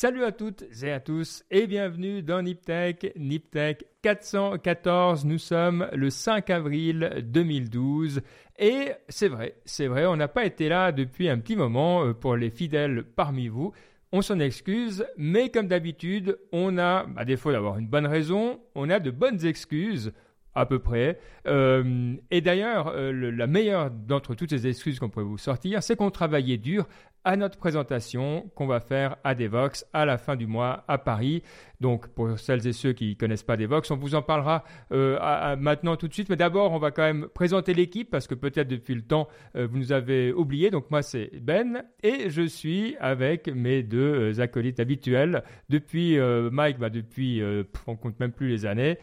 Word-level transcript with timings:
Salut 0.00 0.24
à 0.24 0.32
toutes 0.32 0.64
et 0.82 0.92
à 0.92 0.98
tous 0.98 1.44
et 1.50 1.66
bienvenue 1.66 2.22
dans 2.22 2.40
Niptech, 2.40 3.12
Niptech 3.18 3.84
414. 4.00 5.26
Nous 5.26 5.36
sommes 5.36 5.88
le 5.92 6.08
5 6.08 6.48
avril 6.48 7.22
2012 7.22 8.22
et 8.58 8.92
c'est 9.10 9.28
vrai, 9.28 9.56
c'est 9.66 9.88
vrai, 9.88 10.06
on 10.06 10.16
n'a 10.16 10.26
pas 10.26 10.46
été 10.46 10.70
là 10.70 10.90
depuis 10.90 11.28
un 11.28 11.38
petit 11.38 11.54
moment 11.54 12.02
euh, 12.02 12.14
pour 12.14 12.34
les 12.34 12.48
fidèles 12.48 13.04
parmi 13.14 13.48
vous. 13.48 13.74
On 14.10 14.22
s'en 14.22 14.40
excuse, 14.40 15.04
mais 15.18 15.50
comme 15.50 15.68
d'habitude, 15.68 16.38
on 16.50 16.78
a, 16.78 17.04
à 17.14 17.26
défaut 17.26 17.52
d'avoir 17.52 17.76
une 17.76 17.88
bonne 17.88 18.06
raison, 18.06 18.58
on 18.74 18.88
a 18.88 19.00
de 19.00 19.10
bonnes 19.10 19.44
excuses 19.44 20.14
à 20.54 20.66
peu 20.66 20.78
près. 20.78 21.18
Euh, 21.46 22.14
et 22.30 22.40
d'ailleurs, 22.40 22.88
euh, 22.88 23.12
la 23.12 23.46
meilleure 23.46 23.90
d'entre 23.90 24.34
toutes 24.34 24.50
ces 24.50 24.66
excuses 24.66 24.98
qu'on 24.98 25.10
pourrait 25.10 25.26
vous 25.26 25.38
sortir, 25.38 25.82
c'est 25.82 25.96
qu'on 25.96 26.10
travaillait 26.10 26.56
dur 26.56 26.88
à 27.24 27.36
notre 27.36 27.58
présentation 27.58 28.50
qu'on 28.54 28.66
va 28.66 28.80
faire 28.80 29.16
à 29.24 29.34
Devox 29.34 29.86
à 29.92 30.04
la 30.04 30.18
fin 30.18 30.36
du 30.36 30.46
mois 30.46 30.84
à 30.88 30.98
Paris. 30.98 31.42
Donc 31.80 32.08
pour 32.08 32.38
celles 32.38 32.66
et 32.66 32.72
ceux 32.72 32.92
qui 32.92 33.10
ne 33.10 33.14
connaissent 33.14 33.42
pas 33.42 33.56
Devox, 33.56 33.90
on 33.90 33.96
vous 33.96 34.14
en 34.14 34.22
parlera 34.22 34.64
euh, 34.92 35.56
maintenant 35.56 35.96
tout 35.96 36.08
de 36.08 36.14
suite. 36.14 36.28
Mais 36.28 36.36
d'abord, 36.36 36.72
on 36.72 36.78
va 36.78 36.90
quand 36.90 37.02
même 37.02 37.28
présenter 37.28 37.74
l'équipe 37.74 38.10
parce 38.10 38.26
que 38.26 38.34
peut-être 38.34 38.68
depuis 38.68 38.94
le 38.94 39.02
temps, 39.02 39.28
euh, 39.56 39.66
vous 39.70 39.78
nous 39.78 39.92
avez 39.92 40.32
oublié. 40.32 40.70
Donc 40.70 40.90
moi, 40.90 41.02
c'est 41.02 41.30
Ben 41.40 41.84
et 42.02 42.30
je 42.30 42.42
suis 42.42 42.96
avec 43.00 43.48
mes 43.48 43.82
deux 43.82 44.32
euh, 44.38 44.40
acolytes 44.40 44.80
habituels 44.80 45.42
depuis 45.68 46.18
Mike, 46.18 46.78
bah, 46.78 46.90
depuis, 46.90 47.42
on 47.86 47.96
compte 47.96 48.18
même 48.20 48.32
plus 48.32 48.48
les 48.48 48.66
années. 48.66 48.98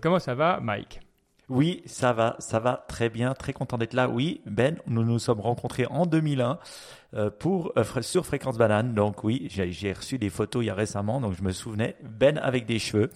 comment 0.00 0.18
ça 0.18 0.34
va, 0.34 0.60
Mike? 0.60 1.07
Oui, 1.48 1.82
ça 1.86 2.12
va, 2.12 2.36
ça 2.40 2.58
va 2.58 2.84
très 2.88 3.08
bien, 3.08 3.32
très 3.32 3.52
content 3.52 3.78
d'être 3.78 3.94
là. 3.94 4.08
Oui, 4.08 4.42
Ben, 4.44 4.76
nous 4.86 5.02
nous 5.02 5.18
sommes 5.18 5.40
rencontrés 5.40 5.86
en 5.86 6.04
2001 6.04 6.58
euh, 7.14 7.30
pour 7.30 7.72
euh, 7.78 7.84
sur 8.02 8.26
Fréquence 8.26 8.58
Banane. 8.58 8.92
Donc 8.92 9.24
oui, 9.24 9.48
j'ai 9.48 9.92
reçu 9.92 10.18
des 10.18 10.28
photos 10.28 10.62
il 10.62 10.66
y 10.66 10.70
a 10.70 10.74
récemment, 10.74 11.20
donc 11.20 11.34
je 11.34 11.42
me 11.42 11.52
souvenais. 11.52 11.96
Ben 12.02 12.38
avec 12.38 12.66
des 12.66 12.78
cheveux. 12.78 13.10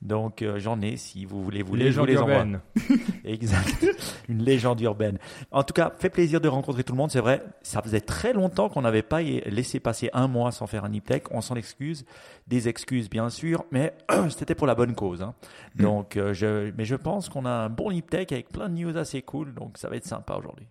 Donc 0.00 0.42
euh, 0.42 0.58
j'en 0.58 0.80
ai, 0.80 0.96
si 0.96 1.24
vous 1.24 1.42
voulez, 1.42 1.62
vous 1.62 1.74
les, 1.74 1.90
je 1.90 2.00
vous 2.00 2.06
les 2.06 2.18
envoie. 2.18 2.44
exact, 3.24 3.86
une 4.28 4.42
légende 4.42 4.80
urbaine. 4.80 5.18
En 5.50 5.64
tout 5.64 5.74
cas, 5.74 5.92
fait 5.98 6.10
plaisir 6.10 6.40
de 6.40 6.48
rencontrer 6.48 6.84
tout 6.84 6.92
le 6.92 6.98
monde. 6.98 7.10
C'est 7.10 7.20
vrai, 7.20 7.42
ça 7.62 7.82
faisait 7.82 8.00
très 8.00 8.32
longtemps 8.32 8.68
qu'on 8.68 8.82
n'avait 8.82 9.02
pas 9.02 9.22
laissé 9.22 9.80
passer 9.80 10.08
un 10.12 10.28
mois 10.28 10.52
sans 10.52 10.66
faire 10.66 10.84
un 10.84 10.90
Niptech. 10.90 11.24
On 11.32 11.40
s'en 11.40 11.56
excuse, 11.56 12.04
des 12.46 12.68
excuses 12.68 13.10
bien 13.10 13.28
sûr, 13.28 13.64
mais 13.72 13.94
c'était 14.30 14.54
pour 14.54 14.66
la 14.66 14.74
bonne 14.74 14.94
cause. 14.94 15.22
Hein. 15.22 15.34
Mm. 15.74 15.82
Donc, 15.82 16.18
je, 16.32 16.70
mais 16.76 16.84
je 16.84 16.94
pense 16.94 17.28
qu'on 17.28 17.44
a 17.44 17.50
un 17.50 17.68
bon 17.68 17.90
Niptech 17.90 18.30
avec 18.32 18.50
plein 18.50 18.68
de 18.68 18.74
news 18.74 18.96
assez 18.96 19.22
cool. 19.22 19.52
Donc 19.54 19.78
ça 19.78 19.88
va 19.88 19.96
être 19.96 20.06
sympa 20.06 20.34
aujourd'hui 20.34 20.68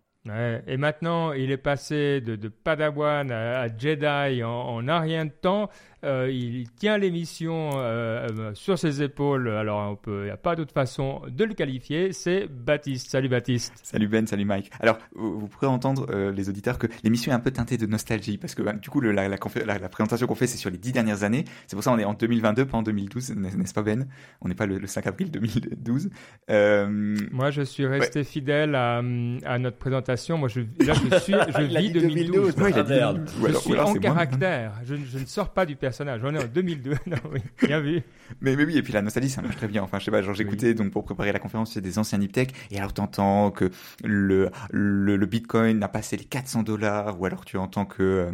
et 0.68 0.78
maintenant, 0.78 1.32
il 1.34 1.52
est 1.52 1.58
passé 1.58 2.22
de, 2.22 2.48
Padawan 2.48 3.32
à, 3.32 3.68
Jedi 3.78 4.44
en, 4.44 4.50
en, 4.50 4.88
un 4.88 5.00
rien 5.00 5.26
de 5.26 5.32
temps. 5.32 5.70
Euh, 6.04 6.30
il 6.32 6.70
tient 6.72 6.98
l'émission 7.00 7.72
euh, 7.74 8.28
euh, 8.30 8.52
sur 8.54 8.78
ses 8.78 9.02
épaules. 9.02 9.50
Alors, 9.50 10.00
il 10.06 10.14
n'y 10.14 10.30
a 10.30 10.38
pas 10.38 10.56
d'autre 10.56 10.74
façon 10.74 11.22
de 11.28 11.44
le 11.44 11.54
qualifier. 11.54 12.14
C'est 12.14 12.48
Baptiste. 12.48 13.10
Salut 13.10 13.30
Baptiste. 13.30 13.74
Salut 13.82 14.08
Ben, 14.08 14.28
salut 14.28 14.46
Mike. 14.46 14.70
Alors, 14.80 15.00
vous, 15.16 15.48
pourrez 15.48 15.68
entendre 15.68 16.08
les 16.32 16.50
auditeurs 16.50 16.78
que 16.78 16.88
l'émission 17.04 17.32
est 17.32 17.36
un 17.36 17.40
peu 17.40 17.52
teintée 17.52 17.78
de 17.78 17.86
nostalgie 17.88 18.38
parce 18.38 18.54
que 18.54 18.62
bah, 18.62 18.74
du 18.74 18.90
coup, 18.90 19.02
la, 19.02 19.28
la, 19.28 19.90
présentation 19.90 20.28
qu'on 20.28 20.36
fait, 20.36 20.48
c'est 20.48 20.58
sur 20.58 20.70
les 20.70 20.78
dix 20.78 20.92
dernières 20.92 21.24
années. 21.24 21.46
C'est 21.66 21.76
pour 21.76 21.84
ça 21.84 21.92
qu'on 21.92 22.00
est 22.00 22.06
en 22.06 22.14
2022, 22.14 22.66
pas 22.66 22.78
en 22.78 22.84
2012, 22.84 23.36
n'est-ce 23.36 23.74
pas 23.74 23.82
Ben? 23.82 24.08
On 24.42 24.48
n'est 24.48 24.56
pas 24.56 24.66
le, 24.66 24.86
5 24.86 25.08
avril 25.08 25.32
2012. 25.32 26.10
Moi, 26.48 27.50
je 27.50 27.62
suis 27.64 27.86
resté 27.88 28.24
fidèle 28.24 28.76
à, 28.76 29.02
notre 29.02 29.78
présentation. 29.78 30.38
Moi, 30.38 30.50
je, 30.50 30.62
là, 30.62 30.94
je, 30.94 31.18
suis, 31.20 31.34
je 31.34 31.62
vis 31.80 31.92
2012. 31.92 32.54
Je 32.56 33.54
suis 33.54 33.80
en 33.80 33.94
caractère. 33.96 34.74
Je, 34.86 34.96
je 34.96 35.18
ne 35.18 35.26
sors 35.26 35.50
pas 35.50 35.66
du 35.66 35.76
personnage. 35.88 36.22
On 36.24 36.36
est 36.36 36.44
en 36.44 36.48
2002. 36.48 36.92
non, 37.08 37.18
oui, 37.32 37.40
bien 37.66 37.80
vu. 37.80 38.04
Mais, 38.42 38.56
mais 38.58 38.66
oui, 38.66 38.78
et 38.78 38.84
puis 38.84 38.92
la 38.92 39.02
nostalgie, 39.02 39.30
ça 39.30 39.42
marche 39.42 39.56
très 39.56 39.70
bien. 39.70 39.84
Enfin, 39.84 40.00
je 40.00 40.06
sais 40.06 40.12
pas, 40.12 40.22
genre 40.22 40.34
j'écoutais 40.34 40.74
donc 40.74 40.92
pour 40.92 41.06
préparer 41.06 41.32
la 41.32 41.40
conférence, 41.40 41.74
c'est 41.74 41.82
des 41.82 41.98
anciens 41.98 42.18
Niptech, 42.18 42.54
et 42.72 42.78
alors 42.78 42.94
tu 42.94 43.00
entends 43.00 43.52
que 43.52 43.72
le, 44.04 44.50
le, 44.72 45.26
Bitcoin 45.26 45.82
a 45.84 45.88
passé 45.88 46.18
les 46.18 46.26
400 46.26 46.64
dollars, 46.64 47.20
ou 47.22 47.26
alors 47.26 47.46
tu 47.46 47.58
entends 47.58 47.86
que 47.86 48.04
euh, 48.04 48.32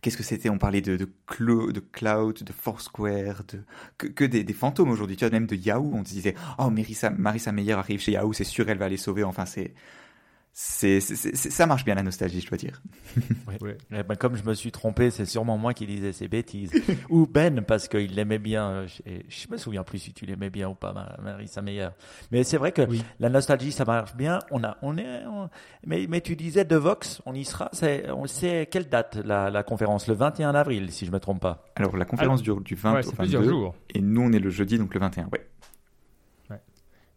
Qu'est-ce 0.00 0.16
que 0.16 0.22
c'était? 0.22 0.50
On 0.50 0.58
parlait 0.58 0.82
de, 0.82 0.96
de, 0.96 1.06
de 1.06 1.80
Cloud, 1.80 2.42
de 2.42 2.52
Foursquare, 2.52 3.42
de, 3.48 3.62
que, 3.98 4.06
que 4.06 4.24
des, 4.24 4.44
des, 4.44 4.52
fantômes 4.52 4.90
aujourd'hui. 4.90 5.16
Tu 5.16 5.24
vois, 5.24 5.32
même 5.32 5.46
de 5.46 5.56
Yahoo, 5.56 5.92
on 5.94 6.04
se 6.04 6.10
disait, 6.10 6.34
oh, 6.58 6.68
Marissa, 6.68 7.10
Marissa 7.10 7.52
Meyer 7.52 7.72
arrive 7.72 8.00
chez 8.00 8.12
Yahoo, 8.12 8.32
c'est 8.32 8.44
sûr, 8.44 8.68
elle 8.68 8.78
va 8.78 8.88
les 8.88 8.98
sauver. 8.98 9.24
Enfin, 9.24 9.46
c'est, 9.46 9.74
c'est, 10.54 11.00
ça 11.00 11.66
marche 11.66 11.84
bien 11.84 11.94
la 11.94 12.02
nostalgie, 12.02 12.42
je 12.42 12.48
dois 12.48 12.58
dire. 12.58 12.82
Eh 13.94 14.02
ben, 14.02 14.16
comme 14.16 14.36
je 14.36 14.42
me 14.42 14.54
suis 14.54 14.72
trompé, 14.72 15.10
c'est 15.10 15.24
sûrement 15.24 15.56
moi 15.56 15.72
qui 15.72 15.86
disais 15.86 16.12
ces 16.12 16.28
bêtises. 16.28 16.72
ou 17.10 17.26
Ben, 17.26 17.62
parce 17.62 17.88
qu'il 17.88 18.14
l'aimait 18.14 18.38
bien. 18.38 18.68
Euh, 18.70 18.86
je, 19.28 19.50
me 19.50 19.56
souviens 19.56 19.82
plus 19.82 19.98
si 19.98 20.12
tu 20.12 20.26
l'aimais 20.26 20.50
bien 20.50 20.68
ou 20.68 20.74
pas, 20.74 20.92
Marissa 21.22 21.62
Meyer. 21.62 21.88
Mais 22.30 22.44
c'est 22.44 22.56
vrai 22.56 22.72
que 22.72 22.82
la 23.20 23.28
nostalgie, 23.28 23.72
ça 23.72 23.84
marche 23.84 24.14
bien. 24.14 24.40
On 24.50 24.62
a, 24.64 24.76
on 24.82 24.96
est, 24.98 25.22
mais, 25.86 26.06
mais 26.08 26.20
tu 26.20 26.36
disais 26.36 26.64
de 26.64 26.76
Vox, 26.76 27.22
on 27.24 27.34
y 27.34 27.44
sera. 27.44 27.70
C'est, 27.72 28.10
on 28.10 28.26
sait 28.26 28.68
quelle 28.70 28.88
date 28.88 29.16
la, 29.24 29.50
la, 29.50 29.62
conférence? 29.62 30.06
Le 30.08 30.14
21 30.14 30.54
avril, 30.54 30.90
si 30.90 31.06
je 31.06 31.12
me 31.12 31.20
trompe 31.20 31.40
pas. 31.40 31.64
Alors 31.76 31.96
la 31.96 32.04
conférence 32.04 32.42
dure 32.42 32.60
du 32.60 32.74
20 32.74 33.06
au 33.06 33.10
22. 33.12 33.44
Jours. 33.44 33.74
Et 33.94 34.00
nous, 34.00 34.22
on 34.22 34.32
est 34.32 34.38
le 34.38 34.50
jeudi, 34.50 34.78
donc 34.78 34.94
le 34.94 35.00
21. 35.00 35.28
Ouais. 35.32 35.46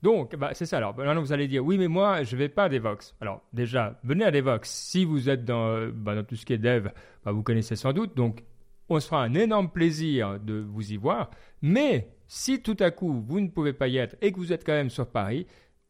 Donc, 0.02 0.36
bah, 0.36 0.52
c'est 0.54 0.66
ça. 0.66 0.78
Alors, 0.78 0.96
maintenant, 0.96 1.22
vous 1.22 1.34
allez 1.34 1.48
dire, 1.48 1.66
oui, 1.66 1.78
mais 1.78 1.88
moi, 1.88 2.24
je 2.24 2.36
ne 2.36 2.40
vais 2.40 2.50
pas 2.50 2.66
à 2.66 2.70
Devox. 2.70 3.16
Alors, 3.22 3.42
déjà, 3.54 4.00
venez 4.04 4.26
à 4.26 4.32
Devox. 4.32 4.70
Si 4.70 5.06
vous 5.06 5.30
êtes 5.30 5.46
dans, 5.46 5.88
bah, 5.94 6.16
dans 6.16 6.24
tout 6.24 6.36
ce 6.36 6.46
qui 6.46 6.54
est 6.54 6.58
dev, 6.58 6.90
bah, 7.24 7.32
vous 7.32 7.44
connaissez 7.44 7.76
sans 7.76 7.94
doute. 7.94 8.16
Donc, 8.16 8.44
on 8.90 9.00
se 9.00 9.08
fera 9.08 9.24
un 9.24 9.34
énorme 9.34 9.70
plaisir 9.70 10.40
de 10.40 10.66
vous 10.68 10.92
y 10.92 10.98
voir. 10.98 11.32
Mais 11.62 12.10
si 12.28 12.62
tout 12.62 12.78
à 12.80 12.92
coup, 12.92 13.24
vous 13.28 13.40
ne 13.40 13.48
pouvez 13.48 13.74
pas 13.74 13.88
y 13.88 13.98
être 13.98 14.16
et 14.22 14.32
que 14.32 14.38
vous 14.38 14.54
êtes 14.54 14.66
quand 14.66 14.74
même 14.74 14.90
sur 14.90 15.08
Paris, 15.08 15.48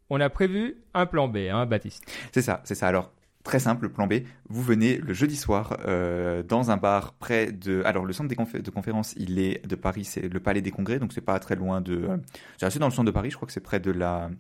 on 0.10 0.22
a 0.22 0.30
prévu 0.30 0.84
un 0.94 1.06
plan 1.06 1.28
B, 1.28 1.38
hein, 1.52 1.66
Baptiste. 1.66 2.10
C'est 2.32 2.42
ça, 2.42 2.62
c'est 2.64 2.76
ça. 2.76 2.88
Alors, 2.88 3.12
Très 3.46 3.60
simple, 3.60 3.90
plan 3.90 4.08
B, 4.08 4.24
vous 4.50 4.64
venez 4.64 4.98
le 4.98 5.14
jeudi 5.14 5.36
soir 5.36 5.78
euh, 5.86 6.42
dans 6.42 6.72
un 6.72 6.78
bar 6.78 7.14
près 7.14 7.52
de... 7.52 7.84
Alors 7.86 8.04
le 8.04 8.12
centre 8.12 8.28
de 8.28 8.70
conférence, 8.72 9.14
il 9.18 9.38
est 9.38 9.64
de 9.68 9.76
Paris, 9.76 10.04
c'est 10.04 10.28
le 10.28 10.40
Palais 10.40 10.64
des 10.64 10.72
Congrès, 10.72 10.98
donc 10.98 11.14
c'est 11.14 11.22
pas 11.22 11.38
très 11.38 11.56
loin 11.56 11.80
de... 11.80 11.94
Euh, 11.94 12.18
c'est 12.58 12.66
assez 12.66 12.80
dans 12.80 12.88
le 12.88 12.92
centre 12.92 13.06
de 13.06 13.12
Paris, 13.12 13.30
je 13.30 13.36
crois 13.36 13.46
que 13.46 13.54
c'est 13.54 13.60
près 13.60 13.80
de 13.80 13.92
la... 13.92 14.32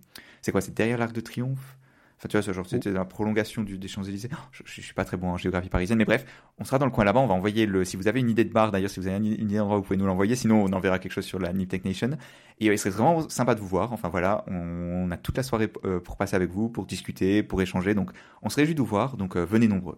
C'est 0.42 0.52
quoi 0.52 0.60
C'est 0.60 0.74
derrière 0.74 0.98
l'Arc 0.98 1.14
de 1.14 1.22
Triomphe? 1.22 1.78
Enfin, 2.18 2.30
tu 2.30 2.38
vois, 2.38 2.53
genre, 2.53 2.66
c'était 2.66 2.92
la 2.92 3.03
prolongation 3.03 3.62
du, 3.64 3.78
des 3.78 3.88
Champs-Élysées. 3.90 4.30
Oh, 4.31 4.38
je, 4.52 4.64
je, 4.66 4.81
suis 4.81 4.94
pas 4.94 5.03
très 5.03 5.18
bon 5.18 5.31
en 5.31 5.38
géographie 5.38 5.68
parisienne, 5.68 5.98
mais 5.98 6.06
bref, 6.06 6.26
on 6.58 6.64
sera 6.64 6.80
dans 6.80 6.86
le 6.86 6.92
coin 6.92 7.03
là-bas. 7.03 7.20
On 7.20 7.28
va 7.28 7.34
envoyer 7.34 7.66
le. 7.66 7.84
Si 7.84 7.98
vous 7.98 8.08
avez 8.08 8.22
une 8.22 8.30
idée 8.30 8.46
de 8.46 8.53
bar, 8.53 8.72
d'ailleurs, 8.72 8.90
si 8.90 9.00
vous 9.02 9.08
avez 9.08 9.18
une, 9.18 9.26
idée 9.26 9.58
d'endroit, 9.58 9.78
vous 9.78 9.84
pouvez 9.84 9.98
nous 9.98 10.06
l'envoyer. 10.06 10.36
Sinon, 10.36 10.64
on 10.64 10.72
enverra 10.72 10.98
quelque 11.00 11.12
chose 11.12 11.25
sur 11.25 11.40
la 11.40 11.52
Nip 11.52 11.70
Tech 11.70 11.84
Nation. 11.84 12.12
Et 12.59 12.68
il 12.68 12.80
serait 12.80 12.92
vraiment 12.92 13.28
sympa 13.28 13.54
de 13.54 13.59
vous 13.59 13.68
voir. 13.68 13.92
Enfin 13.92 14.08
voilà, 14.08 14.46
on, 14.48 15.12
a 15.12 15.18
toute 15.18 15.36
la 15.36 15.44
soirée 15.44 15.70
euh, 15.84 16.00
pour 16.00 16.16
passer 16.16 16.38
avec 16.38 16.52
vous, 16.52 16.70
pour 16.70 16.86
discuter, 16.86 17.44
pour 17.44 17.62
échanger. 17.62 17.94
Donc, 17.94 18.12
on 18.42 18.50
se 18.50 18.56
réjouit 18.56 18.75
de 18.75 18.80
vous 18.80 18.86
voir. 18.86 19.18
Donc, 19.18 19.36
euh, 19.36 19.44
venez 19.44 19.68
nombreux. 19.68 19.98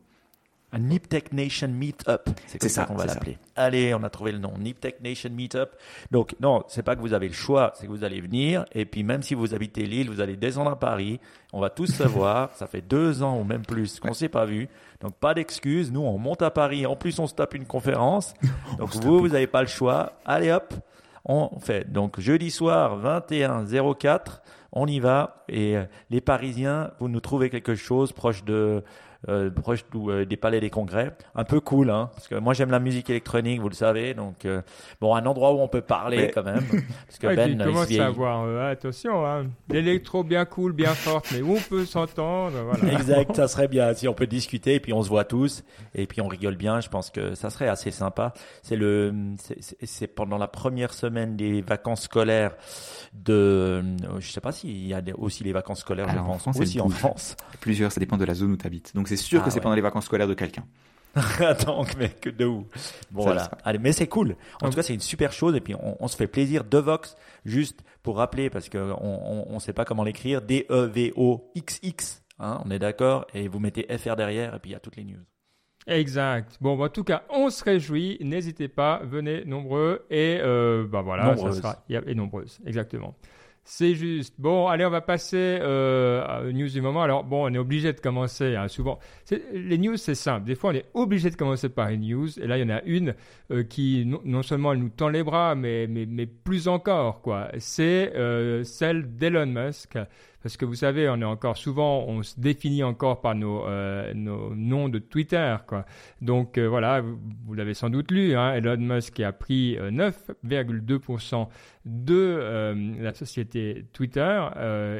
Un 0.73 0.79
Niptech 0.79 1.31
Nation 1.31 1.69
Meetup. 1.69 2.29
C'est 2.45 2.67
ça, 2.67 2.83
qu'on 2.83 2.95
va 2.95 3.05
l'appeler. 3.05 3.37
Allez, 3.55 3.93
on 3.93 4.03
a 4.03 4.09
trouvé 4.09 4.33
le 4.33 4.37
nom. 4.37 4.53
Niptech 4.57 4.99
Nation 5.01 5.29
Meetup. 5.29 5.69
Donc, 6.11 6.35
non, 6.41 6.63
c'est 6.67 6.83
pas 6.83 6.97
que 6.97 6.99
vous 6.99 7.13
avez 7.13 7.29
le 7.29 7.33
choix, 7.33 7.71
c'est 7.75 7.87
que 7.87 7.91
vous 7.91 8.03
allez 8.03 8.19
venir. 8.19 8.65
Et 8.73 8.83
puis, 8.83 9.03
même 9.03 9.23
si 9.23 9.33
vous 9.33 9.53
habitez 9.53 9.85
Lille, 9.85 10.09
vous 10.09 10.19
allez 10.19 10.35
descendre 10.35 10.71
à 10.71 10.77
Paris. 10.77 11.21
On 11.53 11.61
va 11.61 11.69
tous 11.69 11.87
se 11.87 12.03
voir. 12.07 12.53
Ça 12.55 12.67
fait 12.67 12.81
deux 12.81 13.23
ans 13.23 13.39
ou 13.39 13.45
même 13.45 13.65
plus 13.65 14.01
qu'on 14.01 14.13
s'est 14.13 14.27
pas 14.27 14.43
vu. 14.43 14.67
Donc, 14.99 15.13
pas 15.13 15.33
d'excuses. 15.33 15.89
Nous, 15.89 16.01
on 16.01 16.17
monte 16.17 16.41
à 16.41 16.51
Paris. 16.51 16.85
En 16.85 16.97
plus, 16.97 17.17
on 17.19 17.27
se 17.27 17.33
tape 17.33 17.53
une 17.53 17.65
conférence. 17.65 18.33
Donc, 18.77 18.93
vous, 18.95 19.19
vous 19.19 19.29
n'avez 19.29 19.47
pas 19.47 19.61
le 19.61 19.67
choix. 19.69 20.19
Allez 20.25 20.51
hop. 20.51 20.73
On 21.23 21.59
fait. 21.59 21.89
Donc, 21.89 22.19
jeudi 22.19 22.51
soir, 22.51 22.97
21 22.97 23.65
04. 23.97 24.41
On 24.73 24.85
y 24.85 24.99
va. 24.99 25.45
Et 25.47 25.77
euh, 25.77 25.85
les 26.09 26.19
Parisiens, 26.19 26.91
vous 26.99 27.07
nous 27.07 27.21
trouvez 27.21 27.49
quelque 27.49 27.75
chose 27.75 28.11
proche 28.11 28.43
de, 28.43 28.83
euh, 29.27 29.49
proche 29.49 29.83
euh, 29.95 30.25
des 30.25 30.37
palais 30.37 30.59
des 30.59 30.69
congrès. 30.69 31.15
Un 31.35 31.43
peu 31.43 31.59
cool, 31.59 31.89
hein, 31.89 32.09
parce 32.13 32.27
que 32.27 32.35
moi 32.35 32.53
j'aime 32.53 32.69
la 32.69 32.79
musique 32.79 33.09
électronique, 33.09 33.59
vous 33.59 33.69
le 33.69 33.75
savez. 33.75 34.13
Donc 34.13 34.45
euh, 34.45 34.61
bon, 35.01 35.15
un 35.15 35.25
endroit 35.25 35.53
où 35.53 35.59
on 35.59 35.67
peut 35.67 35.81
parler 35.81 36.31
quand 36.33 36.43
même. 36.43 36.63
Parce 37.07 37.19
que 37.19 37.35
Ben, 37.35 37.51
il 37.51 37.57
commence 37.57 37.91
à 37.97 38.05
avoir 38.05 38.67
attention, 38.67 39.25
hein, 39.25 39.47
l'électro 39.69 40.23
bien 40.23 40.45
cool, 40.45 40.73
bien 40.73 40.93
forte, 40.93 41.31
mais 41.33 41.41
où 41.41 41.53
on 41.53 41.61
peut 41.61 41.85
s'entendre. 41.85 42.57
Voilà. 42.63 42.93
Exact, 42.99 43.35
ça 43.35 43.47
serait 43.47 43.67
bien 43.67 43.93
si 43.93 44.07
on 44.07 44.13
peut 44.13 44.27
discuter 44.27 44.75
et 44.75 44.79
puis 44.79 44.93
on 44.93 45.01
se 45.03 45.09
voit 45.09 45.25
tous 45.25 45.63
et 45.95 46.05
puis 46.05 46.21
on 46.21 46.27
rigole 46.27 46.55
bien. 46.55 46.79
Je 46.79 46.89
pense 46.89 47.09
que 47.09 47.35
ça 47.35 47.49
serait 47.49 47.67
assez 47.67 47.91
sympa. 47.91 48.33
C'est 48.61 48.75
le, 48.75 49.13
c'est 49.83 50.07
pendant 50.07 50.37
la 50.37 50.47
première 50.47 50.93
semaine 50.93 51.35
des 51.35 51.61
vacances 51.61 52.03
scolaires 52.03 52.55
de, 53.13 53.83
je 54.19 54.29
sais 54.29 54.41
pas 54.41 54.51
s'il 54.51 54.87
y 54.87 54.93
a 54.93 55.01
aussi 55.17 55.43
les 55.43 55.53
vacances 55.53 55.79
scolaires, 55.79 56.09
je 56.09 56.15
pense, 56.15 56.29
en 56.29 56.37
France, 56.37 56.59
aussi 56.59 56.79
en 56.79 56.89
France. 56.89 57.35
Plusieurs, 57.61 57.91
ça 57.91 57.99
dépend 57.99 58.17
de 58.17 58.25
la 58.25 58.33
zone 58.33 58.51
où 58.51 58.57
tu 58.57 58.67
habites. 58.67 58.93
Donc 58.95 59.06
c'est 59.07 59.17
sûr 59.17 59.41
que 59.41 59.47
ah 59.47 59.51
c'est 59.51 59.61
pendant 59.61 59.75
les 59.75 59.81
vacances 59.81 60.05
scolaires 60.05 60.27
de 60.27 60.33
quelqu'un. 60.33 60.65
Attends, 61.39 61.83
mais 61.97 62.09
que 62.09 62.29
de 62.29 62.45
où 62.45 62.67
Bon 63.11 63.23
voilà. 63.23 63.49
Allez, 63.63 63.79
mais 63.79 63.91
c'est 63.91 64.07
cool. 64.07 64.35
En 64.61 64.69
tout 64.69 64.75
cas, 64.75 64.83
c'est 64.83 64.93
une 64.93 64.99
super 64.99 65.31
chose 65.31 65.55
et 65.55 65.61
puis 65.61 65.73
on, 65.75 66.07
se 66.07 66.15
fait 66.15 66.27
plaisir. 66.27 66.63
Devox, 66.63 67.15
juste 67.45 67.83
pour 68.03 68.17
rappeler 68.17 68.49
parce 68.49 68.69
que 68.69 68.77
on, 68.77 69.45
on, 69.49 69.59
sait 69.59 69.73
pas 69.73 69.85
comment 69.85 70.03
l'écrire. 70.03 70.41
D 70.41 70.65
E 70.69 70.85
V 70.85 71.13
O 71.15 71.49
X 71.55 71.79
X. 71.81 72.23
Hein, 72.39 72.61
on 72.65 72.69
est 72.69 72.79
d'accord 72.79 73.25
Et 73.33 73.47
vous 73.47 73.59
mettez 73.59 73.87
FR 73.97 74.15
derrière 74.15 74.53
et 74.53 74.59
puis 74.59 74.71
il 74.71 74.73
y 74.73 74.75
a 74.75 74.79
toutes 74.79 74.95
les 74.95 75.03
news. 75.03 75.23
Exact. 75.87 76.57
Bon, 76.59 76.79
en 76.79 76.89
tout 76.89 77.05
cas, 77.05 77.23
on 77.29 77.49
se 77.49 77.63
réjouit. 77.63 78.17
N'hésitez 78.21 78.67
pas, 78.67 79.01
venez 79.03 79.45
nombreux 79.45 80.05
et 80.09 80.37
euh, 80.41 80.85
bah 80.85 81.01
voilà, 81.01 81.35
ça 81.37 81.51
sera 81.53 81.85
et 81.89 82.13
nombreuses, 82.13 82.59
exactement. 82.65 83.15
C'est 83.69 83.95
juste. 83.95 84.33
Bon, 84.37 84.67
allez, 84.67 84.85
on 84.85 84.89
va 84.89 85.01
passer 85.01 85.59
euh, 85.61 86.47
aux 86.47 86.53
news 86.53 86.69
du 86.69 86.79
moment. 86.79 87.03
Alors, 87.03 87.25
bon, 87.25 87.49
on 87.49 87.53
est 87.53 87.57
obligé 87.57 87.91
de 87.91 87.99
commencer. 87.99 88.55
Hein, 88.55 88.69
souvent, 88.69 88.97
les 89.51 89.77
news, 89.77 89.97
c'est 89.97 90.15
simple. 90.15 90.45
Des 90.45 90.55
fois, 90.55 90.69
on 90.69 90.73
est 90.73 90.85
obligé 90.93 91.29
de 91.29 91.35
commencer 91.35 91.67
par 91.67 91.89
une 91.89 92.07
news. 92.07 92.39
Et 92.39 92.47
là, 92.47 92.57
il 92.57 92.61
y 92.61 92.63
en 92.63 92.73
a 92.73 92.81
une 92.83 93.13
euh, 93.51 93.63
qui, 93.63 94.05
non, 94.05 94.41
seulement 94.41 94.71
elle 94.71 94.79
nous 94.79 94.87
tend 94.87 95.09
les 95.09 95.21
bras, 95.21 95.53
mais, 95.55 95.85
mais, 95.85 96.25
plus 96.25 96.69
encore, 96.69 97.21
quoi. 97.21 97.49
C'est 97.57 98.15
euh, 98.15 98.63
celle 98.63 99.17
d'Elon 99.17 99.47
Musk. 99.47 99.97
Parce 100.43 100.55
que 100.55 100.65
vous 100.65 100.75
savez, 100.75 101.09
on 101.09 101.19
est 101.19 101.25
encore 101.25 101.57
souvent, 101.57 102.05
on 102.07 102.21
se 102.21 102.39
définit 102.39 102.83
encore 102.83 103.21
par 103.21 103.33
nos, 103.33 103.65
euh, 103.65 104.13
nos 104.13 104.53
noms 104.53 104.87
de 104.87 104.99
Twitter. 104.99 105.55
Quoi. 105.65 105.85
Donc 106.21 106.57
euh, 106.57 106.67
voilà, 106.67 107.01
vous, 107.01 107.53
l'avez 107.55 107.73
sans 107.73 107.89
doute 107.89 108.11
lu, 108.11 108.35
hein, 108.35 108.53
Elon 108.53 108.77
Musk 108.77 109.19
a 109.19 109.31
pris 109.31 109.77
9,2% 109.77 111.47
euh, 111.87 112.73
de 112.75 113.03
la 113.03 113.13
société 113.13 113.87
Twitter 113.93 114.41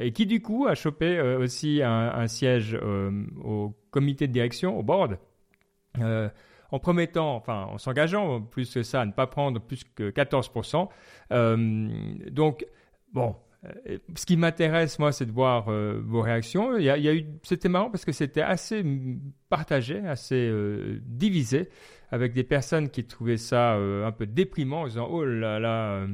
et 0.01 0.11
qui 0.11 0.25
du 0.25 0.41
coup 0.41 0.65
a 0.67 0.73
chopé 0.73 1.21
aussi 1.21 1.81
un, 1.83 2.27
siège 2.27 2.77
au 3.43 3.75
comité 3.91 4.27
de 4.27 4.33
direction, 4.33 4.77
au 4.77 4.83
board. 4.83 5.19
en 5.99 6.79
promettant, 6.79 7.35
enfin 7.35 7.67
en 7.71 7.77
s'engageant 7.77 8.41
plus 8.41 8.73
que 8.73 8.83
ça 8.83 9.01
à 9.01 9.05
ne 9.05 9.11
pas 9.11 9.27
prendre 9.27 9.61
plus 9.61 9.83
que 9.83 10.09
14%. 10.09 10.89
donc, 12.31 12.65
bon, 13.13 13.35
ce 14.15 14.25
qui 14.25 14.37
m'intéresse, 14.37 14.99
moi, 14.99 15.11
c'est 15.11 15.25
de 15.25 15.31
voir 15.31 15.69
euh, 15.69 16.01
vos 16.03 16.21
réactions. 16.21 16.77
Il 16.77 16.83
y, 16.83 16.89
a, 16.89 17.13
eu, 17.13 17.25
c'était 17.43 17.69
marrant 17.69 17.89
parce 17.89 18.05
que 18.05 18.11
c'était 18.11 18.41
assez 18.41 18.83
partagé, 19.49 19.99
assez 20.05 20.35
euh, 20.35 20.99
divisé, 21.05 21.69
avec 22.11 22.33
des 22.33 22.43
personnes 22.43 22.89
qui 22.89 23.03
trouvaient 23.03 23.37
ça 23.37 23.73
un 23.73 24.11
peu 24.11 24.25
déprimant, 24.25 24.83
en 24.83 24.87
disant 24.87 25.07
oh 25.11 25.25
là 25.25 25.59
là, 25.59 26.07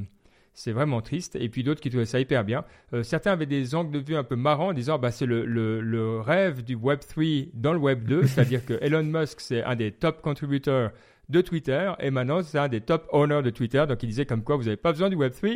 c'est 0.56 0.72
vraiment 0.72 1.02
triste, 1.02 1.36
et 1.36 1.50
puis 1.50 1.64
d'autres 1.64 1.82
qui 1.82 1.90
trouvaient 1.90 2.06
ça 2.06 2.20
hyper 2.20 2.44
bien. 2.44 2.64
certains 3.04 3.32
avaient 3.32 3.46
des 3.46 3.76
angles 3.76 3.92
de 3.92 4.00
vue 4.00 4.16
un 4.16 4.24
peu 4.24 4.36
marrants, 4.36 4.70
en 4.70 4.74
disant 4.74 4.98
bah 4.98 5.12
c'est 5.12 5.28
le, 5.28 5.46
le, 5.46 5.82
le, 5.82 6.20
rêve 6.20 6.64
du 6.64 6.74
Web 6.74 7.00
3 7.08 7.24
dans 7.54 7.74
le 7.74 7.80
Web 7.80 8.06
2, 8.06 8.24
c'est-à-dire 8.28 8.66
que 8.66 8.74
Elon 8.82 9.04
Musk 9.04 9.40
c'est 9.40 9.64
un 9.64 9.76
des 9.76 9.92
top 9.92 10.22
contributeurs 10.24 10.92
de 11.30 11.42
Twitter, 11.42 11.92
et 12.00 12.10
maintenant 12.10 12.42
c'est 12.42 12.58
un 12.58 12.70
des 12.70 12.82
top 12.82 13.08
owners 13.12 13.44
de 13.44 13.52
Twitter, 13.52 13.86
donc 13.88 14.02
il 14.02 14.08
disait 14.08 14.26
comme 14.26 14.44
quoi 14.44 14.56
vous 14.56 14.64
n'avez 14.64 14.78
pas 14.78 14.92
besoin 14.92 15.10
du 15.10 15.16
Web 15.16 15.34
3 15.34 15.50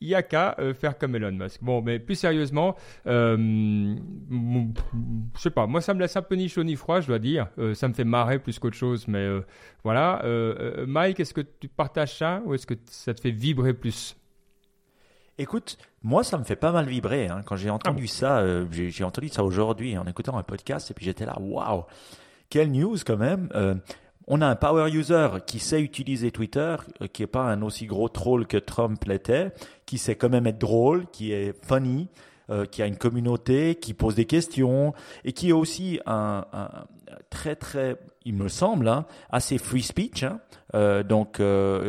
il 0.00 0.08
n'y 0.08 0.14
a 0.14 0.22
qu'à 0.22 0.56
euh, 0.58 0.72
faire 0.72 0.96
comme 0.96 1.14
Elon 1.14 1.32
Musk. 1.32 1.62
Bon, 1.62 1.82
mais 1.82 1.98
plus 1.98 2.14
sérieusement, 2.14 2.74
euh, 3.06 3.36
je 5.36 5.40
sais 5.40 5.50
pas, 5.50 5.66
moi 5.66 5.80
ça 5.80 5.92
me 5.94 6.00
laisse 6.00 6.16
un 6.16 6.22
peu 6.22 6.36
ni 6.36 6.48
chaud 6.48 6.64
ni 6.64 6.76
froid, 6.76 7.00
je 7.00 7.06
dois 7.06 7.18
dire. 7.18 7.48
Euh, 7.58 7.74
ça 7.74 7.86
me 7.86 7.92
fait 7.92 8.04
marrer 8.04 8.38
plus 8.38 8.58
qu'autre 8.58 8.76
chose, 8.76 9.06
mais 9.08 9.18
euh, 9.18 9.44
voilà. 9.84 10.22
Mike, 10.86 11.20
est-ce 11.20 11.34
que 11.34 11.42
tu 11.42 11.68
partages 11.68 12.16
ça 12.16 12.42
ou 12.44 12.54
est-ce 12.54 12.66
que 12.66 12.74
ça 12.86 13.12
te 13.14 13.20
fait 13.20 13.30
vibrer 13.30 13.74
plus? 13.74 14.16
Écoute, 15.38 15.78
moi 16.02 16.24
ça 16.24 16.38
me 16.38 16.44
fait 16.44 16.56
pas 16.56 16.72
mal 16.72 16.86
vibrer. 16.86 17.28
Hein. 17.28 17.42
Quand 17.44 17.56
j'ai 17.56 17.70
entendu 17.70 18.04
ah 18.06 18.12
ça, 18.12 18.64
j'ai 18.70 19.04
entendu 19.04 19.28
ça 19.28 19.44
aujourd'hui 19.44 19.96
en 19.96 20.06
écoutant 20.06 20.36
un 20.36 20.42
podcast 20.42 20.90
et 20.90 20.94
puis 20.94 21.04
j'étais 21.04 21.24
là, 21.26 21.36
waouh, 21.40 21.84
quelle 22.48 22.70
news 22.72 22.96
quand 23.06 23.16
même 23.16 23.48
on 24.30 24.40
a 24.40 24.46
un 24.46 24.54
power 24.54 24.88
user 24.88 25.28
qui 25.44 25.58
sait 25.58 25.82
utiliser 25.82 26.30
Twitter, 26.30 26.76
euh, 27.02 27.08
qui 27.08 27.24
est 27.24 27.26
pas 27.26 27.42
un 27.42 27.62
aussi 27.62 27.86
gros 27.86 28.08
troll 28.08 28.46
que 28.46 28.56
Trump 28.56 29.04
l'était, 29.04 29.50
qui 29.86 29.98
sait 29.98 30.14
quand 30.14 30.30
même 30.30 30.46
être 30.46 30.58
drôle, 30.58 31.06
qui 31.10 31.32
est 31.32 31.52
funny, 31.66 32.08
euh, 32.48 32.64
qui 32.64 32.80
a 32.80 32.86
une 32.86 32.96
communauté, 32.96 33.74
qui 33.74 33.92
pose 33.92 34.14
des 34.14 34.26
questions 34.26 34.94
et 35.24 35.32
qui 35.32 35.48
est 35.48 35.52
aussi 35.52 35.98
un, 36.06 36.44
très 37.28 37.56
très, 37.56 37.96
il 38.24 38.34
me 38.34 38.46
semble, 38.46 38.86
hein, 38.86 39.04
assez 39.30 39.58
free 39.58 39.82
speech. 39.82 40.22
Hein. 40.22 40.40
Euh, 40.74 41.02
donc 41.02 41.42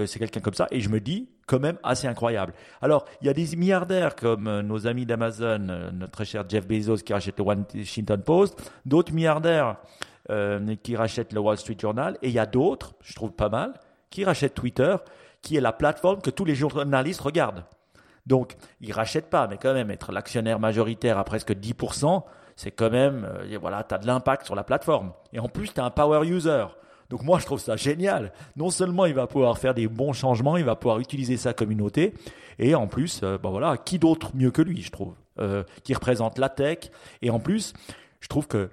c'est 0.08 0.18
quelqu'un 0.18 0.40
comme 0.40 0.56
ça 0.56 0.68
et 0.72 0.82
je 0.82 0.90
me 0.90 1.00
dis 1.00 1.30
quand 1.46 1.60
même 1.60 1.78
assez 1.84 2.08
incroyable. 2.08 2.54
Alors, 2.82 3.06
il 3.22 3.28
y 3.28 3.30
a 3.30 3.34
des 3.34 3.56
milliardaires 3.56 4.16
comme 4.16 4.62
nos 4.62 4.88
amis 4.88 5.06
d'Amazon, 5.06 5.92
notre 5.94 6.24
cher 6.24 6.46
Jeff 6.48 6.66
Bezos 6.66 6.98
qui 6.98 7.14
rachète 7.14 7.38
le 7.38 7.44
Washington 7.44 8.24
Post, 8.24 8.72
d'autres 8.86 9.14
milliardaires 9.14 9.78
euh, 10.32 10.76
qui 10.82 10.96
rachètent 10.96 11.34
le 11.34 11.42
Wall 11.42 11.58
Street 11.58 11.76
Journal, 11.78 12.18
et 12.22 12.30
il 12.30 12.34
y 12.34 12.40
a 12.40 12.46
d'autres, 12.46 12.94
je 13.02 13.14
trouve 13.14 13.34
pas 13.34 13.50
mal, 13.50 13.74
qui 14.10 14.24
rachètent 14.24 14.54
Twitter, 14.54 14.96
qui 15.42 15.58
est 15.58 15.62
la 15.62 15.74
plateforme 15.74 16.22
que 16.22 16.30
tous 16.30 16.46
les 16.46 16.56
journalistes 16.56 17.20
regardent. 17.20 17.66
Donc, 18.26 18.56
ils 18.80 18.94
rachètent 18.94 19.30
pas, 19.30 19.48
mais 19.48 19.58
quand 19.58 19.74
même, 19.74 19.92
être 19.92 20.14
l'actionnaire 20.14 20.60
majoritaire 20.60 21.18
à 21.18 21.26
presque 21.26 21.52
10%, 21.52 22.24
c'est 22.56 22.72
quand 22.72 22.90
même, 22.90 23.26
euh, 23.26 23.58
voilà, 23.60 23.84
tu 23.84 23.94
as 23.94 23.98
de 23.98 24.08
l'impact 24.08 24.46
sur 24.46 24.56
la 24.56 24.64
plateforme. 24.64 25.12
Et 25.34 25.40
en 25.40 25.50
plus, 25.50 25.74
tu 25.74 25.82
as 25.82 25.86
un 25.86 25.90
power 25.90 26.26
user. 26.26 26.66
Donc 27.10 27.24
moi, 27.24 27.40
je 27.40 27.46
trouve 27.46 27.60
ça 27.60 27.76
génial. 27.76 28.32
Non 28.56 28.70
seulement 28.70 29.06
il 29.06 29.14
va 29.14 29.28
pouvoir 29.28 29.58
faire 29.58 29.74
des 29.74 29.90
bons 29.90 30.14
changements, 30.14 30.56
il 30.56 30.64
va 30.64 30.78
pouvoir 30.78 31.00
utiliser 31.00 31.36
sa 31.36 31.54
communauté, 31.54 32.14
et 32.58 32.74
en 32.74 32.88
plus, 32.88 33.20
ben 33.22 33.50
voilà, 33.50 33.76
qui 33.76 34.00
d'autre 34.00 34.32
mieux 34.34 34.52
que 34.52 34.62
lui, 34.62 34.82
je 34.82 34.92
trouve, 34.92 35.16
qui 35.84 35.94
représente 35.94 36.38
la 36.38 36.48
tech. 36.48 36.92
Et 37.22 37.30
en 37.32 37.40
plus, 37.40 37.74
je 38.22 38.28
trouve 38.30 38.48
que 38.48 38.70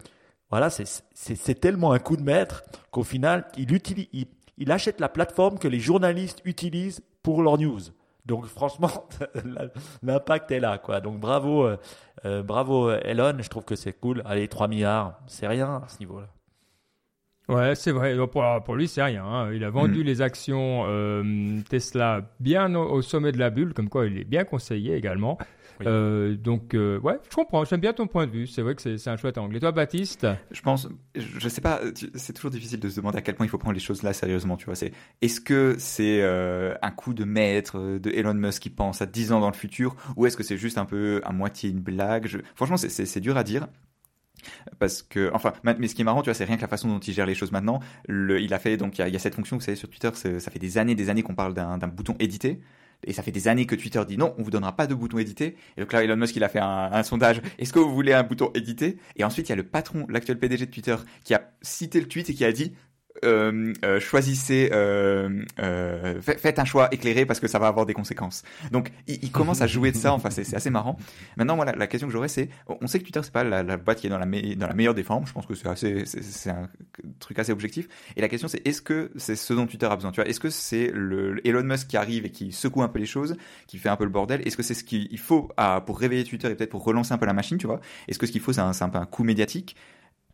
voilà, 0.51 0.71
c'est 0.71 1.61
tellement 1.61 1.93
un 1.93 1.99
coup 1.99 2.17
de 2.17 2.23
maître 2.23 2.63
qu'au 2.91 3.03
final, 3.03 3.47
il, 3.57 3.73
utilise, 3.75 4.09
il, 4.57 4.73
achète 4.73 5.01
la 5.01 5.09
plateforme 5.09 5.59
que 5.59 5.69
les 5.69 5.81
journalistes 5.81 6.41
utilisent 6.45 7.03
pour 7.23 7.43
leurs 7.43 7.59
news. 7.59 7.81
Donc 8.25 8.47
franchement, 8.47 8.91
l'impact 10.03 10.51
est 10.51 10.61
là, 10.61 10.79
quoi. 10.79 11.01
Donc 11.01 11.21
bravo, 11.21 11.67
euh, 11.67 11.77
euh, 12.25 12.43
bravo 12.43 12.91
Elon. 12.91 13.37
Je 13.41 13.49
trouve 13.49 13.65
que 13.65 13.77
c'est 13.77 13.93
cool. 13.93 14.23
Allez, 14.25 14.49
3 14.49 14.69
milliards, 14.69 15.21
c'est 15.27 15.47
rien 15.47 15.83
à 15.85 15.89
ce 15.89 15.99
niveau-là. 16.01 16.29
Ouais, 17.49 17.75
c'est 17.75 17.93
vrai. 17.93 18.15
Pour, 18.27 18.45
pour 18.65 18.75
lui, 18.75 18.89
c'est 18.89 19.03
rien. 19.03 19.25
Hein. 19.25 19.53
Il 19.53 19.65
a 19.65 19.71
vendu 19.71 20.01
mm. 20.01 20.07
les 20.07 20.23
actions 20.23 20.85
euh, 20.87 21.61
Tesla 21.69 22.21
bien 22.41 22.75
au, 22.75 23.01
sommet 23.01 23.33
de 23.33 23.39
la 23.39 23.49
bulle, 23.49 23.73
comme 23.73 23.89
quoi 23.89 24.07
il 24.07 24.19
est 24.19 24.25
bien 24.25 24.45
conseillé 24.45 24.95
également. 24.95 25.39
Euh, 25.87 26.37
donc, 26.37 26.75
euh, 26.75 26.99
ouais, 27.01 27.19
je 27.31 27.35
comprends. 27.35 27.65
J'aime 27.65 27.81
bien 27.81 27.93
ton 27.93 28.07
point 28.07 28.27
de 28.27 28.33
vue. 28.33 28.47
C'est 28.47 28.63
vrai 28.63 28.75
que 28.75 28.97
c'est 28.97 29.11
un 29.11 29.17
chouette 29.17 29.39
angle. 29.39 29.57
Et 29.57 29.61
toi, 29.61 29.73
Baptiste? 29.73 30.27
Je 30.51 30.61
pense, 30.61 30.89
je 31.15 31.49
sais 31.49 31.61
pas, 31.61 31.81
c'est 32.15 32.33
toujours 32.33 32.51
difficile 32.51 32.81
de 32.81 32.89
se 32.89 32.97
demander 32.97 33.19
à 33.19 33.23
quel 33.23 33.35
point 33.35 33.47
il 33.47 33.49
faut 33.49 33.59
prendre 33.59 33.75
les 33.75 33.81
choses 33.81 34.03
là 34.03 34.13
sérieusement. 34.13 34.57
Tu 34.57 34.67
vois, 34.67 34.75
c'est 34.75 34.93
est-ce 35.23 35.41
que 35.41 35.77
c'est 35.79 36.23
euh, 36.23 36.75
un 36.83 36.91
coup 36.91 37.15
de 37.15 37.25
maître 37.25 37.99
de 37.99 38.11
Elon 38.11 38.35
Musk 38.35 38.63
qui 38.63 38.71
pense 38.71 39.03
à 39.03 39.07
10 39.07 39.33
ans 39.33 39.41
dans 39.41 39.51
le 39.51 39.57
futur, 39.57 39.97
ou 40.17 40.27
est-ce 40.27 40.37
que 40.37 40.43
c'est 40.43 40.57
juste 40.57 40.79
un 40.79 40.85
peu 40.85 41.21
à 41.25 41.33
moitié 41.33 41.71
une 41.71 41.81
blague? 41.81 42.29
Franchement, 42.55 42.77
c'est 42.77 43.21
dur 43.21 43.37
à 43.37 43.45
dire. 43.45 43.67
Parce 44.79 45.03
que, 45.03 45.31
enfin, 45.35 45.53
mais 45.65 45.89
ce 45.89 45.95
qui 45.95 46.03
est 46.03 46.05
marrant, 46.05 46.23
tu 46.23 46.27
vois, 46.27 46.35
c'est 46.35 46.45
rien 46.45 46.57
que 46.57 46.63
la 46.63 46.69
façon 46.69 46.89
dont 46.89 46.99
il 46.99 47.13
gère 47.13 47.27
les 47.27 47.35
choses 47.35 47.53
maintenant. 47.53 47.81
Le, 48.07 48.41
il 48.41 48.55
a 48.55 48.59
fait, 48.59 48.77
donc, 48.77 48.99
il 48.99 49.01
y 49.01 49.05
a, 49.05 49.09
il 49.09 49.13
y 49.13 49.17
a 49.17 49.19
cette 49.19 49.35
fonction, 49.35 49.57
vous 49.57 49.63
savez, 49.63 49.77
sur 49.77 49.89
Twitter, 49.89 50.11
ça 50.15 50.51
fait 50.51 50.59
des 50.59 50.79
années, 50.79 50.95
des 50.95 51.11
années 51.11 51.23
qu'on 51.23 51.35
parle 51.35 51.55
d'un 51.55 51.79
bouton 51.89 52.15
éditer. 52.19 52.61
Et 53.05 53.13
ça 53.13 53.23
fait 53.23 53.31
des 53.31 53.49
années 53.49 53.67
que 53.67 53.75
Twitter 53.75 54.03
dit 54.07 54.19
non, 54.19 54.35
on 54.39 54.43
vous 54.43 54.51
donnera 54.51 54.75
pas 54.75 54.87
de 54.87 54.95
bouton 54.95 55.19
édité. 55.19 55.57
Et 55.77 55.81
donc 55.81 55.93
là, 55.93 56.03
Elon 56.03 56.17
Musk, 56.17 56.35
il 56.37 56.45
a 56.45 56.49
fait 56.49 56.59
un, 56.59 56.91
un 56.93 57.03
sondage. 57.03 57.41
Est-ce 57.59 57.73
que 57.73 57.79
vous 57.79 57.95
voulez 57.95 58.13
un 58.13 58.23
bouton 58.23 58.51
édité? 58.55 58.99
Et 59.17 59.25
ensuite, 59.25 59.49
il 59.49 59.51
y 59.51 59.53
a 59.53 59.57
le 59.57 59.63
patron, 59.63 60.07
l'actuel 60.09 60.39
PDG 60.39 60.67
de 60.67 60.71
Twitter, 60.71 60.97
qui 61.25 61.35
a 61.35 61.53
cité 61.63 62.01
le 62.01 62.09
tweet 62.09 62.29
et 62.31 62.35
qui 62.35 62.45
a 62.45 62.53
dit 62.53 62.75
choisissez, 64.01 64.71
euh, 64.73 65.45
euh 65.61 66.21
faites 66.23 66.59
un 66.59 66.65
choix 66.65 66.89
éclairé 66.93 67.27
parce 67.27 67.41
que 67.41 67.49
ça 67.49 67.59
va 67.59 67.69
avoir 67.69 67.87
des 67.87 67.95
conséquences. 67.95 68.43
Donc, 68.71 68.91
il, 69.07 69.31
commence 69.31 69.61
à 69.61 69.67
jouer 69.67 69.93
de 69.93 69.97
ça. 69.97 70.13
Enfin, 70.13 70.31
c'est 70.31 70.55
assez 70.55 70.71
marrant. 70.71 70.97
Maintenant, 71.37 71.57
voilà, 71.57 71.73
la 71.73 71.87
question 71.87 72.09
que 72.09 72.13
j'aurais, 72.13 72.29
c'est, 72.29 72.49
on 72.67 72.87
sait 72.87 72.99
que 72.99 73.05
Twitter 73.05 73.21
c'est 73.23 73.33
pas 73.33 73.45
la, 73.45 73.77
boîte 73.77 74.01
qui 74.01 74.07
est 74.07 74.11
dans 74.11 74.19
la, 74.19 74.27
meilleure 74.27 74.95
des 74.95 75.03
formes. 75.03 75.27
Je 75.27 75.33
pense 75.33 75.47
que 75.47 75.55
c'est 75.55 76.51
un 76.51 76.69
truc 77.19 77.39
assez 77.39 77.53
objectif. 77.53 77.89
Et 78.17 78.21
la 78.21 78.29
question, 78.29 78.49
c'est, 78.49 78.67
est-ce 78.67 78.83
que 78.83 79.11
c'est 79.17 79.37
ce 79.37 79.53
dont 79.53 79.67
Twitter 79.67 79.87
a 79.87 79.95
besoin? 79.95 80.11
Tu 80.11 80.21
vois, 80.21 80.29
est-ce 80.29 80.41
que 80.41 80.51
c'est 80.51 80.91
le 80.95 81.47
Elon 81.47 81.65
Musk 81.65 81.89
qui 81.89 81.97
arrive 81.97 82.25
et 82.27 82.31
qui 82.31 82.53
secoue 82.53 82.83
un 82.83 82.89
peu 82.89 82.99
les 82.99 83.07
choses, 83.07 83.37
qui 83.67 83.79
fait 83.79 83.89
un 83.89 83.97
peu 83.97 84.05
le 84.05 84.11
bordel? 84.11 84.47
Est-ce 84.47 84.57
que 84.57 84.63
c'est 84.63 84.75
ce 84.75 84.85
qu'il 84.85 85.19
faut 85.19 85.51
pour 85.87 85.99
réveiller 85.99 86.25
Twitter 86.25 86.49
et 86.51 86.55
peut-être 86.55 86.71
pour 86.71 86.85
relancer 86.85 87.13
un 87.13 87.19
peu 87.19 87.27
la 87.27 87.33
machine 87.33 87.59
Tu 87.59 87.67
vois? 87.67 87.81
Est-ce 88.09 88.19
que 88.19 88.27
ce 88.27 88.33
qu'il 88.33 88.41
faut, 88.41 88.53
c'est 88.53 88.61
un, 88.61 88.73
un 88.81 89.07
coup 89.07 89.25
médiatique? 89.25 89.77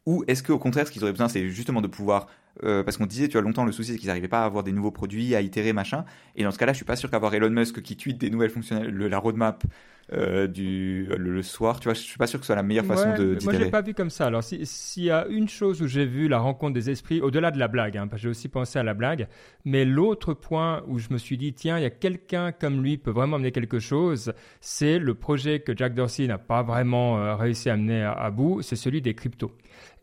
Ou 0.07 0.25
est-ce 0.27 0.43
qu'au 0.43 0.59
contraire, 0.59 0.87
ce 0.87 0.93
qu'ils 0.93 1.03
auraient 1.03 1.13
besoin, 1.13 1.29
c'est 1.29 1.49
justement 1.49 1.81
de 1.81 1.87
pouvoir 1.87 2.27
euh, 2.63 2.85
parce 2.85 2.97
qu'on 2.97 3.07
disait, 3.07 3.29
tu 3.29 3.37
as 3.37 3.41
longtemps, 3.41 3.65
le 3.65 3.73
souci, 3.73 3.93
c'est 3.93 3.99
qu'ils 3.99 4.09
n'arrivaient 4.09 4.29
pas 4.29 4.43
à 4.43 4.45
avoir 4.45 4.63
des 4.63 4.73
nouveaux 4.73 4.93
produits, 4.93 5.35
à 5.35 5.41
itérer, 5.41 5.73
machin. 5.73 6.05
Et 6.37 6.45
dans 6.45 6.51
ce 6.51 6.59
cas-là, 6.59 6.73
je 6.73 6.77
suis 6.77 6.85
pas 6.85 6.97
sûr 6.97 7.11
qu'avoir 7.11 7.35
Elon 7.35 7.51
Musk 7.51 7.83
qui 7.83 7.97
tweet 7.97 8.19
des 8.19 8.31
nouvelles 8.31 8.51
fonctionnalités, 8.51 9.09
la 9.09 9.19
roadmap 9.19 9.65
euh, 10.13 10.47
du 10.47 11.07
le, 11.17 11.43
soir, 11.43 11.81
tu 11.81 11.85
vois, 11.85 11.95
je 11.95 12.01
suis 12.01 12.19
pas 12.19 12.27
sûr 12.27 12.39
que 12.39 12.45
ce 12.45 12.49
soit 12.49 12.57
la 12.57 12.63
meilleure 12.63 12.85
façon 12.85 13.15
de 13.15 13.39
Moi, 13.43 13.55
j'ai 13.55 13.71
pas 13.71 13.81
vu 13.81 13.95
comme 13.95 14.11
ça. 14.11 14.27
Alors, 14.27 14.45
s'il 14.45 15.03
y 15.03 15.11
a 15.11 15.27
une 15.29 15.49
chose 15.49 15.81
où 15.81 15.87
j'ai 15.87 16.05
vu 16.05 16.29
la 16.29 16.39
rencontre 16.39 16.75
des 16.75 16.91
esprits, 16.91 17.23
au-delà 17.23 17.51
de 17.51 17.59
la 17.59 17.69
blague, 17.69 17.97
hein, 17.97 18.07
parce 18.07 18.21
que 18.21 18.25
j'ai 18.25 18.29
aussi 18.29 18.49
pensé 18.49 18.79
à 18.79 18.83
la 18.83 18.93
blague, 18.93 19.29
mais 19.65 19.87
l'autre 19.87 20.35
point 20.35 20.83
où 20.89 20.99
je 20.99 21.09
me 21.11 21.17
suis 21.17 21.39
dit, 21.39 21.55
tiens, 21.55 21.79
il 21.79 21.83
y 21.83 21.87
a 21.87 21.91
quelqu'un 21.91 22.53
comme 22.53 22.83
lui 22.83 22.99
peut 22.99 23.13
vraiment 23.13 23.37
amener 23.37 23.51
quelque 23.51 23.79
chose, 23.79 24.35
c'est 24.61 24.99
le 24.99 25.15
projet 25.15 25.61
que 25.61 25.75
Jack 25.75 25.95
Dorsey 25.95 26.27
n'a 26.27 26.39
pas 26.39 26.63
vraiment 26.63 27.19
euh, 27.19 27.35
réussi 27.35 27.71
à 27.71 27.73
amener 27.73 28.03
à 28.03 28.31
bout, 28.31 28.61
c'est 28.61 28.77
celui 28.77 29.01
des 29.01 29.15
cryptos. 29.15 29.53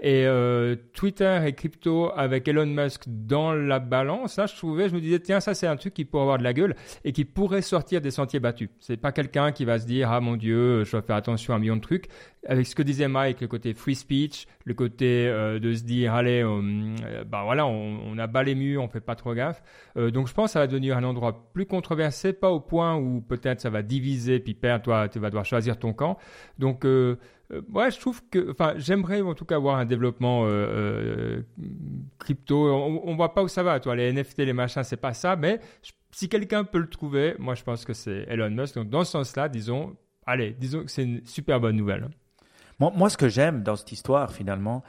Et 0.03 0.25
euh, 0.25 0.75
Twitter 0.93 1.39
et 1.45 1.53
crypto 1.53 2.11
avec 2.15 2.47
Elon 2.47 2.65
Musk 2.65 3.03
dans 3.07 3.53
la 3.53 3.77
balance, 3.77 4.35
là, 4.37 4.47
je 4.47 4.55
trouvais, 4.55 4.89
je 4.89 4.95
me 4.95 4.99
disais, 4.99 5.19
tiens, 5.19 5.39
ça, 5.39 5.53
c'est 5.53 5.67
un 5.67 5.75
truc 5.75 5.93
qui 5.93 6.05
pourrait 6.05 6.23
avoir 6.23 6.37
de 6.39 6.43
la 6.43 6.53
gueule 6.53 6.75
et 7.05 7.11
qui 7.11 7.23
pourrait 7.23 7.61
sortir 7.61 8.01
des 8.01 8.09
sentiers 8.09 8.39
battus. 8.39 8.69
C'est 8.79 8.97
pas 8.97 9.11
quelqu'un 9.11 9.51
qui 9.51 9.63
va 9.63 9.77
se 9.77 9.85
dire 9.85 10.11
ah 10.11 10.19
mon 10.19 10.37
Dieu, 10.37 10.83
je 10.85 10.91
dois 10.91 11.03
faire 11.03 11.15
attention 11.15 11.53
à 11.53 11.57
un 11.57 11.59
million 11.59 11.75
de 11.75 11.81
trucs. 11.81 12.07
Avec 12.47 12.65
ce 12.65 12.73
que 12.73 12.81
disait 12.81 13.07
Mike, 13.07 13.41
le 13.41 13.47
côté 13.47 13.75
free 13.75 13.93
speech, 13.93 14.47
le 14.65 14.73
côté 14.73 15.27
euh, 15.27 15.59
de 15.59 15.71
se 15.75 15.83
dire 15.83 16.15
allez, 16.15 16.43
euh, 16.43 17.23
bah 17.27 17.43
voilà, 17.43 17.67
on, 17.67 17.99
on, 18.03 18.17
a 18.17 18.25
bas 18.25 18.41
les 18.41 18.55
murs, 18.55 18.81
on 18.81 18.87
fait 18.87 19.01
pas 19.01 19.13
trop 19.13 19.35
gaffe. 19.35 19.61
Donc 19.95 20.27
je 20.27 20.33
pense 20.33 20.47
que 20.47 20.53
ça 20.53 20.59
va 20.59 20.65
devenir 20.65 20.97
un 20.97 21.03
endroit 21.03 21.51
plus 21.53 21.67
controversé, 21.67 22.33
pas 22.33 22.49
au 22.49 22.59
point 22.59 22.95
où 22.95 23.21
peut-être 23.21 23.61
ça 23.61 23.69
va 23.69 23.83
diviser, 23.83 24.39
puis 24.39 24.55
perdre, 24.55 24.83
toi, 24.83 25.09
tu 25.09 25.19
vas 25.19 25.29
devoir 25.29 25.45
choisir 25.45 25.77
ton 25.77 25.93
camp. 25.93 26.17
Donc 26.57 26.85
ouais, 27.73 27.91
je 27.91 27.99
trouve 27.99 28.21
que, 28.29 28.51
enfin, 28.51 28.73
j'aimerais 28.77 29.21
en 29.21 29.33
tout 29.33 29.45
cas 29.45 29.57
voir 29.57 29.77
un 29.77 29.85
développement 29.85 30.45
crypto. 32.19 32.71
On, 32.71 33.01
on 33.03 33.15
voit 33.15 33.33
pas 33.33 33.43
où 33.43 33.47
ça 33.47 33.63
va, 33.63 33.79
toi, 33.79 33.95
les 33.95 34.11
NFT, 34.11 34.39
les 34.39 34.53
machins, 34.53 34.83
c'est 34.83 34.97
pas 34.97 35.13
ça, 35.13 35.35
mais 35.35 35.59
si 36.11 36.29
quelqu'un 36.29 36.63
peut 36.63 36.79
le 36.79 36.89
trouver, 36.89 37.35
moi 37.39 37.55
je 37.55 37.63
pense 37.63 37.85
que 37.85 37.93
c'est 37.93 38.25
Elon 38.27 38.49
Musk. 38.49 38.75
Donc 38.75 38.89
dans 38.89 39.03
ce 39.03 39.11
sens-là, 39.11 39.49
disons, 39.49 39.95
allez, 40.25 40.51
disons 40.51 40.83
que 40.83 40.91
c'est 40.91 41.03
une 41.03 41.25
super 41.25 41.59
bonne 41.59 41.75
nouvelle. 41.75 42.09
Moi, 42.79 42.91
moi 42.95 43.09
ce 43.09 43.17
que 43.17 43.29
j'aime 43.29 43.63
dans 43.63 43.75
cette 43.75 43.91
histoire 43.91 44.31
finalement, 44.31 44.83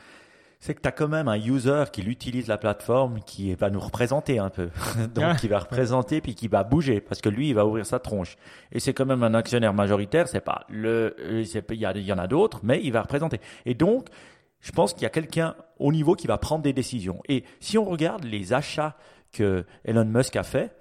c'est 0.63 0.75
que 0.75 0.81
tu 0.81 0.89
as 0.89 0.93
quand 0.93 1.09
même 1.09 1.27
un 1.27 1.37
user 1.37 1.85
qui 1.93 2.03
utilise 2.03 2.47
la 2.47 2.57
plateforme 2.57 3.19
qui 3.27 3.53
va 3.55 3.69
nous 3.69 3.81
représenter 3.81 4.39
un 4.39 4.49
peu. 4.49 4.71
Donc, 5.15 5.39
qui 5.39 5.49
va 5.49 5.59
représenter 5.59 6.21
puis 6.21 6.37
qui 6.37 6.47
va 6.47 6.63
bouger 6.63 7.01
parce 7.01 7.21
que 7.21 7.29
lui, 7.29 7.49
il 7.49 7.55
va 7.55 7.67
ouvrir 7.67 7.85
sa 7.85 7.99
tronche. 7.99 8.37
Et 8.71 8.79
c'est 8.79 8.95
quand 8.95 9.05
même 9.05 9.25
un 9.25 9.35
actionnaire 9.35 9.75
majoritaire. 9.75 10.29
C'est 10.29 10.41
pas 10.41 10.65
le, 10.69 11.17
il 11.19 11.75
y, 11.75 12.03
y 12.05 12.13
en 12.13 12.19
a 12.19 12.27
d'autres, 12.29 12.61
mais 12.63 12.81
il 12.81 12.93
va 12.93 13.03
représenter. 13.03 13.41
Et 13.67 13.75
donc, 13.75 14.07
je 14.61 14.71
pense 14.71 14.93
qu'il 14.93 15.03
y 15.03 15.07
a 15.07 15.11
quelqu'un 15.11 15.57
au 15.81 15.91
niveau 15.91 16.15
qui 16.15 16.29
va 16.29 16.39
prendre 16.39 16.63
des 16.63 16.73
décisions. 16.73 17.21
Et 17.29 17.43
si 17.59 17.77
on 17.77 17.85
regarde 17.85 18.23
les 18.23 18.53
achats 18.53 18.97
que 19.33 19.65
Elon 19.85 20.05
Musk 20.05 20.37
a 20.37 20.45
fait, 20.45 20.77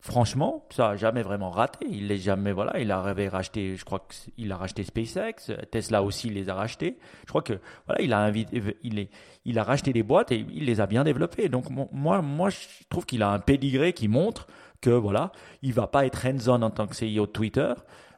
franchement, 0.00 0.66
ça 0.70 0.90
a 0.90 0.96
jamais 0.96 1.22
vraiment 1.22 1.50
raté. 1.50 1.86
Il 1.90 2.08
les 2.08 2.18
jamais, 2.18 2.52
voilà, 2.52 2.78
il 2.80 2.90
a 2.90 3.00
racheté, 3.30 3.76
je 3.76 3.84
crois 3.84 4.06
qu'il 4.08 4.50
a 4.50 4.56
racheté 4.56 4.84
SpaceX, 4.84 5.52
Tesla 5.70 6.02
aussi 6.02 6.30
les 6.30 6.48
a 6.48 6.54
rachetés. 6.54 6.98
Je 7.22 7.28
crois 7.28 7.42
que, 7.42 7.60
voilà, 7.86 8.02
il 8.02 8.12
a 8.12 8.18
invité, 8.18 8.78
il 8.82 8.98
est, 8.98 9.10
il 9.44 9.58
a 9.58 9.64
racheté 9.64 9.92
des 9.92 10.02
boîtes 10.02 10.32
et 10.32 10.46
il 10.52 10.64
les 10.64 10.80
a 10.80 10.86
bien 10.86 11.04
développées. 11.04 11.48
Donc, 11.48 11.66
moi, 11.70 12.22
moi, 12.22 12.50
je 12.50 12.58
trouve 12.88 13.06
qu'il 13.06 13.22
a 13.22 13.30
un 13.30 13.38
pédigré 13.38 13.92
qui 13.92 14.08
montre 14.08 14.46
que, 14.80 14.90
voilà, 14.90 15.32
il 15.62 15.72
va 15.72 15.86
pas 15.86 16.06
être 16.06 16.26
hands-on 16.26 16.62
en 16.62 16.70
tant 16.70 16.86
que 16.86 16.94
CEO 16.94 17.26
de 17.26 17.32
Twitter. 17.32 17.72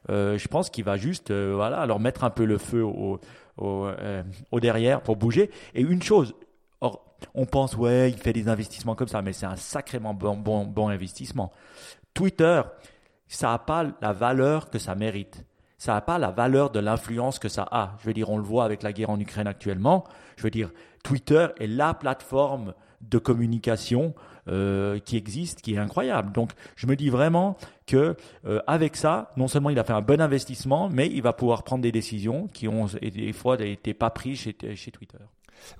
Euh, 0.09 0.37
je 0.37 0.47
pense 0.47 0.69
qu'il 0.69 0.83
va 0.83 0.97
juste, 0.97 1.31
euh, 1.31 1.53
voilà, 1.55 1.85
leur 1.85 1.99
mettre 1.99 2.23
un 2.23 2.29
peu 2.29 2.45
le 2.45 2.57
feu 2.57 2.83
au, 2.83 3.19
euh, 3.61 4.23
au 4.51 4.59
derrière 4.59 5.01
pour 5.01 5.15
bouger. 5.15 5.49
Et 5.75 5.81
une 5.81 6.01
chose, 6.01 6.35
on 7.33 7.45
pense, 7.45 7.75
ouais, 7.75 8.09
il 8.11 8.17
fait 8.17 8.33
des 8.33 8.47
investissements 8.47 8.95
comme 8.95 9.07
ça, 9.07 9.21
mais 9.21 9.33
c'est 9.33 9.45
un 9.45 9.55
sacrément 9.55 10.13
bon, 10.13 10.35
bon, 10.35 10.65
bon 10.65 10.89
investissement. 10.89 11.51
Twitter, 12.13 12.61
ça 13.27 13.49
n'a 13.49 13.59
pas 13.59 13.85
la 14.01 14.13
valeur 14.13 14.69
que 14.69 14.79
ça 14.79 14.95
mérite. 14.95 15.45
Ça 15.77 15.93
n'a 15.93 16.01
pas 16.01 16.17
la 16.17 16.31
valeur 16.31 16.69
de 16.69 16.79
l'influence 16.79 17.39
que 17.39 17.49
ça 17.49 17.67
a. 17.69 17.97
Je 17.99 18.07
veux 18.07 18.13
dire, 18.13 18.29
on 18.29 18.37
le 18.37 18.43
voit 18.43 18.63
avec 18.63 18.83
la 18.83 18.93
guerre 18.93 19.09
en 19.09 19.19
Ukraine 19.19 19.47
actuellement. 19.47 20.05
Je 20.37 20.43
veux 20.43 20.51
dire, 20.51 20.71
Twitter 21.03 21.47
est 21.59 21.67
la 21.67 21.93
plateforme 21.93 22.73
de 23.01 23.17
communication 23.17 24.13
euh, 24.47 24.99
qui 24.99 25.17
existe, 25.17 25.61
qui 25.61 25.73
est 25.73 25.77
incroyable. 25.77 26.31
Donc, 26.31 26.51
je 26.75 26.87
me 26.87 26.95
dis 26.95 27.09
vraiment 27.09 27.57
que 27.85 28.15
euh, 28.45 28.61
avec 28.67 28.95
ça, 28.95 29.31
non 29.35 29.47
seulement 29.47 29.69
il 29.69 29.79
a 29.79 29.83
fait 29.83 29.93
un 29.93 30.01
bon 30.01 30.21
investissement, 30.21 30.89
mais 30.89 31.07
il 31.07 31.21
va 31.21 31.33
pouvoir 31.33 31.63
prendre 31.63 31.81
des 31.81 31.91
décisions 31.91 32.47
qui 32.47 32.67
ont 32.67 32.85
des 33.01 33.33
fois 33.33 33.61
été 33.61 33.93
pas 33.93 34.09
prises 34.09 34.39
chez 34.39 34.91
Twitter. 34.91 35.17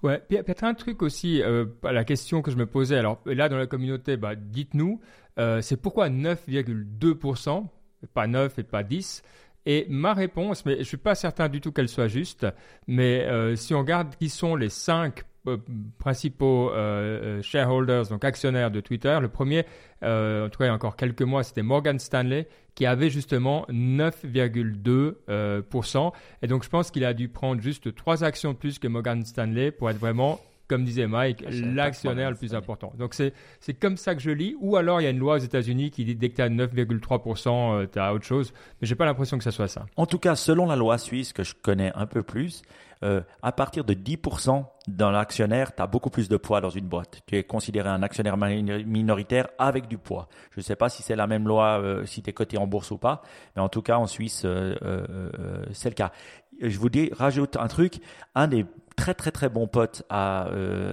Ouais, 0.01 0.21
puis 0.27 0.37
peut-être 0.37 0.63
un 0.63 0.73
truc 0.73 1.01
aussi, 1.01 1.41
euh, 1.41 1.65
la 1.83 2.03
question 2.03 2.41
que 2.41 2.51
je 2.51 2.57
me 2.57 2.65
posais, 2.65 2.97
alors 2.97 3.21
là 3.25 3.49
dans 3.49 3.57
la 3.57 3.67
communauté, 3.67 4.17
bah, 4.17 4.35
dites-nous, 4.35 4.99
euh, 5.39 5.61
c'est 5.61 5.77
pourquoi 5.77 6.09
9,2%, 6.09 7.67
pas 8.13 8.27
9 8.27 8.59
et 8.59 8.63
pas 8.63 8.83
10 8.83 9.23
et 9.65 9.85
ma 9.89 10.13
réponse, 10.13 10.65
mais 10.65 10.73
je 10.75 10.79
ne 10.79 10.83
suis 10.83 10.97
pas 10.97 11.15
certain 11.15 11.47
du 11.47 11.61
tout 11.61 11.71
qu'elle 11.71 11.87
soit 11.87 12.07
juste, 12.07 12.45
mais 12.87 13.25
euh, 13.25 13.55
si 13.55 13.73
on 13.73 13.79
regarde 13.79 14.15
qui 14.15 14.29
sont 14.29 14.55
les 14.55 14.69
5 14.69 15.19
euh, 15.19 15.21
principaux 15.97 16.69
euh, 16.71 17.39
euh, 17.39 17.41
shareholders, 17.41 18.07
donc 18.07 18.23
actionnaires 18.23 18.71
de 18.71 18.79
Twitter. 18.79 19.17
Le 19.21 19.27
premier, 19.27 19.65
en 20.01 20.47
tout 20.49 20.57
cas 20.57 20.63
il 20.65 20.67
y 20.67 20.69
a 20.69 20.73
encore 20.73 20.95
quelques 20.95 21.21
mois, 21.21 21.43
c'était 21.43 21.63
Morgan 21.63 21.99
Stanley 21.99 22.47
qui 22.75 22.85
avait 22.85 23.09
justement 23.09 23.65
9,2%. 23.69 26.11
et 26.41 26.47
donc 26.47 26.63
je 26.63 26.69
pense 26.69 26.91
qu'il 26.91 27.03
a 27.05 27.13
dû 27.13 27.29
prendre 27.29 27.61
juste 27.61 27.95
trois 27.95 28.23
actions 28.23 28.53
de 28.53 28.57
plus 28.57 28.79
que 28.79 28.87
Morgan 28.87 29.23
Stanley 29.23 29.69
pour 29.71 29.89
être 29.89 29.99
vraiment 29.99 30.39
comme 30.69 30.85
disait 30.85 31.07
Mike, 31.07 31.43
ah, 31.45 31.49
l'actionnaire 31.51 32.31
le 32.31 32.37
plus 32.37 32.55
important. 32.55 32.93
Donc 32.97 33.13
c'est 33.13 33.33
comme 33.79 33.97
ça 33.97 34.15
que 34.15 34.21
je 34.21 34.31
lis. 34.31 34.55
Ou 34.59 34.77
alors 34.77 35.01
il 35.01 35.03
y 35.03 35.07
a 35.07 35.09
une 35.09 35.19
loi 35.19 35.35
aux 35.35 35.39
États-Unis 35.39 35.91
qui 35.91 36.05
dit 36.05 36.15
dès 36.15 36.29
que 36.29 36.37
tu 36.37 36.41
as 36.41 36.47
9,3%, 36.49 37.89
tu 37.91 37.99
as 37.99 38.13
autre 38.13 38.25
chose. 38.25 38.53
Mais 38.81 38.87
j'ai 38.87 38.95
pas 38.95 39.03
l'impression 39.05 39.37
que 39.37 39.43
ça 39.43 39.51
soit 39.51 39.67
ça. 39.67 39.85
En 39.97 40.05
tout 40.07 40.19
cas, 40.19 40.35
selon 40.35 40.65
la 40.65 40.77
loi 40.77 40.97
suisse 40.97 41.33
que 41.33 41.43
je 41.43 41.53
connais 41.53 41.91
un 41.93 42.05
peu 42.07 42.23
plus, 42.23 42.63
euh, 43.03 43.21
à 43.41 43.51
partir 43.51 43.83
de 43.83 43.93
10% 43.93 44.65
dans 44.87 45.11
l'actionnaire, 45.11 45.75
tu 45.75 45.81
as 45.81 45.87
beaucoup 45.87 46.09
plus 46.09 46.29
de 46.29 46.37
poids 46.37 46.61
dans 46.61 46.69
une 46.69 46.87
boîte. 46.87 47.21
Tu 47.27 47.37
es 47.37 47.43
considéré 47.43 47.89
un 47.89 48.01
actionnaire 48.01 48.37
minoritaire 48.37 49.47
avec 49.57 49.87
du 49.87 49.97
poids. 49.97 50.27
Je 50.51 50.59
ne 50.59 50.63
sais 50.63 50.75
pas 50.75 50.89
si 50.89 51.03
c'est 51.03 51.15
la 51.15 51.27
même 51.27 51.47
loi, 51.47 51.79
euh, 51.81 52.05
si 52.05 52.21
tu 52.21 52.29
es 52.29 52.33
coté 52.33 52.57
en 52.57 52.67
bourse 52.67 52.91
ou 52.91 52.97
pas, 52.97 53.21
mais 53.55 53.61
en 53.61 53.69
tout 53.69 53.81
cas, 53.81 53.97
en 53.97 54.07
Suisse, 54.07 54.43
euh, 54.45 55.29
c'est 55.73 55.89
le 55.89 55.95
cas. 55.95 56.11
Je 56.61 56.77
vous 56.77 56.89
dis, 56.89 57.09
rajoute 57.13 57.57
un 57.57 57.67
truc. 57.67 57.99
Un 58.35 58.47
des 58.47 58.65
très 58.95 59.13
très 59.13 59.31
très 59.31 59.49
bons 59.49 59.67
potes 59.67 60.03
à 60.09 60.49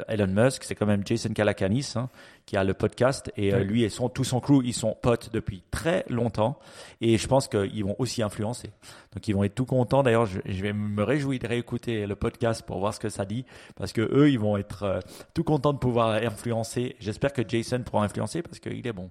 Elon 0.09 0.27
Musk, 0.27 0.65
c'est 0.65 0.75
quand 0.75 0.87
même 0.87 1.03
Jason 1.05 1.33
Calacanis, 1.33 1.93
hein, 1.97 2.09
qui 2.47 2.57
a 2.57 2.65
le 2.65 2.75
podcast 2.75 3.33
et 3.37 3.53
lui 3.53 3.85
et 3.85 3.89
son 3.89 4.09
tout 4.09 4.25
son 4.25 4.41
crew, 4.41 4.63
ils 4.65 4.75
sont 4.75 4.97
potes 5.01 5.31
depuis 5.33 5.63
très 5.71 6.05
longtemps 6.09 6.59
et 7.01 7.19
je 7.19 7.27
pense 7.27 7.49
qu'ils 7.49 7.85
vont 7.85 7.97
aussi 7.99 8.23
influencer. 8.23 8.71
Donc 9.15 9.27
ils 9.29 9.35
vont 9.35 9.45
être 9.45 9.55
tout 9.55 9.65
contents. 9.65 10.03
D'ailleurs, 10.03 10.27
je, 10.27 10.63
vais 10.63 10.73
me 10.73 11.03
réjouir 11.03 11.39
de 11.39 11.47
réécouter 11.47 12.07
le 12.07 12.17
podcast 12.17 12.63
pour 12.63 12.79
voir 12.79 12.95
ce 12.95 13.01
que 13.01 13.09
ça 13.09 13.25
dit, 13.25 13.45
parce 13.77 13.93
que 13.93 14.01
eux, 14.01 14.31
ils 14.31 14.39
vont 14.39 14.57
être 14.57 14.83
euh, 14.85 15.01
tout 15.35 15.45
contents 15.45 15.73
de 15.73 15.79
pouvoir 15.79 16.23
influencer. 16.23 16.97
J'espère 17.01 17.33
que 17.33 17.43
Jason 17.47 17.83
pourra 17.83 18.05
influencer 18.05 18.43
parce 18.43 18.59
qu'il 18.59 18.87
est 18.87 18.93
bon. 18.93 19.11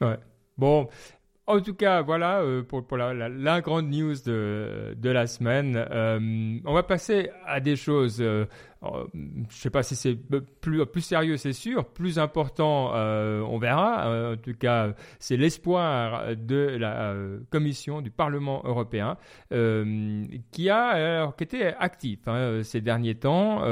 Ouais. 0.00 0.18
Bon, 0.58 0.88
en 1.52 1.60
tout 1.60 1.74
cas, 1.74 2.00
voilà 2.02 2.40
euh, 2.40 2.62
pour, 2.62 2.96
la, 2.96 3.60
grande 3.60 3.90
news 3.90 4.14
de, 4.24 4.94
la 5.02 5.26
semaine. 5.26 5.76
Euh, 5.76 6.58
on 6.64 6.72
va 6.72 6.82
passer 6.82 7.30
à 7.46 7.60
des 7.60 7.76
choses 7.76 8.24
euh, 8.84 9.04
je 9.14 9.18
ne 9.18 9.44
sais 9.50 9.70
pas 9.70 9.82
si 9.82 9.94
c'est 9.94 10.16
plus, 10.60 11.00
sérieux, 11.00 11.36
c'est 11.36 11.52
sûr. 11.52 11.84
Plus 11.84 12.18
important, 12.18 12.92
euh, 12.94 13.40
on 13.42 13.58
verra. 13.58 14.06
Euh, 14.06 14.34
en 14.34 14.36
tout 14.36 14.54
cas, 14.54 14.92
c'est 15.18 15.36
l'espoir 15.36 16.36
de 16.36 16.76
la 16.78 17.14
Commission 17.50 18.00
du 18.00 18.10
Parlement 18.10 18.62
européen 18.64 19.16
qui 19.50 20.70
a 20.70 21.32
qui 21.36 21.44
était 21.44 21.74
actif 21.78 22.20
hein, 22.26 22.62
ces 22.62 22.80
derniers 22.80 23.14
temps. 23.14 23.62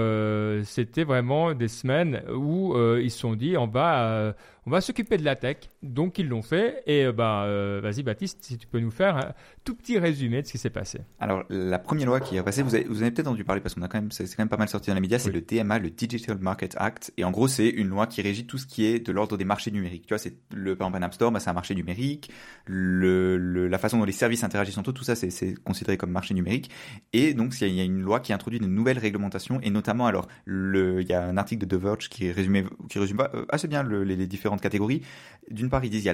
C'était 0.64 1.04
vraiment 1.04 1.54
des 1.54 1.68
semaines 1.68 2.22
où 2.34 2.76
ils 2.98 3.10
se 3.10 3.18
sont 3.18 3.34
dit 3.34 3.56
on 3.56 3.66
va 3.66 4.34
on 4.66 4.70
va 4.70 4.80
s'occuper 4.80 5.16
de 5.16 5.24
la 5.24 5.36
tech. 5.36 5.56
Donc 5.82 6.18
ils 6.18 6.28
l'ont 6.28 6.42
fait. 6.42 6.82
Et 6.86 7.10
bah, 7.12 7.46
vas-y 7.80 8.02
Baptiste, 8.02 8.38
si 8.42 8.58
tu 8.58 8.66
peux 8.66 8.80
nous 8.80 8.90
faire 8.90 9.16
un 9.16 9.32
tout 9.64 9.74
petit 9.74 9.98
résumé 9.98 10.42
de 10.42 10.46
ce 10.46 10.52
qui 10.52 10.58
s'est 10.58 10.70
passé. 10.70 11.00
Alors 11.18 11.44
la 11.48 11.78
première 11.78 12.06
loi 12.06 12.20
qui 12.20 12.36
est 12.36 12.42
passée, 12.42 12.62
vous 12.62 12.74
avez, 12.74 12.84
avez 12.84 13.10
peut-être 13.10 13.28
entendu 13.28 13.44
parler 13.44 13.60
parce 13.60 13.74
qu'on 13.74 13.82
a 13.82 13.88
quand 13.88 14.00
même 14.00 14.10
c'est 14.10 14.24
quand 14.24 14.42
même 14.42 14.48
pas 14.48 14.56
mal 14.56 14.68
sorti 14.68 14.90
dans 14.90 14.99
les 15.00 15.02
médias, 15.02 15.18
c'est 15.18 15.32
le 15.32 15.40
DMA, 15.40 15.78
le 15.78 15.90
Digital 15.90 16.38
Market 16.38 16.76
Act. 16.78 17.12
Et 17.16 17.24
en 17.24 17.30
gros, 17.30 17.48
c'est 17.48 17.68
une 17.68 17.88
loi 17.88 18.06
qui 18.06 18.20
régit 18.20 18.46
tout 18.46 18.58
ce 18.58 18.66
qui 18.66 18.84
est 18.84 18.98
de 18.98 19.12
l'ordre 19.12 19.38
des 19.38 19.44
marchés 19.44 19.70
numériques. 19.70 20.06
Tu 20.06 20.14
vois, 20.14 20.18
c'est 20.18 20.34
le 20.52 20.76
par 20.76 20.88
exemple 20.88 21.02
un 21.02 21.06
App 21.06 21.14
Store, 21.14 21.32
bah, 21.32 21.40
c'est 21.40 21.48
un 21.48 21.54
marché 21.54 21.74
numérique. 21.74 22.30
Le, 22.66 23.66
la 23.68 23.78
façon 23.78 23.98
dont 23.98 24.04
les 24.04 24.12
services 24.12 24.44
interagissent 24.44 24.76
entre 24.76 24.90
eux, 24.90 24.92
tout 24.92 25.04
ça, 25.04 25.14
c'est 25.14 25.54
considéré 25.64 25.96
comme 25.96 26.10
marché 26.10 26.34
numérique. 26.34 26.70
Et 27.12 27.32
donc, 27.32 27.58
il 27.60 27.68
y, 27.68 27.80
a 27.80 27.84
une 27.84 28.02
loi 28.02 28.20
qui 28.20 28.32
introduit 28.32 28.60
de 28.60 28.66
nouvelles 28.66 28.98
réglementations 28.98 29.58
et 29.62 29.70
notamment, 29.70 30.06
alors, 30.06 30.28
il 30.46 31.06
y 31.08 31.14
a 31.14 31.24
un 31.24 31.36
article 31.36 31.66
de 31.66 31.76
The 31.76 31.80
Verge 31.80 32.08
qui 32.08 32.30
résume, 32.30 32.68
qui 32.88 32.98
résume 32.98 33.20
euh, 33.34 33.46
assez 33.48 33.68
bien 33.68 33.82
les, 33.82 34.26
différentes 34.26 34.60
catégories. 34.60 35.02
D'une 35.50 35.70
part, 35.70 35.84
ils 35.84 35.90
disent 35.90 36.04
il 36.04 36.06
y 36.06 36.10
a 36.10 36.12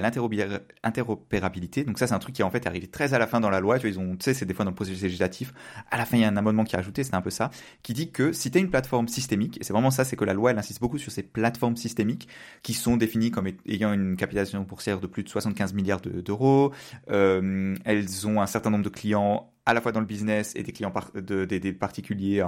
l'interopérabilité. 0.83 1.83
Donc 1.83 1.99
ça, 1.99 2.07
c'est 2.07 2.13
un 2.13 2.19
truc 2.19 2.35
qui 2.35 2.43
en 2.43 2.49
fait 2.49 2.65
est 2.65 2.67
arrivé 2.67 2.87
très 2.87 3.13
à 3.13 3.19
la 3.19 3.27
fin 3.27 3.39
dans 3.39 3.49
la 3.49 3.59
loi. 3.59 3.77
Tu 3.77 3.87
vois, 3.87 3.89
ils 3.89 3.99
ont, 3.99 4.15
tu 4.15 4.23
sais, 4.23 4.33
c'est 4.33 4.45
des 4.45 4.53
fois 4.53 4.65
dans 4.65 4.71
le 4.71 4.75
processus 4.75 5.01
législatif. 5.01 5.53
À 5.91 5.97
la 5.97 6.05
fin, 6.05 6.17
il 6.17 6.21
y 6.21 6.23
a 6.23 6.29
un 6.29 6.37
amendement 6.37 6.63
qui 6.63 6.75
est 6.75 6.79
ajouté, 6.79 7.03
c'est 7.03 7.15
un 7.15 7.21
peu 7.21 7.29
ça, 7.29 7.51
qui 7.83 7.93
dit 7.93 8.11
que 8.11 8.31
si 8.31 8.49
tu 8.51 8.57
as 8.57 8.61
une 8.61 8.71
plateforme 8.77 9.07
systémique, 9.07 9.57
et 9.59 9.63
c'est 9.63 9.73
vraiment 9.73 9.89
ça, 9.89 10.03
c'est 10.03 10.15
que 10.15 10.23
la 10.23 10.35
loi, 10.35 10.51
elle 10.51 10.59
insiste 10.59 10.79
beaucoup 10.81 10.99
sur 10.99 11.11
ces 11.11 11.23
plateformes 11.23 11.75
systémiques 11.75 12.27
qui 12.61 12.75
sont 12.75 12.95
définies 12.95 13.31
comme 13.31 13.49
ayant 13.65 13.91
une 13.91 14.15
capitalisation 14.15 14.61
boursière 14.61 14.99
de 14.99 15.07
plus 15.07 15.23
de 15.23 15.29
75 15.29 15.73
milliards 15.73 15.99
d'euros. 15.99 16.71
euh, 17.09 17.75
elles 17.85 18.27
ont 18.27 18.39
un 18.39 18.45
certain 18.45 18.69
nombre 18.69 18.83
de 18.83 18.89
clients 18.89 19.51
à 19.65 19.73
la 19.73 19.81
fois 19.81 19.91
dans 19.91 19.99
le 19.99 20.05
business 20.05 20.53
et 20.55 20.61
des 20.61 20.71
clients 20.71 20.93
de, 21.15 21.45
des 21.45 21.73
particuliers 21.73 22.45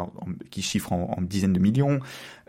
qui 0.51 0.61
chiffrent 0.61 0.93
en, 0.93 1.19
dizaines 1.19 1.53
de 1.53 1.59
millions. 1.59 1.99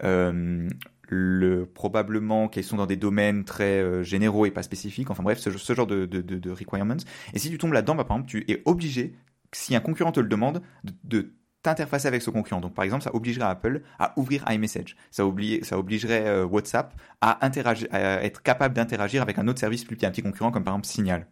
Euh, 0.04 0.68
le, 1.08 1.64
probablement 1.64 2.48
qu'elles 2.48 2.64
sont 2.64 2.76
dans 2.76 2.86
des 2.86 2.96
domaines 2.96 3.44
très 3.44 3.80
euh, 3.80 4.02
généraux 4.02 4.44
et 4.44 4.50
pas 4.50 4.62
spécifiques. 4.62 5.10
Enfin 5.10 5.22
bref, 5.22 5.38
ce, 5.38 5.74
genre 5.74 5.86
de, 5.86 6.50
requirements. 6.50 6.96
Et 7.32 7.38
si 7.38 7.50
tu 7.50 7.56
tombes 7.56 7.72
là-dedans, 7.72 7.94
bah, 7.94 8.04
par 8.04 8.18
exemple, 8.18 8.30
tu 8.30 8.44
es 8.46 8.62
obligé, 8.66 9.14
si 9.52 9.74
un 9.74 9.80
concurrent 9.80 10.12
te 10.12 10.20
le 10.20 10.28
demande, 10.28 10.60
de, 11.02 11.32
t'interfacer 11.62 12.08
avec 12.08 12.22
ce 12.22 12.30
concurrent. 12.30 12.60
Donc 12.60 12.74
par 12.74 12.84
exemple, 12.84 13.04
ça 13.04 13.14
obligerait 13.14 13.46
Apple 13.46 13.82
à 13.98 14.12
ouvrir 14.18 14.44
iMessage. 14.50 14.96
Ça, 15.10 15.24
ça 15.62 15.78
obligerait 15.78 16.26
euh, 16.26 16.44
WhatsApp 16.44 16.94
à, 17.20 17.38
être 18.22 18.42
capable 18.42 18.74
d'interagir 18.74 19.22
avec 19.22 19.38
un 19.38 19.46
autre 19.48 19.60
service 19.60 19.84
plus 19.84 19.96
petit, 19.96 20.06
un 20.06 20.10
petit 20.10 20.22
concurrent 20.22 20.50
comme 20.50 20.64
par 20.64 20.74
exemple 20.74 20.88
Signal. 20.88 21.26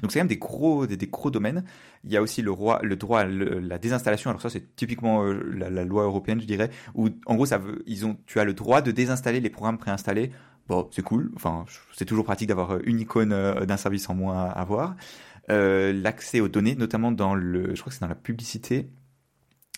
Donc 0.00 0.12
c'est 0.12 0.18
quand 0.18 0.24
même 0.24 0.28
des 0.28 0.38
gros, 0.38 0.86
des, 0.86 1.06
gros 1.06 1.30
domaines. 1.30 1.64
Il 2.04 2.12
y 2.12 2.16
a 2.16 2.22
aussi 2.22 2.42
le, 2.42 2.50
roi, 2.50 2.80
le 2.82 2.96
droit 2.96 3.20
à 3.20 3.26
la 3.26 3.78
désinstallation. 3.78 4.30
Alors 4.30 4.40
ça, 4.40 4.48
c'est 4.48 4.74
typiquement 4.76 5.24
euh, 5.24 5.34
la, 5.52 5.84
loi 5.84 6.04
européenne, 6.04 6.40
je 6.40 6.46
dirais, 6.46 6.70
où 6.94 7.08
en 7.26 7.34
gros, 7.34 7.46
ça 7.46 7.58
veut, 7.58 7.82
ils 7.86 8.06
ont, 8.06 8.16
tu 8.26 8.40
as 8.40 8.44
le 8.44 8.54
droit 8.54 8.80
de 8.80 8.92
désinstaller 8.92 9.40
les 9.40 9.50
programmes 9.50 9.78
préinstallés. 9.78 10.30
Bon, 10.68 10.88
c'est 10.90 11.02
cool. 11.02 11.30
Enfin, 11.36 11.66
c'est 11.92 12.06
toujours 12.06 12.24
pratique 12.24 12.48
d'avoir 12.48 12.78
une 12.84 13.00
icône 13.00 13.30
d'un 13.66 13.76
service 13.76 14.08
en 14.08 14.14
moins 14.14 14.44
à 14.44 14.50
avoir. 14.52 14.96
L'accès 15.48 16.40
aux 16.40 16.48
données, 16.48 16.76
notamment 16.76 17.12
dans 17.12 17.34
le, 17.34 17.74
je 17.74 17.80
crois 17.80 17.90
que 17.90 17.94
c'est 17.94 18.00
dans 18.00 18.08
la 18.08 18.14
publicité 18.14 18.88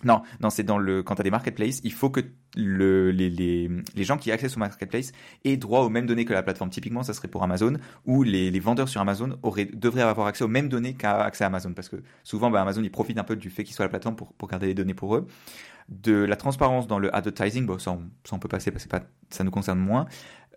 non, 0.04 0.20
non, 0.40 0.50
c'est 0.50 0.62
dans 0.62 0.76
le 0.76 1.02
quand 1.02 1.14
tu 1.14 1.22
as 1.22 1.24
des 1.24 1.30
marketplaces, 1.30 1.80
il 1.82 1.92
faut 1.92 2.10
que 2.10 2.20
le, 2.54 3.10
les, 3.10 3.30
les, 3.30 3.70
les, 3.94 4.04
gens 4.04 4.18
qui 4.18 4.30
accèdent 4.30 4.52
au 4.54 4.58
marketplace 4.58 5.12
aient 5.44 5.56
droit 5.56 5.80
aux 5.80 5.88
mêmes 5.88 6.04
données 6.04 6.26
que 6.26 6.34
la 6.34 6.42
plateforme. 6.42 6.68
Typiquement, 6.68 7.02
ça 7.02 7.14
serait 7.14 7.28
pour 7.28 7.42
Amazon, 7.42 7.78
où 8.04 8.22
les, 8.22 8.50
les 8.50 8.60
vendeurs 8.60 8.90
sur 8.90 9.00
Amazon 9.00 9.38
auraient, 9.42 9.64
devraient 9.64 10.02
avoir 10.02 10.26
accès 10.26 10.44
aux 10.44 10.48
mêmes 10.48 10.68
données 10.68 10.94
qu'a 10.94 11.22
accès 11.22 11.44
à 11.44 11.46
Amazon, 11.46 11.72
parce 11.72 11.88
que 11.88 11.96
souvent, 12.24 12.50
bah, 12.50 12.60
Amazon, 12.60 12.82
il 12.82 12.90
profite 12.90 13.16
un 13.18 13.24
peu 13.24 13.36
du 13.36 13.48
fait 13.48 13.64
qu'il 13.64 13.74
soit 13.74 13.86
la 13.86 13.88
plateforme 13.88 14.16
pour, 14.16 14.34
pour 14.34 14.48
garder 14.48 14.66
les 14.66 14.74
données 14.74 14.94
pour 14.94 15.16
eux. 15.16 15.26
De 15.88 16.12
la 16.12 16.36
transparence 16.36 16.86
dans 16.86 16.98
le 16.98 17.14
advertising, 17.14 17.64
bon, 17.64 17.78
ça, 17.78 17.92
on, 17.92 18.02
ça 18.24 18.36
on 18.36 18.38
peut 18.38 18.48
passer 18.48 18.70
parce 18.70 18.84
que 18.84 18.90
pas, 18.90 19.02
ça 19.30 19.44
nous 19.44 19.50
concerne 19.50 19.78
moins. 19.78 20.06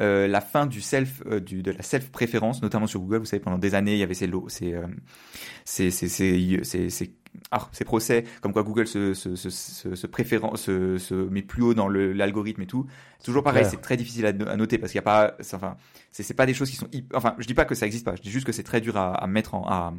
Euh, 0.02 0.28
la 0.28 0.40
fin 0.40 0.66
du 0.66 0.80
self, 0.80 1.22
euh, 1.26 1.42
du, 1.42 1.62
de 1.62 1.72
la 1.72 1.82
self 1.82 2.10
préférence, 2.10 2.62
notamment 2.62 2.88
sur 2.88 3.02
Google. 3.02 3.18
Vous 3.18 3.26
savez, 3.26 3.42
pendant 3.42 3.58
des 3.58 3.76
années, 3.76 3.94
il 3.94 4.00
y 4.00 4.04
avait 4.04 4.14
ces 4.14 4.32
ces, 4.48 4.74
euh, 4.74 4.88
ces, 5.66 5.92
ces, 5.92 6.08
ces, 6.64 6.90
ces 6.90 7.16
ah, 7.52 7.68
ces 7.72 7.86
procès, 7.86 8.26
comme 8.42 8.54
quoi 8.54 8.64
Google 8.64 8.88
se, 8.88 9.14
se, 9.14 9.36
se, 9.36 9.50
se, 9.50 9.96
se, 9.96 10.98
se 10.98 11.14
met 11.14 11.42
plus 11.42 11.64
haut 11.64 11.74
dans 11.74 11.88
l'algorithme 11.88 12.62
et 12.62 12.68
tout. 12.68 12.86
Toujours 13.24 13.44
pareil, 13.44 13.66
c'est 13.70 13.82
très 13.82 13.98
difficile 13.98 14.26
à, 14.26 14.34
noter 14.34 14.78
parce 14.78 14.92
qu'il 14.92 15.00
n'y 15.00 15.04
a 15.04 15.10
pas, 15.10 15.36
enfin, 15.54 15.76
c'est 16.12 16.34
pas 16.34 16.46
des 16.46 16.54
choses 16.54 16.70
qui 16.70 16.76
sont, 16.76 16.88
enfin, 17.14 17.36
je 17.40 17.48
dis 17.48 17.54
pas 17.54 17.66
que 17.66 17.76
ça 17.76 17.86
existe 17.86 18.06
pas, 18.06 18.16
je 18.16 18.22
dis 18.22 18.32
juste 18.32 18.46
que 18.46 18.52
c'est 18.52 18.64
très 18.64 18.82
dur 18.82 18.98
à, 18.98 19.14
à 19.14 19.28
mettre 19.28 19.56
en, 19.56 19.66
à, 19.68 19.94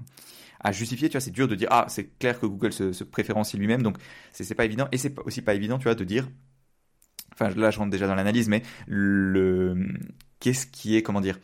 à 0.61 0.73
justifier, 0.73 1.09
tu 1.09 1.15
vois, 1.15 1.21
c'est 1.21 1.31
dur 1.31 1.49
de 1.49 1.55
dire, 1.55 1.69
ah, 1.71 1.87
c'est 1.89 2.19
clair 2.19 2.39
que 2.39 2.47
Google 2.47 2.73
se, 2.73 2.93
se 2.93 3.05
préférencie 3.05 3.57
lui-même, 3.57 3.83
donc 3.83 3.97
c'est 4.33 4.55
pas 4.55 4.65
évident, 4.65 4.89
et 4.93 4.99
c'est 4.99 5.19
aussi 5.21 5.43
pas 5.43 5.55
évident, 5.55 5.79
tu 5.79 5.85
vois, 5.85 5.95
de 5.95 6.05
dire, 6.05 6.29
enfin, 7.33 7.51
là, 7.51 7.71
je 7.71 7.79
rentre 7.79 7.91
déjà 7.91 8.07
dans 8.07 8.15
l'analyse, 8.15 8.49
mais 8.49 8.63
le, 8.87 9.89
qu'est-ce 10.39 10.67
qui 10.67 10.97
est, 10.97 11.03
comment 11.03 11.21
dire, 11.21 11.39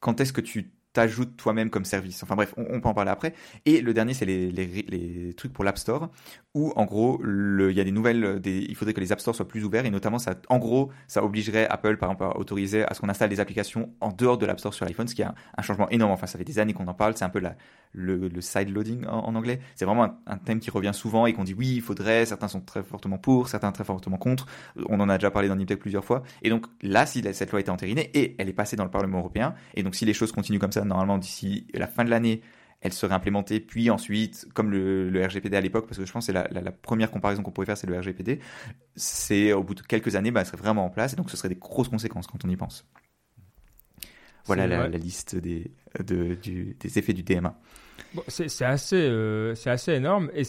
quand 0.00 0.20
est-ce 0.20 0.32
que 0.32 0.40
tu 0.40 0.70
t'ajoutes 0.92 1.36
toi-même 1.36 1.70
comme 1.70 1.84
service. 1.84 2.22
Enfin 2.22 2.34
bref, 2.34 2.54
on, 2.56 2.80
peut 2.80 2.88
en 2.88 2.94
parler 2.94 3.10
après. 3.10 3.34
Et 3.66 3.80
le 3.80 3.94
dernier, 3.94 4.14
c'est 4.14 4.24
les, 4.24 4.50
les, 4.50 5.34
trucs 5.34 5.52
pour 5.52 5.64
l'App 5.64 5.78
Store, 5.78 6.10
où 6.54 6.72
en 6.76 6.84
gros, 6.84 7.20
il 7.24 7.72
y 7.72 7.80
a 7.80 7.84
des 7.84 7.92
nouvelles, 7.92 8.40
des, 8.40 8.58
il 8.68 8.74
faudrait 8.74 8.94
que 8.94 9.00
les 9.00 9.12
App 9.12 9.20
Store 9.20 9.34
soient 9.34 9.46
plus 9.46 9.64
ouverts, 9.64 9.86
et 9.86 9.90
notamment, 9.90 10.18
ça, 10.18 10.34
en 10.48 10.58
gros, 10.58 10.90
ça 11.06 11.22
obligerait 11.22 11.66
Apple, 11.68 11.96
par 11.98 12.10
exemple, 12.10 12.24
à 12.24 12.36
autoriser 12.38 12.84
à 12.84 12.94
ce 12.94 13.00
qu'on 13.00 13.08
installe 13.08 13.28
des 13.28 13.40
applications 13.40 13.92
en 14.00 14.10
dehors 14.12 14.38
de 14.38 14.46
l'App 14.46 14.58
Store 14.58 14.74
sur 14.74 14.84
l'iPhone, 14.86 15.06
ce 15.08 15.14
qui 15.14 15.22
est 15.22 15.26
un, 15.26 15.62
changement 15.62 15.88
énorme. 15.90 16.12
Enfin, 16.12 16.26
ça 16.26 16.38
fait 16.38 16.44
des 16.44 16.58
années 16.58 16.72
qu'on 16.72 16.86
en 16.88 16.94
parle, 16.94 17.16
c'est 17.16 17.24
un 17.24 17.30
peu 17.30 17.40
le, 17.92 18.28
le 18.28 18.40
side 18.40 18.70
loading 18.70 19.06
en, 19.06 19.34
anglais. 19.34 19.60
C'est 19.76 19.84
vraiment 19.84 20.18
un, 20.26 20.38
thème 20.38 20.60
qui 20.60 20.70
revient 20.70 20.92
souvent 20.94 21.26
et 21.26 21.32
qu'on 21.32 21.44
dit 21.44 21.54
oui, 21.54 21.74
il 21.76 21.82
faudrait, 21.82 22.26
certains 22.26 22.48
sont 22.48 22.60
très 22.60 22.82
fortement 22.82 23.18
pour, 23.18 23.48
certains 23.48 23.72
très 23.72 23.84
fortement 23.84 24.16
contre. 24.16 24.46
On 24.88 25.00
en 25.00 25.08
a 25.08 25.18
déjà 25.18 25.30
parlé 25.30 25.48
dans 25.48 25.56
Niptech 25.56 25.78
plusieurs 25.78 26.04
fois. 26.04 26.22
Et 26.42 26.50
donc 26.50 26.66
là, 26.82 27.06
si 27.06 27.22
cette 27.32 27.50
loi 27.50 27.60
été 27.60 27.70
entérinée 27.70 28.10
et 28.14 28.36
elle 28.38 28.48
est 28.48 28.54
passée 28.54 28.76
dans 28.76 28.84
le 28.84 28.90
Parlement 28.90 29.18
européen, 29.18 29.54
et 29.74 29.82
donc 29.82 29.94
si 29.94 30.04
les 30.04 30.14
choses 30.14 30.32
continuent 30.32 30.58
comme 30.58 30.72
ça, 30.72 30.77
normalement 30.84 31.18
d'ici 31.18 31.66
la 31.74 31.86
fin 31.86 32.04
de 32.04 32.10
l'année, 32.10 32.42
elle 32.80 32.92
serait 32.92 33.14
implémentée, 33.14 33.58
puis 33.60 33.90
ensuite, 33.90 34.46
comme 34.54 34.70
le, 34.70 35.24
RGPD 35.24 35.56
à 35.56 35.60
l'époque, 35.60 35.86
parce 35.86 35.98
que 35.98 36.06
je 36.06 36.12
pense 36.12 36.28
que 36.28 36.32
la, 36.32 36.72
première 36.72 37.10
comparaison 37.10 37.42
qu'on 37.42 37.50
pourrait 37.50 37.66
faire, 37.66 37.76
c'est 37.76 37.88
le 37.88 37.98
RGPD, 37.98 38.40
c'est 38.94 39.52
au 39.52 39.64
bout 39.64 39.74
de 39.74 39.82
quelques 39.82 40.14
années, 40.14 40.30
bah, 40.30 40.40
elle 40.40 40.46
serait 40.46 40.58
vraiment 40.58 40.84
en 40.84 40.90
place, 40.90 41.12
et 41.12 41.16
donc 41.16 41.30
ce 41.30 41.36
serait 41.36 41.48
des 41.48 41.56
grosses 41.56 41.88
conséquences 41.88 42.26
quand 42.26 42.44
on 42.44 42.48
y 42.48 42.56
pense. 42.56 42.86
Voilà 44.44 44.66
la, 44.66 44.88
liste 44.88 45.36
des, 45.36 45.72
des 46.00 46.98
effets 46.98 47.12
du 47.12 47.22
DMA. 47.22 47.60
c'est 48.28 48.64
assez, 48.64 48.96
euh, 48.96 49.54
c'est 49.54 49.70
assez 49.70 49.92
énorme, 49.92 50.30
et 50.32 50.44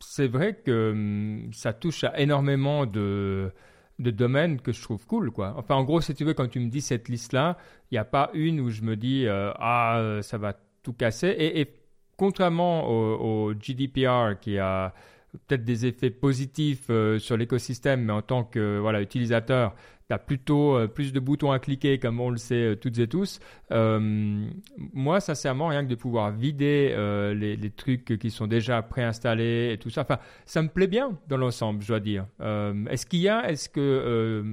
c'est 0.00 0.28
vrai 0.28 0.54
que 0.54 0.92
hum, 0.92 1.52
ça 1.52 1.72
touche 1.72 2.04
à 2.04 2.18
énormément 2.20 2.86
de 2.86 3.52
de 3.98 4.10
domaines 4.10 4.60
que 4.60 4.72
je 4.72 4.82
trouve 4.82 5.06
cool, 5.06 5.30
quoi. 5.30 5.54
Enfin, 5.56 5.76
en 5.76 5.84
gros, 5.84 6.00
si 6.00 6.14
tu 6.14 6.24
veux, 6.24 6.34
quand 6.34 6.48
tu 6.48 6.60
me 6.60 6.68
dis 6.68 6.80
cette 6.80 7.08
liste-là, 7.08 7.56
il 7.90 7.94
n'y 7.94 7.98
a 7.98 8.04
pas 8.04 8.30
une 8.34 8.60
où 8.60 8.70
je 8.70 8.82
me 8.82 8.96
dis 8.96 9.26
euh, 9.26 9.52
ah 9.56 9.98
euh, 9.98 10.22
ça 10.22 10.38
va 10.38 10.56
tout 10.82 10.92
casser. 10.92 11.34
Et, 11.38 11.72
contrairement 12.16 12.88
au, 12.88 13.54
GDPR 13.54 14.38
qui 14.40 14.58
a 14.58 14.94
peut-être 15.32 15.64
des 15.64 15.86
effets 15.86 16.10
positifs 16.10 16.86
euh, 16.90 17.18
sur 17.18 17.36
l'écosystème, 17.36 18.04
mais 18.04 18.12
en 18.12 18.22
tant 18.22 18.44
que 18.44 18.78
voilà 18.78 19.02
utilisateur, 19.02 19.74
tu 20.08 20.14
as 20.14 20.18
plutôt 20.18 20.78
plus 20.88 21.12
de 21.12 21.20
boutons 21.20 21.50
à 21.50 21.58
cliquer, 21.58 21.98
comme 21.98 22.20
on 22.20 22.30
le 22.30 22.36
sait 22.36 22.76
toutes 22.76 22.98
et 22.98 23.08
tous. 23.08 23.40
moi, 23.70 25.20
sincèrement, 25.20 25.68
rien 25.68 25.84
que 25.84 25.90
de 25.90 25.94
pouvoir 25.94 26.30
vider 26.30 26.94
les, 27.34 27.56
les, 27.56 27.70
trucs 27.70 28.18
qui 28.18 28.30
sont 28.30 28.46
déjà 28.46 28.82
préinstallés 28.82 29.72
et 29.72 29.78
tout 29.78 29.90
ça, 29.90 30.02
enfin, 30.02 30.18
ça 30.44 30.62
me 30.62 30.68
plaît 30.68 30.86
bien 30.86 31.18
dans 31.28 31.36
l'ensemble, 31.36 31.82
je 31.82 31.88
dois 31.88 32.00
dire. 32.00 32.26
est-ce 32.90 33.06
qu'il 33.06 33.20
y 33.20 33.28
a, 33.28 33.50
est-ce 33.50 33.68
que 33.68 34.44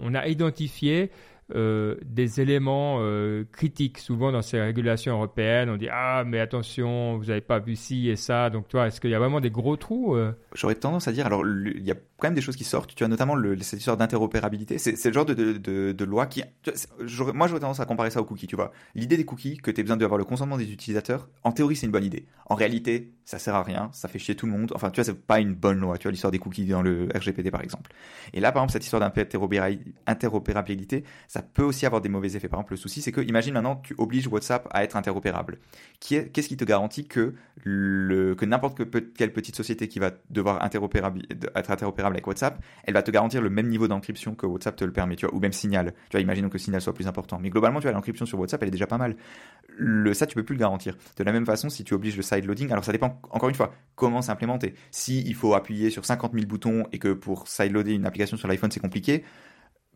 on 0.00 0.14
a 0.14 0.26
identifié 0.26 1.10
euh, 1.54 1.94
des 2.04 2.40
éléments 2.40 2.96
euh, 2.98 3.44
critiques. 3.52 3.98
Souvent 3.98 4.32
dans 4.32 4.42
ces 4.42 4.60
régulations 4.60 5.14
européennes, 5.14 5.70
on 5.70 5.76
dit 5.76 5.86
ah 5.88 6.24
mais 6.26 6.40
attention, 6.40 7.16
vous 7.18 7.26
n'avez 7.26 7.40
pas 7.40 7.60
vu 7.60 7.76
ci 7.76 8.08
et 8.08 8.16
ça. 8.16 8.50
Donc 8.50 8.66
toi, 8.66 8.88
est-ce 8.88 9.00
qu'il 9.00 9.10
y 9.10 9.14
a 9.14 9.20
vraiment 9.20 9.40
des 9.40 9.50
gros 9.50 9.76
trous 9.76 10.16
euh? 10.16 10.32
J'aurais 10.56 10.74
tendance 10.74 11.06
à 11.06 11.12
dire 11.12 11.24
alors 11.26 11.46
il 11.46 11.84
y 11.84 11.92
a 11.92 11.96
quand 12.18 12.28
même 12.28 12.34
des 12.34 12.40
choses 12.40 12.56
qui 12.56 12.64
sortent. 12.64 12.94
Tu 12.94 13.04
as 13.04 13.08
notamment 13.08 13.34
le, 13.34 13.58
cette 13.60 13.78
histoire 13.78 13.96
d'interopérabilité. 13.96 14.78
C'est, 14.78 15.04
le 15.04 15.12
genre 15.12 15.26
de, 15.26 16.04
loi 16.04 16.26
qui. 16.26 16.42
moi, 17.34 17.46
j'aurais 17.46 17.60
tendance 17.60 17.80
à 17.80 17.84
comparer 17.84 18.10
ça 18.10 18.20
aux 18.20 18.24
cookies, 18.24 18.46
tu 18.46 18.56
vois. 18.56 18.72
L'idée 18.94 19.16
des 19.16 19.24
cookies, 19.24 19.58
que 19.58 19.70
tu 19.70 19.80
as 19.80 19.84
besoin 19.84 19.96
d'avoir 19.96 20.18
le 20.18 20.24
consentement 20.24 20.56
des 20.56 20.72
utilisateurs, 20.72 21.28
en 21.44 21.52
théorie, 21.52 21.76
c'est 21.76 21.86
une 21.86 21.92
bonne 21.92 22.04
idée. 22.04 22.26
En 22.46 22.54
réalité, 22.54 23.12
ça 23.24 23.38
sert 23.38 23.54
à 23.54 23.62
rien, 23.62 23.90
ça 23.92 24.08
fait 24.08 24.18
chier 24.18 24.34
tout 24.34 24.46
le 24.46 24.52
monde. 24.52 24.72
Enfin, 24.74 24.90
tu 24.90 24.96
vois, 24.96 25.04
c'est 25.04 25.20
pas 25.20 25.40
une 25.40 25.54
bonne 25.54 25.78
loi, 25.78 25.98
tu 25.98 26.04
vois, 26.04 26.12
l'histoire 26.12 26.30
des 26.30 26.38
cookies 26.38 26.64
dans 26.64 26.82
le 26.82 27.08
RGPD, 27.14 27.50
par 27.50 27.60
exemple. 27.60 27.90
Et 28.32 28.40
là, 28.40 28.52
par 28.52 28.62
exemple, 28.62 28.72
cette 28.72 28.84
histoire 28.84 29.00
d'interopérabilité, 29.00 31.04
ça 31.28 31.42
peut 31.42 31.64
aussi 31.64 31.84
avoir 31.84 32.00
des 32.00 32.08
mauvais 32.08 32.34
effets. 32.34 32.48
Par 32.48 32.60
exemple, 32.60 32.72
le 32.72 32.78
souci, 32.78 33.02
c'est 33.02 33.12
que, 33.12 33.20
imagine 33.20 33.52
maintenant, 33.52 33.76
tu 33.76 33.94
obliges 33.98 34.28
WhatsApp 34.28 34.68
à 34.70 34.84
être 34.84 34.96
interopérable. 34.96 35.58
Qu'est-ce 36.00 36.48
qui 36.48 36.56
te 36.56 36.64
garantit 36.64 37.08
que, 37.08 37.34
que 37.64 38.44
n'importe 38.44 38.80
quelle 39.14 39.32
petite 39.32 39.56
société 39.56 39.88
qui 39.88 39.98
va 39.98 40.12
devoir 40.30 40.64
être 40.64 41.70
interopérable 41.70 42.05
avec 42.12 42.26
WhatsApp, 42.26 42.62
elle 42.84 42.94
va 42.94 43.02
te 43.02 43.10
garantir 43.10 43.42
le 43.42 43.50
même 43.50 43.68
niveau 43.68 43.88
d'encryption 43.88 44.34
que 44.34 44.46
WhatsApp 44.46 44.76
te 44.76 44.84
le 44.84 44.92
permet, 44.92 45.16
tu 45.16 45.26
vois, 45.26 45.34
ou 45.34 45.40
même 45.40 45.52
Signal. 45.52 45.92
Tu 46.08 46.12
vois, 46.12 46.20
imaginons 46.20 46.48
que 46.48 46.58
Signal 46.58 46.80
soit 46.80 46.94
plus 46.94 47.06
important. 47.06 47.38
Mais 47.40 47.50
globalement, 47.50 47.80
tu 47.80 47.84
vois, 47.84 47.92
l'encryption 47.92 48.26
sur 48.26 48.38
WhatsApp, 48.38 48.62
elle 48.62 48.68
est 48.68 48.72
déjà 48.72 48.86
pas 48.86 48.98
mal. 48.98 49.16
Le, 49.68 50.14
ça, 50.14 50.26
tu 50.26 50.34
peux 50.34 50.44
plus 50.44 50.54
le 50.54 50.60
garantir. 50.60 50.96
De 51.16 51.24
la 51.24 51.32
même 51.32 51.46
façon, 51.46 51.68
si 51.68 51.84
tu 51.84 51.94
obliges 51.94 52.16
le 52.16 52.22
side 52.22 52.44
loading, 52.44 52.70
alors 52.70 52.84
ça 52.84 52.92
dépend, 52.92 53.20
encore 53.30 53.48
une 53.48 53.54
fois, 53.54 53.74
comment 53.94 54.22
c'est 54.22 54.32
implémenté. 54.32 54.74
Si 54.90 55.22
il 55.22 55.34
faut 55.34 55.54
appuyer 55.54 55.90
sur 55.90 56.04
50 56.04 56.32
000 56.34 56.46
boutons 56.46 56.84
et 56.92 56.98
que 56.98 57.12
pour 57.12 57.48
side 57.48 57.72
loader 57.72 57.92
une 57.92 58.06
application 58.06 58.36
sur 58.36 58.48
l'iPhone, 58.48 58.70
c'est 58.70 58.80
compliqué, 58.80 59.24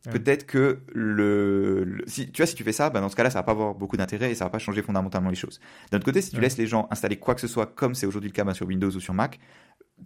Peut-être 0.08 0.46
que 0.46 0.80
le, 0.94 2.02
si 2.06 2.30
tu 2.30 2.40
vois 2.40 2.46
si 2.46 2.54
tu 2.54 2.64
fais 2.64 2.72
ça, 2.72 2.88
bah 2.88 3.00
dans 3.00 3.10
ce 3.10 3.16
cas-là, 3.16 3.28
ça 3.28 3.40
va 3.40 3.42
pas 3.42 3.52
avoir 3.52 3.74
beaucoup 3.74 3.98
d'intérêt 3.98 4.30
et 4.30 4.34
ça 4.34 4.44
va 4.44 4.50
pas 4.50 4.58
changer 4.58 4.80
fondamentalement 4.80 5.28
les 5.28 5.36
choses. 5.36 5.60
D'un 5.90 5.98
autre 5.98 6.06
côté, 6.06 6.22
si 6.22 6.30
tu 6.30 6.40
laisses 6.40 6.56
les 6.56 6.66
gens 6.66 6.88
installer 6.90 7.16
quoi 7.16 7.34
que 7.34 7.40
ce 7.42 7.48
soit 7.48 7.66
comme 7.66 7.94
c'est 7.94 8.06
aujourd'hui 8.06 8.30
le 8.30 8.34
cas 8.34 8.44
bah, 8.44 8.54
sur 8.54 8.66
Windows 8.66 8.90
ou 8.90 9.00
sur 9.00 9.12
Mac, 9.12 9.38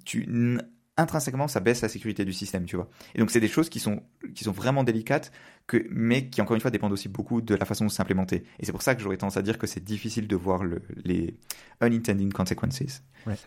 tu 0.04 0.26
intrinsèquement 0.96 1.48
ça 1.48 1.60
baisse 1.60 1.82
la 1.82 1.88
sécurité 1.88 2.24
du 2.24 2.32
système, 2.32 2.66
tu 2.66 2.76
vois. 2.76 2.88
Et 3.14 3.18
donc 3.18 3.30
c'est 3.30 3.40
des 3.40 3.48
choses 3.48 3.68
qui 3.68 3.80
sont 3.80 4.02
qui 4.34 4.44
sont 4.44 4.52
vraiment 4.52 4.84
délicates 4.84 5.32
que 5.66 5.86
mais 5.90 6.28
qui 6.28 6.40
encore 6.40 6.54
une 6.54 6.60
fois 6.60 6.70
dépendent 6.70 6.92
aussi 6.92 7.08
beaucoup 7.08 7.40
de 7.40 7.54
la 7.54 7.64
façon 7.64 7.84
de 7.86 7.90
s'implémenter. 7.90 8.44
Et 8.60 8.64
c'est 8.64 8.72
pour 8.72 8.82
ça 8.82 8.94
que 8.94 9.02
j'aurais 9.02 9.16
tendance 9.16 9.36
à 9.36 9.42
dire 9.42 9.58
que 9.58 9.66
c'est 9.66 9.82
difficile 9.82 10.28
de 10.28 10.36
voir 10.36 10.64
le, 10.64 10.82
les 11.04 11.36
unintended 11.80 12.32
consequences. 12.32 13.02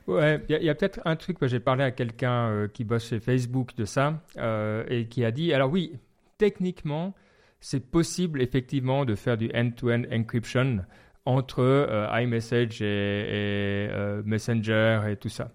Ouais, 0.07 0.43
il 0.49 0.63
y 0.63 0.69
a, 0.69 0.75
peut-être 0.75 0.99
un 1.05 1.15
truc 1.15 1.39
que 1.39 1.47
j'ai 1.47 1.59
parlé 1.59 1.83
à 1.83 1.91
quelqu'un 1.91 2.49
euh, 2.49 2.67
qui 2.67 2.83
bosse 2.83 3.07
chez 3.09 3.19
Facebook 3.19 3.75
de 3.75 3.85
ça 3.85 4.21
euh, 4.37 4.83
et 4.89 5.07
qui 5.07 5.23
a 5.23 5.31
dit 5.31 5.53
alors 5.53 5.71
oui, 5.71 5.93
techniquement, 6.37 7.13
c'est 7.59 7.91
possible 7.91 8.41
effectivement 8.41 9.05
de 9.05 9.15
faire 9.15 9.37
du 9.37 9.51
end-to-end 9.53 10.03
encryption 10.11 10.79
entre 11.25 11.61
euh, 11.61 12.07
iMessage 12.21 12.81
et, 12.81 13.89
Messenger 14.25 15.01
et 15.09 15.15
tout 15.15 15.29
ça. 15.29 15.51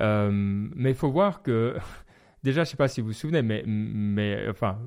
Euh, 0.00 0.30
mais 0.32 0.90
il 0.90 0.96
faut 0.96 1.10
voir 1.10 1.42
que, 1.42 1.76
déjà, 2.42 2.64
je 2.64 2.68
ne 2.68 2.70
sais 2.70 2.76
pas 2.76 2.88
si 2.88 3.00
vous 3.00 3.08
vous 3.08 3.12
souvenez, 3.12 3.42
mais, 3.42 3.64
mais 3.66 4.46
enfin, 4.48 4.78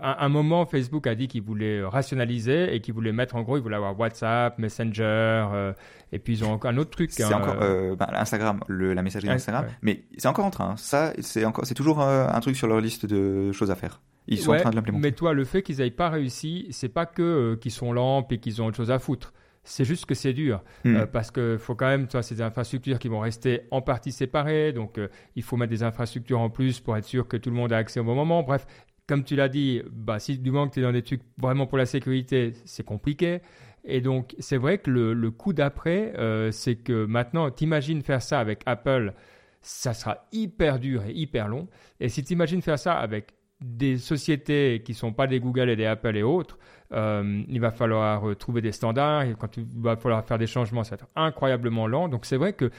à 0.00 0.24
un 0.24 0.28
moment, 0.28 0.66
Facebook 0.66 1.06
a 1.06 1.14
dit 1.14 1.28
qu'il 1.28 1.42
voulait 1.42 1.84
rationaliser 1.84 2.74
et 2.74 2.80
qu'il 2.80 2.94
voulait 2.94 3.12
mettre, 3.12 3.36
en 3.36 3.42
gros, 3.42 3.56
il 3.56 3.62
voulait 3.62 3.76
avoir 3.76 3.98
WhatsApp, 3.98 4.58
Messenger, 4.58 5.02
euh, 5.02 5.72
et 6.12 6.18
puis 6.18 6.34
ils 6.34 6.44
ont 6.44 6.52
encore 6.52 6.70
un 6.70 6.76
autre 6.78 6.90
truc. 6.90 7.10
C'est 7.12 7.24
hein, 7.24 7.38
encore 7.38 7.56
euh, 7.60 7.96
bah, 7.96 8.08
Instagram, 8.14 8.60
le, 8.68 8.94
la 8.94 9.02
messagerie 9.02 9.30
Instagram, 9.30 9.66
mais 9.82 10.04
c'est 10.16 10.28
encore 10.28 10.44
en 10.44 10.50
train. 10.50 10.76
Ça, 10.76 11.12
c'est 11.20 11.44
encore, 11.44 11.66
c'est 11.66 11.74
toujours 11.74 12.00
un 12.00 12.40
truc 12.40 12.56
sur 12.56 12.68
leur 12.68 12.80
liste 12.80 13.06
de 13.06 13.52
choses 13.52 13.70
à 13.70 13.76
faire. 13.76 14.00
Ils 14.28 14.38
sont 14.38 14.52
en 14.52 14.56
train 14.56 14.70
de 14.70 14.76
l'implémenter. 14.76 15.02
Mais 15.02 15.12
toi, 15.12 15.32
le 15.32 15.44
fait 15.44 15.62
qu'ils 15.62 15.78
n'aient 15.78 15.90
pas 15.90 16.08
réussi, 16.08 16.66
c'est 16.70 16.88
pas 16.88 17.06
que 17.06 17.54
qu'ils 17.60 17.70
sont 17.70 17.92
lents 17.92 18.26
et 18.28 18.38
qu'ils 18.38 18.60
ont 18.60 18.66
autre 18.66 18.76
chose 18.76 18.90
à 18.90 18.98
foutre. 18.98 19.32
C'est 19.66 19.84
juste 19.84 20.06
que 20.06 20.14
c'est 20.14 20.32
dur 20.32 20.62
hmm. 20.84 20.96
euh, 20.96 21.06
parce 21.06 21.30
qu'il 21.30 21.58
faut 21.58 21.74
quand 21.74 21.88
même, 21.88 22.06
toi, 22.06 22.22
ces 22.22 22.40
infrastructures 22.40 22.98
qui 22.98 23.08
vont 23.08 23.20
rester 23.20 23.62
en 23.70 23.82
partie 23.82 24.12
séparées. 24.12 24.72
Donc, 24.72 24.96
euh, 24.96 25.08
il 25.34 25.42
faut 25.42 25.56
mettre 25.56 25.70
des 25.70 25.82
infrastructures 25.82 26.40
en 26.40 26.50
plus 26.50 26.80
pour 26.80 26.96
être 26.96 27.04
sûr 27.04 27.26
que 27.26 27.36
tout 27.36 27.50
le 27.50 27.56
monde 27.56 27.72
a 27.72 27.76
accès 27.76 28.00
au 28.00 28.04
bon 28.04 28.14
moment. 28.14 28.42
Bref, 28.42 28.66
comme 29.06 29.24
tu 29.24 29.34
l'as 29.34 29.48
dit, 29.48 29.82
bah, 29.90 30.18
si 30.18 30.38
du 30.38 30.50
moment 30.50 30.68
que 30.68 30.74
tu 30.74 30.80
es 30.80 30.82
dans 30.82 30.92
des 30.92 31.02
trucs 31.02 31.22
vraiment 31.36 31.66
pour 31.66 31.78
la 31.78 31.86
sécurité, 31.86 32.52
c'est 32.64 32.84
compliqué. 32.84 33.40
Et 33.84 34.00
donc, 34.00 34.34
c'est 34.38 34.56
vrai 34.56 34.78
que 34.78 34.90
le, 34.90 35.14
le 35.14 35.30
coup 35.30 35.52
d'après, 35.52 36.12
euh, 36.16 36.50
c'est 36.52 36.76
que 36.76 37.04
maintenant, 37.04 37.50
t'imagines 37.50 38.02
faire 38.02 38.22
ça 38.22 38.38
avec 38.38 38.62
Apple, 38.66 39.14
ça 39.62 39.94
sera 39.94 40.26
hyper 40.32 40.78
dur 40.78 41.04
et 41.04 41.12
hyper 41.12 41.48
long. 41.48 41.66
Et 41.98 42.08
si 42.08 42.22
tu 42.22 42.32
imagines 42.32 42.62
faire 42.62 42.78
ça 42.78 42.94
avec 42.94 43.32
des 43.60 43.96
sociétés 43.96 44.82
qui 44.84 44.92
ne 44.92 44.96
sont 44.96 45.12
pas 45.12 45.26
des 45.26 45.40
Google 45.40 45.70
et 45.70 45.76
des 45.76 45.86
Apple 45.86 46.16
et 46.16 46.22
autres, 46.22 46.58
euh, 46.92 47.42
il 47.48 47.60
va 47.60 47.70
falloir 47.70 48.28
euh, 48.28 48.34
trouver 48.34 48.60
des 48.60 48.72
standards, 48.72 49.24
quand 49.38 49.56
il 49.56 49.66
va 49.76 49.96
falloir 49.96 50.24
faire 50.24 50.38
des 50.38 50.46
changements, 50.46 50.84
ça 50.84 50.96
va 50.96 51.02
être 51.02 51.10
incroyablement 51.16 51.86
lent. 51.86 52.08
Donc 52.08 52.26
c'est 52.26 52.36
vrai 52.36 52.52
que 52.52 52.70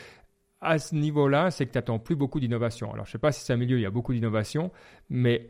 à 0.61 0.79
ce 0.79 0.95
niveau-là, 0.95 1.51
c'est 1.51 1.65
que 1.65 1.71
tu 1.71 1.77
n'attends 1.77 1.99
plus 1.99 2.15
beaucoup 2.15 2.39
d'innovation. 2.39 2.91
Alors 2.91 3.05
je 3.05 3.09
ne 3.09 3.13
sais 3.13 3.17
pas 3.19 3.31
si 3.31 3.43
c'est 3.43 3.53
un 3.53 3.57
milieu, 3.57 3.77
il 3.77 3.81
y 3.81 3.85
a 3.85 3.91
beaucoup 3.91 4.13
d'innovation, 4.13 4.71
mais 5.09 5.49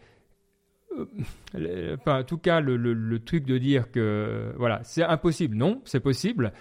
euh, 1.55 1.95
enfin, 1.99 2.21
en 2.21 2.23
tout 2.23 2.37
cas, 2.37 2.59
le, 2.59 3.19
truc 3.19 3.45
de 3.45 3.57
dire 3.57 3.91
que 3.91 4.53
voilà, 4.57 4.81
c'est 4.83 5.03
impossible, 5.03 5.55
non, 5.55 5.81
c'est 5.85 5.99
possible. 5.99 6.51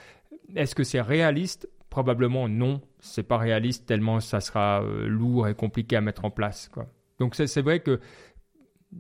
Est-ce 0.54 0.74
que 0.74 0.84
c'est 0.84 1.00
réaliste? 1.00 1.68
Probablement 1.90 2.48
non, 2.48 2.82
c'est 3.00 3.22
pas 3.22 3.38
réaliste 3.38 3.86
tellement 3.86 4.20
ça 4.20 4.40
sera 4.40 4.84
lourd 5.06 5.48
et 5.48 5.54
compliqué 5.54 5.96
à 5.96 6.02
mettre 6.02 6.26
en 6.26 6.30
place. 6.30 6.70
Donc 7.18 7.34
c'est 7.34 7.62
vrai 7.62 7.80
que 7.80 8.00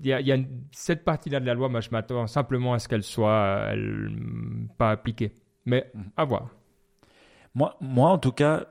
il 0.02 0.08
y 0.08 0.32
a, 0.32 0.38
cette 0.72 1.04
partie-là 1.04 1.40
de 1.40 1.46
la 1.46 1.54
loi, 1.54 1.68
moi 1.68 1.80
je 1.80 1.90
m'attends 1.90 2.26
simplement 2.26 2.74
à 2.74 2.78
ce 2.78 2.88
qu'elle 2.88 3.02
soit 3.02 3.72
pas 4.78 4.90
appliquée. 4.90 5.32
Mais 5.64 5.90
mhm. 5.94 6.04
à 6.16 6.24
voir. 6.24 6.50
Moi, 7.54 7.76
moi, 7.80 8.10
en 8.10 8.18
tout 8.18 8.32
cas, 8.32 8.66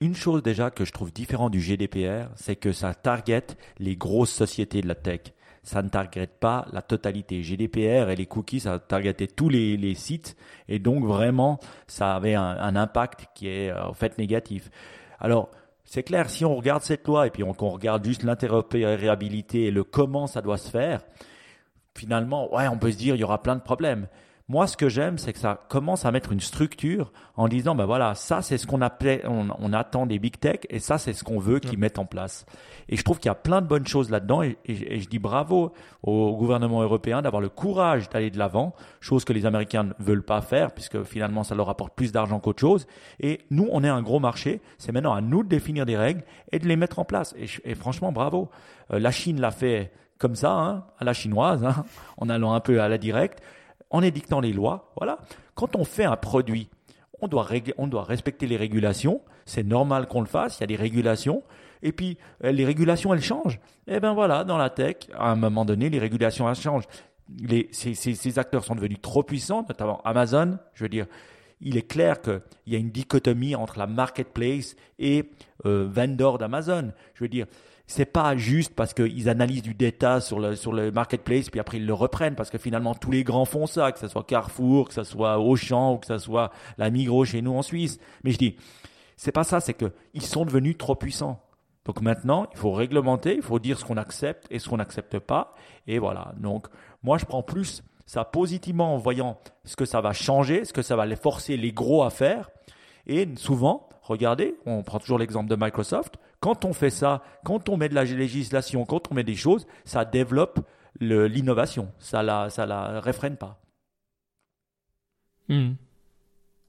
une 0.00 0.14
chose 0.14 0.42
déjà 0.42 0.70
que 0.70 0.84
je 0.84 0.92
trouve 0.92 1.12
différente 1.12 1.52
du 1.52 1.60
GDPR, 1.60 2.28
c'est 2.36 2.56
que 2.56 2.72
ça 2.72 2.94
target 2.94 3.46
les 3.78 3.96
grosses 3.96 4.32
sociétés 4.32 4.80
de 4.80 4.88
la 4.88 4.94
tech. 4.94 5.20
Ça 5.62 5.82
ne 5.82 5.88
target 5.88 6.26
pas 6.26 6.66
la 6.72 6.80
totalité. 6.80 7.42
GDPR 7.42 8.08
et 8.08 8.16
les 8.16 8.26
cookies, 8.26 8.60
ça 8.60 8.78
targetait 8.78 9.26
tous 9.26 9.48
les, 9.50 9.94
sites 9.94 10.36
et 10.68 10.78
donc 10.78 11.04
vraiment, 11.04 11.58
ça 11.86 12.14
avait 12.14 12.34
un, 12.34 12.42
un 12.42 12.76
impact 12.76 13.26
qui 13.34 13.48
est 13.48 13.72
en 13.72 13.92
fait 13.92 14.16
négatif. 14.16 14.70
Alors, 15.18 15.50
c'est 15.90 16.04
clair, 16.04 16.30
si 16.30 16.44
on 16.44 16.54
regarde 16.54 16.84
cette 16.84 17.04
loi 17.08 17.26
et 17.26 17.30
puis 17.30 17.42
on, 17.42 17.50
regarde 17.50 18.04
juste 18.04 18.22
l'interopérabilité 18.22 19.64
et 19.64 19.70
le 19.72 19.82
comment 19.82 20.28
ça 20.28 20.40
doit 20.40 20.56
se 20.56 20.70
faire, 20.70 21.02
finalement, 21.98 22.54
ouais, 22.54 22.68
on 22.68 22.78
peut 22.78 22.92
se 22.92 22.96
dire 22.96 23.16
il 23.16 23.20
y 23.20 23.24
aura 23.24 23.42
plein 23.42 23.56
de 23.56 23.60
problèmes. 23.60 24.06
Moi, 24.50 24.66
ce 24.66 24.76
que 24.76 24.88
j'aime, 24.88 25.16
c'est 25.16 25.32
que 25.32 25.38
ça 25.38 25.60
commence 25.68 26.04
à 26.04 26.10
mettre 26.10 26.32
une 26.32 26.40
structure 26.40 27.12
en 27.36 27.46
disant, 27.46 27.76
ben 27.76 27.84
voilà, 27.84 28.16
ça 28.16 28.42
c'est 28.42 28.58
ce 28.58 28.66
qu'on 28.66 28.80
appelait, 28.80 29.22
on, 29.24 29.72
attend 29.72 30.06
des 30.06 30.18
big 30.18 30.40
tech 30.40 30.62
et 30.70 30.80
ça 30.80 30.98
c'est 30.98 31.12
ce 31.12 31.22
qu'on 31.22 31.38
veut 31.38 31.60
qu'ils 31.60 31.78
mettent 31.78 32.00
en 32.00 32.04
place. 32.04 32.46
Et 32.88 32.96
je 32.96 33.04
trouve 33.04 33.20
qu'il 33.20 33.28
y 33.28 33.30
a 33.30 33.36
plein 33.36 33.62
de 33.62 33.68
bonnes 33.68 33.86
choses 33.86 34.10
là-dedans 34.10 34.42
et, 34.42 34.56
je 34.66 35.08
dis 35.08 35.20
bravo 35.20 35.72
au 36.02 36.36
gouvernement 36.36 36.82
européen 36.82 37.22
d'avoir 37.22 37.40
le 37.40 37.48
courage 37.48 38.08
d'aller 38.08 38.32
de 38.32 38.38
l'avant, 38.38 38.74
chose 38.98 39.24
que 39.24 39.32
les 39.32 39.46
Américains 39.46 39.84
ne 39.84 39.92
veulent 40.00 40.24
pas 40.24 40.40
faire 40.40 40.72
puisque 40.72 41.00
finalement 41.04 41.44
ça 41.44 41.54
leur 41.54 41.68
apporte 41.68 41.94
plus 41.94 42.10
d'argent 42.10 42.40
qu'autre 42.40 42.60
chose. 42.60 42.88
Et 43.20 43.42
nous, 43.50 43.68
on 43.70 43.84
est 43.84 43.88
un 43.88 44.02
gros 44.02 44.18
marché, 44.18 44.62
c'est 44.78 44.90
maintenant 44.90 45.14
à 45.14 45.20
nous 45.20 45.44
de 45.44 45.48
définir 45.48 45.86
des 45.86 45.96
règles 45.96 46.24
et 46.50 46.58
de 46.58 46.66
les 46.66 46.74
mettre 46.74 46.98
en 46.98 47.04
place. 47.04 47.36
Et, 47.64 47.76
franchement, 47.76 48.10
bravo. 48.10 48.50
Euh, 48.92 48.98
la 48.98 49.12
Chine 49.12 49.40
l'a 49.40 49.52
fait 49.52 49.92
comme 50.18 50.34
ça, 50.34 50.50
hein, 50.50 50.86
à 50.98 51.04
la 51.04 51.12
chinoise, 51.12 51.64
hein, 51.64 51.84
en 52.16 52.28
allant 52.28 52.52
un 52.52 52.60
peu 52.60 52.82
à 52.82 52.88
la 52.88 52.98
directe 52.98 53.40
en 53.90 54.02
édictant 54.02 54.40
les 54.40 54.52
lois. 54.52 54.92
Voilà. 54.96 55.18
Quand 55.54 55.76
on 55.76 55.84
fait 55.84 56.04
un 56.04 56.16
produit, 56.16 56.68
on 57.20 57.28
doit, 57.28 57.48
on 57.78 57.86
doit 57.86 58.04
respecter 58.04 58.46
les 58.46 58.56
régulations. 58.56 59.20
C'est 59.44 59.62
normal 59.62 60.06
qu'on 60.06 60.20
le 60.20 60.26
fasse. 60.26 60.58
Il 60.58 60.60
y 60.62 60.64
a 60.64 60.68
des 60.68 60.76
régulations. 60.76 61.42
Et 61.82 61.92
puis, 61.92 62.18
euh, 62.44 62.52
les 62.52 62.64
régulations, 62.64 63.12
elles 63.14 63.22
changent. 63.22 63.60
Et 63.86 63.94
eh 63.94 64.00
ben 64.00 64.12
voilà, 64.12 64.44
dans 64.44 64.58
la 64.58 64.70
tech, 64.70 64.96
à 65.14 65.30
un 65.30 65.36
moment 65.36 65.64
donné, 65.64 65.90
les 65.90 65.98
régulations, 65.98 66.48
elles 66.48 66.54
changent. 66.54 66.86
Les, 67.40 67.68
ces, 67.72 67.94
ces, 67.94 68.38
acteurs 68.38 68.64
sont 68.64 68.74
devenus 68.74 69.00
trop 69.00 69.22
puissants, 69.22 69.64
notamment 69.68 70.00
Amazon. 70.04 70.58
Je 70.74 70.84
veux 70.84 70.88
dire, 70.88 71.06
il 71.60 71.76
est 71.76 71.86
clair 71.86 72.20
qu'il 72.20 72.40
y 72.66 72.74
a 72.74 72.78
une 72.78 72.90
dichotomie 72.90 73.54
entre 73.54 73.78
la 73.78 73.86
marketplace 73.86 74.76
et 74.98 75.30
euh, 75.64 75.88
vendor 75.90 76.38
d'Amazon. 76.38 76.92
Je 77.14 77.24
veux 77.24 77.28
dire, 77.28 77.46
c'est 77.90 78.06
pas 78.06 78.36
juste 78.36 78.74
parce 78.74 78.94
qu'ils 78.94 79.28
analysent 79.28 79.62
du 79.62 79.74
data 79.74 80.20
sur 80.20 80.38
le, 80.38 80.54
sur 80.54 80.72
le 80.72 80.92
marketplace, 80.92 81.50
puis 81.50 81.58
après 81.58 81.78
ils 81.78 81.86
le 81.86 81.94
reprennent, 81.94 82.36
parce 82.36 82.48
que 82.48 82.58
finalement 82.58 82.94
tous 82.94 83.10
les 83.10 83.24
grands 83.24 83.44
font 83.44 83.66
ça, 83.66 83.90
que 83.90 83.98
ce 83.98 84.06
soit 84.06 84.22
Carrefour, 84.22 84.88
que 84.88 84.94
ce 84.94 85.02
soit 85.02 85.40
Auchan, 85.40 85.94
ou 85.94 85.98
que 85.98 86.06
ce 86.06 86.18
soit 86.18 86.52
la 86.78 86.90
Migros 86.90 87.24
chez 87.24 87.42
nous 87.42 87.52
en 87.52 87.62
Suisse. 87.62 87.98
Mais 88.22 88.30
je 88.30 88.38
dis, 88.38 88.56
c'est 89.16 89.32
pas 89.32 89.42
ça, 89.42 89.58
c'est 89.60 89.74
qu'ils 89.74 90.22
sont 90.22 90.44
devenus 90.44 90.78
trop 90.78 90.94
puissants. 90.94 91.42
Donc 91.84 92.00
maintenant, 92.00 92.46
il 92.52 92.58
faut 92.58 92.70
réglementer, 92.72 93.34
il 93.34 93.42
faut 93.42 93.58
dire 93.58 93.78
ce 93.78 93.84
qu'on 93.84 93.96
accepte 93.96 94.46
et 94.50 94.60
ce 94.60 94.68
qu'on 94.68 94.76
n'accepte 94.76 95.18
pas. 95.18 95.54
Et 95.88 95.98
voilà. 95.98 96.32
Donc, 96.38 96.68
moi, 97.02 97.18
je 97.18 97.24
prends 97.24 97.42
plus 97.42 97.82
ça 98.06 98.24
positivement 98.24 98.94
en 98.94 98.98
voyant 98.98 99.38
ce 99.64 99.74
que 99.74 99.84
ça 99.84 100.00
va 100.00 100.12
changer, 100.12 100.64
ce 100.64 100.72
que 100.72 100.82
ça 100.82 100.94
va 100.94 101.06
les 101.06 101.16
forcer 101.16 101.56
les 101.56 101.72
gros 101.72 102.02
à 102.04 102.10
faire. 102.10 102.50
Et 103.06 103.28
souvent, 103.36 103.88
regardez, 104.02 104.54
on 104.64 104.82
prend 104.84 105.00
toujours 105.00 105.18
l'exemple 105.18 105.48
de 105.48 105.56
Microsoft. 105.56 106.18
Quand 106.40 106.64
on 106.64 106.72
fait 106.72 106.90
ça, 106.90 107.22
quand 107.44 107.68
on 107.68 107.76
met 107.76 107.88
de 107.88 107.94
la 107.94 108.04
législation, 108.04 108.84
quand 108.86 109.10
on 109.10 109.14
met 109.14 109.24
des 109.24 109.36
choses, 109.36 109.66
ça 109.84 110.04
développe 110.04 110.60
l'innovation. 111.00 111.92
Ça 111.98 112.22
la, 112.22 112.50
ça 112.50 112.66
la 112.66 113.00
réfrène 113.00 113.36
pas. 113.36 113.60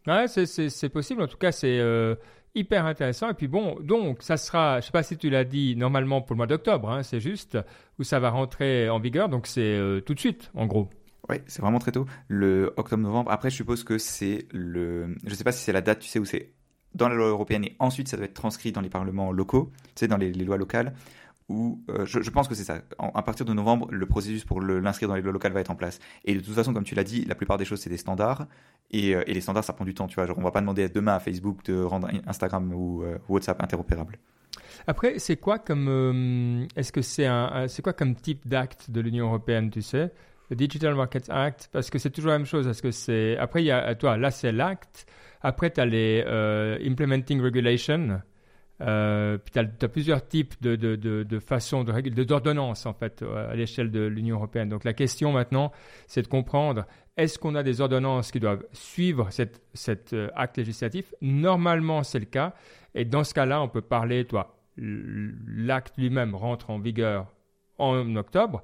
Ouais, 0.07 0.27
c'est 0.27 0.89
possible. 0.89 1.21
En 1.21 1.27
tout 1.27 1.37
cas, 1.37 1.51
c'est 1.51 1.79
euh, 1.79 2.15
hyper 2.55 2.85
intéressant. 2.85 3.29
Et 3.29 3.33
puis 3.33 3.47
bon, 3.47 3.79
donc 3.79 4.23
ça 4.23 4.37
sera, 4.37 4.79
je 4.79 4.87
sais 4.87 4.91
pas 4.91 5.03
si 5.03 5.17
tu 5.17 5.29
l'as 5.29 5.43
dit, 5.43 5.75
normalement 5.75 6.21
pour 6.21 6.33
le 6.33 6.37
mois 6.37 6.47
d'octobre, 6.47 6.89
hein, 6.89 7.03
c'est 7.03 7.19
juste, 7.19 7.57
où 7.99 8.03
ça 8.03 8.19
va 8.19 8.29
rentrer 8.29 8.89
en 8.89 8.99
vigueur. 8.99 9.29
Donc 9.29 9.47
c'est 9.47 9.61
euh, 9.61 10.01
tout 10.01 10.13
de 10.13 10.19
suite, 10.19 10.51
en 10.55 10.65
gros. 10.65 10.89
Oui, 11.29 11.37
c'est 11.47 11.61
vraiment 11.61 11.79
très 11.79 11.91
tôt. 11.91 12.05
Le 12.27 12.73
octobre-novembre. 12.77 13.31
Après, 13.31 13.49
je 13.49 13.55
suppose 13.55 13.83
que 13.83 13.97
c'est 13.97 14.47
le. 14.51 15.15
Je 15.25 15.33
sais 15.35 15.43
pas 15.43 15.51
si 15.51 15.63
c'est 15.63 15.71
la 15.71 15.81
date, 15.81 15.99
tu 15.99 16.09
sais, 16.09 16.19
où 16.19 16.25
c'est 16.25 16.51
dans 16.95 17.07
la 17.07 17.15
loi 17.15 17.27
européenne 17.27 17.65
et 17.65 17.75
ensuite 17.79 18.07
ça 18.07 18.17
doit 18.17 18.25
être 18.25 18.33
transcrit 18.33 18.71
dans 18.71 18.81
les 18.81 18.89
parlements 18.89 19.31
locaux, 19.31 19.71
tu 19.95 20.07
dans 20.07 20.17
les, 20.17 20.31
lois 20.31 20.57
locales. 20.57 20.93
Où, 21.49 21.83
euh, 21.89 22.05
je, 22.05 22.29
pense 22.29 22.47
que 22.47 22.55
c'est 22.55 22.63
ça. 22.63 22.81
à 22.97 23.21
partir 23.23 23.45
de 23.45 23.53
novembre, 23.53 23.87
le 23.91 24.05
processus 24.05 24.45
pour 24.45 24.61
l'inscrire 24.61 25.09
dans 25.09 25.15
les 25.15 25.21
lois 25.21 25.33
locales 25.33 25.51
va 25.51 25.59
être 25.59 25.71
en 25.71 25.75
place. 25.75 25.99
Et 26.23 26.33
de 26.33 26.39
toute 26.39 26.53
façon, 26.53 26.73
comme 26.73 26.85
tu 26.85 26.95
l'as 26.95 27.03
dit, 27.03 27.25
la 27.25 27.35
plupart 27.35 27.57
des 27.57 27.65
choses, 27.65 27.81
c'est 27.81 27.89
des 27.89 27.97
standards. 27.97 28.47
Et, 28.91 29.15
euh, 29.15 29.23
les 29.27 29.41
standards, 29.41 29.65
ça 29.65 29.73
prend 29.73 29.83
du 29.83 29.93
temps. 29.93 30.07
Tu 30.07 30.15
vois, 30.15 30.25
genre, 30.27 30.37
on 30.37 30.43
va 30.43 30.51
pas 30.51 30.61
demander 30.61 30.87
demain 30.87 31.13
à 31.13 31.19
Facebook 31.19 31.65
de 31.65 31.81
rendre 31.81 32.09
Instagram 32.25 32.71
ou 32.73 33.03
euh, 33.03 33.17
WhatsApp 33.27 33.61
interopérable. 33.61 34.17
Après, 34.87 35.19
c'est 35.19 35.35
quoi 35.35 35.59
comme. 35.59 35.89
Un. 35.89 36.67
C'est 37.67 37.81
quoi 37.81 37.93
comme 37.93 38.15
type 38.15 38.47
d'acte 38.47 38.89
de 38.89 39.01
l'Union 39.01 39.25
européenne, 39.25 39.69
tu 39.71 39.81
sais? 39.81 40.11
Le 40.51 40.57
Digital 40.57 40.95
Markets 40.95 41.29
Act 41.29 41.69
Parce 41.71 41.89
que 41.89 41.97
c'est 41.97 42.09
toujours 42.09 42.31
la 42.31 42.37
même 42.37 42.45
chose. 42.45 42.67
Est-ce 42.67 42.81
que 42.81 42.91
c'est. 42.91 43.37
Après, 43.37 43.63
il 43.63 43.67
y 43.67 43.71
a. 43.71 43.95
Toi, 43.95 44.17
là, 44.17 44.31
c'est 44.31 44.51
l'acte. 44.51 45.07
Après, 45.41 45.71
tu 45.71 45.79
as 45.79 45.85
les 45.85 46.23
euh, 46.27 46.77
Implementing 46.85 47.41
Regulation. 47.41 48.21
Euh, 48.81 49.37
puis 49.37 49.53
tu 49.53 49.59
as, 49.59 49.87
plusieurs 49.87 50.27
types 50.27 50.55
de, 50.61 50.75
de, 50.75 50.97
de, 50.97 51.23
de 51.23 51.39
façons 51.39 51.83
d'ordonnances 51.83 52.87
en 52.87 52.93
fait 52.93 53.23
à 53.23 53.55
l'échelle 53.55 53.91
de 53.91 54.01
l'Union 54.01 54.37
européenne. 54.37 54.69
Donc 54.69 54.83
la 54.83 54.93
question 54.93 55.31
maintenant, 55.31 55.71
c'est 56.07 56.23
de 56.23 56.27
comprendre 56.27 56.85
est-ce 57.15 57.37
qu'on 57.37 57.53
a 57.53 57.61
des 57.61 57.79
ordonnances 57.79 58.31
qui 58.31 58.39
doivent 58.39 58.65
suivre 58.73 59.29
cet, 59.29 59.61
cet 59.73 60.13
euh, 60.13 60.29
acte 60.35 60.57
législatif? 60.57 61.13
Normalement, 61.21 62.03
c'est 62.03 62.19
le 62.19 62.25
cas. 62.25 62.55
Et 62.95 63.05
dans 63.05 63.23
ce 63.23 63.33
cas-là, 63.35 63.61
on 63.61 63.69
peut 63.69 63.81
parler, 63.83 64.25
toi, 64.25 64.57
l'acte 64.77 65.93
lui-même 65.97 66.33
rentre 66.35 66.71
en 66.71 66.79
vigueur 66.79 67.27
en 67.77 68.15
octobre, 68.15 68.63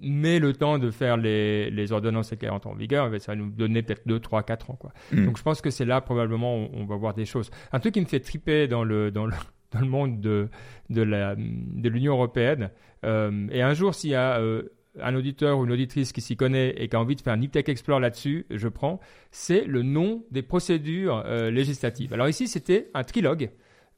mais 0.00 0.38
le 0.38 0.52
temps 0.52 0.78
de 0.78 0.90
faire 0.90 1.16
les, 1.16 1.70
les 1.70 1.92
ordonnances 1.92 2.34
qui 2.38 2.46
rentrent 2.46 2.68
en 2.68 2.74
vigueur, 2.74 3.10
ça 3.20 3.32
va 3.32 3.36
nous 3.36 3.50
donner 3.50 3.82
peut-être 3.82 4.06
2, 4.06 4.20
3, 4.20 4.42
4 4.42 4.70
ans. 4.70 4.76
Quoi. 4.76 4.92
Mm. 5.12 5.26
Donc 5.26 5.38
je 5.38 5.42
pense 5.42 5.60
que 5.60 5.70
c'est 5.70 5.84
là 5.84 6.00
probablement 6.00 6.68
on 6.72 6.84
va 6.84 6.96
voir 6.96 7.14
des 7.14 7.24
choses. 7.24 7.50
Un 7.72 7.80
truc 7.80 7.94
qui 7.94 8.00
me 8.00 8.06
fait 8.06 8.20
triper 8.20 8.68
dans 8.68 8.84
le, 8.84 9.10
dans 9.10 9.26
le, 9.26 9.34
dans 9.72 9.80
le 9.80 9.88
monde 9.88 10.20
de, 10.20 10.48
de, 10.90 11.02
la, 11.02 11.34
de 11.36 11.88
l'Union 11.88 12.14
européenne, 12.14 12.70
euh, 13.04 13.46
et 13.50 13.62
un 13.62 13.74
jour 13.74 13.94
s'il 13.94 14.10
y 14.10 14.14
a 14.14 14.38
euh, 14.38 14.62
un 15.00 15.14
auditeur 15.14 15.58
ou 15.58 15.64
une 15.64 15.72
auditrice 15.72 16.12
qui 16.12 16.20
s'y 16.20 16.36
connaît 16.36 16.70
et 16.76 16.88
qui 16.88 16.96
a 16.96 17.00
envie 17.00 17.16
de 17.16 17.20
faire 17.20 17.34
un 17.34 17.38
Niptech 17.38 17.68
Explore 17.68 18.00
là-dessus, 18.00 18.46
je 18.50 18.68
prends, 18.68 18.98
c'est 19.30 19.64
le 19.64 19.82
nom 19.82 20.24
des 20.30 20.42
procédures 20.42 21.22
euh, 21.26 21.50
législatives. 21.50 22.12
Alors 22.12 22.28
ici, 22.28 22.48
c'était 22.48 22.90
un 22.94 23.04
trilogue. 23.04 23.50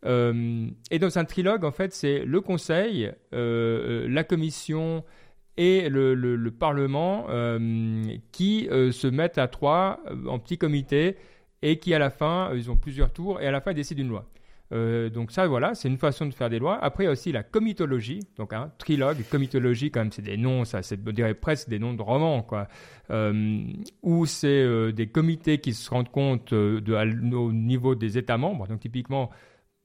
et 0.04 0.98
dans 0.98 1.18
un 1.18 1.24
trilogue, 1.24 1.64
en 1.64 1.72
fait, 1.72 1.92
c'est 1.92 2.24
le 2.24 2.40
Conseil, 2.40 3.12
la 3.32 4.24
Commission 4.24 5.04
et 5.60 5.90
le, 5.90 6.50
Parlement 6.50 7.26
euh, 7.28 8.02
qui 8.32 8.66
euh, 8.70 8.92
se 8.92 9.06
mettent 9.06 9.36
à 9.36 9.46
trois 9.46 10.00
euh, 10.06 10.26
en 10.26 10.38
petit 10.38 10.56
comité 10.56 11.16
et 11.60 11.78
qui 11.78 11.92
à 11.92 11.98
la 11.98 12.08
fin, 12.08 12.50
ils 12.54 12.70
ont 12.70 12.76
plusieurs 12.76 13.12
tours 13.12 13.40
et 13.42 13.46
à 13.46 13.50
la 13.50 13.60
fin 13.60 13.72
ils 13.72 13.74
décident 13.74 14.00
une 14.00 14.08
loi. 14.08 14.26
donc 15.10 15.32
ça, 15.32 15.46
voilà, 15.46 15.74
c'est 15.74 15.88
une 15.88 15.98
façon 15.98 16.24
de 16.24 16.32
faire 16.32 16.48
des 16.48 16.58
lois. 16.58 16.78
Après, 16.82 17.04
il 17.04 17.06
y 17.06 17.08
a 17.08 17.12
aussi 17.12 17.30
la 17.30 17.42
comitologie, 17.42 18.20
donc 18.36 18.54
un 18.54 18.72
trilogue, 18.78 19.18
comitologie, 19.30 19.90
quand 19.90 20.00
même, 20.00 20.12
c'est 20.12 20.22
des 20.22 20.38
noms, 20.38 20.64
ça, 20.64 20.82
c'est, 20.82 20.98
je 21.04 21.10
dirais 21.10 21.34
presque 21.34 21.68
des 21.68 21.78
noms 21.78 21.92
de 21.92 22.00
romans, 22.00 22.42
quoi. 22.42 22.66
où 24.02 24.26
c'est 24.26 24.92
des 24.92 25.08
comités 25.08 25.58
qui 25.58 25.74
se 25.74 25.90
rendent 25.90 26.10
compte 26.10 26.54
de, 26.54 27.34
au 27.34 27.52
niveau 27.52 27.94
des 27.94 28.16
États 28.16 28.38
membres. 28.38 28.66
Donc 28.66 28.80
typiquement, 28.80 29.28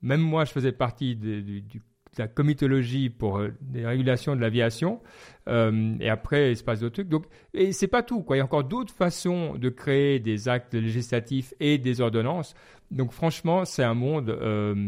même 0.01 0.21
moi, 0.21 0.45
je 0.45 0.51
faisais 0.51 0.71
partie 0.71 1.17
du 1.17 1.81
la 2.17 2.27
comitologie 2.27 3.09
pour 3.09 3.41
des 3.61 3.85
régulations 3.85 4.35
de 4.35 4.41
l'aviation. 4.41 5.01
et 5.47 6.09
après, 6.09 6.51
il 6.51 6.57
se 6.57 6.63
passe 6.63 6.79
d'autres 6.79 6.95
trucs. 6.95 7.09
Donc, 7.09 7.25
et 7.53 7.71
c'est 7.71 7.87
pas 7.87 8.03
tout. 8.03 8.21
Quoi. 8.21 8.35
Il 8.35 8.39
y 8.39 8.41
a 8.41 8.45
encore 8.45 8.63
d'autres 8.63 8.93
façons 8.93 9.55
de 9.55 9.69
créer 9.69 10.19
des 10.19 10.47
actes 10.49 10.73
législatifs 10.73 11.53
et 11.59 11.77
des 11.77 12.01
ordonnances. 12.01 12.55
Donc, 12.91 13.11
franchement, 13.11 13.65
c'est 13.65 13.83
un 13.83 13.93
monde. 13.93 14.37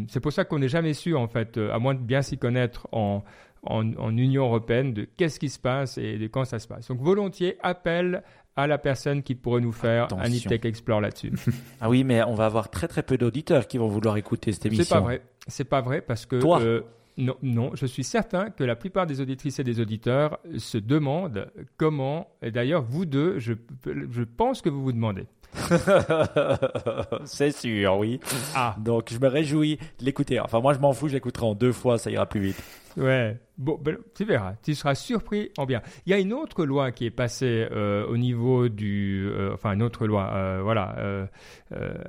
c'est 0.10 0.20
pour 0.20 0.32
ça 0.32 0.46
qu'on 0.46 0.60
n'est 0.60 0.70
jamais 0.70 0.94
sûr, 0.94 1.20
en 1.20 1.28
fait, 1.28 1.58
à 1.58 1.80
moins 1.80 1.94
de 1.94 2.00
bien 2.00 2.22
s'y 2.22 2.38
connaître 2.38 2.88
en, 2.92 3.24
en, 3.64 4.18
Union 4.18 4.46
européenne 4.46 4.94
de 4.94 5.08
qu'est-ce 5.18 5.40
qui 5.40 5.50
se 5.50 5.60
passe 5.60 5.98
et 5.98 6.18
de 6.18 6.28
quand 6.28 6.46
ça 6.46 6.60
se 6.60 6.68
passe. 6.68 6.88
Donc 6.88 7.02
volontiers, 7.02 7.58
appel 7.62 8.24
à 8.56 8.68
la 8.68 8.78
personne 8.78 9.22
qui 9.22 9.36
pourrait 9.36 9.62
nous 9.62 9.72
faire 9.72 10.08
un 10.14 10.30
e 10.30 10.66
Explore 10.66 11.02
là-dessus. 11.02 11.32
ah 11.82 11.90
oui, 11.90 12.04
mais 12.04 12.24
on 12.24 12.34
va 12.34 12.46
avoir 12.46 12.70
très 12.70 12.88
très 12.88 13.04
peu 13.04 13.18
d'auditeurs 13.18 13.68
qui 13.68 13.78
vont 13.78 13.88
vouloir 13.88 14.18
écouter 14.18 14.52
cette 14.52 14.66
émission. 14.66 14.84
C'est 14.84 14.94
pas 14.94 15.02
vrai. 15.02 15.22
C'est 15.48 15.64
pas 15.64 15.82
vrai 15.82 16.02
parce 16.02 16.26
que 16.26 16.38
Toi 16.38 16.62
euh, 16.62 16.82
non, 17.18 17.36
non, 17.42 17.72
je 17.74 17.86
suis 17.86 18.04
certain 18.04 18.50
que 18.52 18.64
la 18.64 18.76
plupart 18.76 19.08
des 19.08 19.22
auditrices 19.22 19.60
et 19.60 19.64
des 19.64 19.80
auditeurs 19.80 20.40
se 20.58 20.78
demandent 20.78 21.52
comment, 21.78 22.30
et 22.42 22.52
d'ailleurs 22.52 22.84
vous 22.84 23.06
deux, 23.06 23.40
je, 23.40 23.54
je 23.86 24.24
pense 24.24 24.62
que 24.62 24.70
vous 24.70 24.84
vous 24.84 24.92
demandez. 24.92 25.26
c'est 27.26 27.52
sûr, 27.52 27.98
oui. 27.98 28.20
Ah. 28.56 28.76
Donc 28.80 29.12
je 29.12 29.20
me 29.20 29.28
réjouis 29.28 29.78
de 30.00 30.06
l'écouter. 30.06 30.40
Enfin 30.40 30.60
moi 30.60 30.74
je 30.74 30.80
m'en 30.80 30.94
fous, 30.94 31.08
je 31.08 31.14
l'écouterai 31.14 31.46
en 31.46 31.56
deux 31.56 31.72
fois, 31.72 31.98
ça 31.98 32.12
ira 32.12 32.26
plus 32.26 32.42
vite. 32.42 32.64
Ouais. 32.98 33.38
Bon, 33.58 33.80
ben, 33.82 33.98
tu 34.14 34.24
verras, 34.24 34.54
tu 34.62 34.76
seras 34.76 34.94
surpris 34.94 35.52
en 35.58 35.66
bien. 35.66 35.82
Il 36.06 36.12
y 36.12 36.14
a 36.14 36.20
une 36.20 36.32
autre 36.32 36.64
loi 36.64 36.92
qui 36.92 37.06
est 37.06 37.12
passée 37.12 37.68
euh, 37.72 38.06
au 38.06 38.16
niveau 38.16 38.70
du, 38.70 39.28
euh, 39.32 39.56
enfin 39.56 39.74
une 39.74 39.82
autre 39.82 40.06
loi, 40.06 40.32
euh, 40.36 40.60
voilà, 40.62 41.28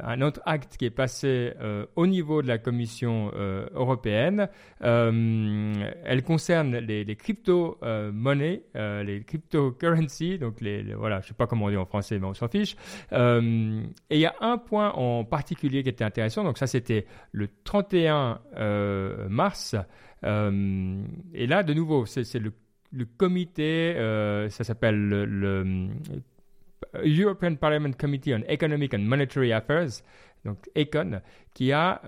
un 0.02 0.20
autre 0.20 0.40
acte 0.44 0.76
qui 0.76 0.84
est 0.84 0.90
passé 0.90 1.54
au 1.96 2.06
niveau 2.06 2.42
de 2.42 2.48
la 2.48 2.58
Commission 2.58 3.32
européenne. 3.74 4.48
elle 4.80 6.22
concerne 6.22 6.76
les, 6.76 7.16
crypto-monnaies, 7.16 8.62
les 8.74 9.24
cryptocurrencies, 9.26 10.38
donc 10.38 10.60
les, 10.60 10.82
les, 10.82 10.94
voilà, 10.94 11.20
je 11.22 11.28
sais 11.28 11.34
pas 11.34 11.46
comment 11.46 11.66
on 11.66 11.70
dit 11.70 11.76
en 11.76 11.86
français, 11.86 12.18
mais 12.18 12.26
on 12.26 12.34
s'en 12.34 12.48
fiche. 12.48 12.76
et 13.10 13.16
il 13.16 14.20
y 14.20 14.26
a 14.26 14.34
un 14.40 14.58
point 14.58 14.92
en 14.92 15.24
particulier 15.24 15.82
qui 15.82 15.88
était 15.88 16.04
intéressant. 16.04 16.44
Donc 16.44 16.58
ça, 16.58 16.66
c'était 16.66 17.06
le 17.32 17.48
31 17.64 18.40
mars. 19.28 19.74
Euh, 20.24 21.02
et 21.34 21.46
là, 21.46 21.62
de 21.62 21.74
nouveau, 21.74 22.06
c'est 22.06 22.38
le, 22.38 22.52
comité, 23.16 23.94
euh, 23.96 24.48
ça 24.50 24.64
s'appelle 24.64 25.08
le, 25.08 25.54
euh, 26.94 27.04
European 27.04 27.54
Parliament 27.56 27.92
Committee 27.92 28.34
on 28.34 28.42
Economic 28.48 28.94
and 28.94 29.00
Monetary 29.00 29.52
Affairs, 29.52 30.02
donc 30.44 30.58
ECON, 30.76 31.20
qui 31.54 31.72
a 31.72 32.00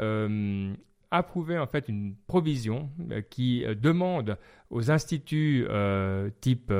approuvé 1.13 1.59
en 1.59 1.67
fait 1.67 1.89
une 1.89 2.15
provision 2.29 2.89
qui 3.31 3.65
demande 3.83 4.39
aux 4.71 4.93
instituts 4.93 5.67
type 6.41 6.73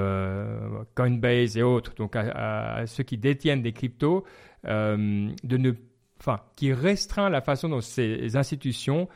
Coinbase 0.95 1.57
et 1.57 1.63
autres, 1.63 1.95
donc 1.97 2.15
à, 2.17 2.85
ceux 2.87 3.03
qui 3.03 3.19
détiennent 3.19 3.63
des 3.63 3.73
cryptos, 3.73 4.25
de 4.65 5.57
ne, 5.57 5.73
enfin, 6.21 6.41
qui 6.55 6.73
restreint 6.73 7.29
la 7.29 7.41
façon 7.41 7.69
dont 7.69 7.81
ces 7.81 8.37
institutions 8.37 9.09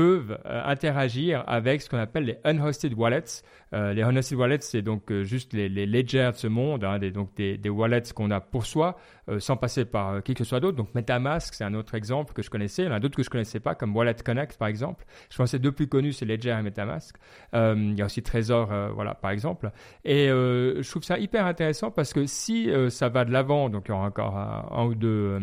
euh, 0.00 0.62
interagir 0.64 1.44
avec 1.46 1.82
ce 1.82 1.88
qu'on 1.88 1.98
appelle 1.98 2.24
les 2.24 2.38
unhosted 2.44 2.94
wallets. 2.94 3.42
Euh, 3.72 3.92
les 3.92 4.02
unhosted 4.02 4.38
wallets, 4.38 4.60
c'est 4.60 4.82
donc 4.82 5.10
euh, 5.10 5.24
juste 5.24 5.52
les, 5.52 5.68
ledgers 5.68 6.30
de 6.32 6.36
ce 6.36 6.46
monde, 6.46 6.84
hein, 6.84 6.98
des, 6.98 7.10
donc 7.10 7.34
des, 7.36 7.68
wallets 7.68 8.12
qu'on 8.14 8.30
a 8.30 8.40
pour 8.40 8.66
soi, 8.66 8.96
sans 9.38 9.56
passer 9.56 9.84
par 9.84 10.22
qui 10.24 10.34
que 10.34 10.42
ce 10.42 10.48
soit 10.48 10.60
d'autre. 10.60 10.76
Donc 10.76 10.94
MetaMask, 10.94 11.54
c'est 11.54 11.64
un 11.64 11.74
autre 11.74 11.94
exemple 11.94 12.32
que 12.32 12.42
je 12.42 12.50
connaissais. 12.50 12.82
Il 12.82 12.86
y 12.86 12.88
en 12.88 12.94
a 12.94 13.00
d'autres 13.00 13.16
que 13.16 13.22
je 13.22 13.30
connaissais 13.30 13.60
pas, 13.60 13.74
comme 13.76 13.94
Wallet 13.94 14.14
Connect 14.24 14.58
par 14.58 14.68
exemple. 14.68 15.04
Je 15.30 15.36
pense 15.36 15.52
que 15.52 15.56
les 15.56 15.62
deux 15.62 15.72
plus 15.72 15.86
connus, 15.86 16.14
c'est 16.14 16.24
Ledger 16.24 16.56
et 16.58 16.62
MetaMask. 16.62 17.16
il 17.54 17.94
y 17.96 18.02
a 18.02 18.04
aussi 18.04 18.22
Trésor, 18.22 18.72
voilà, 18.94 19.14
par 19.14 19.30
exemple. 19.30 19.70
Et 20.04 20.26
je 20.28 20.90
trouve 20.90 21.04
ça 21.04 21.18
hyper 21.18 21.46
intéressant 21.46 21.90
parce 21.90 22.12
que 22.12 22.26
si 22.26 22.70
ça 22.88 23.08
va 23.08 23.24
de 23.24 23.30
l'avant, 23.30 23.68
donc 23.68 23.84
il 23.86 23.90
y 23.90 23.94
aura 23.94 24.06
encore 24.06 24.36
un 24.36 24.84
ou 24.84 24.94
deux 24.94 25.38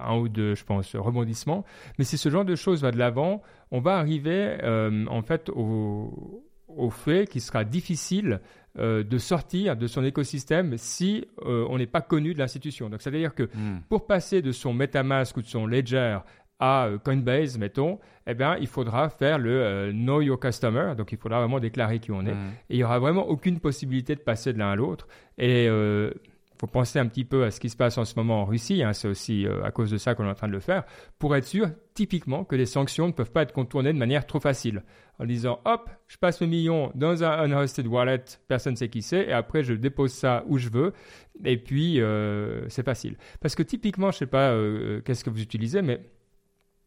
un 0.00 0.16
ou 0.16 0.28
deux, 0.28 0.54
je 0.54 0.64
pense, 0.64 0.94
rebondissements. 0.96 1.64
Mais 1.98 2.04
si 2.04 2.18
ce 2.18 2.28
genre 2.28 2.44
de 2.44 2.54
choses 2.54 2.82
va 2.82 2.90
de 2.90 2.98
l'avant, 2.98 3.42
on 3.70 3.80
va 3.80 3.96
arriver 3.96 4.58
euh, 4.62 5.06
en 5.06 5.22
fait 5.22 5.48
au, 5.50 6.44
au 6.68 6.90
fait 6.90 7.28
qu'il 7.28 7.40
sera 7.40 7.64
difficile 7.64 8.40
euh, 8.78 9.02
de 9.02 9.18
sortir 9.18 9.76
de 9.76 9.86
son 9.86 10.04
écosystème 10.04 10.76
si 10.76 11.26
on 11.44 11.78
n'est 11.78 11.86
pas 11.86 12.00
connu 12.00 12.34
de 12.34 12.38
l'institution. 12.38 12.88
Donc, 12.90 13.02
c'est-à-dire 13.02 13.34
que 13.34 13.44
hmm. 13.44 13.82
pour 13.88 14.06
passer 14.06 14.42
de 14.42 14.52
son 14.52 14.72
MetaMask 14.72 15.36
ou 15.36 15.42
de 15.42 15.46
son 15.46 15.66
Ledger 15.66 16.18
à 16.60 16.88
Coinbase, 17.04 17.56
mettons, 17.56 18.00
eh 18.26 18.34
bien, 18.34 18.56
il 18.56 18.66
faudra 18.66 19.08
faire 19.08 19.38
le 19.38 19.90
Know 19.92 20.20
Your 20.20 20.40
Customer. 20.40 20.94
Donc, 20.96 21.12
il 21.12 21.18
faudra 21.18 21.38
vraiment 21.38 21.60
déclarer 21.60 22.00
qui 22.00 22.10
on 22.10 22.26
est. 22.26 22.34
Hmm. 22.34 22.50
Et 22.68 22.74
il 22.74 22.76
n'y 22.78 22.84
aura 22.84 22.98
vraiment 22.98 23.28
aucune 23.28 23.60
possibilité 23.60 24.16
de 24.16 24.20
passer 24.20 24.52
de 24.52 24.58
l'un 24.58 24.70
à 24.70 24.76
l'autre. 24.76 25.06
Et 25.38 25.68
faut 26.58 26.66
penser 26.66 26.98
un 26.98 27.06
petit 27.06 27.24
peu 27.24 27.44
à 27.44 27.50
ce 27.50 27.60
qui 27.60 27.70
se 27.70 27.76
passe 27.76 27.98
en 27.98 28.04
ce 28.04 28.14
moment 28.16 28.42
en 28.42 28.44
Russie, 28.44 28.82
hein, 28.82 28.92
c'est 28.92 29.08
aussi 29.08 29.46
euh, 29.46 29.62
à 29.64 29.70
cause 29.70 29.90
de 29.90 29.96
ça 29.96 30.14
qu'on 30.14 30.24
est 30.24 30.30
en 30.30 30.34
train 30.34 30.48
de 30.48 30.52
le 30.52 30.60
faire, 30.60 30.84
pour 31.18 31.36
être 31.36 31.44
sûr, 31.44 31.68
typiquement, 31.94 32.44
que 32.44 32.56
les 32.56 32.66
sanctions 32.66 33.06
ne 33.06 33.12
peuvent 33.12 33.30
pas 33.30 33.42
être 33.42 33.52
contournées 33.52 33.92
de 33.92 33.98
manière 33.98 34.26
trop 34.26 34.40
facile. 34.40 34.82
En 35.20 35.24
disant, 35.24 35.60
hop, 35.64 35.88
je 36.08 36.16
passe 36.16 36.40
le 36.40 36.46
million 36.46 36.92
dans 36.94 37.24
un 37.24 37.30
unhosted 37.30 37.86
wallet, 37.86 38.24
personne 38.48 38.72
ne 38.72 38.76
sait 38.76 38.88
qui 38.88 39.02
c'est, 39.02 39.26
et 39.26 39.32
après 39.32 39.62
je 39.62 39.74
dépose 39.74 40.12
ça 40.12 40.44
où 40.48 40.58
je 40.58 40.68
veux, 40.68 40.92
et 41.44 41.56
puis 41.56 42.00
euh, 42.00 42.68
c'est 42.68 42.84
facile. 42.84 43.16
Parce 43.40 43.54
que 43.54 43.62
typiquement, 43.62 44.10
je 44.10 44.18
sais 44.18 44.26
pas 44.26 44.50
euh, 44.50 45.00
qu'est-ce 45.02 45.24
que 45.24 45.30
vous 45.30 45.42
utilisez, 45.42 45.82
mais 45.82 46.00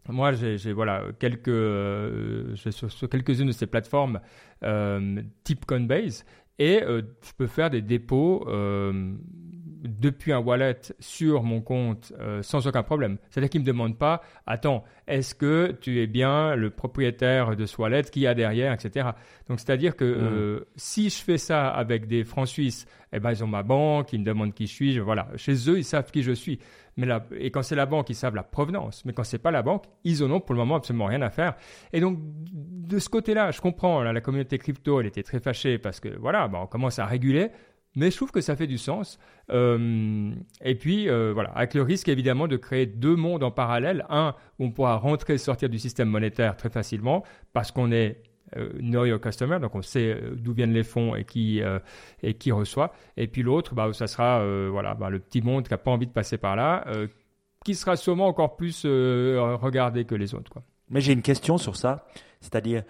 moi, 0.10 0.32
j'ai 0.34 0.74
voilà 0.74 1.04
quelques 1.20 2.58
sur, 2.58 2.92
sur 2.92 3.08
quelques-unes 3.08 3.48
de 3.48 3.52
ces 3.52 3.68
plateformes 3.68 4.20
type 5.44 5.66
Coinbase 5.66 6.26
et 6.58 6.80
je 6.82 7.32
peux 7.38 7.46
faire 7.46 7.70
des 7.70 7.84
dépôts 7.84 8.48
depuis 9.82 10.32
un 10.32 10.40
wallet 10.40 10.80
sur 11.00 11.44
mon 11.44 11.62
compte 11.62 12.14
euh, 12.20 12.42
sans 12.42 12.68
aucun 12.68 12.84
problème. 12.84 13.18
C'est-à-dire 13.30 13.50
qu'il 13.50 13.62
ne 13.62 13.66
me 13.66 13.72
demande 13.72 13.98
pas, 13.98 14.22
attends, 14.46 14.84
est-ce 15.08 15.36
que 15.36 15.76
tu 15.82 16.02
es 16.02 16.08
bien 16.08 16.56
le 16.56 16.70
propriétaire 16.70 17.56
de 17.56 17.66
ce 17.66 17.82
wallet 17.82 18.04
qui 18.04 18.28
a 18.28 18.34
derrière, 18.34 18.74
etc. 18.74 19.10
Donc 19.48 19.60
c'est-à-dire 19.60 19.96
que 19.96 20.06
euh, 20.06 20.60
mmh. 20.60 20.66
si 20.76 21.10
je 21.10 21.24
fais 21.24 21.38
ça 21.38 21.70
avec 21.70 22.08
des 22.08 22.24
francs 22.24 22.48
suisses, 22.48 22.86
eh 23.14 23.20
ben 23.20 23.32
ils 23.32 23.44
ont 23.44 23.48
ma 23.48 23.64
banque, 23.64 24.14
ils 24.14 24.20
me 24.20 24.26
demandent 24.26 24.54
qui 24.54 24.68
je 24.68 24.74
suis, 24.74 25.00
voilà. 25.00 25.28
Chez 25.36 25.70
eux, 25.70 25.78
ils 25.78 25.84
savent 25.84 26.12
qui 26.12 26.24
je 26.24 26.32
suis. 26.32 26.60
Mais 26.98 27.06
là, 27.06 27.26
et 27.38 27.52
quand 27.52 27.64
c'est 27.64 27.76
la 27.76 27.86
banque, 27.86 28.10
ils 28.10 28.16
savent 28.16 28.36
la 28.36 28.44
provenance. 28.44 29.04
Mais 29.06 29.14
quand 29.14 29.24
c'est 29.24 29.40
pas 29.40 29.52
la 29.52 29.62
banque, 29.62 29.86
ils 30.04 30.24
en 30.24 30.32
ont 30.32 30.40
pour 30.40 30.54
le 30.54 30.60
moment 30.60 30.76
absolument 30.76 31.06
rien 31.06 31.22
à 31.22 31.30
faire. 31.30 31.56
Et 31.94 32.00
donc 32.00 32.20
de 32.22 33.00
ce 33.00 33.10
côté-là, 33.10 33.52
je 33.52 33.62
comprends. 33.62 34.04
la 34.04 34.22
communauté 34.22 34.58
crypto, 34.58 35.00
elle 35.00 35.08
était 35.08 35.24
très 35.24 35.40
fâchée 35.40 35.78
parce 35.78 36.00
que 36.00 36.10
voilà, 36.18 36.48
ben, 36.48 36.60
on 36.64 36.68
commence 36.68 37.00
à 37.00 37.06
réguler 37.06 37.50
mais 37.96 38.10
je 38.10 38.16
trouve 38.16 38.32
que 38.32 38.42
ça 38.42 38.56
fait 38.56 38.68
du 38.68 38.78
sens. 38.78 39.20
Euh, 39.52 40.32
et 40.64 40.76
puis, 40.76 41.10
euh, 41.10 41.32
voilà, 41.34 41.50
avec 41.52 41.74
le 41.74 41.82
risque 41.82 42.08
évidemment 42.08 42.48
de 42.48 42.58
créer 42.58 42.86
deux 42.86 43.16
mondes 43.16 43.44
en 43.44 43.52
parallèle. 43.52 44.06
Un 44.10 44.34
où 44.60 44.66
on 44.66 44.72
pourra 44.72 44.96
rentrer 44.96 45.34
et 45.34 45.38
sortir 45.38 45.70
du 45.70 45.80
système 45.80 46.08
monétaire 46.08 46.56
très 46.56 46.70
facilement 46.70 47.24
parce 47.54 47.72
qu'on 47.72 47.92
est 47.92 48.24
euh, 48.56 48.70
know 48.80 49.06
your 49.06 49.20
customer, 49.20 49.60
donc 49.60 49.76
on 49.76 49.82
sait 49.82 50.18
d'où 50.36 50.54
viennent 50.54 50.74
les 50.74 50.84
fonds 50.84 51.16
et 51.16 51.26
qui, 51.26 51.62
et 52.24 52.34
qui 52.36 52.52
reçoit. 52.52 52.94
Et 53.18 53.28
puis 53.28 53.44
l'autre, 53.44 53.76
bah, 53.76 53.92
ça 53.94 54.08
sera 54.08 54.46
voilà, 54.70 54.94
bah, 54.94 55.10
le 55.10 55.20
petit 55.20 55.42
monde 55.42 55.66
qui 55.66 55.74
n'a 55.74 55.78
pas 55.78 55.92
envie 55.92 56.08
de 56.08 56.12
passer 56.12 56.38
par 56.38 56.56
là, 56.56 56.86
qui 57.66 57.76
sera 57.76 57.96
sûrement 57.96 58.28
encore 58.28 58.56
plus 58.56 58.86
regardé 58.86 60.06
que 60.06 60.16
les 60.16 60.34
autres. 60.34 60.54
Mais 60.90 61.02
j'ai 61.02 61.14
une 61.14 61.22
question 61.22 61.58
sur 61.58 61.76
ça. 61.76 62.06
C'est-à-dire, 62.42 62.84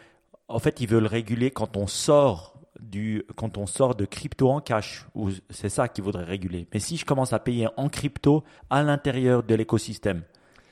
en 0.48 0.60
fait, 0.60 0.82
ils 0.82 0.88
veulent 0.88 1.06
réguler 1.06 1.52
quand 1.52 1.78
on 1.78 1.88
sort 1.88 2.61
du, 2.82 3.24
quand 3.36 3.58
on 3.58 3.66
sort 3.66 3.96
de 3.96 4.06
crypto 4.06 4.50
en 4.50 4.60
cash, 4.60 5.06
ou 5.16 5.30
c'est 5.50 5.70
ça 5.70 5.88
qu'il 5.88 6.04
voudrait 6.04 6.24
réguler. 6.24 6.68
Mais 6.74 6.80
si 6.80 6.98
je 6.98 7.06
commence 7.06 7.34
à 7.34 7.40
payer 7.40 7.68
en 7.78 7.90
crypto 7.90 8.44
à 8.70 8.84
l'intérieur 8.84 9.44
de 9.44 9.56
l'écosystème, 9.56 10.24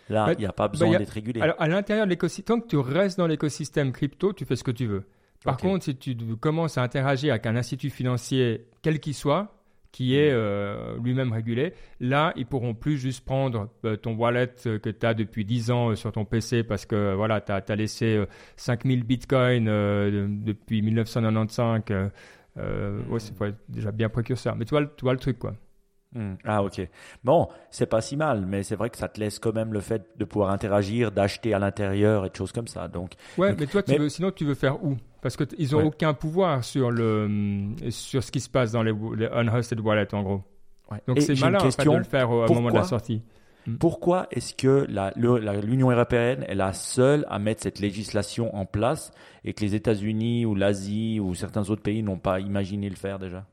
là, 0.09 0.27
bah, 0.27 0.33
il 0.33 0.39
n'y 0.39 0.45
a 0.45 0.51
pas 0.51 0.67
bah, 0.67 0.71
besoin 0.71 0.97
d'être 0.97 1.09
régulé. 1.09 1.41
Alors, 1.41 1.55
à 1.59 1.67
l'intérieur 1.67 2.05
de 2.05 2.09
l'écosystème, 2.09 2.57
tant 2.57 2.61
que 2.61 2.67
tu 2.67 2.77
restes 2.77 3.17
dans 3.17 3.27
l'écosystème 3.27 3.91
crypto, 3.91 4.33
tu 4.33 4.45
fais 4.45 4.55
ce 4.55 4.63
que 4.63 4.71
tu 4.71 4.87
veux. 4.87 5.05
Par 5.43 5.57
contre, 5.57 5.85
si 5.85 5.95
tu 5.95 6.15
commences 6.35 6.77
à 6.77 6.83
interagir 6.83 7.31
avec 7.31 7.45
un 7.45 7.55
institut 7.55 7.89
financier, 7.89 8.65
quel 8.81 8.99
qu'il 8.99 9.13
soit, 9.13 9.58
qui 9.91 10.15
est 10.15 10.31
euh, 10.31 10.97
lui-même 11.03 11.31
régulé. 11.31 11.73
Là, 11.99 12.33
ils 12.35 12.45
pourront 12.45 12.73
plus 12.73 12.97
juste 12.97 13.25
prendre 13.25 13.69
euh, 13.85 13.95
ton 13.95 14.13
wallet 14.15 14.53
euh, 14.65 14.79
que 14.79 14.89
tu 14.89 15.05
as 15.05 15.13
depuis 15.13 15.45
10 15.45 15.71
ans 15.71 15.95
sur 15.95 16.11
ton 16.11 16.25
PC 16.25 16.63
parce 16.63 16.85
que 16.85 17.13
voilà, 17.15 17.41
tu 17.41 17.51
as, 17.51 17.75
laissé 17.75 18.23
5000 18.57 19.03
bitcoins 19.03 19.65
depuis 19.65 20.81
1995. 20.81 21.83
ouais, 22.57 23.19
c'est 23.19 23.33
déjà 23.67 23.91
bien 23.91 24.09
précurseur. 24.09 24.55
Mais 24.55 24.65
tu 24.65 24.75
vois 24.75 25.13
le 25.13 25.19
truc, 25.19 25.39
quoi. 25.39 25.53
Hmm. 26.13 26.33
Ah 26.43 26.63
ok. 26.63 26.81
Bon, 27.23 27.49
c'est 27.69 27.85
pas 27.85 28.01
si 28.01 28.17
mal, 28.17 28.45
mais 28.45 28.63
c'est 28.63 28.75
vrai 28.75 28.89
que 28.89 28.97
ça 28.97 29.07
te 29.07 29.19
laisse 29.19 29.37
quand 29.37 29.53
même 29.53 29.73
le 29.73 29.79
fait 29.79 30.03
de 30.17 30.25
pouvoir 30.25 30.49
interagir, 30.49 31.11
d'acheter 31.11 31.53
à 31.53 31.59
l'intérieur 31.59 32.25
et 32.25 32.29
de 32.29 32.35
choses 32.35 32.51
comme 32.51 32.67
ça. 32.67 32.87
Donc. 32.87 33.11
Ouais, 33.37 33.55
mais 33.57 33.67
toi, 33.67 33.83
tu 33.83 33.95
veux, 33.95 34.09
sinon 34.09 34.31
tu 34.31 34.45
veux 34.45 34.55
faire 34.55 34.83
où? 34.83 34.97
Parce 35.21 35.35
que 35.35 35.43
ils 35.57 35.75
ont 35.75 35.85
aucun 35.85 36.13
pouvoir 36.13 36.63
sur 36.63 36.89
le 36.91 37.69
sur 37.89 38.23
ce 38.23 38.31
qui 38.31 38.39
se 38.39 38.49
passe 38.49 38.71
dans 38.71 38.83
les, 38.83 38.93
unhosted 39.31 39.79
wallets 39.81 40.13
en 40.15 40.23
gros. 40.23 40.41
Donc 41.07 41.21
c'est 41.21 41.39
malin 41.39 41.59
question, 41.59 41.93
de 41.93 41.97
le 41.99 42.03
faire 42.03 42.31
au, 42.31 42.51
moment 42.51 42.71
de 42.71 42.75
la 42.75 42.83
sortie. 42.83 43.21
Mm. 43.67 43.75
Pourquoi 43.75 44.27
est-ce 44.31 44.55
que 44.55 44.87
l'Union 45.65 45.91
européenne 45.91 46.43
est 46.47 46.55
la 46.55 46.73
seule 46.73 47.25
à 47.29 47.37
mettre 47.37 47.61
cette 47.61 47.79
législation 47.79 48.55
en 48.55 48.65
place 48.65 49.11
et 49.43 49.53
que 49.53 49.61
les 49.61 49.75
États-Unis 49.75 50.45
ou 50.45 50.55
l'Asie 50.55 51.19
ou 51.19 51.35
certains 51.35 51.69
autres 51.69 51.83
pays 51.83 52.01
n'ont 52.01 52.17
pas 52.17 52.39
imaginé 52.39 52.89
le 52.89 52.95
faire 52.95 53.19
déjà? 53.19 53.45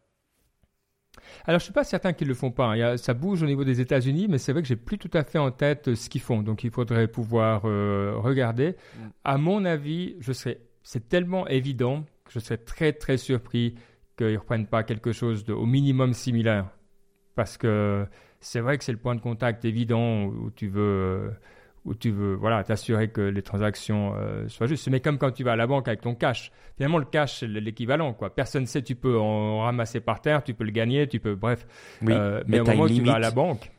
Alors, 1.45 1.61
je 1.61 1.65
suis 1.65 1.73
pas 1.73 1.85
certain 1.85 2.13
qu'ils 2.13 2.29
le 2.29 2.35
font 2.35 2.51
pas. 2.51 2.75
Hein. 2.75 2.97
ça 2.97 3.15
bouge 3.15 3.43
au 3.43 3.47
niveau 3.47 3.65
des 3.65 3.81
États-Unis, 3.81 4.27
mais 4.29 4.39
c'est 4.39 4.53
vrai 4.53 4.63
que 4.63 4.69
j'ai 4.69 4.77
plus 4.77 4.99
tout 4.99 5.11
à 5.13 5.25
fait 5.25 5.39
en 5.39 5.51
tête 5.51 5.95
ce 5.95 6.09
qu'ils 6.09 6.21
font. 6.21 6.43
Donc, 6.43 6.65
il 6.65 6.71
faudrait 6.71 7.09
pouvoir 7.09 7.63
euh, 7.65 8.15
regarder. 8.17 8.71
Mm. 8.71 9.07
À 9.25 9.39
mon 9.39 9.65
avis, 9.65 10.17
je 10.21 10.33
serais, 10.33 10.59
c'est 10.83 11.09
tellement 11.09 11.47
évident 11.49 12.05
que 12.25 12.33
je 12.33 12.39
serais 12.39 12.59
très 12.59 12.93
très 12.93 13.17
surpris 13.17 13.75
qu'ils 14.17 14.33
ne 14.33 14.39
reprennent 14.39 14.67
pas 14.67 14.83
quelque 14.83 15.13
chose 15.13 15.45
de, 15.45 15.53
au 15.53 15.67
minimum 15.67 16.13
similaire, 16.13 16.71
parce 17.35 17.57
que 17.57 18.07
c'est 18.41 18.61
vrai 18.61 18.79
que 18.79 18.85
c'est 18.85 18.93
le 18.93 18.99
point 18.99 19.15
de 19.15 19.21
contact 19.21 19.65
évident 19.65 20.25
où 20.25 20.51
tu 20.51 20.69
veux. 20.69 20.83
Euh, 20.83 21.31
où 21.87 21.95
tu 21.95 22.11
veux 22.11 22.35
voilà, 22.35 22.63
t'assurer 22.65 23.09
que 23.09 23.21
les 23.21 23.43
transactions 23.43 24.15
euh, 24.17 24.49
soient 24.49 24.67
justes. 24.67 24.89
Mais 24.89 25.01
comme 25.01 25.19
quand 25.19 25.31
tu 25.31 25.45
vas 25.45 25.53
à 25.53 25.57
la 25.57 25.67
banque 25.67 25.89
avec 25.89 26.01
ton 26.01 26.15
cash. 26.15 26.51
Finalement, 26.77 26.99
le 26.99 27.05
cash, 27.07 27.39
c'est 27.41 27.47
l'équivalent. 27.47 28.13
Quoi. 28.13 28.35
Personne 28.35 28.63
ne 28.63 28.67
sait, 28.67 28.83
tu 28.83 28.97
peux 28.97 29.19
en 29.19 29.61
ramasser 29.61 30.01
par 30.01 30.21
terre, 30.21 30.43
tu 30.43 30.53
peux 30.53 30.65
le 30.65 30.73
gagner, 30.73 31.07
tu 31.07 31.21
peux, 31.21 31.35
bref. 31.35 31.67
Euh, 32.07 32.43
mais, 32.47 32.61
au 32.61 32.65
moment 32.65 32.83
où 32.83 32.89
tu 32.89 33.03
vas 33.03 33.15
à 33.15 33.19
la 33.19 33.31
banque. 33.31 33.71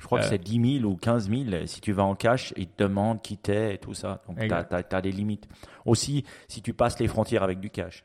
Je 0.00 0.06
crois 0.06 0.20
que 0.20 0.26
c'est 0.26 0.42
10 0.42 0.78
000 0.80 0.90
ou 0.90 0.96
15 0.96 1.28
000. 1.28 1.66
Si 1.66 1.82
tu 1.82 1.92
vas 1.92 2.04
en 2.04 2.14
cash, 2.14 2.54
ils 2.56 2.66
te 2.66 2.82
demandent 2.84 3.20
qui 3.20 3.36
t'es 3.36 3.74
et 3.74 3.78
tout 3.78 3.92
ça. 3.92 4.22
Donc, 4.26 4.38
tu 4.38 4.50
as, 4.50 5.00
des 5.02 5.12
limites. 5.12 5.46
Aussi, 5.84 6.24
si 6.48 6.62
tu 6.62 6.72
passes 6.72 6.98
les 6.98 7.06
frontières 7.06 7.42
avec 7.42 7.60
du 7.60 7.68
cash. 7.68 8.04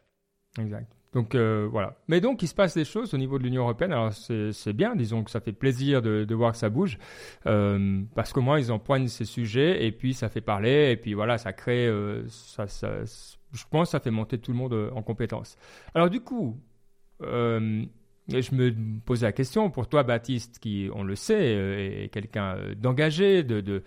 Exact. 0.59 0.94
Donc 1.15 1.33
euh, 1.33 1.65
voilà. 1.71 1.95
Mais 2.09 2.19
donc 2.19 2.43
il 2.43 2.47
se 2.47 2.53
passe 2.53 2.75
des 2.75 2.83
choses 2.83 3.13
au 3.13 3.17
niveau 3.17 3.39
de 3.39 3.43
l'Union 3.43 3.61
européenne. 3.61 3.93
Alors 3.93 4.11
c'est 4.13 4.73
bien, 4.73 4.95
disons 4.97 5.23
que 5.23 5.31
ça 5.31 5.39
fait 5.39 5.53
plaisir 5.53 6.01
de, 6.01 6.35
voir 6.35 6.51
que 6.51 6.57
ça 6.57 6.69
bouge, 6.69 6.99
euh, 7.47 8.01
parce 8.15 8.33
qu'au 8.33 8.41
moins 8.41 8.59
ils 8.59 8.69
empoignent 8.69 9.07
ces 9.07 9.23
sujets 9.23 9.85
et 9.85 9.93
puis 9.93 10.13
ça 10.13 10.27
fait 10.27 10.41
parler 10.41 10.91
et 10.91 10.97
puis 10.97 11.13
voilà, 11.13 11.37
ça 11.37 11.53
crée, 11.53 11.87
euh, 11.87 12.27
je 12.27 13.63
pense, 13.71 13.91
ça 13.91 13.99
fait 14.01 14.11
monter 14.11 14.37
tout 14.39 14.51
le 14.51 14.57
monde 14.57 14.91
en 14.93 15.01
compétence. 15.01 15.57
Alors 15.93 16.09
du 16.09 16.19
coup, 16.19 16.59
je 17.21 17.85
me 18.55 18.99
posais 19.05 19.25
la 19.25 19.31
question, 19.31 19.69
pour 19.69 19.87
toi, 19.87 20.03
Baptiste, 20.03 20.59
qui, 20.59 20.89
on 20.93 21.03
le 21.03 21.15
sait, 21.15 22.03
est 22.03 22.09
quelqu'un 22.09 22.57
d'engagé, 22.75 23.43
de, 23.43 23.83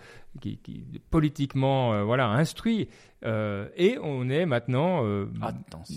politiquement 1.10 2.04
voilà, 2.06 2.30
instruit, 2.30 2.88
et 3.24 3.98
on 4.02 4.28
est 4.28 4.46
maintenant 4.46 5.04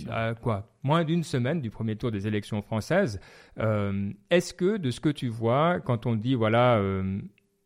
à 0.09 0.33
quoi, 0.35 0.69
moins 0.83 1.03
d'une 1.03 1.23
semaine 1.23 1.61
du 1.61 1.69
premier 1.69 1.95
tour 1.95 2.11
des 2.11 2.27
élections 2.27 2.61
françaises. 2.61 3.19
est-ce 3.57 4.53
que, 4.53 4.77
de 4.77 4.91
ce 4.91 4.99
que 4.99 5.09
tu 5.09 5.27
vois, 5.27 5.79
quand 5.79 6.05
on 6.05 6.15
dit, 6.15 6.35
voilà, 6.35 6.81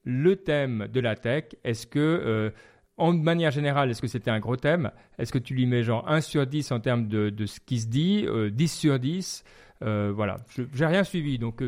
le 0.04 0.36
thème 0.36 0.88
de 0.92 1.00
la 1.00 1.16
tech, 1.16 1.46
est-ce 1.64 1.88
que 1.88 2.52
en 2.98 3.14
manière 3.14 3.52
générale, 3.52 3.90
est-ce 3.92 4.02
que 4.02 4.08
c'était 4.08 4.32
un 4.32 4.40
gros 4.40 4.56
thème? 4.56 4.92
Est-ce 5.18 5.32
que 5.32 5.38
tu 5.38 5.54
lui 5.54 5.66
mets 5.66 5.84
genre 5.84 6.10
1 6.10 6.22
sur 6.22 6.48
10 6.48 6.72
en 6.72 6.80
termes 6.80 7.08
de, 7.08 7.30
de 7.30 7.46
ce 7.46 7.60
qui 7.60 7.80
se 7.80 7.88
dit, 7.88 8.26
10 8.52 8.68
sur 8.68 9.00
10 9.00 9.44
euh, 9.84 10.12
voilà, 10.16 10.38
j'ai 10.74 10.86
rien 10.86 11.04
suivi, 11.04 11.38
donc 11.38 11.62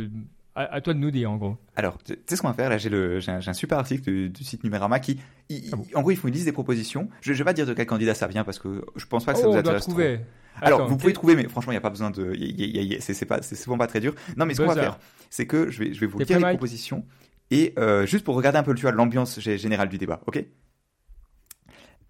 à, 0.57 0.81
toi 0.81 0.93
de 0.93 0.99
nous 0.99 1.11
dire 1.11 1.31
en 1.31 1.37
gros. 1.37 1.57
Alors, 1.75 1.97
tu 2.03 2.17
sais 2.25 2.35
ce 2.35 2.41
qu'on 2.41 2.47
va 2.47 2.53
faire? 2.53 2.69
Là, 2.69 2.77
j'ai 2.77 2.89
un, 2.91 3.39
un, 3.45 3.53
super 3.53 3.77
article 3.77 4.29
du, 4.29 4.43
site 4.43 4.63
Numérama 4.63 4.99
qui, 4.99 5.19
ah 5.51 5.75
en 5.93 6.01
gros, 6.01 6.11
ils 6.11 6.17
font 6.17 6.27
une 6.27 6.33
liste 6.33 6.45
des 6.45 6.51
propositions. 6.51 7.09
Je, 7.21 7.31
ne 7.31 7.37
vais 7.37 7.43
pas 7.43 7.53
dire 7.53 7.65
de 7.65 7.73
quel 7.73 7.85
candidat 7.85 8.15
ça 8.15 8.27
vient 8.27 8.43
parce 8.43 8.59
que 8.59 8.83
je 8.95 9.05
pense 9.05 9.23
pas 9.23 9.33
que 9.33 9.39
ça 9.39 9.47
oh, 9.47 9.51
vous 9.51 9.57
intéresse 9.57 9.87
trop. 9.87 9.99
Alors, 10.59 10.87
vous 10.87 10.97
pouvez 10.97 11.13
trouver, 11.13 11.35
mais 11.35 11.47
franchement, 11.47 11.71
il 11.71 11.75
n'y 11.75 11.79
a 11.79 11.81
pas 11.81 11.91
besoin 11.91 12.09
de. 12.09 12.33
C'est 12.99 13.25
pas, 13.25 13.41
c'est 13.41 13.55
souvent 13.55 13.77
pas 13.77 13.87
très 13.87 13.99
dur. 13.99 14.15
Non, 14.35 14.45
mais 14.45 14.55
ce 14.55 14.61
qu'on 14.61 14.67
va 14.67 14.75
faire, 14.75 14.99
c'est 15.29 15.45
que 15.45 15.69
je 15.69 15.79
vais, 15.79 15.93
je 15.93 15.99
vais 15.99 16.07
vous 16.07 16.19
lire 16.19 16.39
les 16.39 16.45
propositions 16.45 17.05
et 17.51 17.73
euh, 17.79 18.05
juste 18.05 18.25
pour 18.25 18.35
regarder 18.35 18.59
un 18.59 18.63
peu, 18.63 18.75
l'ambiance 18.91 19.39
générale 19.39 19.89
du 19.89 19.97
débat, 19.97 20.21
ok? 20.27 20.43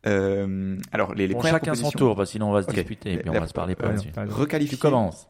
Euh, 0.08 0.78
alors, 0.92 1.14
les, 1.14 1.28
les 1.28 1.34
bon, 1.34 1.42
chacun 1.42 1.76
son 1.76 1.92
tour, 1.92 2.16
parce 2.16 2.30
que 2.30 2.34
sinon 2.34 2.50
on 2.50 2.54
va 2.54 2.64
se 2.64 2.72
disputer 2.72 3.14
et 3.14 3.18
puis 3.18 3.30
on 3.30 3.34
va 3.34 3.48
se 3.48 3.54
parler 3.54 3.76
pas 3.76 3.92
dessus. 3.94 4.10
Requalifier. 4.16 4.78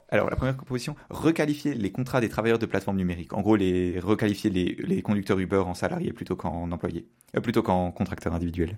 Alors, 0.09 0.29
la 0.29 0.35
première 0.35 0.55
proposition, 0.55 0.95
requalifier 1.09 1.73
les 1.73 1.91
contrats 1.91 2.21
des 2.21 2.29
travailleurs 2.29 2.59
de 2.59 2.65
plateformes 2.65 2.97
numériques. 2.97 3.33
En 3.33 3.41
gros, 3.41 3.55
les 3.55 3.99
requalifier 3.99 4.49
les, 4.49 4.75
les 4.79 5.01
conducteurs 5.01 5.39
Uber 5.39 5.57
en 5.65 5.73
salariés 5.73 6.13
plutôt 6.13 6.35
qu'en 6.35 6.71
employés, 6.71 7.07
euh, 7.35 7.41
plutôt 7.41 7.63
qu'en 7.63 7.91
contracteurs 7.91 8.33
individuels. 8.33 8.77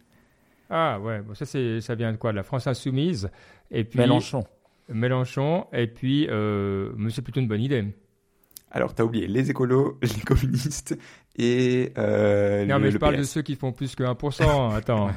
Ah 0.70 1.00
ouais, 1.00 1.22
bon, 1.22 1.34
ça 1.34 1.46
c'est 1.46 1.82
ça 1.82 1.96
vient 1.96 2.12
de 2.12 2.18
quoi? 2.18 2.32
De 2.32 2.38
la 2.38 2.44
France 2.44 2.68
insoumise 2.68 3.30
et 3.72 3.84
puis 3.84 4.00
Mélenchon. 4.00 4.44
Mélenchon 4.88 5.66
et 5.74 5.88
puis 5.88 6.28
euh, 6.30 6.92
mais 6.96 7.10
c'est 7.10 7.24
plutôt 7.24 7.40
une 7.40 7.48
bonne 7.48 7.62
idée. 7.62 7.86
Alors, 8.72 8.94
tu 8.94 9.02
as 9.02 9.06
oublié 9.06 9.28
les 9.28 9.50
écolos, 9.50 9.98
les 10.02 10.22
communistes 10.22 10.98
et. 11.40 11.94
Euh, 11.98 12.66
non, 12.66 12.80
mais 12.80 12.92
je 12.92 12.98
parle 12.98 13.16
de 13.16 13.24
ceux 13.24 13.42
qui 13.42 13.56
font 13.56 13.72
plus 13.72 13.96
que 13.96 14.04
1%. 14.04 14.76
Attends. 14.76 15.10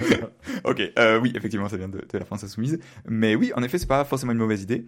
ok, 0.64 0.82
euh, 0.98 1.20
oui, 1.20 1.32
effectivement, 1.34 1.68
ça 1.68 1.76
vient 1.76 1.88
de, 1.88 2.04
la 2.12 2.24
France 2.24 2.44
Insoumise. 2.44 2.80
Mais 3.06 3.34
oui, 3.36 3.52
en 3.56 3.62
effet, 3.62 3.78
c'est 3.78 3.86
pas 3.86 4.04
forcément 4.04 4.32
une 4.32 4.38
mauvaise 4.38 4.62
idée. 4.62 4.84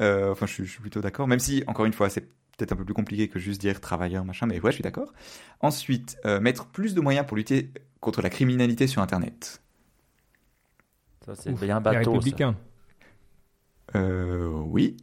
Euh, 0.00 0.30
enfin, 0.32 0.46
je, 0.46 0.62
suis 0.62 0.80
plutôt 0.80 1.00
d'accord. 1.00 1.26
Même 1.26 1.38
si, 1.38 1.64
encore 1.66 1.86
une 1.86 1.94
fois, 1.94 2.10
c'est 2.10 2.20
peut-être 2.20 2.72
un 2.72 2.76
peu 2.76 2.84
plus 2.84 2.94
compliqué 2.94 3.28
que 3.28 3.38
juste 3.38 3.60
dire 3.60 3.80
travailleur, 3.80 4.24
machin. 4.24 4.46
Mais 4.46 4.60
ouais, 4.60 4.70
je 4.70 4.76
suis 4.76 4.84
d'accord. 4.84 5.12
Ensuite, 5.60 6.18
euh, 6.26 6.38
mettre 6.38 6.66
plus 6.66 6.94
de 6.94 7.00
moyens 7.00 7.26
pour 7.26 7.36
lutter 7.36 7.70
contre 8.00 8.20
la 8.20 8.30
criminalité 8.30 8.86
sur 8.86 9.00
Internet. 9.00 9.62
Ça, 11.24 11.34
c'est 11.34 11.52
bien 11.52 11.80
bateau. 11.80 11.98
Les 11.98 12.06
républicains. 12.06 12.56
Euh, 13.94 14.48
oui 14.48 14.96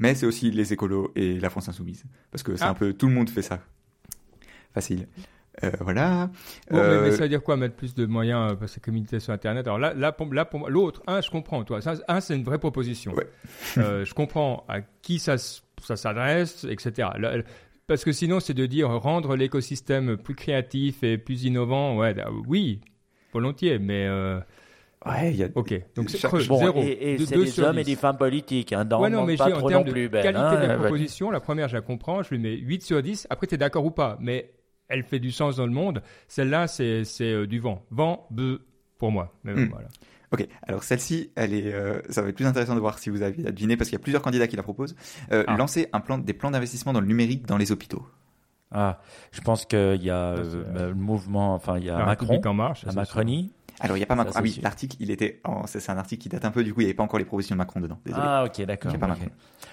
mais 0.00 0.14
c'est 0.14 0.26
aussi 0.26 0.50
les 0.50 0.72
écolos 0.72 1.12
et 1.14 1.38
la 1.38 1.50
France 1.50 1.68
insoumise. 1.68 2.04
Parce 2.30 2.42
que 2.42 2.56
c'est 2.56 2.64
ah. 2.64 2.70
un 2.70 2.74
peu 2.74 2.94
tout 2.94 3.06
le 3.06 3.12
monde 3.12 3.28
fait 3.28 3.42
ça. 3.42 3.60
Facile. 4.74 5.08
Euh, 5.64 5.70
voilà. 5.80 6.30
mais, 6.70 6.78
euh, 6.78 7.10
ça 7.10 7.22
veut 7.22 7.28
dire 7.28 7.42
quoi 7.42 7.56
mettre 7.56 7.74
plus 7.74 7.94
de 7.94 8.06
moyens 8.06 8.56
pour 8.56 8.68
ces 8.68 8.80
communautés 8.80 9.20
sur 9.20 9.32
Internet 9.32 9.66
Alors 9.66 9.78
là, 9.78 9.92
là, 9.94 10.12
pour, 10.12 10.32
là, 10.32 10.44
pour 10.44 10.70
l'autre, 10.70 11.02
un, 11.06 11.20
je 11.20 11.30
comprends. 11.30 11.64
Toi, 11.64 11.80
ça, 11.80 11.94
un, 12.08 12.20
c'est 12.20 12.36
une 12.36 12.44
vraie 12.44 12.58
proposition. 12.58 13.12
euh, 13.78 14.04
je 14.04 14.14
comprends 14.14 14.64
à 14.68 14.80
qui 14.80 15.18
ça, 15.18 15.36
ça 15.38 15.96
s'adresse, 15.96 16.64
etc. 16.64 17.08
parce 17.86 18.04
que 18.04 18.12
sinon, 18.12 18.40
c'est 18.40 18.54
de 18.54 18.64
dire 18.66 18.88
rendre 18.90 19.36
l'écosystème 19.36 20.16
plus 20.16 20.34
créatif 20.34 21.02
et 21.02 21.18
plus 21.18 21.44
innovant. 21.44 21.96
Ouais, 21.96 22.14
oui, 22.46 22.80
volontiers, 23.32 23.78
mais 23.78 24.06
euh, 24.06 24.40
Ouais, 25.06 25.32
y 25.32 25.42
a... 25.42 25.48
Ok, 25.54 25.72
donc 25.96 26.10
c'est 26.10 26.46
bon, 26.46 26.58
zéro. 26.58 26.82
Et, 26.82 27.14
et 27.14 27.18
c'est 27.24 27.34
des 27.34 27.60
hommes 27.60 27.78
et 27.78 27.84
des 27.84 27.96
femmes 27.96 28.18
politiques, 28.18 28.74
hein, 28.74 28.84
dans 28.84 29.00
ouais, 29.00 29.08
non, 29.08 29.24
mais 29.24 29.36
pas 29.36 29.50
trop 29.50 29.64
en 29.64 29.68
termes 29.68 29.86
non 29.86 29.92
plus 29.92 30.10
de 30.10 30.20
qualité 30.20 30.38
hein, 30.38 30.60
de 30.60 30.66
la 30.66 30.76
proposition, 30.76 31.30
la 31.30 31.40
première, 31.40 31.68
je 31.68 31.76
la 31.76 31.80
comprends, 31.80 32.22
je 32.22 32.30
lui 32.30 32.38
mets 32.38 32.54
8 32.54 32.82
sur 32.82 33.02
10. 33.02 33.26
Après, 33.30 33.46
tu 33.46 33.54
es 33.54 33.58
d'accord 33.58 33.86
ou 33.86 33.90
pas, 33.90 34.18
mais 34.20 34.50
elle 34.90 35.04
fait 35.04 35.18
du 35.18 35.32
sens 35.32 35.56
dans 35.56 35.66
le 35.66 35.72
monde. 35.72 36.02
Celle-là, 36.28 36.66
c'est 36.66 37.04
euh, 37.20 37.46
du 37.46 37.58
vent. 37.58 37.84
Vent, 37.90 38.26
bœuf, 38.30 38.60
pour 38.98 39.10
moi. 39.10 39.34
Mais 39.44 39.54
hmm. 39.54 39.68
voilà. 39.70 39.88
Ok, 40.32 40.46
alors 40.62 40.84
celle-ci, 40.84 41.32
elle 41.34 41.52
est, 41.52 41.72
euh, 41.72 42.00
ça 42.08 42.22
va 42.22 42.28
être 42.28 42.36
plus 42.36 42.46
intéressant 42.46 42.76
de 42.76 42.80
voir 42.80 43.00
si 43.00 43.10
vous 43.10 43.22
avez 43.22 43.50
deviné 43.50 43.76
parce 43.76 43.90
qu'il 43.90 43.98
y 43.98 44.00
a 44.00 44.02
plusieurs 44.02 44.22
candidats 44.22 44.46
qui 44.46 44.54
la 44.54 44.62
proposent. 44.62 44.94
Euh, 45.32 45.42
ah. 45.46 45.56
Lancer 45.56 45.88
un 45.92 46.00
plan, 46.00 46.18
des 46.18 46.34
plans 46.34 46.52
d'investissement 46.52 46.92
dans 46.92 47.00
le 47.00 47.08
numérique 47.08 47.46
dans 47.46 47.56
les 47.56 47.72
hôpitaux. 47.72 48.06
Ah, 48.72 49.00
je 49.32 49.40
pense 49.40 49.64
qu'il 49.64 50.02
y 50.02 50.10
a 50.10 50.34
euh, 50.34 50.64
bah, 50.72 50.86
le 50.86 50.94
mouvement, 50.94 51.54
enfin 51.54 51.78
il 51.78 51.84
y 51.84 51.90
a 51.90 52.04
Macron, 52.04 52.40
en 52.44 52.54
marche, 52.54 52.84
la 52.84 52.92
Macronie, 52.92 53.50
alors, 53.80 53.96
il 53.96 54.00
n'y 54.00 54.04
a 54.04 54.06
pas 54.06 54.14
Macron. 54.14 54.32
Ah 54.36 54.42
oui, 54.42 54.60
l'article, 54.62 54.96
il 55.00 55.10
était. 55.10 55.40
C'est 55.66 55.90
un 55.90 55.96
article 55.96 56.22
qui 56.22 56.28
date 56.28 56.44
un 56.44 56.50
peu, 56.50 56.62
du 56.62 56.74
coup, 56.74 56.80
il 56.80 56.84
n'y 56.84 56.90
avait 56.90 56.96
pas 56.96 57.02
encore 57.02 57.18
les 57.18 57.24
propositions 57.24 57.54
de 57.54 57.58
Macron 57.58 57.80
dedans. 57.80 57.98
Désolé. 58.04 58.22
Ah, 58.24 58.44
ok, 58.44 58.62
d'accord. 58.66 58.92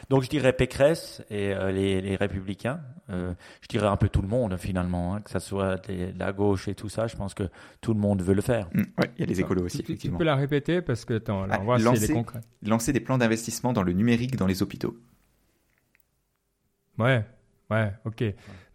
Donc, 0.10 0.24
je 0.24 0.30
dirais 0.30 0.54
Pécresse 0.54 1.22
et 1.30 1.54
euh, 1.54 1.72
les, 1.72 2.02
les, 2.02 2.16
Républicains. 2.16 2.80
Euh, 3.10 3.34
je 3.62 3.68
dirais 3.68 3.88
un 3.88 3.98
peu 3.98 4.08
tout 4.08 4.22
le 4.22 4.28
monde, 4.28 4.56
finalement, 4.58 5.16
hein, 5.16 5.22
que 5.22 5.30
ce 5.30 5.40
soit 5.40 5.82
la 6.18 6.32
gauche 6.32 6.70
et 6.70 6.76
tout 6.76 6.90
ça. 6.90 7.08
Je 7.08 7.18
pense 7.18 7.34
que 7.34 7.50
tout 7.82 7.94
le 7.94 8.00
monde 8.00 8.22
veut 8.22 8.34
le 8.34 8.42
faire. 8.42 8.70
Mm, 8.74 8.84
oui, 8.98 9.06
il 9.18 9.20
y 9.20 9.24
a 9.24 9.26
les 9.26 9.42
écolos 9.42 9.64
aussi, 9.64 9.82
effectivement. 9.82 10.18
Tu 10.18 10.20
peux 10.20 10.26
la 10.26 10.36
répéter 10.36 10.82
parce 10.82 11.04
que, 11.04 11.16
attends, 11.16 11.46
on 11.50 11.64
voit 11.64 11.78
lancer, 11.78 12.08
si 12.08 12.14
concret. 12.14 12.40
Lancer 12.66 12.94
des 12.94 13.02
plans 13.02 13.18
d'investissement 13.18 13.74
dans 13.74 13.84
le 13.84 13.92
numérique 13.92 14.38
dans 14.38 14.48
les 14.48 14.64
hôpitaux. 14.64 14.96
Ouais, 16.98 17.26
Ouais, 17.70 17.92
ok. 18.06 18.24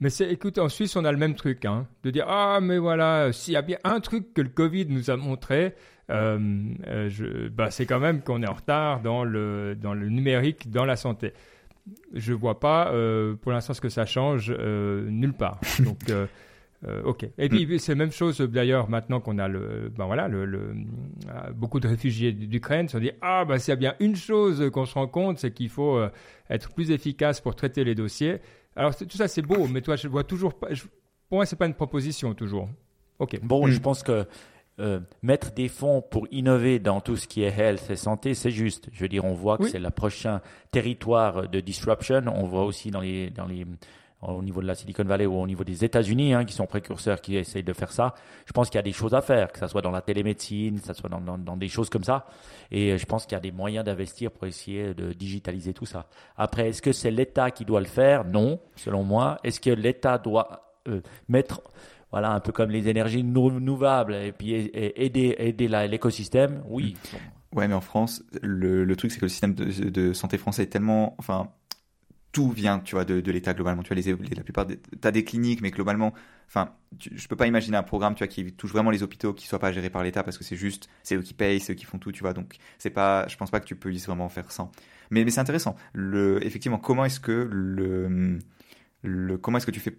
Mais 0.00 0.10
c'est, 0.10 0.30
écoute, 0.30 0.58
en 0.58 0.68
Suisse, 0.68 0.96
on 0.96 1.04
a 1.04 1.12
le 1.12 1.18
même 1.18 1.34
truc, 1.34 1.64
hein, 1.64 1.86
de 2.02 2.10
dire 2.10 2.26
ah 2.28 2.58
mais 2.60 2.78
voilà, 2.78 3.32
s'il 3.32 3.54
y 3.54 3.56
a 3.56 3.62
bien 3.62 3.78
un 3.84 4.00
truc 4.00 4.34
que 4.34 4.42
le 4.42 4.50
Covid 4.50 4.86
nous 4.86 5.10
a 5.10 5.16
montré, 5.16 5.74
euh, 6.10 6.38
euh 6.86 7.08
je, 7.08 7.48
bah, 7.48 7.70
c'est 7.70 7.86
quand 7.86 8.00
même 8.00 8.20
qu'on 8.22 8.42
est 8.42 8.48
en 8.48 8.54
retard 8.54 9.00
dans 9.00 9.24
le 9.24 9.76
dans 9.80 9.94
le 9.94 10.08
numérique, 10.08 10.70
dans 10.70 10.84
la 10.84 10.96
santé. 10.96 11.32
Je 12.12 12.32
vois 12.34 12.60
pas 12.60 12.92
euh, 12.92 13.34
pour 13.34 13.52
l'instant 13.52 13.72
ce 13.72 13.80
que 13.80 13.88
ça 13.88 14.04
change 14.04 14.50
nulle 14.50 15.32
part. 15.32 15.58
Donc 15.84 16.12
ok. 17.04 17.26
Et 17.38 17.48
puis 17.48 17.64
mm. 17.64 17.78
c'est 17.78 17.92
la 17.92 17.96
même 17.96 18.12
chose 18.12 18.40
d'ailleurs 18.40 18.90
maintenant 18.90 19.20
qu'on 19.20 19.38
a 19.38 19.48
le, 19.48 19.90
ben 19.96 20.04
voilà, 20.04 20.28
le, 20.28 20.44
le 20.44 20.74
beaucoup 21.54 21.80
de 21.80 21.88
réfugiés 21.88 22.32
d'Ukraine 22.32 22.88
se 22.88 22.98
disent 22.98 23.14
ah 23.22 23.46
bah 23.46 23.58
s'il 23.58 23.70
y 23.70 23.72
a 23.72 23.76
bien 23.76 23.94
une 24.00 24.16
chose 24.16 24.68
qu'on 24.70 24.84
se 24.84 24.94
rend 24.94 25.06
compte, 25.06 25.38
c'est 25.38 25.52
qu'il 25.52 25.70
faut 25.70 25.98
être 26.50 26.74
plus 26.74 26.90
efficace 26.90 27.40
pour 27.40 27.54
traiter 27.54 27.84
les 27.84 27.94
dossiers. 27.94 28.40
Alors 28.76 28.96
tout 28.96 29.16
ça 29.16 29.28
c'est 29.28 29.42
beau, 29.42 29.66
mais 29.66 29.80
toi 29.80 29.96
je 29.96 30.08
vois 30.08 30.24
toujours 30.24 30.54
pas. 30.54 30.68
pour 31.28 31.38
moi 31.38 31.46
c'est 31.46 31.56
pas 31.56 31.66
une 31.66 31.74
proposition 31.74 32.34
toujours. 32.34 32.68
Ok. 33.18 33.38
Bon, 33.42 33.66
je 33.66 33.78
hmm. 33.78 33.80
pense 33.80 34.02
que 34.02 34.26
euh, 34.80 35.00
mettre 35.22 35.52
des 35.52 35.68
fonds 35.68 36.02
pour 36.02 36.26
innover 36.30 36.78
dans 36.78 37.00
tout 37.00 37.16
ce 37.16 37.28
qui 37.28 37.42
est 37.42 37.56
health 37.56 37.90
et 37.90 37.96
santé, 37.96 38.34
c'est 38.34 38.50
juste. 38.50 38.88
Je 38.92 39.00
veux 39.00 39.08
dire, 39.08 39.24
on 39.24 39.34
voit 39.34 39.58
que 39.58 39.68
c'est 39.68 39.78
le 39.78 39.90
prochain 39.90 40.40
territoire 40.70 41.48
de 41.48 41.60
disruption. 41.60 42.22
On 42.26 42.44
voit 42.44 42.64
aussi 42.64 42.90
dans 42.90 43.00
les 43.00 43.30
dans 43.30 43.46
les 43.46 43.66
au 44.22 44.42
niveau 44.42 44.62
de 44.62 44.66
la 44.66 44.74
Silicon 44.74 45.04
Valley 45.04 45.26
ou 45.26 45.34
au 45.34 45.46
niveau 45.46 45.64
des 45.64 45.84
États-Unis, 45.84 46.34
hein, 46.34 46.44
qui 46.44 46.54
sont 46.54 46.66
précurseurs, 46.66 47.20
qui 47.20 47.36
essayent 47.36 47.64
de 47.64 47.72
faire 47.72 47.90
ça. 47.90 48.14
Je 48.46 48.52
pense 48.52 48.70
qu'il 48.70 48.78
y 48.78 48.78
a 48.78 48.82
des 48.82 48.92
choses 48.92 49.14
à 49.14 49.20
faire, 49.20 49.50
que 49.50 49.58
ce 49.58 49.66
soit 49.66 49.82
dans 49.82 49.90
la 49.90 50.00
télémédecine, 50.00 50.80
que 50.80 50.86
ce 50.86 50.94
soit 50.94 51.10
dans, 51.10 51.20
dans, 51.20 51.56
des 51.56 51.68
choses 51.68 51.90
comme 51.90 52.04
ça. 52.04 52.26
Et 52.70 52.96
je 52.98 53.06
pense 53.06 53.26
qu'il 53.26 53.32
y 53.32 53.36
a 53.36 53.40
des 53.40 53.52
moyens 53.52 53.84
d'investir 53.84 54.30
pour 54.30 54.46
essayer 54.46 54.94
de 54.94 55.12
digitaliser 55.12 55.74
tout 55.74 55.86
ça. 55.86 56.06
Après, 56.36 56.68
est-ce 56.68 56.82
que 56.82 56.92
c'est 56.92 57.10
l'État 57.10 57.50
qui 57.50 57.64
doit 57.64 57.80
le 57.80 57.86
faire? 57.86 58.24
Non, 58.24 58.60
selon 58.76 59.02
moi. 59.02 59.38
Est-ce 59.42 59.60
que 59.60 59.70
l'État 59.70 60.18
doit 60.18 60.76
euh, 60.88 61.00
mettre 61.28 61.62
voilà, 62.12 62.32
un 62.32 62.40
peu 62.40 62.52
comme 62.52 62.70
les 62.70 62.88
énergies 62.88 63.22
renouvelables 63.22 64.14
et 64.14 64.32
puis 64.32 64.52
aider, 64.52 65.34
aider 65.38 65.68
l'écosystème, 65.88 66.62
oui. 66.68 66.94
Ouais, 67.54 67.68
mais 67.68 67.74
en 67.74 67.80
France, 67.80 68.22
le, 68.40 68.84
le 68.84 68.96
truc, 68.96 69.12
c'est 69.12 69.18
que 69.18 69.24
le 69.24 69.30
système 69.30 69.54
de, 69.54 69.90
de, 69.90 70.12
santé 70.12 70.38
français 70.38 70.62
est 70.62 70.66
tellement, 70.66 71.14
enfin, 71.18 71.48
tout 72.32 72.50
vient, 72.50 72.80
tu 72.80 72.94
vois, 72.94 73.04
de, 73.04 73.30
l'État 73.30 73.54
globalement. 73.54 73.82
Tu 73.82 73.94
vois, 73.94 74.02
les, 74.02 74.34
la 74.34 74.42
plupart, 74.42 74.66
des, 74.66 75.24
cliniques, 75.24 75.60
mais 75.60 75.70
globalement, 75.70 76.12
enfin, 76.48 76.72
je 76.98 77.28
peux 77.28 77.36
pas 77.36 77.46
imaginer 77.46 77.76
un 77.76 77.82
programme, 77.82 78.14
tu 78.14 78.24
vois, 78.24 78.28
qui 78.28 78.52
touche 78.52 78.72
vraiment 78.72 78.90
les 78.90 79.02
hôpitaux, 79.02 79.34
qui 79.34 79.46
soit 79.46 79.58
pas 79.58 79.70
géré 79.70 79.90
par 79.90 80.02
l'État, 80.02 80.22
parce 80.22 80.38
que 80.38 80.44
c'est 80.44 80.56
juste, 80.56 80.88
c'est 81.02 81.14
eux 81.16 81.22
qui 81.22 81.34
payent, 81.34 81.60
c'est 81.60 81.72
eux 81.72 81.76
qui 81.76 81.84
font 81.84 81.98
tout, 81.98 82.10
tu 82.10 82.20
vois. 82.20 82.32
Donc, 82.32 82.56
c'est 82.78 82.90
pas, 82.90 83.28
je 83.28 83.36
pense 83.36 83.50
pas 83.50 83.60
que 83.60 83.66
tu 83.66 83.76
puisses 83.76 84.06
vraiment 84.06 84.28
faire 84.28 84.50
ça. 84.50 84.70
Mais, 85.10 85.28
c'est 85.30 85.40
intéressant. 85.40 85.76
Le, 85.92 86.44
effectivement, 86.44 86.78
comment 86.78 87.04
est-ce 87.04 87.20
que 87.20 87.48
le, 87.50 88.38
comment 89.38 89.58
est-ce 89.58 89.66
que 89.66 89.70
tu 89.70 89.80
fais 89.80 89.98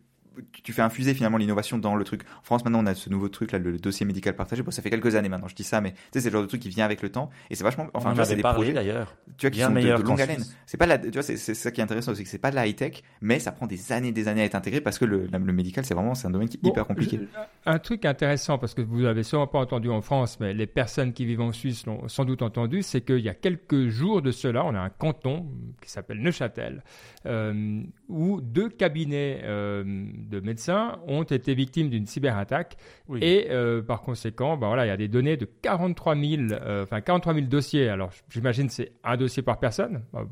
tu 0.64 0.74
fais 0.74 0.82
infuser 0.82 1.14
finalement 1.14 1.38
l'innovation 1.38 1.78
dans 1.78 1.96
le 1.96 2.04
truc. 2.04 2.24
En 2.40 2.44
France, 2.44 2.64
maintenant, 2.64 2.84
on 2.84 2.86
a 2.86 2.96
ce 2.96 3.10
nouveau 3.10 3.30
truc 3.30 3.52
là, 3.52 3.60
le 3.60 3.78
dossier 3.78 4.06
médical 4.06 4.36
partagé. 4.36 4.64
Bon, 4.64 4.72
ça 4.72 4.82
fait 4.82 4.90
quelques 4.90 5.16
années 5.16 5.30
maintenant, 5.30 5.48
je 5.48 5.56
dis 5.56 5.64
ça, 5.64 5.82
mais 5.82 5.92
tu 5.92 5.98
sais, 6.14 6.22
c'est 6.22 6.30
le 6.30 6.34
genre 6.34 6.42
de 6.42 6.48
truc 6.48 6.62
qui 6.62 6.70
vient 6.70 6.86
avec 6.86 7.02
le 7.02 7.10
temps 7.10 7.30
et 7.50 7.56
c'est 7.56 7.64
vachement. 7.64 7.88
Enfin, 7.94 8.14
c'est 8.24 8.36
des 8.36 8.42
projets 8.42 8.74
d'ailleurs. 8.74 9.16
Tu 9.38 9.48
vois, 9.48 9.52
qui 9.52 9.62
sont 9.62 9.72
de, 9.72 10.04
longue 10.04 10.22
haleine. 10.22 10.44
C'est 10.66 10.78
pas 10.78 10.86
la, 10.86 10.98
tu 10.98 11.12
vois, 11.12 11.24
c'est 11.24 11.38
ça 11.38 11.72
qui 11.72 11.82
est 11.82 11.84
intéressant, 11.84 12.16
c'est 12.16 12.24
que 12.24 12.30
c'est 12.30 12.38
pas 12.38 12.52
de 12.52 12.56
la 12.56 12.68
high 12.68 12.76
tech, 12.76 13.02
mais 13.22 13.40
ça 13.40 13.52
prend 13.52 13.68
des 13.68 13.92
années, 13.92 14.12
des 14.12 14.28
années 14.28 14.42
à 14.42 14.46
être 14.46 14.56
intégré 14.56 14.82
parce 14.82 14.98
que 14.98 15.06
le, 15.06 15.28
le 15.28 15.54
médical, 15.54 15.86
c'est 15.86 15.94
vraiment, 15.94 16.16
c'est 16.16 16.28
un 16.28 16.32
domaine 16.32 16.50
qui 16.50 16.58
est 16.58 16.68
hyper 16.68 16.86
compliqué. 16.86 17.20
un 17.66 17.80
truc 17.80 18.06
intéressant 18.06 18.58
parce 18.58 18.74
que 18.74 18.82
vous 18.82 19.06
avez 19.06 19.24
sûrement 19.24 19.48
pas 19.48 19.60
entendu 19.60 19.90
en 19.90 20.02
France, 20.02 20.40
mais 20.40 20.54
les 20.54 20.68
personnes 20.68 21.14
qui 21.14 21.26
vivent 21.26 21.42
en 21.42 21.52
Suisse 21.52 21.86
l'ont 21.86 22.08
sans 22.08 22.26
doute 22.26 22.42
entendu, 22.42 22.82
c'est 22.82 23.02
qu'il 23.02 23.20
y 23.20 23.30
a 23.30 23.34
quelques 23.34 23.88
jours 23.88 24.22
de 24.22 24.32
cela, 24.32 24.66
on 24.66 24.76
a 24.76 24.80
un 24.80 24.90
canton 24.90 25.48
qui 25.82 25.90
s'appelle 25.90 26.22
Neuchâtel, 26.22 26.84
euh, 27.26 27.84
où 28.14 28.42
deux 28.42 28.70
cabinets 28.70 29.42
euh, 29.44 29.84
de 29.84 30.40
médecins 30.40 31.00
ont 31.08 31.24
été 31.24 31.56
victimes 31.56 31.90
d'une 31.90 32.06
cyberattaque. 32.06 32.78
Et 33.20 33.48
euh, 33.50 33.82
par 33.82 34.04
conséquent, 34.04 34.56
bah 34.56 34.68
voilà, 34.68 34.86
il 34.86 34.90
y 34.90 34.92
a 34.92 34.98
des 34.98 35.08
données 35.08 35.36
de 35.36 35.46
43 35.46 36.16
000, 36.16 36.44
euh, 36.52 36.84
enfin 36.84 37.02
43 37.02 37.34
000 37.34 37.48
dossiers. 37.48 37.90
Alors 37.90 38.12
j'imagine 38.30 38.70
c'est 38.70 38.92
un 39.04 39.18
dossier 39.18 39.42
par 39.42 39.60
personne. 39.60 40.04
Euh, 40.14 40.24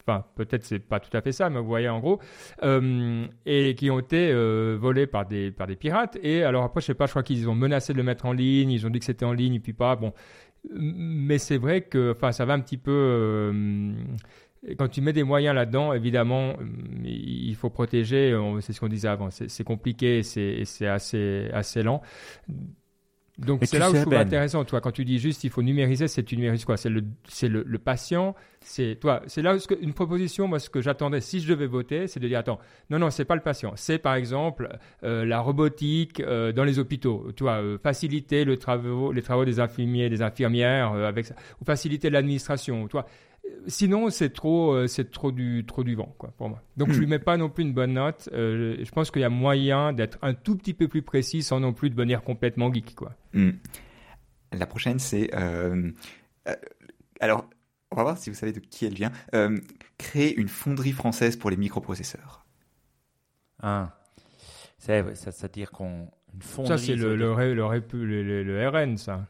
enfin, 0.00 0.24
peut-être 0.34 0.64
c'est 0.64 0.78
pas 0.78 0.98
tout 0.98 1.14
à 1.14 1.20
fait 1.20 1.32
ça, 1.32 1.50
mais 1.50 1.60
vous 1.60 1.66
voyez 1.66 1.90
en 1.90 2.00
gros, 2.00 2.20
et 3.44 3.74
qui 3.76 3.90
ont 3.90 3.98
été 3.98 4.32
volés 4.76 5.06
par 5.06 5.26
des 5.26 5.50
par 5.50 5.66
des 5.66 5.76
pirates. 5.76 6.18
Et 6.22 6.42
alors 6.42 6.64
après, 6.64 6.80
je 6.80 6.86
sais 6.86 6.94
pas, 6.94 7.04
je 7.04 7.10
crois 7.10 7.22
qu'ils 7.22 7.50
ont 7.50 7.54
menacé 7.54 7.92
de 7.92 7.98
le 7.98 8.04
mettre 8.04 8.24
en 8.24 8.32
ligne, 8.32 8.70
ils 8.70 8.86
ont 8.86 8.90
dit 8.90 8.98
que 8.98 9.04
c'était 9.04 9.26
en 9.26 9.34
ligne, 9.34 9.54
et 9.54 9.60
puis 9.60 9.74
pas. 9.74 9.94
Bon, 9.94 10.14
mais 10.70 11.36
c'est 11.36 11.58
vrai 11.58 11.82
que, 11.82 12.12
enfin, 12.12 12.32
ça 12.32 12.46
va 12.46 12.54
un 12.54 12.60
petit 12.60 12.78
peu 12.78 13.92
quand 14.78 14.88
tu 14.88 15.00
mets 15.00 15.12
des 15.12 15.24
moyens 15.24 15.54
là-dedans, 15.54 15.92
évidemment, 15.92 16.54
mm, 16.54 17.04
il 17.04 17.54
faut 17.56 17.70
protéger. 17.70 18.36
C'est 18.60 18.72
ce 18.72 18.80
qu'on 18.80 18.88
disait 18.88 19.08
avant. 19.08 19.30
C'est 19.30 19.64
compliqué, 19.64 20.22
c'est 20.22 20.86
assez, 20.86 21.50
assez 21.52 21.82
lent. 21.82 22.02
Donc 23.38 23.62
c'est 23.64 23.78
là 23.78 23.90
où 23.90 23.94
je 23.94 24.00
trouve 24.02 24.12
ben. 24.12 24.20
intéressant, 24.20 24.64
toi, 24.64 24.80
quand 24.80 24.90
tu 24.90 25.04
dis 25.04 25.18
juste 25.18 25.42
il 25.42 25.50
faut 25.50 25.62
numériser, 25.62 26.06
c'est 26.06 26.22
tu 26.22 26.36
numérises 26.36 26.64
quoi? 26.66 26.76
C'est 26.76 26.90
le, 26.90 27.02
le, 27.42 27.64
le, 27.66 27.78
patient, 27.78 28.34
c'est 28.60 28.98
toi. 29.00 29.22
C'est 29.26 29.40
là 29.40 29.56
où 29.56 29.58
une 29.80 29.94
proposition, 29.94 30.46
moi, 30.48 30.58
ce 30.58 30.68
que 30.68 30.82
j'attendais 30.82 31.22
si 31.22 31.40
je 31.40 31.48
devais 31.48 31.66
voter, 31.66 32.06
c'est 32.08 32.20
de 32.20 32.28
dire 32.28 32.38
attends, 32.38 32.58
non, 32.90 32.98
non, 32.98 33.10
c'est 33.10 33.24
pas 33.24 33.34
le 33.34 33.40
patient, 33.40 33.72
c'est 33.74 33.98
par 33.98 34.14
exemple 34.14 34.68
euh, 35.02 35.24
la 35.24 35.40
robotique 35.40 36.20
euh, 36.20 36.52
dans 36.52 36.64
les 36.64 36.78
hôpitaux, 36.78 37.32
tu 37.34 37.44
vois, 37.44 37.62
euh, 37.62 37.78
faciliter 37.78 38.44
le 38.44 38.58
travaux, 38.58 39.12
les 39.12 39.22
travaux 39.22 39.46
des 39.46 39.60
infirmiers, 39.60 40.10
des 40.10 40.20
infirmières 40.20 40.92
avec 40.92 41.24
ça, 41.24 41.34
ou 41.60 41.64
faciliter 41.64 42.10
l'administration, 42.10 42.86
tu 42.86 42.92
vois 42.92 43.06
sinon, 43.66 44.10
c'est 44.10 44.30
trop, 44.30 44.74
euh, 44.74 44.86
c'est 44.86 45.10
trop 45.10 45.32
du, 45.32 45.64
trop 45.66 45.84
du 45.84 45.94
vent, 45.94 46.14
quoi, 46.18 46.32
pour 46.36 46.48
moi. 46.48 46.62
Donc, 46.76 46.88
je 46.88 46.94
je 46.94 46.98
lui 47.00 47.06
hmm. 47.06 47.10
mets 47.10 47.18
pas 47.18 47.36
non 47.36 47.48
plus 47.48 47.64
une 47.64 47.72
bonne 47.72 47.94
note. 47.94 48.28
Euh, 48.32 48.76
je 48.82 48.90
pense 48.90 49.10
qu'il 49.10 49.22
y 49.22 49.24
a 49.24 49.30
moyen 49.30 49.92
d'être 49.92 50.18
un 50.22 50.34
tout 50.34 50.56
petit 50.56 50.74
peu 50.74 50.88
plus 50.88 51.02
précis 51.02 51.42
sans 51.42 51.60
non 51.60 51.72
plus 51.72 51.90
devenir 51.90 52.22
complètement 52.22 52.72
geek, 52.72 52.94
quoi. 52.94 53.14
Hmm. 53.32 53.52
La 54.52 54.66
prochaine, 54.66 54.98
c'est, 54.98 55.30
euh, 55.34 55.90
alors, 57.20 57.48
on 57.90 57.96
va 57.96 58.02
voir 58.02 58.18
si 58.18 58.30
vous 58.30 58.36
savez 58.36 58.52
de 58.52 58.60
qui 58.60 58.84
elle 58.84 58.94
vient. 58.94 59.12
créer 59.98 60.34
une 60.34 60.48
fonderie 60.48 60.92
française 60.92 61.36
pour 61.36 61.50
les 61.50 61.56
microprocesseurs. 61.56 62.44
Ah, 63.62 63.96
c'est, 64.78 65.14
ça, 65.14 65.30
veut 65.30 65.48
dire 65.48 65.70
qu'on 65.70 66.10
Ça, 66.64 66.76
c'est 66.76 66.96
le, 66.96 67.16
le, 67.16 67.34
le, 67.54 68.42
le, 68.42 68.68
RN, 68.68 68.98
ça. 68.98 69.26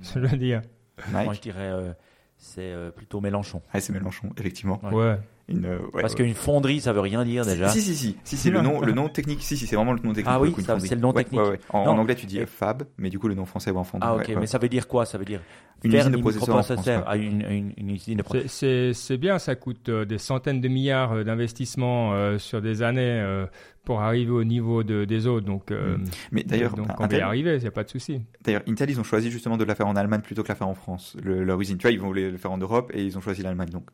Je 0.00 0.18
veux 0.20 0.36
dire. 0.36 0.62
Moi, 1.10 1.34
je 1.34 1.40
dirais 1.40 1.94
c'est 2.42 2.72
euh, 2.72 2.90
plutôt 2.90 3.20
Mélenchon. 3.20 3.62
Ah, 3.72 3.80
c'est 3.80 3.92
Mélenchon, 3.92 4.30
effectivement. 4.36 4.80
Ouais. 4.90 5.16
Une, 5.48 5.78
Parce 5.92 6.14
qu'une 6.14 6.34
fonderie, 6.34 6.80
ça 6.80 6.92
veut 6.92 7.00
rien 7.00 7.24
dire 7.24 7.44
déjà. 7.44 7.68
Si, 7.68 7.80
si, 7.80 7.94
si. 7.94 8.16
si, 8.24 8.36
si 8.36 8.50
le, 8.50 8.60
nom, 8.60 8.80
le 8.80 8.92
nom 8.92 9.08
technique, 9.08 9.42
si, 9.42 9.56
si, 9.56 9.66
c'est 9.66 9.76
vraiment 9.76 9.92
le 9.92 10.00
nom 10.00 10.12
technique. 10.12 10.26
Ah 10.28 10.40
oui, 10.40 10.54
c'est 10.56 10.94
le 10.94 11.00
nom 11.00 11.12
technique. 11.12 11.40
En, 11.70 11.80
en, 11.80 11.98
anglais, 11.98 12.14
tu 12.14 12.26
dis 12.26 12.40
fab, 12.46 12.84
mais 12.98 13.10
du 13.10 13.18
coup, 13.18 13.28
le 13.28 13.34
nom 13.34 13.44
français 13.44 13.72
va 13.72 13.80
en 13.80 13.84
fonderie. 13.84 14.10
Ah 14.10 14.16
ok, 14.16 14.36
mais 14.38 14.46
ça 14.46 14.58
veut 14.58 14.68
dire 14.68 14.88
quoi? 14.88 15.04
Ça 15.04 15.18
veut 15.18 15.24
dire 15.24 15.40
une 15.84 15.94
usine 15.94 16.12
de 16.12 16.16
processeurs 16.18 17.08
à 17.08 17.16
une, 17.16 17.42
une, 17.42 17.72
une, 17.76 17.90
usine 17.90 18.16
de 18.16 18.22
processeurs. 18.22 18.94
C'est 18.94 19.16
bien, 19.16 19.40
ça 19.40 19.56
coûte 19.56 19.88
euh, 19.88 20.04
des 20.04 20.18
centaines 20.18 20.60
de 20.60 20.68
milliards 20.68 21.12
euh, 21.12 21.24
d'investissements 21.24 22.38
sur 22.38 22.62
des 22.62 22.82
années 22.82 23.46
pour 23.84 24.00
arriver 24.00 24.30
au 24.30 24.44
niveau 24.44 24.82
de, 24.82 25.04
des 25.04 25.26
autres. 25.26 25.46
Donc, 25.46 25.70
euh, 25.70 25.96
mm. 25.96 26.04
mais 26.32 26.44
d'ailleurs, 26.44 26.74
donc 26.74 26.88
on 26.98 27.06
va 27.06 27.16
y 27.16 27.20
arriver, 27.20 27.56
il 27.56 27.60
n'y 27.60 27.66
a 27.66 27.72
pas 27.72 27.84
de 27.84 27.88
souci. 27.88 28.20
D'ailleurs, 28.42 28.62
Intel, 28.68 28.90
ils 28.90 29.00
ont 29.00 29.04
choisi 29.04 29.30
justement 29.30 29.56
de 29.56 29.64
la 29.64 29.74
faire 29.74 29.86
en 29.86 29.96
Allemagne 29.96 30.20
plutôt 30.20 30.42
que 30.42 30.48
la 30.48 30.54
faire 30.54 30.68
en 30.68 30.74
France, 30.74 31.16
le, 31.22 31.44
leur 31.44 31.60
usine. 31.60 31.78
Tu 31.78 31.82
vois, 31.82 31.92
ils 31.92 32.00
voulaient 32.00 32.30
le 32.30 32.38
faire 32.38 32.52
en 32.52 32.58
Europe 32.58 32.90
et 32.94 33.04
ils 33.04 33.16
ont 33.18 33.20
choisi 33.20 33.42
l'Allemagne. 33.42 33.70
Donc, 33.70 33.88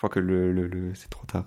crois 0.00 0.08
que 0.10 0.20
le, 0.20 0.52
le, 0.52 0.94
c'est 0.94 1.10
trop 1.10 1.26
tard. 1.26 1.44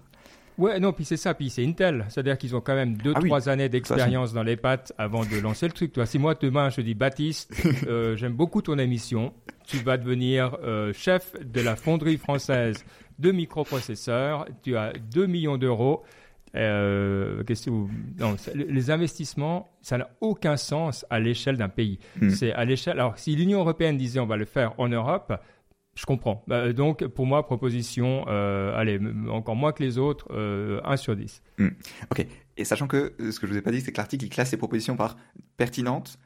Ouais, 0.59 0.79
non, 0.79 0.93
puis 0.93 1.05
c'est 1.05 1.17
ça, 1.17 1.33
puis 1.33 1.49
c'est 1.49 1.65
Intel. 1.65 2.05
C'est-à-dire 2.09 2.37
qu'ils 2.37 2.55
ont 2.55 2.61
quand 2.61 2.75
même 2.75 2.95
2-3 2.95 3.43
ah 3.47 3.49
années 3.49 3.69
d'expérience 3.69 4.33
dans 4.33 4.43
les 4.43 4.55
pattes 4.55 4.93
avant 4.99 5.25
de 5.25 5.39
lancer 5.39 5.65
le 5.65 5.73
truc. 5.73 5.91
Toi, 5.93 6.05
si 6.05 6.19
moi 6.19 6.35
demain 6.35 6.69
je 6.69 6.81
dis 6.81 6.93
Baptiste, 6.93 7.51
euh, 7.87 8.15
j'aime 8.15 8.33
beaucoup 8.33 8.61
ton 8.61 8.77
émission, 8.77 9.33
tu 9.65 9.77
vas 9.77 9.97
devenir 9.97 10.55
euh, 10.63 10.93
chef 10.93 11.33
de 11.43 11.61
la 11.61 11.75
fonderie 11.75 12.17
française 12.17 12.85
de 13.17 13.31
microprocesseurs, 13.31 14.45
tu 14.61 14.77
as 14.77 14.93
2 14.93 15.25
millions 15.25 15.57
d'euros 15.57 16.03
euh, 16.55 17.41
non, 18.19 18.35
les 18.53 18.91
investissements, 18.91 19.71
ça 19.81 19.97
n'a 19.97 20.09
aucun 20.21 20.55
sens 20.55 21.03
à 21.09 21.19
l'échelle 21.19 21.57
d'un 21.57 21.69
pays. 21.69 21.97
Hmm. 22.21 22.29
C'est 22.29 22.53
à 22.53 22.63
l'échelle. 22.63 22.99
Alors, 22.99 23.17
si 23.17 23.35
l'Union 23.35 23.61
européenne 23.61 23.97
disait 23.97 24.19
on 24.19 24.27
va 24.27 24.37
le 24.37 24.45
faire 24.45 24.73
en 24.77 24.87
Europe, 24.87 25.33
je 25.95 26.05
comprends. 26.05 26.43
Bah, 26.47 26.73
donc, 26.73 27.05
pour 27.05 27.25
moi, 27.25 27.45
proposition, 27.45 28.25
euh, 28.27 28.75
allez, 28.75 28.99
encore 29.29 29.55
moins 29.55 29.71
que 29.71 29.83
les 29.83 29.97
autres, 29.97 30.27
euh, 30.31 30.81
1 30.83 30.97
sur 30.97 31.15
10. 31.15 31.41
Hmm. 31.59 31.69
Ok. 32.11 32.25
Et 32.57 32.65
sachant 32.65 32.87
que 32.87 33.13
ce 33.19 33.39
que 33.39 33.47
je 33.47 33.51
vous 33.51 33.57
ai 33.57 33.61
pas 33.61 33.71
dit, 33.71 33.81
c'est 33.81 33.91
que 33.91 33.97
l'article 33.97 34.27
classe 34.29 34.51
les 34.51 34.57
propositions 34.57 34.95
par 34.95 35.17
pertinentes, 35.57 36.19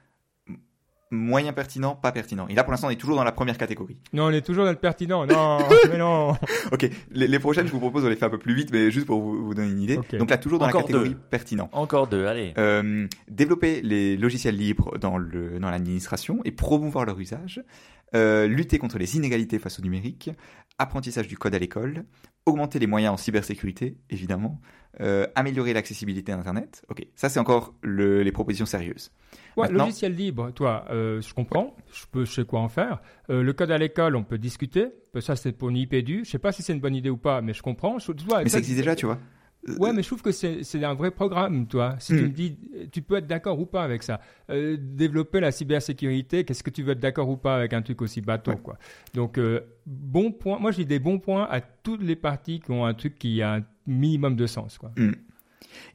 moyen 1.11 1.53
pertinent, 1.53 1.95
pas 1.95 2.11
pertinent. 2.11 2.47
Et 2.47 2.55
là, 2.55 2.63
pour 2.63 2.71
l'instant, 2.71 2.87
on 2.87 2.91
est 2.91 2.99
toujours 2.99 3.15
dans 3.15 3.23
la 3.23 3.31
première 3.31 3.57
catégorie. 3.57 3.97
Non, 4.13 4.25
on 4.25 4.31
est 4.31 4.45
toujours 4.45 4.65
dans 4.65 4.71
le 4.71 4.77
pertinent. 4.77 5.25
Non, 5.25 5.59
mais 5.89 5.97
non. 5.97 6.35
ok. 6.71 6.89
Les, 7.11 7.39
prochaines, 7.39 7.67
je 7.67 7.71
vous 7.71 7.79
propose, 7.79 8.05
on 8.05 8.09
les 8.09 8.15
fait 8.15 8.25
un 8.25 8.29
peu 8.29 8.37
plus 8.37 8.55
vite, 8.55 8.69
mais 8.71 8.91
juste 8.91 9.05
pour 9.05 9.21
vous, 9.21 9.53
donner 9.53 9.69
une 9.69 9.81
idée. 9.81 9.99
Donc 10.13 10.29
là, 10.29 10.37
toujours 10.37 10.59
dans 10.59 10.67
la 10.67 10.73
catégorie 10.73 11.15
pertinent. 11.29 11.69
Encore 11.71 12.07
deux, 12.07 12.25
allez. 12.25 12.53
Euh, 12.57 13.07
développer 13.27 13.81
les 13.81 14.17
logiciels 14.17 14.55
libres 14.55 14.97
dans 14.97 15.17
le 15.17 15.59
dans 15.59 15.69
l'administration 15.69 16.39
et 16.45 16.51
promouvoir 16.51 17.05
leur 17.05 17.19
usage. 17.19 17.63
Euh, 18.15 18.47
lutter 18.47 18.77
contre 18.77 18.97
les 18.97 19.17
inégalités 19.17 19.59
face 19.59 19.79
au 19.79 19.81
numérique. 19.81 20.29
Apprentissage 20.77 21.27
du 21.27 21.37
code 21.37 21.55
à 21.55 21.59
l'école. 21.59 22.05
Augmenter 22.45 22.79
les 22.79 22.87
moyens 22.87 23.13
en 23.13 23.17
cybersécurité, 23.17 23.97
évidemment. 24.09 24.61
Euh, 25.01 25.27
améliorer 25.35 25.73
l'accessibilité 25.73 26.31
à 26.31 26.37
Internet. 26.37 26.85
Ok. 26.89 27.05
Ça, 27.15 27.29
c'est 27.29 27.39
encore 27.39 27.75
le, 27.81 28.23
les 28.23 28.31
propositions 28.31 28.65
sérieuses. 28.65 29.11
Ouais, 29.57 29.71
logiciel 29.71 30.13
libre, 30.13 30.51
toi, 30.51 30.85
euh, 30.91 31.19
je 31.19 31.33
comprends, 31.33 31.75
je, 31.91 32.05
peux, 32.11 32.25
je 32.25 32.31
sais 32.31 32.45
quoi 32.45 32.59
en 32.59 32.69
faire. 32.69 33.01
Euh, 33.29 33.41
le 33.41 33.53
code 33.53 33.71
à 33.71 33.77
l'école, 33.77 34.15
on 34.15 34.23
peut 34.23 34.37
discuter. 34.37 34.87
Ça, 35.19 35.35
c'est 35.35 35.51
pour 35.51 35.69
une 35.69 35.77
IPDU. 35.77 36.25
Je 36.25 36.29
sais 36.29 36.37
pas 36.37 36.51
si 36.51 36.61
c'est 36.61 36.73
une 36.73 36.79
bonne 36.79 36.95
idée 36.95 37.09
ou 37.09 37.17
pas, 37.17 37.41
mais 37.41 37.53
je 37.53 37.63
comprends. 37.63 37.97
Je, 37.97 38.11
mais 38.11 38.49
ça, 38.49 38.59
existe 38.59 38.77
déjà, 38.77 38.95
tu 38.95 39.07
vois. 39.07 39.17
Ouais, 39.79 39.91
mais 39.91 40.01
je 40.01 40.07
trouve 40.07 40.21
que 40.21 40.31
c'est 40.31 40.83
un 40.83 40.93
vrai 40.93 41.11
programme, 41.11 41.67
toi. 41.67 41.95
Si 41.99 42.13
tu 42.13 42.21
hmm. 42.21 42.23
me 42.23 42.29
dis, 42.29 42.57
tu 42.91 43.01
peux 43.01 43.15
être 43.17 43.27
d'accord 43.27 43.59
ou 43.59 43.65
pas 43.65 43.83
avec 43.83 44.03
ça. 44.03 44.21
Euh, 44.49 44.77
développer 44.79 45.39
la 45.39 45.51
cybersécurité, 45.51 46.45
qu'est-ce 46.45 46.63
que 46.63 46.69
tu 46.69 46.83
veux 46.83 46.91
être 46.91 46.99
d'accord 46.99 47.27
ou 47.27 47.35
pas 47.35 47.55
avec 47.57 47.73
un 47.73 47.81
truc 47.81 48.01
aussi 48.01 48.21
bateau, 48.21 48.55
quoi. 48.57 48.77
Donc, 49.13 49.39
bon 49.85 50.31
point. 50.31 50.59
Moi, 50.59 50.71
j'ai 50.71 50.85
des 50.85 50.99
bons 50.99 51.19
points 51.19 51.47
à 51.49 51.61
toutes 51.61 52.03
les 52.03 52.15
parties 52.15 52.59
qui 52.59 52.71
ont 52.71 52.85
un 52.85 52.93
truc 52.93 53.17
qui 53.17 53.41
a 53.41 53.55
un 53.55 53.63
minimum 53.87 54.35
de 54.35 54.45
sens, 54.45 54.77
quoi. 54.77 54.91
Hmm. 54.95 55.13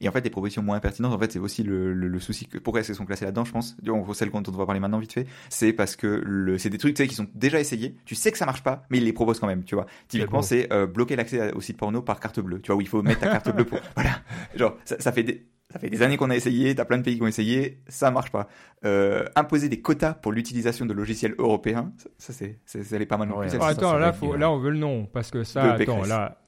Et 0.01 0.09
en 0.09 0.11
fait, 0.11 0.21
des 0.21 0.29
propositions 0.29 0.61
moins 0.61 0.79
pertinentes, 0.79 1.13
en 1.13 1.19
fait, 1.19 1.31
c'est 1.31 1.39
aussi 1.39 1.63
le, 1.63 1.93
le, 1.93 2.19
souci. 2.19 2.47
Que, 2.47 2.57
pourquoi 2.57 2.79
est-ce 2.79 2.87
qu'elles 2.87 2.97
sont 2.97 3.05
classées 3.05 3.25
là-dedans, 3.25 3.45
je 3.45 3.51
pense 3.51 3.75
Celle 4.13 4.29
dont 4.31 4.43
on 4.47 4.51
va 4.51 4.65
parler 4.65 4.79
maintenant 4.79 4.99
vite 4.99 5.13
fait, 5.13 5.27
c'est 5.49 5.73
parce 5.73 5.95
que 5.95 6.21
le, 6.25 6.57
c'est 6.57 6.69
des 6.69 6.77
trucs 6.77 6.95
tu 6.95 7.03
sais, 7.03 7.07
qui 7.07 7.15
sont 7.15 7.27
déjà 7.33 7.59
essayés. 7.59 7.95
Tu 8.05 8.15
sais 8.15 8.31
que 8.31 8.37
ça 8.37 8.45
marche 8.45 8.63
pas, 8.63 8.85
mais 8.89 8.97
ils 8.97 9.05
les 9.05 9.13
proposent 9.13 9.39
quand 9.39 9.47
même, 9.47 9.63
tu 9.63 9.75
vois. 9.75 9.85
Typiquement, 10.07 10.41
c'est 10.41 10.71
euh, 10.71 10.87
bloquer 10.87 11.15
l'accès 11.15 11.53
au 11.53 11.61
site 11.61 11.77
porno 11.77 12.01
par 12.01 12.19
carte 12.19 12.39
bleue. 12.39 12.59
Tu 12.59 12.67
vois, 12.67 12.77
où 12.77 12.81
il 12.81 12.87
faut 12.87 13.01
mettre 13.01 13.21
ta 13.21 13.29
carte 13.29 13.53
bleue 13.53 13.65
pour. 13.65 13.79
Voilà. 13.95 14.21
Genre, 14.55 14.75
ça, 14.85 14.99
ça 14.99 15.11
fait 15.11 15.23
des 15.23 15.45
ça 15.73 15.79
fait 15.79 15.89
des 15.89 16.03
années 16.03 16.17
qu'on 16.17 16.29
a 16.29 16.35
essayé, 16.35 16.75
t'as 16.75 16.85
plein 16.85 16.99
de 16.99 17.03
pays 17.03 17.15
qui 17.15 17.23
ont 17.23 17.27
essayé, 17.27 17.81
ça 17.87 18.11
marche 18.11 18.31
pas. 18.31 18.47
Euh, 18.85 19.25
imposer 19.35 19.69
des 19.69 19.81
quotas 19.81 20.13
pour 20.13 20.31
l'utilisation 20.31 20.85
de 20.85 20.93
logiciels 20.93 21.33
européens, 21.39 21.91
ça, 22.19 22.31
c'est, 22.31 22.59
ça, 22.63 22.83
ça 22.83 23.05
pas 23.07 23.17
mal 23.17 23.29
non 23.29 23.39
plus. 23.39 23.49
attends, 23.59 23.97
là, 23.97 24.13
faut, 24.13 24.35
là, 24.35 24.51
on 24.51 24.59
veut 24.59 24.69
le 24.69 24.77
nom, 24.77 25.07
parce 25.11 25.31
que 25.31 25.43
ça, 25.43 25.73
attends, 25.73 26.05
là, 26.05 26.42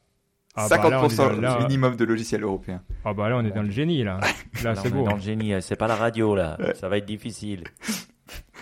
50% 0.57 1.15
ah, 1.19 1.41
bah 1.41 1.59
minimum 1.61 1.95
de 1.95 2.05
logiciels 2.05 2.43
européens. 2.43 2.81
Ah 3.03 3.13
bah 3.13 3.29
là 3.29 3.37
on 3.37 3.45
est 3.45 3.51
dans 3.51 3.63
le 3.63 3.71
génie 3.71 4.03
là. 4.03 4.19
Là, 4.63 4.75
c'est 4.75 4.89
beau. 4.89 5.03
Dans 5.03 5.15
le 5.15 5.21
génie, 5.21 5.53
c'est 5.61 5.75
pas 5.75 5.87
la 5.87 5.95
radio 5.95 6.35
là. 6.35 6.57
Ça 6.75 6.87
va 6.87 6.97
être 6.97 7.05
difficile. 7.05 7.65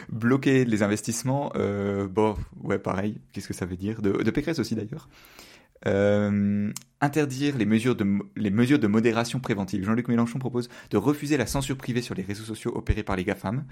Bloquer 0.10 0.66
les 0.66 0.84
investissements, 0.84 1.52
euh, 1.56 2.08
bon, 2.08 2.36
ouais 2.64 2.80
pareil. 2.80 3.22
Qu'est-ce 3.32 3.48
que 3.48 3.54
ça 3.54 3.66
veut 3.66 3.78
dire? 3.78 4.02
De, 4.02 4.12
de 4.12 4.32
Pécresse 4.32 4.60
aussi 4.60 4.76
d'ailleurs. 4.76 5.08
Euh, 5.86 6.72
interdire 7.02 7.58
les 7.58 7.66
mesures, 7.66 7.96
de, 7.96 8.06
les 8.36 8.50
mesures 8.50 8.80
de 8.80 8.88
modération 8.88 9.40
préventive. 9.40 9.84
Jean-Luc 9.84 10.08
Mélenchon 10.08 10.40
propose 10.40 10.70
de 10.90 10.98
refuser 10.98 11.38
la 11.38 11.46
censure 11.46 11.78
privée 11.78 12.02
sur 12.02 12.16
les 12.16 12.24
réseaux 12.24 12.44
sociaux 12.44 12.72
opérés 12.76 13.04
par 13.04 13.16
les 13.16 13.24
GAFAM. 13.24 13.66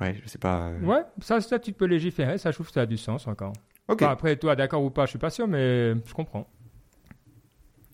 Ouais, 0.00 0.16
je 0.22 0.28
sais 0.28 0.38
pas. 0.38 0.68
Euh. 0.68 0.80
Ouais, 0.82 1.02
ça, 1.20 1.40
ça 1.40 1.58
tu 1.58 1.72
peux 1.72 1.86
légiférer, 1.86 2.38
ça 2.38 2.50
je 2.50 2.56
trouve 2.56 2.66
que 2.68 2.72
ça 2.72 2.82
a 2.82 2.86
du 2.86 2.96
sens 2.96 3.26
encore. 3.26 3.52
Ok. 3.88 4.02
après, 4.02 4.36
toi, 4.36 4.56
d'accord 4.56 4.82
ou 4.82 4.90
pas, 4.90 5.06
je 5.06 5.10
suis 5.10 5.18
pas 5.18 5.30
sûr, 5.30 5.48
mais 5.48 5.94
je 5.94 6.14
comprends. 6.14 6.48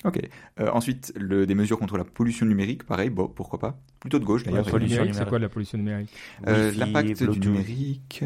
Ok. 0.05 0.21
Euh, 0.61 0.71
ensuite, 0.73 1.13
le, 1.17 1.47
des 1.47 1.55
mesures 1.55 1.79
contre 1.79 1.97
la 1.97 2.05
pollution 2.05 2.47
numérique, 2.47 2.85
pareil, 2.85 3.11
bon, 3.11 3.29
pourquoi 3.29 3.59
pas. 3.59 3.79
Plutôt 4.01 4.19
de 4.19 4.25
gauche 4.25 4.45
d'ailleurs. 4.45 4.67
c'est 4.67 5.29
quoi 5.29 5.39
la 5.39 5.49
pollution 5.49 5.79
numérique 5.79 6.11
euh, 6.47 6.73
L'impact 6.77 7.23
du 7.23 7.41
numérique. 7.41 8.25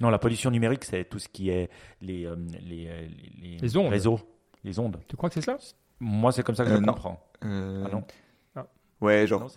Non, 0.00 0.10
la 0.10 0.18
pollution 0.18 0.50
numérique, 0.50 0.84
c'est 0.84 1.08
tout 1.08 1.18
ce 1.18 1.28
qui 1.28 1.48
est 1.48 1.70
les, 2.02 2.26
euh, 2.26 2.36
les, 2.66 2.90
les, 3.40 3.56
les, 3.58 3.76
ondes. 3.76 3.88
réseaux, 3.88 4.20
les 4.62 4.78
ondes. 4.78 4.98
Tu 5.08 5.16
crois 5.16 5.30
que 5.30 5.34
c'est 5.34 5.40
ça? 5.40 5.56
Moi, 6.00 6.32
c'est 6.32 6.42
comme 6.42 6.54
ça 6.54 6.64
que 6.64 6.70
je 6.70 6.76
comprends. 6.76 7.24
Ah 7.40 7.46
non. 7.90 8.04
Ah. 8.54 8.66
Ouais, 9.00 9.26
genre. 9.26 9.50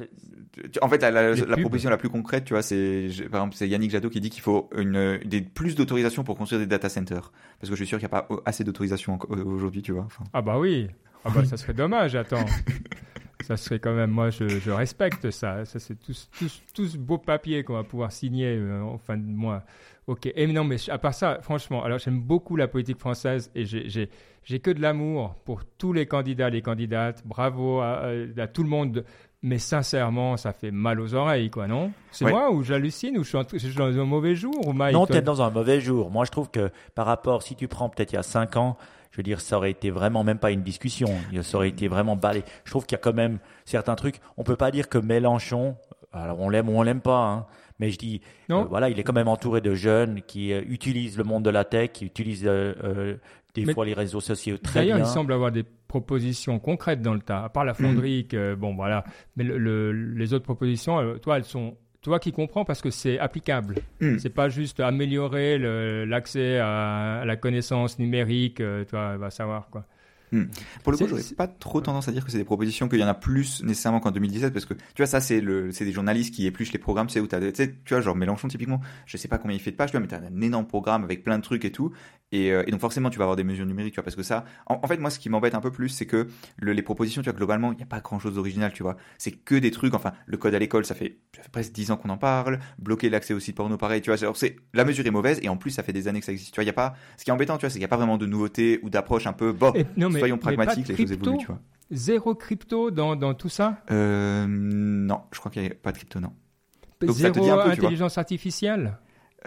en 0.81 0.89
fait, 0.89 1.01
la, 1.01 1.33
la, 1.33 1.57
proposition 1.57 1.89
la 1.89 1.97
plus 1.97 2.09
concrète, 2.09 2.45
tu 2.45 2.53
vois, 2.53 2.61
c'est 2.61 3.09
par 3.29 3.41
exemple, 3.41 3.55
c'est 3.55 3.67
Yannick 3.67 3.91
Jadot 3.91 4.09
qui 4.09 4.21
dit 4.21 4.29
qu'il 4.29 4.41
faut 4.41 4.69
une, 4.77 5.19
des, 5.25 5.41
plus 5.41 5.75
d'autorisation 5.75 6.23
pour 6.23 6.37
construire 6.37 6.61
des 6.61 6.67
data 6.67 6.87
centers, 6.87 7.31
parce 7.59 7.69
que 7.69 7.75
je 7.75 7.75
suis 7.75 7.87
sûr 7.87 7.99
qu'il 7.99 8.07
n'y 8.07 8.15
a 8.15 8.21
pas 8.21 8.27
assez 8.45 8.63
d'autorisation 8.63 9.19
aujourd'hui, 9.29 9.81
tu 9.81 9.91
vois. 9.91 10.03
Enfin... 10.03 10.23
Ah 10.31 10.41
bah 10.41 10.57
oui. 10.57 10.87
Ah 11.25 11.29
bah 11.33 11.45
ça 11.45 11.57
serait 11.57 11.73
dommage, 11.73 12.15
attends. 12.15 12.45
ça 13.41 13.57
serait 13.57 13.79
quand 13.79 13.93
même, 13.93 14.11
moi 14.11 14.29
je, 14.29 14.47
je 14.47 14.71
respecte 14.71 15.31
ça. 15.31 15.65
Ça 15.65 15.79
c'est 15.79 15.95
tous, 15.95 16.29
tous, 16.37 16.61
tous 16.73 16.97
beaux 16.97 17.17
papiers 17.17 17.63
qu'on 17.63 17.73
va 17.73 17.83
pouvoir 17.83 18.11
signer 18.11 18.55
euh, 18.55 18.81
en 18.81 18.97
fin 18.97 19.17
de 19.17 19.23
mois. 19.23 19.63
Ok, 20.07 20.27
et 20.33 20.47
non 20.47 20.63
mais 20.63 20.77
à 20.89 20.97
part 20.97 21.13
ça, 21.13 21.39
franchement, 21.41 21.83
alors 21.83 21.99
j'aime 21.99 22.19
beaucoup 22.19 22.55
la 22.55 22.67
politique 22.67 22.97
française 22.97 23.51
et 23.53 23.65
j'ai 23.65 24.59
que 24.59 24.71
de 24.71 24.81
l'amour 24.81 25.35
pour 25.45 25.65
tous 25.65 25.93
les 25.93 26.05
candidats, 26.07 26.49
les 26.49 26.61
candidates. 26.61 27.21
Bravo 27.25 27.79
à, 27.79 28.09
à, 28.37 28.47
tout 28.47 28.63
le 28.63 28.69
monde. 28.69 29.05
Mais 29.41 29.57
sincèrement, 29.57 30.35
ça 30.35 30.51
fait 30.51 30.71
mal 30.71 30.99
aux 30.99 31.13
oreilles, 31.13 31.49
quoi, 31.49 31.65
non? 31.65 31.91
C'est 32.11 32.29
moi 32.29 32.51
ou 32.51 32.61
j'hallucine 32.61 33.17
ou 33.17 33.23
je 33.23 33.29
suis, 33.57 33.75
dans 33.75 33.97
un 33.97 34.03
mauvais 34.03 34.35
jour 34.35 34.67
ou 34.67 34.73
Non, 34.73 35.05
tu 35.05 35.13
es 35.13 35.21
dans 35.21 35.41
un 35.41 35.49
mauvais 35.49 35.79
jour. 35.79 36.11
Moi, 36.11 36.25
je 36.25 36.31
trouve 36.31 36.49
que 36.49 36.71
par 36.93 37.05
rapport, 37.05 37.41
si 37.41 37.55
tu 37.55 37.69
prends 37.69 37.87
peut-être 37.87 38.11
il 38.11 38.15
y 38.15 38.19
a 38.19 38.23
5 38.23 38.57
ans, 38.57 38.77
je 39.11 39.17
veux 39.17 39.23
dire, 39.23 39.41
ça 39.41 39.57
aurait 39.57 39.71
été 39.71 39.89
vraiment 39.89 40.23
même 40.23 40.37
pas 40.37 40.51
une 40.51 40.61
discussion. 40.61 41.09
Ça 41.41 41.57
aurait 41.57 41.69
été 41.69 41.87
vraiment 41.87 42.15
balé. 42.15 42.43
Je 42.63 42.71
trouve 42.71 42.85
qu'il 42.85 42.95
y 42.95 42.99
a 42.99 43.01
quand 43.01 43.13
même 43.13 43.39
certains 43.65 43.95
trucs. 43.95 44.19
On 44.37 44.43
peut 44.43 44.55
pas 44.55 44.71
dire 44.71 44.87
que 44.87 44.97
Mélenchon, 44.97 45.75
alors 46.13 46.39
on 46.39 46.49
l'aime 46.49 46.69
ou 46.69 46.73
on 46.73 46.83
l'aime 46.83 47.01
pas, 47.01 47.25
hein, 47.25 47.45
mais 47.79 47.91
je 47.91 47.97
dis, 47.97 48.21
euh, 48.51 48.63
voilà, 48.63 48.89
il 48.89 48.99
est 48.99 49.03
quand 49.03 49.13
même 49.13 49.27
entouré 49.27 49.61
de 49.61 49.73
jeunes 49.73 50.21
qui 50.21 50.53
euh, 50.53 50.61
utilisent 50.67 51.17
le 51.17 51.23
monde 51.23 51.43
de 51.43 51.49
la 51.49 51.63
tech, 51.63 51.91
qui 51.93 52.05
utilisent 52.05 52.45
euh, 52.45 53.15
des 53.55 53.73
fois 53.73 53.85
les 53.85 53.93
réseaux 53.93 54.19
sociaux 54.19 54.57
très 54.57 54.81
bien. 54.83 54.95
D'ailleurs, 54.95 55.07
il 55.07 55.11
semble 55.11 55.33
avoir 55.33 55.51
des 55.51 55.63
propositions 55.87 56.59
concrètes 56.59 57.01
dans 57.01 57.13
le 57.13 57.21
tas, 57.21 57.43
à 57.45 57.49
part 57.49 57.65
la 57.65 57.73
fonderie, 57.73 58.27
mm. 58.31 58.55
bon 58.59 58.75
voilà, 58.75 59.05
mais 59.37 59.45
les 59.45 60.33
autres 60.33 60.45
propositions, 60.45 61.17
toi, 61.19 61.37
elles 61.37 61.45
sont 61.45 61.77
toi 62.01 62.19
qui 62.19 62.31
comprends 62.31 62.65
parce 62.65 62.81
que 62.81 62.89
c'est 62.89 63.19
applicable. 63.19 63.75
Hmm. 63.99 64.17
C'est 64.19 64.29
pas 64.29 64.49
juste 64.49 64.79
améliorer 64.79 65.57
l'accès 66.05 66.59
à, 66.59 67.23
la 67.25 67.35
connaissance 67.35 67.99
numérique, 67.99 68.61
euh, 68.61 68.85
toi, 68.85 69.17
va 69.17 69.29
savoir 69.29 69.69
quoi. 69.69 69.85
Hmm. 70.31 70.45
Pour 70.83 70.91
le 70.91 70.97
coup, 70.97 71.07
j'aurais 71.07 71.23
pas 71.35 71.47
trop 71.47 71.81
tendance 71.81 72.07
à 72.07 72.11
dire 72.11 72.23
que 72.23 72.31
c'est 72.31 72.37
des 72.37 72.43
propositions 72.43 72.87
qu'il 72.87 72.99
y 72.99 73.03
en 73.03 73.07
a 73.07 73.13
plus 73.13 73.63
nécessairement 73.63 73.99
qu'en 73.99 74.11
2017 74.11 74.53
parce 74.53 74.65
que 74.65 74.73
tu 74.73 74.81
vois 74.97 75.07
ça 75.07 75.19
c'est 75.19 75.41
le 75.41 75.71
c'est 75.71 75.85
des 75.85 75.91
journalistes 75.91 76.33
qui 76.33 76.45
épluchent 76.45 76.71
les 76.71 76.79
programmes, 76.79 77.07
tu 77.07 77.13
sais 77.13 77.19
où 77.19 77.27
tu 77.27 77.35
sais 77.55 77.75
tu 77.85 77.93
vois 77.93 78.01
genre 78.01 78.15
Mélenchon 78.15 78.47
typiquement, 78.47 78.79
je 79.05 79.17
sais 79.17 79.27
pas 79.27 79.37
combien 79.37 79.55
il 79.55 79.59
fait 79.59 79.71
de 79.71 79.75
pages, 79.75 79.89
tu 79.91 79.97
vois 79.97 80.01
mais 80.01 80.07
tu 80.07 80.15
as 80.15 80.19
un 80.19 80.41
énorme 80.41 80.67
programme 80.67 81.03
avec 81.03 81.23
plein 81.23 81.37
de 81.37 81.43
trucs 81.43 81.65
et 81.65 81.71
tout 81.71 81.91
euh, 82.33 82.63
et, 82.65 82.71
donc 82.71 82.79
forcément, 82.79 83.09
tu 83.09 83.17
vas 83.17 83.23
avoir 83.23 83.35
des 83.35 83.43
mesures 83.43 83.65
numériques, 83.65 83.93
tu 83.93 83.97
vois, 83.97 84.03
parce 84.03 84.15
que 84.15 84.23
ça, 84.23 84.45
en, 84.67 84.87
fait, 84.87 84.97
moi, 84.97 85.09
ce 85.09 85.19
qui 85.19 85.29
m'embête 85.29 85.55
un 85.55 85.61
peu 85.61 85.71
plus, 85.71 85.89
c'est 85.89 86.05
que 86.05 86.27
les 86.61 86.81
propositions, 86.81 87.21
tu 87.21 87.29
vois, 87.29 87.37
globalement, 87.37 87.71
il 87.71 87.77
n'y 87.77 87.83
a 87.83 87.87
pas 87.87 87.99
grand-chose 87.99 88.35
d'original, 88.35 88.71
tu 88.73 88.83
vois. 88.83 88.97
C'est 89.17 89.31
que 89.31 89.55
des 89.55 89.71
trucs, 89.71 89.93
enfin, 89.93 90.13
le 90.25 90.37
code 90.37 90.53
à 90.53 90.59
l'école, 90.59 90.85
ça 90.85 90.95
fait, 90.95 91.17
ça 91.35 91.43
fait 91.43 91.51
presque 91.51 91.71
10 91.71 91.91
ans 91.91 91.97
qu'on 91.97 92.09
en 92.09 92.17
parle, 92.17 92.59
bloquer 92.77 93.09
l'accès 93.09 93.33
au 93.33 93.39
site 93.39 93.55
porno, 93.55 93.77
pareil, 93.77 94.01
tu 94.01 94.11
vois. 94.11 94.33
C'est, 94.35 94.55
la 94.73 94.85
mesure 94.85 95.05
est 95.05 95.11
mauvaise, 95.11 95.39
et 95.41 95.49
en 95.49 95.57
plus, 95.57 95.71
ça 95.71 95.83
fait 95.83 95.93
des 95.93 96.07
années 96.07 96.19
que 96.19 96.25
ça 96.25 96.31
existe, 96.31 96.53
tu 96.53 96.57
vois. 96.57 96.63
Il 96.63 96.67
y 96.67 96.71
a 96.71 96.73
pas, 96.73 96.95
ce 97.17 97.23
qui 97.23 97.29
est 97.29 97.33
embêtant, 97.33 97.57
tu 97.57 97.61
vois, 97.61 97.69
c'est 97.69 97.73
qu'il 97.73 97.81
n'y 97.81 97.85
a 97.85 97.89
pas 97.89 97.97
vraiment 97.97 98.17
de 98.17 98.25
nouveautés 98.25 98.79
ou 98.83 98.89
d'approche 98.89 99.27
un 99.27 99.33
peu, 99.33 99.55
bon, 100.19 100.25
soyons 100.25 100.37
pragmatiques, 100.37 100.87
les 100.87 100.95
choses 100.95 101.11
évoluent, 101.11 101.37
tu 101.37 101.47
vois. 101.47 101.59
Zéro 101.91 102.35
crypto 102.35 102.91
dans, 102.91 103.15
dans 103.15 103.33
tout 103.33 103.49
ça? 103.49 103.81
Euh, 103.89 104.45
Non, 104.47 105.21
je 105.31 105.39
crois 105.39 105.51
qu'il 105.51 105.63
n'y 105.63 105.69
a 105.69 105.73
pas 105.73 105.91
de 105.91 105.97
crypto, 105.97 106.19
non. 106.19 106.33
Donc, 107.01 107.11
Zéro 107.11 107.33
ça 107.33 107.39
te 107.39 107.43
dit 107.43 107.49
un 107.49 107.57
peu, 107.57 107.69
intelligence 107.71 108.17
artificielle? 108.17 108.97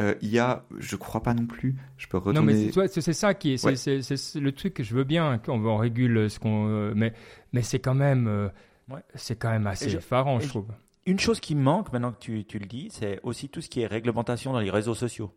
Euh, 0.01 0.15
il 0.23 0.31
y 0.31 0.39
a, 0.39 0.65
je 0.79 0.97
crois 0.97 1.23
pas 1.23 1.35
non 1.35 1.47
plus. 1.47 1.77
Je 1.99 2.07
peux 2.07 2.17
retourner. 2.17 2.71
Non, 2.71 2.73
mais 2.77 2.89
c'est 2.89 3.13
ça 3.13 3.35
qui 3.35 3.53
est, 3.53 3.57
c'est 3.59 4.41
le 4.41 4.53
truc 4.53 4.75
que 4.75 4.83
je 4.83 4.95
veux 4.95 5.05
bien 5.05 5.39
qu'on 5.39 5.77
régule 5.77 6.31
ce 6.31 6.39
qu'on, 6.39 6.67
euh, 6.69 6.93
mais 6.97 7.13
mais 7.53 7.63
c'est 7.63 7.79
quand 7.79 7.95
même, 7.95 8.27
euh, 8.27 8.49
c'est 9.15 9.37
quand 9.37 9.51
même 9.51 9.67
assez 9.67 9.95
effarant, 9.95 10.41
je, 10.41 10.49
trouve. 10.49 10.69
Une 11.05 11.19
chose 11.19 11.41
qui 11.41 11.55
manque 11.55 11.93
maintenant 11.93 12.13
que 12.13 12.19
tu, 12.19 12.45
tu 12.45 12.59
le 12.59 12.67
dis, 12.67 12.89
c'est 12.91 13.21
aussi 13.23 13.51
tout 13.51 13.61
ce 13.61 13.69
qui 13.69 13.83
est 13.83 13.87
réglementation 13.87 14.53
dans 14.53 14.61
les 14.61 14.71
réseaux 14.71 14.95
sociaux, 14.95 15.35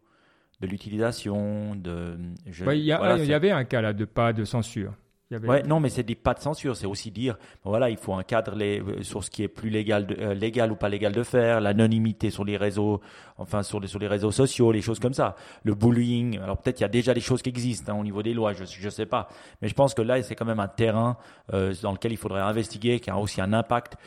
de 0.62 0.68
l'utilisation, 0.68 1.76
de. 1.76 2.18
il 2.46 2.78
y, 2.78 2.86
y 2.86 2.94
avait 2.94 3.52
un 3.52 3.66
cas 3.66 3.82
là 3.82 3.92
de 3.92 4.06
pas 4.06 4.32
de 4.32 4.46
censure. 4.46 4.94
Ouais, 5.32 5.64
non, 5.64 5.80
mais 5.80 5.90
c'est 5.90 6.04
des 6.04 6.14
pas 6.14 6.36
de 6.36 6.40
censure. 6.40 6.76
C'est 6.76 6.86
aussi 6.86 7.10
dire, 7.10 7.38
voilà, 7.64 7.90
il 7.90 7.98
faut 7.98 8.14
un 8.14 8.22
cadre 8.22 8.54
les, 8.56 8.80
euh, 8.80 9.02
sur 9.02 9.24
ce 9.24 9.32
qui 9.32 9.42
est 9.42 9.48
plus 9.48 9.72
légal, 9.72 10.06
de, 10.06 10.16
euh, 10.20 10.34
légal 10.36 10.72
ou 10.72 10.76
pas 10.76 10.88
légal 10.88 11.14
de 11.14 11.24
faire, 11.24 11.62
l'anonymité 11.62 12.30
sur 12.30 12.46
les 12.46 12.58
réseaux, 12.58 13.02
enfin 13.38 13.64
sur 13.64 13.80
les 13.80 13.88
sur 13.88 13.98
les 13.98 14.08
réseaux 14.08 14.30
sociaux, 14.30 14.72
les 14.72 14.84
choses 14.84 15.00
comme 15.00 15.16
ça. 15.16 15.36
Le 15.64 15.74
bullying. 15.74 16.40
Alors 16.40 16.60
peut-être 16.60 16.80
il 16.80 16.84
y 16.84 16.86
a 16.86 16.90
déjà 16.90 17.16
des 17.16 17.22
choses 17.22 17.42
qui 17.42 17.50
existent 17.50 17.92
hein, 17.92 18.00
au 18.00 18.04
niveau 18.04 18.22
des 18.22 18.36
lois, 18.36 18.54
je 18.54 18.66
je 18.66 18.90
sais 18.90 19.08
pas. 19.08 19.28
Mais 19.64 19.68
je 19.68 19.74
pense 19.74 19.96
que 19.96 20.04
là, 20.04 20.22
c'est 20.22 20.36
quand 20.36 20.46
même 20.46 20.60
un 20.60 20.68
terrain 20.68 21.18
euh, 21.54 21.74
dans 21.82 21.92
lequel 21.92 22.12
il 22.12 22.18
faudrait 22.18 22.42
investiguer, 22.42 23.00
qui 23.00 23.10
a 23.10 23.18
aussi 23.18 23.42
un 23.42 23.52
impact 23.52 23.98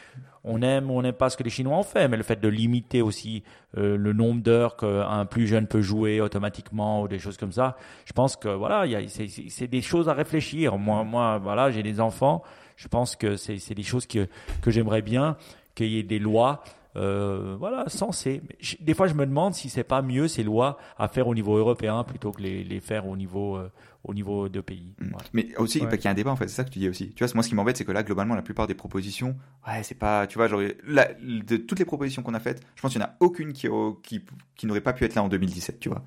on 0.45 0.62
aime 0.62 0.91
ou 0.91 0.95
on 0.99 1.03
n'aime 1.03 1.14
pas 1.14 1.30
ce 1.30 1.36
que 1.36 1.43
les 1.43 1.51
Chinois 1.51 1.76
ont 1.76 1.82
fait, 1.82 2.09
mais 2.09 2.16
le 2.16 2.22
fait 2.22 2.41
de 2.41 2.49
limiter 2.49 3.03
aussi 3.03 3.43
euh, 3.76 3.97
le 3.97 4.12
nombre 4.12 4.43
d'heures 4.43 4.76
qu'un 4.76 5.26
plus 5.26 5.47
jeune 5.47 5.66
peut 5.66 5.82
jouer 5.82 6.20
automatiquement 6.20 7.03
ou 7.03 7.09
des 7.09 7.18
choses 7.18 7.36
comme 7.36 7.53
ça, 7.53 7.76
je 8.05 8.12
pense 8.12 8.36
que 8.36 8.49
voilà, 8.49 8.84
c'est 9.09 9.68
des 9.68 9.82
choses 9.82 10.09
à 10.09 10.14
réfléchir. 10.14 10.78
Moi, 10.78 11.05
moi, 11.05 11.39
voilà, 11.39 11.70
j'ai 11.70 11.82
des 11.82 12.01
enfants. 12.01 12.43
Je 12.76 12.89
pense 12.89 13.16
que 13.16 13.36
c'est 13.36 13.74
des 13.74 13.82
choses 13.82 14.07
que 14.07 14.28
que 14.62 14.70
j'aimerais 14.70 15.03
bien 15.03 15.36
qu'il 15.74 15.89
y 15.89 15.99
ait 15.99 16.05
des 16.05 16.18
lois 16.18 16.62
euh, 16.97 17.57
voilà, 17.59 17.84
sensées. 17.89 18.43
Des 18.80 18.95
fois, 18.95 19.07
je 19.07 19.14
me 19.14 19.24
demande 19.26 19.55
si 19.55 19.68
c'est 19.68 19.84
pas 19.84 20.03
mieux 20.03 20.26
ces 20.26 20.43
lois 20.43 20.78
à 20.99 21.07
faire 21.07 21.28
au 21.28 21.34
niveau 21.34 21.57
européen 21.57 22.03
plutôt 22.03 22.32
que 22.32 22.43
les, 22.43 22.64
les 22.64 22.80
faire 22.80 23.07
au 23.07 23.16
niveau 23.16 23.57
euh, 23.57 23.70
au 24.05 24.14
niveau 24.14 24.49
de 24.49 24.61
pays. 24.61 24.94
Mm. 25.01 25.12
Mais 25.32 25.57
aussi, 25.57 25.78
il 25.78 25.84
y 25.84 26.07
a 26.07 26.11
un 26.11 26.14
débat 26.14 26.30
en 26.30 26.36
fait, 26.36 26.49
c'est 26.49 26.57
ça 26.57 26.64
que 26.64 26.70
tu 26.70 26.78
dis 26.78 26.88
aussi. 26.88 27.11
Tu 27.14 27.24
vois, 27.24 27.32
moi 27.34 27.42
ce 27.42 27.49
qui 27.49 27.55
m'embête, 27.55 27.76
c'est 27.76 27.84
que 27.84 27.92
là, 27.92 28.03
globalement, 28.03 28.34
la 28.34 28.42
plupart 28.42 28.66
des 28.66 28.74
propositions, 28.74 29.36
ouais, 29.66 29.82
c'est 29.82 29.94
pas, 29.94 30.26
tu 30.26 30.38
vois, 30.38 30.49
genre, 30.49 30.61
de 30.61 31.57
toutes 31.57 31.78
les 31.78 31.84
propositions 31.84 32.22
qu'on 32.22 32.34
a 32.34 32.40
faites, 32.40 32.62
je 32.76 32.82
pense 32.82 32.92
qu'il 32.92 33.01
n'y 33.01 33.07
en 33.07 33.09
a 33.09 33.16
aucune 33.20 33.53
qui, 33.53 33.68
qui, 34.03 34.24
qui 34.55 34.66
n'aurait 34.66 34.80
pas 34.80 34.92
pu 34.92 35.05
être 35.05 35.14
là 35.14 35.22
en 35.22 35.28
2017, 35.28 35.80
tu 35.80 35.88
vois. 35.88 36.05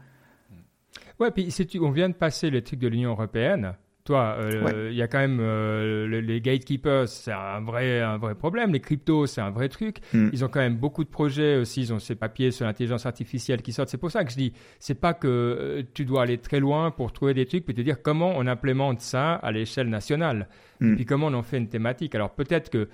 Ouais, 1.19 1.29
puis 1.29 1.51
si 1.51 1.67
tu, 1.67 1.79
on 1.79 1.91
vient 1.91 2.09
de 2.09 2.15
passer 2.15 2.49
les 2.49 2.63
trucs 2.63 2.79
de 2.79 2.87
l'Union 2.87 3.11
européenne, 3.11 3.75
toi, 4.03 4.35
euh, 4.39 4.89
il 4.91 4.97
y 4.97 5.01
a 5.01 5.07
quand 5.07 5.19
même 5.19 5.39
euh, 5.39 6.21
les 6.21 6.41
gatekeepers, 6.41 7.07
c'est 7.07 7.31
un 7.31 7.61
vrai, 7.61 8.01
un 8.01 8.17
vrai 8.17 8.33
problème. 8.33 8.73
Les 8.73 8.79
cryptos, 8.79 9.27
c'est 9.27 9.41
un 9.41 9.51
vrai 9.51 9.69
truc. 9.69 9.97
Hmm. 10.13 10.29
Ils 10.33 10.43
ont 10.43 10.47
quand 10.47 10.59
même 10.59 10.77
beaucoup 10.77 11.03
de 11.03 11.09
projets 11.09 11.57
aussi. 11.57 11.81
Ils 11.81 11.93
ont 11.93 11.99
ces 11.99 12.15
papiers 12.15 12.51
sur 12.51 12.65
l'intelligence 12.65 13.05
artificielle 13.05 13.61
qui 13.61 13.73
sortent. 13.73 13.89
C'est 13.89 13.99
pour 13.99 14.09
ça 14.09 14.23
que 14.23 14.31
je 14.31 14.37
dis, 14.37 14.53
c'est 14.79 14.99
pas 14.99 15.13
que 15.13 15.27
euh, 15.27 15.83
tu 15.93 16.05
dois 16.05 16.23
aller 16.23 16.39
très 16.39 16.59
loin 16.59 16.89
pour 16.89 17.13
trouver 17.13 17.35
des 17.35 17.45
trucs, 17.45 17.63
puis 17.65 17.75
te 17.75 17.81
dire 17.81 18.01
comment 18.01 18.33
on 18.35 18.47
implémente 18.47 19.01
ça 19.01 19.35
à 19.35 19.51
l'échelle 19.51 19.89
nationale. 19.89 20.47
Hmm. 20.79 20.93
Et 20.93 20.95
puis 20.95 21.05
comment 21.05 21.27
on 21.27 21.33
en 21.33 21.43
fait 21.43 21.57
une 21.57 21.69
thématique. 21.69 22.15
Alors 22.15 22.31
peut-être 22.31 22.71
que 22.71 22.89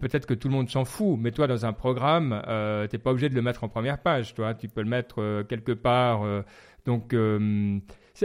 peut-être 0.00 0.26
que 0.26 0.34
tout 0.34 0.48
le 0.48 0.54
monde 0.54 0.68
s'en 0.68 0.84
fout, 0.84 1.18
mais 1.18 1.32
toi, 1.32 1.46
dans 1.46 1.66
un 1.66 1.72
programme, 1.72 2.40
euh, 2.46 2.86
tu 2.86 2.94
n'es 2.94 3.02
pas 3.02 3.10
obligé 3.10 3.28
de 3.30 3.34
le 3.34 3.42
mettre 3.42 3.64
en 3.64 3.68
première 3.68 3.98
page. 3.98 4.34
Toi, 4.34 4.54
tu 4.54 4.68
peux 4.68 4.82
le 4.82 4.88
mettre 4.88 5.42
quelque 5.48 5.72
part. 5.72 6.24
donc 6.84 7.14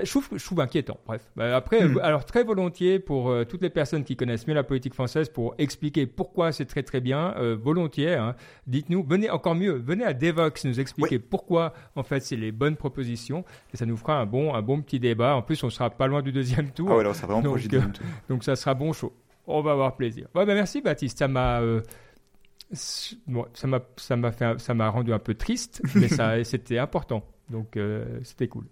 je 0.04 0.10
trouve, 0.10 0.30
je 0.34 0.44
trouve 0.44 0.60
inquiétant. 0.60 0.98
Bref, 1.06 1.30
bah, 1.36 1.56
après, 1.56 1.88
hmm. 1.88 2.00
alors 2.02 2.26
très 2.26 2.44
volontiers 2.44 3.00
pour 3.00 3.30
euh, 3.30 3.46
toutes 3.46 3.62
les 3.62 3.70
personnes 3.70 4.04
qui 4.04 4.16
connaissent 4.16 4.48
mieux 4.48 4.54
la 4.54 4.64
politique 4.64 4.94
française 4.94 5.30
pour 5.30 5.56
expliquer 5.58 6.06
pourquoi 6.06 6.52
c'est 6.52 6.66
très 6.66 6.84
très 6.84 7.02
bien, 7.02 7.36
euh, 7.38 7.56
volontiers. 7.56 8.16
Hein. 8.16 8.36
Dites-nous, 8.68 9.04
venez 9.04 9.30
encore 9.30 9.56
mieux, 9.56 9.74
venez 9.74 10.04
à 10.04 10.14
Devox 10.14 10.66
nous 10.66 10.80
expliquer 10.80 11.20
pourquoi 11.20 11.74
en 11.96 12.04
fait 12.04 12.22
c'est 12.22 12.36
les 12.36 12.52
bonnes 12.52 12.76
propositions 12.76 13.44
et 13.74 13.78
ça 13.78 13.86
nous 13.86 13.98
fera 13.98 14.20
un 14.20 14.26
bon 14.26 14.54
un 14.54 14.62
bon 14.62 14.82
petit 14.82 15.00
débat. 15.00 15.36
En 15.36 15.42
plus, 15.42 15.64
on 15.64 15.70
sera 15.70 15.90
pas 15.90 16.08
loin 16.08 16.22
du 16.22 16.32
deuxième 16.32 16.72
tour. 16.72 16.90
Ah 16.92 16.96
ouais, 16.96 17.02
alors 17.02 17.16
ça 17.16 17.28
vraiment 17.28 17.42
donc, 17.42 17.60
euh, 17.74 17.82
donc 18.30 18.44
ça 18.44 18.56
sera 18.56 18.74
bon 18.74 18.94
chaud. 18.94 19.14
On 19.48 19.62
va 19.62 19.72
avoir 19.72 19.96
plaisir. 19.96 20.28
Ouais, 20.36 20.46
ben 20.46 20.56
merci 20.56 20.82
Baptiste, 20.82 21.20
ça 21.20 21.28
m'a 21.28 21.62
bon, 23.28 23.46
ça 23.54 23.68
m'a 23.68 23.80
ça 23.96 24.16
m'a 24.18 24.32
fait 24.32 24.60
ça 24.60 24.74
m'a 24.74 24.90
rendu 24.90 25.14
un 25.14 25.20
peu 25.20 25.36
triste, 25.36 25.82
mais 25.96 26.08
ça 26.10 26.44
c'était 26.44 26.78
important. 26.78 27.24
Donc 27.50 27.78
c'était 28.24 28.48
cool. 28.48 28.66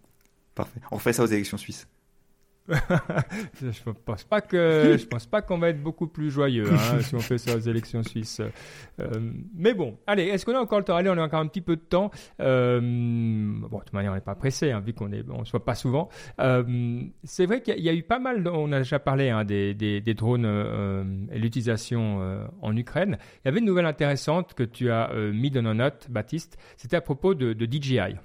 Parfait. 0.56 0.80
On 0.92 0.96
refait 0.96 1.14
ça 1.14 1.24
aux 1.24 1.28
élections 1.28 1.58
suisses. 1.58 1.88
je 3.62 3.92
pense 4.06 4.24
pas 4.24 4.42
que 4.42 4.98
je 5.00 5.06
pense 5.06 5.28
pas 5.28 5.44
qu'on 5.44 5.60
va 5.60 5.70
être 5.70 5.84
beaucoup 5.84 6.08
plus 6.08 6.32
joyeux 6.32 6.66
hein, 6.72 7.00
si 7.02 7.14
on 7.14 7.20
fait 7.20 7.38
ça 7.38 7.56
aux 7.56 7.60
élections 7.60 8.02
suisses. 8.02 8.42
Euh, 9.00 9.32
mais 9.56 9.76
bon, 9.76 10.00
allez, 10.08 10.24
est-ce 10.24 10.46
qu'on 10.46 10.56
a 10.56 10.60
encore 10.60 10.80
le 10.80 10.86
temps? 10.86 10.96
Allez, 10.96 11.10
on 11.10 11.18
a 11.18 11.24
encore 11.24 11.42
un 11.42 11.48
petit 11.48 11.62
peu 11.62 11.76
de 11.76 11.82
temps. 11.82 12.10
Euh, 12.40 12.80
bon, 12.82 13.78
de 13.78 13.84
toute 13.84 13.94
manière, 13.94 14.14
on 14.14 14.16
n'est 14.16 14.22
pas 14.22 14.34
pressé, 14.34 14.72
hein, 14.72 14.80
vu 14.80 14.94
qu'on 14.94 15.12
est, 15.12 15.24
on 15.30 15.46
se 15.46 15.52
voit 15.52 15.64
pas 15.64 15.76
souvent. 15.76 16.10
Euh, 16.40 17.04
c'est 17.24 17.46
vrai 17.46 17.62
qu'il 17.62 17.80
y, 17.80 17.90
a 17.90 17.94
eu 17.94 18.02
pas 18.02 18.18
mal. 18.18 18.48
On 18.48 18.72
a 18.72 18.80
déjà 18.80 18.98
parlé 18.98 19.30
hein, 19.30 19.46
des, 19.46 19.76
des, 19.76 20.02
des, 20.02 20.14
drones 20.16 20.46
et 21.32 21.38
l'utilisation 21.38 22.48
en 22.62 22.76
Ukraine. 22.76 23.18
Il 23.44 23.48
y 23.48 23.50
avait 23.50 23.60
une 23.60 23.66
nouvelle 23.66 23.86
intéressante 23.86 24.56
que 24.56 24.64
tu 24.64 24.90
as 24.90 25.12
mis 25.14 25.52
dans 25.52 25.62
nos 25.62 25.76
notes, 25.76 26.08
Baptiste. 26.10 26.58
C'était 26.78 26.98
à 26.98 27.02
propos 27.02 27.36
de, 27.36 27.54
de 27.54 27.66
DJI. 27.66 28.16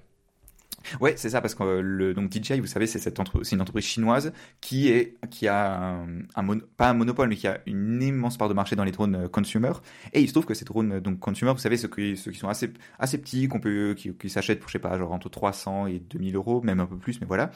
Ouais, 1.01 1.15
c'est 1.17 1.31
ça, 1.31 1.41
parce 1.41 1.55
que 1.55 1.63
euh, 1.63 1.81
le, 1.83 2.15
donc 2.15 2.31
DJI, 2.33 2.61
vous 2.61 2.67
savez, 2.67 2.87
c'est 2.87 2.99
cette 2.99 3.19
une 3.53 3.61
entreprise 3.61 3.85
chinoise 3.85 4.33
qui 4.61 4.89
est, 4.89 5.17
qui 5.31 5.47
a 5.47 6.01
un, 6.35 6.59
pas 6.77 6.91
un 6.91 6.95
monopole, 6.95 7.29
mais 7.29 7.37
qui 7.37 7.47
a 7.47 7.61
une 7.67 8.03
immense 8.03 8.39
part 8.39 8.49
de 8.49 8.55
marché 8.55 8.77
dans 8.77 8.85
les 8.85 8.93
drones 8.93 9.15
euh, 9.15 9.29
consumer. 9.29 9.73
Et 10.13 10.21
il 10.21 10.29
se 10.29 10.33
trouve 10.33 10.47
que 10.47 10.55
ces 10.55 10.65
drones 10.65 11.01
donc 11.01 11.19
consumer, 11.21 11.53
vous 11.53 11.59
savez, 11.59 11.77
ceux 11.77 11.89
qui, 11.89 12.17
sont 12.17 12.49
assez, 12.49 12.73
assez 12.99 13.19
petits, 13.19 13.49
qu'on 13.49 13.61
peut, 13.61 13.95
qui, 13.97 14.13
qui 14.15 14.31
s'achètent 14.31 14.61
pour, 14.61 14.69
je 14.69 14.75
sais 14.75 14.79
pas, 14.79 14.97
genre 14.99 15.13
entre 15.13 15.29
300 15.29 15.87
et 15.87 15.99
2000 15.99 16.37
euros, 16.37 16.63
même 16.63 16.81
un 16.81 16.87
peu 16.87 16.97
plus, 16.97 17.21
mais 17.21 17.27
voilà. 17.27 17.51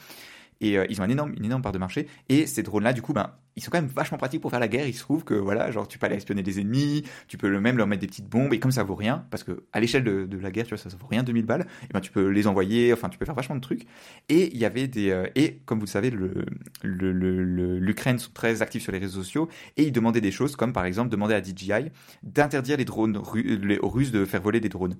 Et 0.61 0.77
ils 0.89 1.01
ont 1.01 1.03
un 1.03 1.09
énorme, 1.09 1.33
une 1.37 1.45
énorme 1.45 1.61
part 1.61 1.71
de 1.71 1.77
marché. 1.77 2.07
Et 2.29 2.47
ces 2.47 2.63
drones-là, 2.63 2.93
du 2.93 3.01
coup, 3.01 3.13
ben, 3.13 3.31
ils 3.55 3.63
sont 3.63 3.71
quand 3.71 3.81
même 3.81 3.89
vachement 3.89 4.17
pratiques 4.17 4.41
pour 4.41 4.51
faire 4.51 4.59
la 4.59 4.67
guerre. 4.67 4.87
Il 4.87 4.93
se 4.93 4.99
trouve 4.99 5.23
que 5.23 5.33
voilà, 5.33 5.71
genre 5.71 5.87
tu 5.87 5.97
peux 5.97 6.05
aller 6.05 6.15
espionner 6.15 6.43
des 6.43 6.59
ennemis, 6.59 7.03
tu 7.27 7.37
peux 7.37 7.59
même 7.59 7.77
leur 7.77 7.87
mettre 7.87 8.01
des 8.01 8.07
petites 8.07 8.27
bombes 8.27 8.53
et 8.53 8.59
comme 8.59 8.71
ça 8.71 8.83
vaut 8.83 8.95
rien, 8.95 9.25
parce 9.29 9.43
que 9.43 9.63
à 9.71 9.79
l'échelle 9.79 10.03
de, 10.03 10.37
la 10.37 10.51
guerre, 10.51 10.65
tu 10.65 10.69
vois, 10.69 10.77
ça, 10.77 10.89
ça 10.89 10.97
vaut 10.97 11.07
rien 11.07 11.23
2000 11.23 11.45
balles. 11.45 11.65
Et 11.83 11.93
ben 11.93 12.01
tu 12.01 12.11
peux 12.11 12.27
les 12.27 12.47
envoyer, 12.47 12.91
enfin 12.93 13.09
tu 13.09 13.17
peux 13.17 13.25
faire 13.25 13.35
vachement 13.35 13.55
de 13.55 13.61
trucs. 13.61 13.85
Et 14.29 14.51
il 14.53 14.57
y 14.57 14.65
avait 14.65 14.87
des 14.87 15.09
euh, 15.11 15.27
et 15.35 15.59
comme 15.65 15.79
vous 15.79 15.85
le 15.85 15.89
savez, 15.89 16.09
le 16.11 16.45
l'Ukraine 16.83 18.19
sont 18.19 18.31
très 18.33 18.61
actifs 18.61 18.83
sur 18.83 18.91
les 18.91 18.99
réseaux 18.99 19.21
sociaux 19.21 19.47
et 19.77 19.83
ils 19.83 19.91
demandaient 19.91 20.21
des 20.21 20.31
choses 20.31 20.55
comme 20.55 20.73
par 20.73 20.85
exemple 20.85 21.09
demander 21.09 21.33
à 21.33 21.41
DJI 21.41 21.91
d'interdire 22.23 22.77
les 22.77 22.85
drones 22.85 23.17
aux 23.17 23.89
Russes 23.89 24.11
de 24.11 24.25
faire 24.25 24.41
voler 24.41 24.59
des 24.59 24.69
drones. 24.69 24.95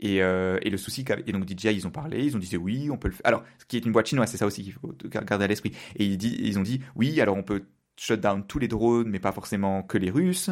Et, 0.00 0.22
euh, 0.22 0.58
et, 0.62 0.70
le 0.70 0.76
souci, 0.76 1.04
et 1.26 1.32
donc 1.32 1.46
DJI, 1.48 1.74
ils 1.74 1.86
ont 1.86 1.90
parlé, 1.90 2.24
ils 2.24 2.36
ont 2.36 2.38
dit 2.38 2.54
oui, 2.56 2.90
on 2.90 2.98
peut 2.98 3.08
le 3.08 3.14
faire. 3.14 3.26
Alors, 3.26 3.44
ce 3.58 3.64
qui 3.64 3.76
est 3.76 3.84
une 3.84 3.92
boîte 3.92 4.06
chinoise, 4.06 4.30
c'est 4.30 4.36
ça 4.36 4.46
aussi 4.46 4.62
qu'il 4.62 4.74
faut 4.74 4.94
garder 5.04 5.44
à 5.44 5.48
l'esprit. 5.48 5.72
Et 5.96 6.04
ils, 6.04 6.22
ils 6.22 6.58
ont 6.58 6.62
dit 6.62 6.80
oui, 6.96 7.20
alors 7.20 7.36
on 7.36 7.42
peut 7.42 7.64
shut 7.96 8.20
down 8.20 8.46
tous 8.46 8.58
les 8.58 8.68
drones, 8.68 9.08
mais 9.08 9.18
pas 9.18 9.32
forcément 9.32 9.82
que 9.82 9.98
les 9.98 10.10
Russes. 10.10 10.50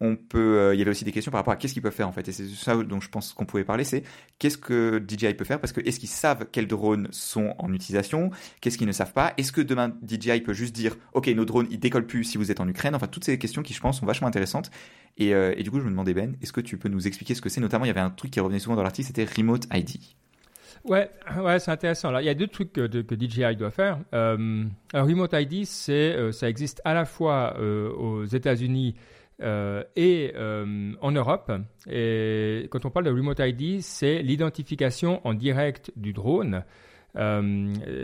On 0.00 0.16
peut, 0.16 0.58
euh, 0.58 0.74
il 0.74 0.78
y 0.78 0.82
avait 0.82 0.90
aussi 0.90 1.04
des 1.04 1.12
questions 1.12 1.32
par 1.32 1.40
rapport 1.40 1.52
à 1.52 1.56
qu'est-ce 1.56 1.72
qu'ils 1.72 1.82
peuvent 1.82 1.92
faire 1.92 2.08
en 2.08 2.12
fait, 2.12 2.28
et 2.28 2.32
c'est 2.32 2.46
ça 2.48 2.76
dont 2.76 3.00
je 3.00 3.08
pense 3.08 3.32
qu'on 3.32 3.44
pouvait 3.44 3.64
parler, 3.64 3.84
c'est 3.84 4.04
qu'est-ce 4.38 4.58
que 4.58 5.02
DJI 5.06 5.34
peut 5.34 5.44
faire? 5.44 5.60
Parce 5.60 5.72
que 5.72 5.80
est-ce 5.80 5.98
qu'ils 5.98 6.08
savent 6.08 6.46
quels 6.52 6.66
drones 6.66 7.08
sont 7.10 7.54
en 7.58 7.72
utilisation, 7.72 8.30
qu'est-ce 8.60 8.78
qu'ils 8.78 8.86
ne 8.86 8.92
savent 8.92 9.12
pas, 9.12 9.34
est-ce 9.36 9.52
que 9.52 9.60
demain 9.60 9.92
DJI 10.06 10.40
peut 10.40 10.54
juste 10.54 10.74
dire 10.74 10.96
ok 11.12 11.28
nos 11.28 11.44
drones 11.44 11.66
ils 11.70 11.80
décollent 11.80 12.06
plus 12.06 12.24
si 12.24 12.38
vous 12.38 12.50
êtes 12.50 12.60
en 12.60 12.68
Ukraine, 12.68 12.94
enfin 12.94 13.08
toutes 13.08 13.24
ces 13.24 13.38
questions 13.38 13.62
qui 13.62 13.74
je 13.74 13.80
pense 13.80 14.00
sont 14.00 14.06
vachement 14.06 14.28
intéressantes. 14.28 14.70
Et, 15.16 15.34
euh, 15.34 15.54
et 15.56 15.62
du 15.62 15.70
coup 15.70 15.78
je 15.78 15.84
me 15.84 15.90
demandais 15.90 16.14
Ben, 16.14 16.36
est-ce 16.42 16.52
que 16.52 16.60
tu 16.60 16.76
peux 16.76 16.88
nous 16.88 17.06
expliquer 17.06 17.34
ce 17.34 17.40
que 17.40 17.48
c'est? 17.48 17.60
Notamment 17.60 17.84
il 17.84 17.88
y 17.88 17.90
avait 17.90 18.00
un 18.00 18.10
truc 18.10 18.30
qui 18.30 18.40
revenait 18.40 18.58
souvent 18.58 18.76
dans 18.76 18.82
l'article, 18.82 19.06
c'était 19.06 19.24
Remote 19.24 19.66
ID. 19.72 20.00
Ouais, 20.84 21.10
ouais, 21.38 21.58
c'est 21.60 21.70
intéressant. 21.70 22.10
Là, 22.10 22.20
il 22.20 22.26
y 22.26 22.30
a 22.30 22.34
deux 22.34 22.46
trucs 22.46 22.72
que, 22.72 22.86
DJI 22.86 23.56
doit 23.56 23.70
faire. 23.70 24.00
Euh, 24.12 24.64
Remote 24.92 25.32
ID, 25.32 25.64
c'est, 25.64 26.14
euh, 26.14 26.30
ça 26.30 26.48
existe 26.48 26.82
à 26.84 26.92
la 26.92 27.06
fois 27.06 27.54
euh, 27.58 27.90
aux 27.90 28.24
États-Unis 28.24 28.94
et 29.40 30.32
en 31.00 31.10
Europe. 31.10 31.52
Et 31.90 32.68
quand 32.70 32.84
on 32.84 32.90
parle 32.90 33.06
de 33.06 33.10
Remote 33.10 33.40
ID, 33.40 33.80
c'est 33.80 34.22
l'identification 34.22 35.26
en 35.26 35.34
direct 35.34 35.90
du 35.96 36.12
drone. 36.12 36.62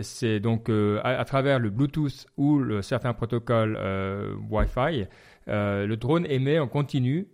c'est 0.03 0.41
donc 0.41 0.69
à, 1.05 1.25
travers 1.25 1.61
le 1.61 1.71
Bluetooth 1.71 2.27
ou 2.37 2.83
certains 2.83 3.13
protocoles 3.13 3.79
Wi-Fi, 4.51 5.07
le 5.47 5.95
drone 5.95 6.27
émet 6.29 6.59
en 6.59 6.67
continu 6.67 7.29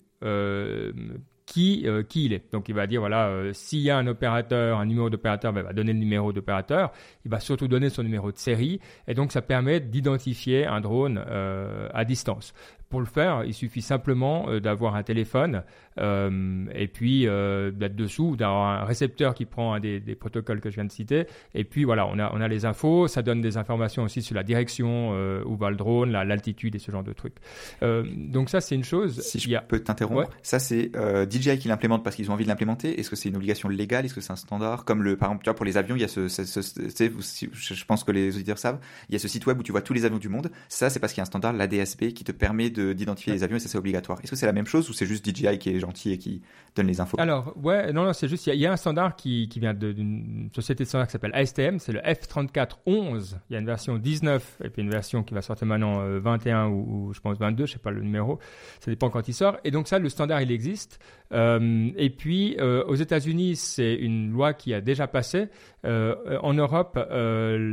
qui, 1.56 1.84
euh, 1.86 2.02
qui 2.02 2.26
il 2.26 2.34
est. 2.34 2.52
Donc 2.52 2.68
il 2.68 2.74
va 2.74 2.86
dire, 2.86 3.00
voilà, 3.00 3.28
euh, 3.28 3.50
s'il 3.54 3.78
y 3.78 3.88
a 3.88 3.96
un 3.96 4.06
opérateur, 4.06 4.78
un 4.78 4.84
numéro 4.84 5.08
d'opérateur, 5.08 5.54
ben, 5.54 5.62
il 5.62 5.64
va 5.64 5.72
donner 5.72 5.94
le 5.94 5.98
numéro 5.98 6.30
d'opérateur, 6.30 6.92
il 7.24 7.30
va 7.30 7.40
surtout 7.40 7.66
donner 7.66 7.88
son 7.88 8.02
numéro 8.02 8.30
de 8.30 8.36
série, 8.36 8.78
et 9.08 9.14
donc 9.14 9.32
ça 9.32 9.40
permet 9.40 9.80
d'identifier 9.80 10.66
un 10.66 10.82
drone 10.82 11.24
euh, 11.26 11.88
à 11.94 12.04
distance. 12.04 12.52
Pour 12.88 13.00
le 13.00 13.06
faire, 13.06 13.42
il 13.44 13.52
suffit 13.52 13.82
simplement 13.82 14.48
euh, 14.48 14.60
d'avoir 14.60 14.94
un 14.94 15.02
téléphone 15.02 15.64
euh, 15.98 16.66
et 16.72 16.86
puis 16.86 17.26
euh, 17.26 17.72
d'être 17.72 17.96
dessous, 17.96 18.36
d'avoir 18.36 18.82
un 18.82 18.84
récepteur 18.84 19.34
qui 19.34 19.44
prend 19.44 19.80
des, 19.80 19.98
des, 19.98 20.14
protocoles 20.14 20.60
que 20.60 20.70
je 20.70 20.76
viens 20.76 20.84
de 20.84 20.92
citer. 20.92 21.26
Et 21.54 21.64
puis 21.64 21.82
voilà, 21.82 22.06
on 22.06 22.18
a, 22.20 22.32
on 22.32 22.40
a 22.40 22.46
les 22.46 22.64
infos, 22.64 23.08
ça 23.08 23.22
donne 23.22 23.40
des 23.40 23.56
informations 23.56 24.04
aussi 24.04 24.22
sur 24.22 24.36
la 24.36 24.44
direction 24.44 25.10
où 25.44 25.56
va 25.56 25.70
le 25.70 25.76
drone, 25.76 26.12
l'altitude 26.12 26.74
et 26.74 26.78
ce 26.78 26.90
genre 26.90 27.02
de 27.02 27.12
trucs. 27.12 27.36
donc 27.82 28.50
ça, 28.50 28.60
c'est 28.60 28.74
une 28.74 28.84
chose. 28.84 29.20
Si 29.20 29.38
je 29.38 29.56
peux 29.66 29.80
t'interrompre, 29.80 30.30
ça 30.42 30.58
c'est 30.58 30.92
DJI 31.28 31.58
qui 31.58 31.68
l'implémente 31.68 32.04
parce 32.04 32.16
qu'ils 32.16 32.30
ont 32.30 32.34
envie 32.34 32.44
de 32.44 32.48
l'implémenter. 32.48 32.98
Est-ce 33.00 33.10
que 33.10 33.16
c'est 33.16 33.28
une 33.28 33.36
obligation 33.36 33.68
légale? 33.68 34.04
Est-ce 34.04 34.14
que 34.14 34.20
c'est 34.20 34.32
un 34.32 34.36
standard? 34.36 34.84
Comme 34.84 35.02
le, 35.02 35.16
par 35.16 35.30
exemple, 35.30 35.44
tu 35.44 35.50
vois, 35.50 35.56
pour 35.56 35.64
les 35.64 35.76
avions, 35.76 35.96
il 35.96 36.02
y 36.02 36.04
a 36.04 36.08
ce, 36.08 36.28
ce, 36.28 36.42
je 36.42 37.84
pense 37.84 38.04
que 38.04 38.12
les 38.12 38.34
auditeurs 38.34 38.58
savent, 38.58 38.78
il 39.08 39.12
y 39.12 39.16
a 39.16 39.18
ce 39.18 39.28
site 39.28 39.46
web 39.46 39.58
où 39.58 39.62
tu 39.62 39.72
vois 39.72 39.82
tous 39.82 39.92
les 39.92 40.04
avions 40.04 40.18
du 40.18 40.28
monde. 40.28 40.50
Ça, 40.68 40.90
c'est 40.90 41.00
parce 41.00 41.12
qu'il 41.12 41.20
y 41.20 41.22
a 41.22 41.24
un 41.24 41.26
standard, 41.26 41.52
l'ADSB, 41.52 42.12
qui 42.12 42.24
te 42.24 42.32
permet 42.32 42.70
d'identifier 42.78 43.32
les 43.32 43.42
avions 43.42 43.56
et 43.56 43.60
ça 43.60 43.68
c'est 43.68 43.78
obligatoire. 43.78 44.18
Est-ce 44.22 44.30
que 44.30 44.36
c'est 44.36 44.46
la 44.46 44.52
même 44.52 44.66
chose 44.66 44.88
ou 44.88 44.92
c'est 44.92 45.06
juste 45.06 45.24
DJI 45.24 45.58
qui 45.58 45.70
est 45.70 45.80
gentil 45.80 46.12
et 46.12 46.18
qui 46.18 46.42
donne 46.74 46.86
les 46.86 47.00
infos? 47.00 47.16
Alors, 47.20 47.54
ouais, 47.62 47.92
non, 47.92 48.04
non, 48.04 48.12
c'est 48.12 48.28
juste, 48.28 48.46
il 48.46 48.54
y, 48.54 48.66
a 48.66 48.72
un 48.72 48.76
standard 48.76 49.16
qui, 49.16 49.48
qui 49.48 49.60
vient 49.60 49.74
d'une 49.74 50.50
société 50.54 50.84
de 50.84 50.88
standard 50.88 51.06
qui 51.06 51.12
s'appelle 51.12 51.34
ASTM, 51.34 51.78
c'est 51.78 51.92
le 51.92 52.00
F3411. 52.00 53.36
Il 53.50 53.52
y 53.54 53.56
a 53.56 53.60
une 53.60 53.66
version 53.66 53.98
19 53.98 54.58
et 54.64 54.70
puis 54.70 54.82
une 54.82 54.90
version 54.90 55.22
qui 55.22 55.34
va 55.34 55.42
sortir 55.42 55.66
maintenant 55.66 56.00
21 56.18 56.66
euh, 56.66 56.68
ou, 56.68 57.12
je 57.12 57.20
pense 57.20 57.38
22, 57.38 57.66
je 57.66 57.72
sais 57.72 57.78
pas 57.78 57.90
le 57.90 58.02
numéro, 58.02 58.38
ça 58.80 58.90
dépend 58.90 59.10
quand 59.10 59.26
il 59.28 59.34
sort. 59.34 59.58
Et 59.64 59.70
donc 59.70 59.88
ça, 59.88 59.98
le 59.98 60.08
standard, 60.08 60.40
il 60.42 60.50
existe. 60.50 60.98
Euh, 61.32 61.90
et 61.96 62.10
puis, 62.10 62.56
euh, 62.58 62.84
aux 62.84 62.94
États-Unis, 62.94 63.56
c'est 63.56 63.94
une 63.94 64.30
loi 64.30 64.54
qui 64.54 64.74
a 64.74 64.80
déjà 64.80 65.06
passé. 65.06 65.48
En 65.86 66.54
Europe, 66.54 66.98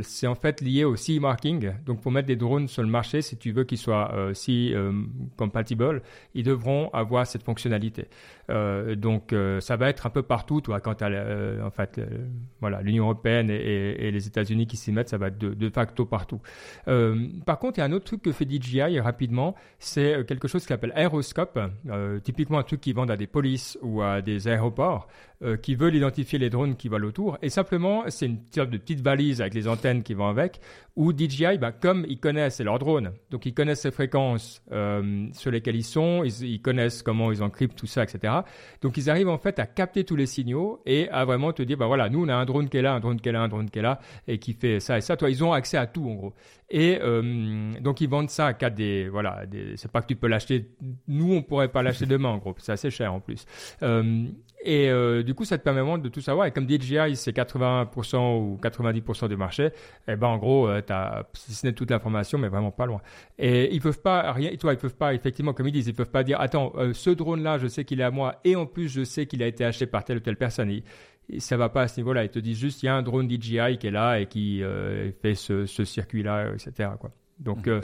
c'est 0.02 0.26
en 0.26 0.34
fait 0.34 0.60
lié 0.60 0.84
au 0.84 0.96
CE 0.96 1.18
marking. 1.18 1.72
Donc, 1.84 2.00
pour 2.00 2.12
mettre 2.12 2.28
des 2.28 2.36
drones 2.36 2.68
sur 2.68 2.82
le 2.82 2.88
marché, 2.88 3.22
si 3.22 3.36
tu 3.36 3.52
veux 3.52 3.64
qu'ils 3.64 3.78
soient 3.78 4.30
CE 4.32 4.92
compatible, 5.36 6.02
ils 6.34 6.44
devront 6.44 6.90
avoir 6.92 7.26
cette 7.26 7.42
fonctionnalité. 7.42 8.06
Euh, 8.50 8.94
donc 8.94 9.32
euh, 9.32 9.60
ça 9.60 9.76
va 9.76 9.88
être 9.88 10.06
un 10.06 10.10
peu 10.10 10.22
partout, 10.22 10.60
toi, 10.60 10.80
quand 10.80 10.96
tu 10.96 11.04
euh, 11.04 11.64
en 11.64 11.70
fait, 11.70 12.00
voilà, 12.60 12.82
l'Union 12.82 13.04
européenne 13.04 13.50
et, 13.50 14.10
les 14.10 14.26
États-Unis 14.26 14.66
qui 14.66 14.76
s'y 14.76 14.92
mettent, 14.92 15.08
ça 15.08 15.18
va 15.18 15.28
être 15.28 15.38
de, 15.38 15.68
facto 15.68 16.04
partout. 16.04 16.40
par 17.46 17.58
contre, 17.58 17.78
il 17.78 17.80
y 17.80 17.82
a 17.82 17.86
un 17.86 17.92
autre 17.92 18.04
truc 18.04 18.22
que 18.22 18.32
fait 18.32 18.48
DJI 18.48 19.00
rapidement, 19.00 19.54
c'est 19.78 20.24
quelque 20.26 20.46
chose 20.48 20.62
qui 20.62 20.68
s'appelle 20.68 20.92
Aeroscope, 20.94 21.58
typiquement 22.22 22.58
un 22.58 22.62
truc 22.62 22.80
qui 22.80 22.92
vendent 22.92 23.10
à 23.10 23.16
des 23.16 23.26
polices 23.26 23.78
ou 23.82 24.02
à 24.02 24.22
des 24.22 24.48
aéroports. 24.48 25.08
Euh, 25.44 25.56
qui 25.58 25.74
veulent 25.74 25.94
identifier 25.94 26.38
les 26.38 26.48
drones 26.48 26.74
qui 26.74 26.88
volent 26.88 27.06
autour. 27.06 27.36
Et 27.42 27.50
simplement, 27.50 28.04
c'est 28.08 28.26
une 28.26 28.38
sorte 28.54 28.70
de 28.70 28.78
petite 28.78 29.02
valise 29.02 29.42
avec 29.42 29.52
les 29.52 29.68
antennes 29.68 30.02
qui 30.02 30.14
vont 30.14 30.26
avec, 30.26 30.58
où 30.96 31.12
DJI, 31.12 31.58
bah, 31.58 31.70
comme 31.70 32.06
ils 32.08 32.18
connaissent, 32.18 32.56
c'est 32.56 32.64
leur 32.64 32.78
drone, 32.78 33.12
donc 33.30 33.44
ils 33.44 33.52
connaissent 33.52 33.82
ces 33.82 33.90
fréquences 33.90 34.62
euh, 34.72 35.26
sur 35.32 35.50
lesquelles 35.50 35.76
ils 35.76 35.82
sont, 35.82 36.22
ils, 36.24 36.62
connaissent 36.62 37.02
comment 37.02 37.30
ils 37.30 37.42
encryptent 37.42 37.76
tout 37.76 37.86
ça, 37.86 38.04
etc. 38.04 38.33
Donc 38.80 38.96
ils 38.96 39.10
arrivent 39.10 39.28
en 39.28 39.38
fait 39.38 39.58
à 39.58 39.66
capter 39.66 40.04
tous 40.04 40.16
les 40.16 40.26
signaux 40.26 40.80
et 40.86 41.08
à 41.10 41.24
vraiment 41.24 41.52
te 41.52 41.62
dire, 41.62 41.76
bah 41.76 41.86
voilà, 41.86 42.08
nous 42.08 42.24
on 42.24 42.28
a 42.28 42.34
un 42.34 42.44
drone 42.44 42.68
qui 42.68 42.78
est 42.78 42.82
là, 42.82 42.94
un 42.94 43.00
drone 43.00 43.20
qui 43.20 43.28
est 43.28 43.32
là, 43.32 43.42
un 43.42 43.48
drone 43.48 43.70
qui 43.70 43.78
est 43.78 43.82
là, 43.82 44.00
et 44.26 44.38
qui 44.38 44.54
fait 44.54 44.80
ça 44.80 44.98
et 44.98 45.00
ça. 45.00 45.16
Toi, 45.16 45.30
ils 45.30 45.44
ont 45.44 45.52
accès 45.52 45.76
à 45.76 45.86
tout 45.86 46.08
en 46.08 46.14
gros. 46.14 46.34
Et 46.70 46.98
euh, 47.00 47.72
donc 47.80 48.00
ils 48.00 48.08
vendent 48.08 48.30
ça 48.30 48.52
à 48.58 48.70
des, 48.70 49.08
voilà, 49.08 49.42
c'est 49.76 49.92
pas 49.92 50.00
que 50.00 50.06
tu 50.06 50.16
peux 50.16 50.28
l'acheter. 50.28 50.70
Nous, 51.06 51.32
on 51.32 51.42
pourrait 51.42 51.68
pas 51.68 51.82
l'acheter 51.82 52.06
demain 52.06 52.30
en 52.30 52.38
gros, 52.38 52.54
c'est 52.58 52.72
assez 52.72 52.90
cher 52.90 53.12
en 53.12 53.20
plus. 53.20 53.44
Et 54.66 54.88
euh, 54.88 55.22
du 55.22 55.34
coup, 55.34 55.44
ça 55.44 55.58
te 55.58 55.62
permet 55.62 55.98
de 55.98 56.08
tout 56.08 56.22
savoir. 56.22 56.46
Et 56.46 56.50
comme 56.50 56.66
DJI, 56.66 57.16
c'est 57.16 57.36
80% 57.36 58.40
ou 58.40 58.58
90% 58.62 59.28
du 59.28 59.36
marché, 59.36 59.70
eh 60.08 60.16
ben, 60.16 60.28
en 60.28 60.38
gros, 60.38 60.66
euh, 60.68 60.80
as, 60.88 61.24
si 61.34 61.52
ce 61.52 61.66
n'est 61.66 61.74
toute 61.74 61.90
l'information, 61.90 62.38
mais 62.38 62.48
vraiment 62.48 62.70
pas 62.70 62.86
loin. 62.86 63.02
Et 63.38 63.74
ils 63.74 63.82
peuvent 63.82 64.00
pas, 64.00 64.32
rien, 64.32 64.56
toi, 64.56 64.72
ils 64.72 64.78
peuvent 64.78 64.96
pas, 64.96 65.12
effectivement, 65.12 65.52
comme 65.52 65.68
ils 65.68 65.72
disent, 65.72 65.88
ils 65.88 65.94
peuvent 65.94 66.10
pas 66.10 66.24
dire, 66.24 66.40
attends, 66.40 66.72
euh, 66.76 66.94
ce 66.94 67.10
drone-là, 67.10 67.58
je 67.58 67.66
sais 67.66 67.84
qu'il 67.84 68.00
est 68.00 68.04
à 68.04 68.10
moi, 68.10 68.40
et 68.44 68.56
en 68.56 68.64
plus, 68.64 68.88
je 68.88 69.04
sais 69.04 69.26
qu'il 69.26 69.42
a 69.42 69.46
été 69.46 69.66
acheté 69.66 69.84
par 69.86 70.02
telle 70.02 70.16
ou 70.16 70.20
telle 70.20 70.36
personne. 70.36 70.70
Et, 70.70 70.82
ça 71.38 71.56
va 71.56 71.70
pas 71.70 71.82
à 71.82 71.88
ce 71.88 71.98
niveau-là. 72.00 72.24
Ils 72.24 72.30
te 72.30 72.38
disent 72.38 72.58
juste, 72.58 72.82
il 72.82 72.86
y 72.86 72.88
a 72.90 72.94
un 72.94 73.02
drone 73.02 73.28
DJI 73.30 73.78
qui 73.78 73.86
est 73.86 73.90
là 73.90 74.20
et 74.20 74.26
qui 74.26 74.62
fait 75.22 75.34
ce, 75.34 75.64
circuit-là, 75.66 76.52
etc. 76.52 76.90
Quoi. 77.00 77.12
Donc, 77.38 77.66
mmh. 77.66 77.80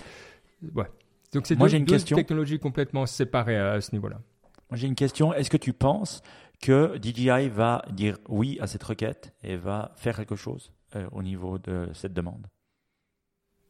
ouais. 0.74 0.85
Donc, 1.33 1.47
c'est 1.47 1.57
deux, 1.57 1.78
deux 1.78 1.99
technologies 1.99 2.59
complètement 2.59 3.07
séparées 3.07 3.57
à 3.57 3.81
ce 3.81 3.93
niveau-là. 3.93 4.20
Moi, 4.70 4.76
j'ai 4.76 4.89
une 4.89 4.95
question. 4.95 5.33
Est-ce 5.33 5.49
que 5.49 5.57
tu 5.57 5.72
penses 5.72 6.22
que 6.61 6.99
DJI 7.01 7.49
va 7.49 7.83
dire 7.91 8.19
oui 8.29 8.59
à 8.61 8.67
cette 8.67 8.83
requête 8.83 9.35
et 9.43 9.57
va 9.57 9.93
faire 9.97 10.17
quelque 10.17 10.37
chose 10.37 10.73
euh, 10.95 11.09
au 11.13 11.23
niveau 11.23 11.59
de 11.59 11.89
cette 11.95 12.13
demande 12.13 12.47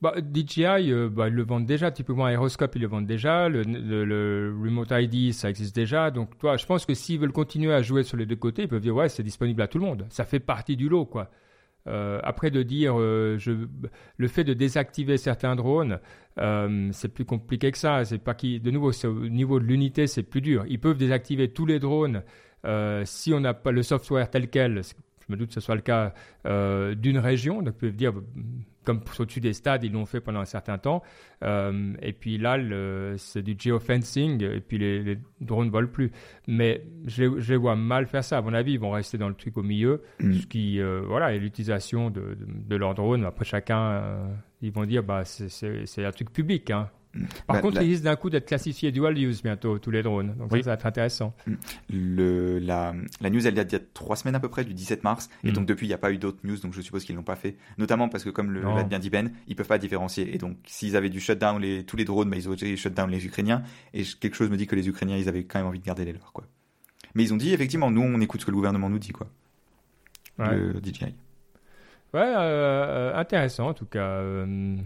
bah, 0.02 0.14
DJI, 0.16 0.64
euh, 0.92 1.10
bah, 1.10 1.28
ils 1.28 1.34
le 1.34 1.42
vendent 1.42 1.66
déjà. 1.66 1.90
Typiquement, 1.90 2.26
Aeroscope, 2.26 2.74
ils 2.74 2.80
le 2.80 2.88
vendent 2.88 3.06
déjà. 3.06 3.50
Le, 3.50 4.56
Remote 4.58 4.88
ID, 4.92 5.34
ça 5.34 5.50
existe 5.50 5.74
déjà. 5.76 6.10
Donc, 6.10 6.38
toi, 6.38 6.56
je 6.56 6.64
pense 6.64 6.86
que 6.86 6.94
s'ils 6.94 7.20
veulent 7.20 7.32
continuer 7.32 7.74
à 7.74 7.82
jouer 7.82 8.02
sur 8.02 8.16
les 8.16 8.24
deux 8.24 8.36
côtés, 8.36 8.62
ils 8.62 8.68
peuvent 8.68 8.80
dire 8.80 8.96
ouais, 8.96 9.10
c'est 9.10 9.22
disponible 9.22 9.60
à 9.60 9.68
tout 9.68 9.78
le 9.78 9.84
monde. 9.84 10.06
Ça 10.08 10.24
fait 10.24 10.40
partie 10.40 10.76
du 10.76 10.88
lot, 10.88 11.04
quoi. 11.04 11.30
Euh, 11.86 12.18
après, 12.22 12.50
de 12.50 12.62
dire 12.62 12.96
le 12.96 13.38
fait 14.28 14.44
de 14.44 14.54
désactiver 14.54 15.18
certains 15.18 15.54
drones, 15.54 16.00
c'est 16.92 17.12
plus 17.12 17.26
compliqué 17.26 17.70
que 17.70 17.78
ça. 17.78 18.02
C'est 18.06 18.18
pas 18.18 18.32
qui, 18.32 18.58
de 18.58 18.70
nouveau, 18.70 18.92
au 19.04 19.28
niveau 19.28 19.60
de 19.60 19.64
l'unité, 19.66 20.06
c'est 20.06 20.22
plus 20.22 20.40
dur. 20.40 20.64
Ils 20.66 20.80
peuvent 20.80 20.96
désactiver 20.96 21.52
tous 21.52 21.66
les 21.66 21.78
drones 21.78 22.22
si 23.04 23.32
on 23.32 23.40
n'a 23.40 23.54
pas 23.54 23.72
le 23.72 23.82
software 23.82 24.30
tel 24.30 24.48
quel, 24.48 24.82
je 25.30 25.36
me 25.36 25.38
doute 25.38 25.48
que 25.48 25.54
ce 25.54 25.60
soit 25.60 25.76
le 25.76 25.80
cas 25.80 26.12
euh, 26.46 26.94
d'une 26.94 27.18
région, 27.18 27.62
donc 27.62 27.74
peuvent 27.74 27.94
dire, 27.94 28.12
comme 28.84 29.00
au-dessus 29.18 29.40
des 29.40 29.52
stades, 29.52 29.84
ils 29.84 29.92
l'ont 29.92 30.06
fait 30.06 30.20
pendant 30.20 30.40
un 30.40 30.44
certain 30.44 30.76
temps, 30.76 31.02
euh, 31.44 31.92
et 32.02 32.12
puis 32.12 32.36
là, 32.36 32.58
c'est 33.16 33.42
du 33.42 33.54
geofencing, 33.56 34.42
et 34.42 34.60
puis 34.60 34.78
les, 34.78 35.18
drones 35.40 35.66
ne 35.66 35.70
volent 35.70 35.88
plus. 35.88 36.10
Mais 36.48 36.84
je 37.06 37.24
les, 37.24 37.56
vois 37.56 37.76
mal 37.76 38.06
faire 38.06 38.24
ça. 38.24 38.38
À 38.38 38.42
mon 38.42 38.54
avis, 38.54 38.72
ils 38.72 38.80
vont 38.80 38.90
rester 38.90 39.18
dans 39.18 39.28
le 39.28 39.34
truc 39.34 39.56
au 39.56 39.62
milieu, 39.62 40.02
mm. 40.18 40.32
ce 40.34 40.46
qui, 40.46 40.80
voilà, 41.06 41.32
est 41.32 41.38
l'utilisation 41.38 42.10
de, 42.10 42.36
de, 42.40 42.76
leurs 42.76 42.94
drones. 42.94 43.24
Après, 43.24 43.44
chacun, 43.44 44.02
ils 44.62 44.72
vont 44.72 44.84
dire, 44.84 45.04
bah, 45.04 45.24
c'est 45.24 46.04
un 46.04 46.12
truc 46.12 46.32
public, 46.32 46.70
hein. 46.70 46.90
Par 47.46 47.60
contre, 47.60 47.82
ils 47.82 47.90
risquent 47.90 48.04
d'un 48.04 48.16
coup 48.16 48.30
d'être 48.30 48.46
classifiés 48.46 48.92
dual 48.92 49.18
use 49.18 49.42
bientôt, 49.42 49.78
tous 49.78 49.90
les 49.90 50.02
drones. 50.02 50.34
Donc 50.38 50.50
ça, 50.52 50.60
va 50.60 50.72
être 50.74 50.86
intéressant. 50.86 51.34
Mm. 51.46 51.54
Le, 51.92 52.58
la, 52.58 52.94
la, 53.20 53.30
news, 53.30 53.46
elle 53.46 53.54
date 53.54 53.68
d'il 53.68 53.78
y 53.78 53.80
a 53.80 53.84
trois 53.94 54.16
semaines 54.16 54.34
à 54.34 54.40
peu 54.40 54.48
près, 54.48 54.64
du 54.64 54.74
17 54.74 55.02
mars. 55.02 55.28
Et 55.44 55.50
mm. 55.50 55.52
donc 55.52 55.66
depuis, 55.66 55.86
il 55.86 55.90
n'y 55.90 55.94
a 55.94 55.98
pas 55.98 56.12
eu 56.12 56.18
d'autres 56.18 56.38
news, 56.44 56.56
donc 56.58 56.72
je 56.72 56.80
suppose 56.80 57.04
qu'ils 57.04 57.16
l'ont 57.16 57.22
pas 57.22 57.36
fait. 57.36 57.56
Notamment 57.78 58.08
parce 58.08 58.24
que, 58.24 58.30
comme 58.30 58.52
l'a 58.52 58.84
bien 58.84 58.98
dit 58.98 59.10
Ben, 59.10 59.32
ils 59.48 59.56
peuvent 59.56 59.66
pas 59.66 59.78
différencier. 59.78 60.34
Et 60.34 60.38
donc, 60.38 60.56
s'ils 60.66 60.96
avaient 60.96 61.10
dû 61.10 61.20
shutdown 61.20 61.60
les, 61.60 61.84
tous 61.84 61.96
les 61.96 62.04
drones, 62.04 62.28
mais 62.28 62.38
ils 62.38 62.48
auraient 62.48 62.76
shutdown 62.76 63.10
les 63.10 63.26
Ukrainiens. 63.26 63.62
Et 63.94 64.04
quelque 64.04 64.36
chose 64.36 64.50
me 64.50 64.56
dit 64.56 64.66
que 64.66 64.76
les 64.76 64.88
Ukrainiens, 64.88 65.16
ils 65.16 65.28
avaient 65.28 65.44
quand 65.44 65.58
même 65.58 65.68
envie 65.68 65.80
de 65.80 65.84
garder 65.84 66.04
les 66.04 66.12
leurs, 66.12 66.32
quoi. 66.32 66.44
Mais 67.14 67.24
ils 67.24 67.34
ont 67.34 67.36
dit, 67.36 67.52
effectivement, 67.52 67.90
nous, 67.90 68.02
on 68.02 68.20
écoute 68.20 68.40
ce 68.40 68.46
que 68.46 68.52
le 68.52 68.56
gouvernement 68.56 68.88
nous 68.88 69.00
dit, 69.00 69.10
quoi. 69.10 69.26
Le 70.38 70.80
DJI. 70.82 71.14
Ouais, 72.12 72.22
euh, 72.22 73.12
euh, 73.12 73.16
intéressant 73.16 73.68
en 73.68 73.74
tout 73.74 73.86
cas. 73.86 74.00
Euh, 74.00 74.76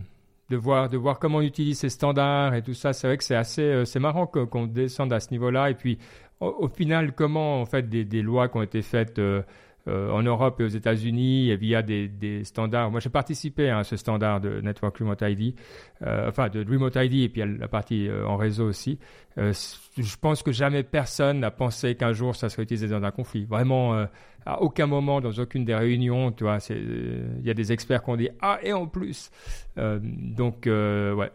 de 0.50 0.56
voir, 0.56 0.88
de 0.88 0.96
voir 0.96 1.18
comment 1.18 1.38
on 1.38 1.42
utilise 1.42 1.78
ces 1.78 1.88
standards 1.88 2.54
et 2.54 2.62
tout 2.62 2.74
ça. 2.74 2.92
C'est 2.92 3.06
vrai 3.06 3.16
que 3.16 3.24
c'est 3.24 3.34
assez, 3.34 3.62
euh, 3.62 3.84
c'est 3.84 4.00
marrant 4.00 4.26
qu'on 4.26 4.66
descende 4.66 5.12
à 5.12 5.20
ce 5.20 5.30
niveau-là. 5.30 5.70
Et 5.70 5.74
puis, 5.74 5.98
au, 6.40 6.68
final, 6.68 7.12
comment 7.14 7.60
en 7.60 7.66
fait 7.66 7.88
des, 7.88 8.04
des, 8.04 8.22
lois 8.22 8.48
qui 8.48 8.56
ont 8.58 8.62
été 8.62 8.82
faites 8.82 9.18
euh, 9.18 9.42
euh, 9.88 10.10
en 10.10 10.22
Europe 10.22 10.60
et 10.60 10.64
aux 10.64 10.68
États-Unis 10.68 11.54
via 11.56 11.82
des, 11.82 12.08
des 12.08 12.44
standards. 12.44 12.90
Moi, 12.90 13.00
j'ai 13.00 13.10
participé 13.10 13.70
à 13.70 13.84
ce 13.84 13.96
standard 13.96 14.40
de 14.40 14.60
Network 14.60 14.96
Remote 14.98 15.22
ID, 15.22 15.54
enfin 16.00 16.48
de 16.48 16.64
Remote 16.68 16.96
ID 16.96 17.22
et 17.22 17.28
puis 17.28 17.42
la 17.58 17.68
partie 17.68 18.08
en 18.26 18.36
réseau 18.36 18.66
aussi. 18.66 18.98
je 19.36 20.16
pense 20.20 20.42
que 20.42 20.52
jamais 20.52 20.82
personne 20.82 21.40
n'a 21.40 21.50
pensé 21.50 21.94
qu'un 21.94 22.12
jour 22.12 22.36
ça 22.36 22.48
serait 22.48 22.62
utilisé 22.62 22.88
dans 22.88 23.02
un 23.02 23.10
conflit. 23.10 23.44
Vraiment 23.44 24.06
à 24.46 24.62
aucun 24.62 24.86
moment 24.86 25.20
dans 25.20 25.32
aucune 25.32 25.64
des 25.64 25.74
réunions, 25.74 26.32
tu 26.32 26.44
vois, 26.44 26.58
il 26.70 27.44
y 27.44 27.50
a 27.50 27.54
des 27.54 27.72
experts 27.72 28.02
qui 28.02 28.10
ont 28.10 28.16
dit 28.16 28.28
ah 28.40 28.58
et 28.62 28.72
en 28.72 28.86
plus. 28.86 29.30
Euh, 29.78 29.98
donc 30.02 30.66
euh, 30.66 31.14
ouais, 31.14 31.30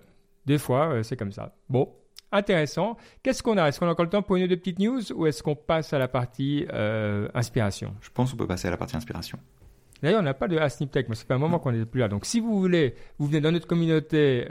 des 0.46 0.58
fois 0.58 0.90
euh, 0.94 1.04
c'est 1.04 1.18
comme 1.18 1.32
ça. 1.32 1.56
Bon, 1.70 1.90
intéressant. 2.32 2.98
Qu'est-ce 3.24 3.44
qu'on 3.44 3.58
a? 3.58 3.68
Est-ce 3.68 3.80
qu'on 3.80 3.88
a 3.88 3.92
encore 3.92 4.06
le 4.06 4.12
temps 4.12 4.22
pour 4.22 4.36
une 4.36 4.44
ou 4.44 4.48
deux 4.48 4.58
petites 4.58 4.80
news 4.80 5.12
ou 5.14 5.26
est-ce 5.28 5.44
qu'on 5.44 5.56
passe 5.56 5.94
à 5.94 6.00
la 6.00 6.08
partie 6.08 6.66
inspiration? 7.34 7.96
Je 8.02 8.10
pense 8.10 8.32
qu'on 8.32 8.38
peut 8.38 8.48
passer 8.48 8.68
à 8.68 8.72
la 8.72 8.78
partie 8.78 8.96
inspiration. 8.96 9.40
D'ailleurs, 10.02 10.22
on 10.22 10.24
n'a 10.24 10.34
pas 10.34 10.48
de 10.48 10.58
Asnip 10.58 10.92
Tech, 10.92 11.08
mais 11.10 11.16
c'est 11.16 11.28
pas 11.28 11.36
un 11.36 11.40
moment 11.40 11.60
qu'on 11.60 11.74
n'est 11.74 11.86
plus 11.86 12.00
là. 12.00 12.08
Donc, 12.08 12.26
si 12.26 12.40
vous 12.40 12.60
voulez, 12.60 12.96
vous 13.18 13.28
venez 13.28 13.42
dans 13.42 13.52
notre 13.52 13.68
communauté 13.68 14.48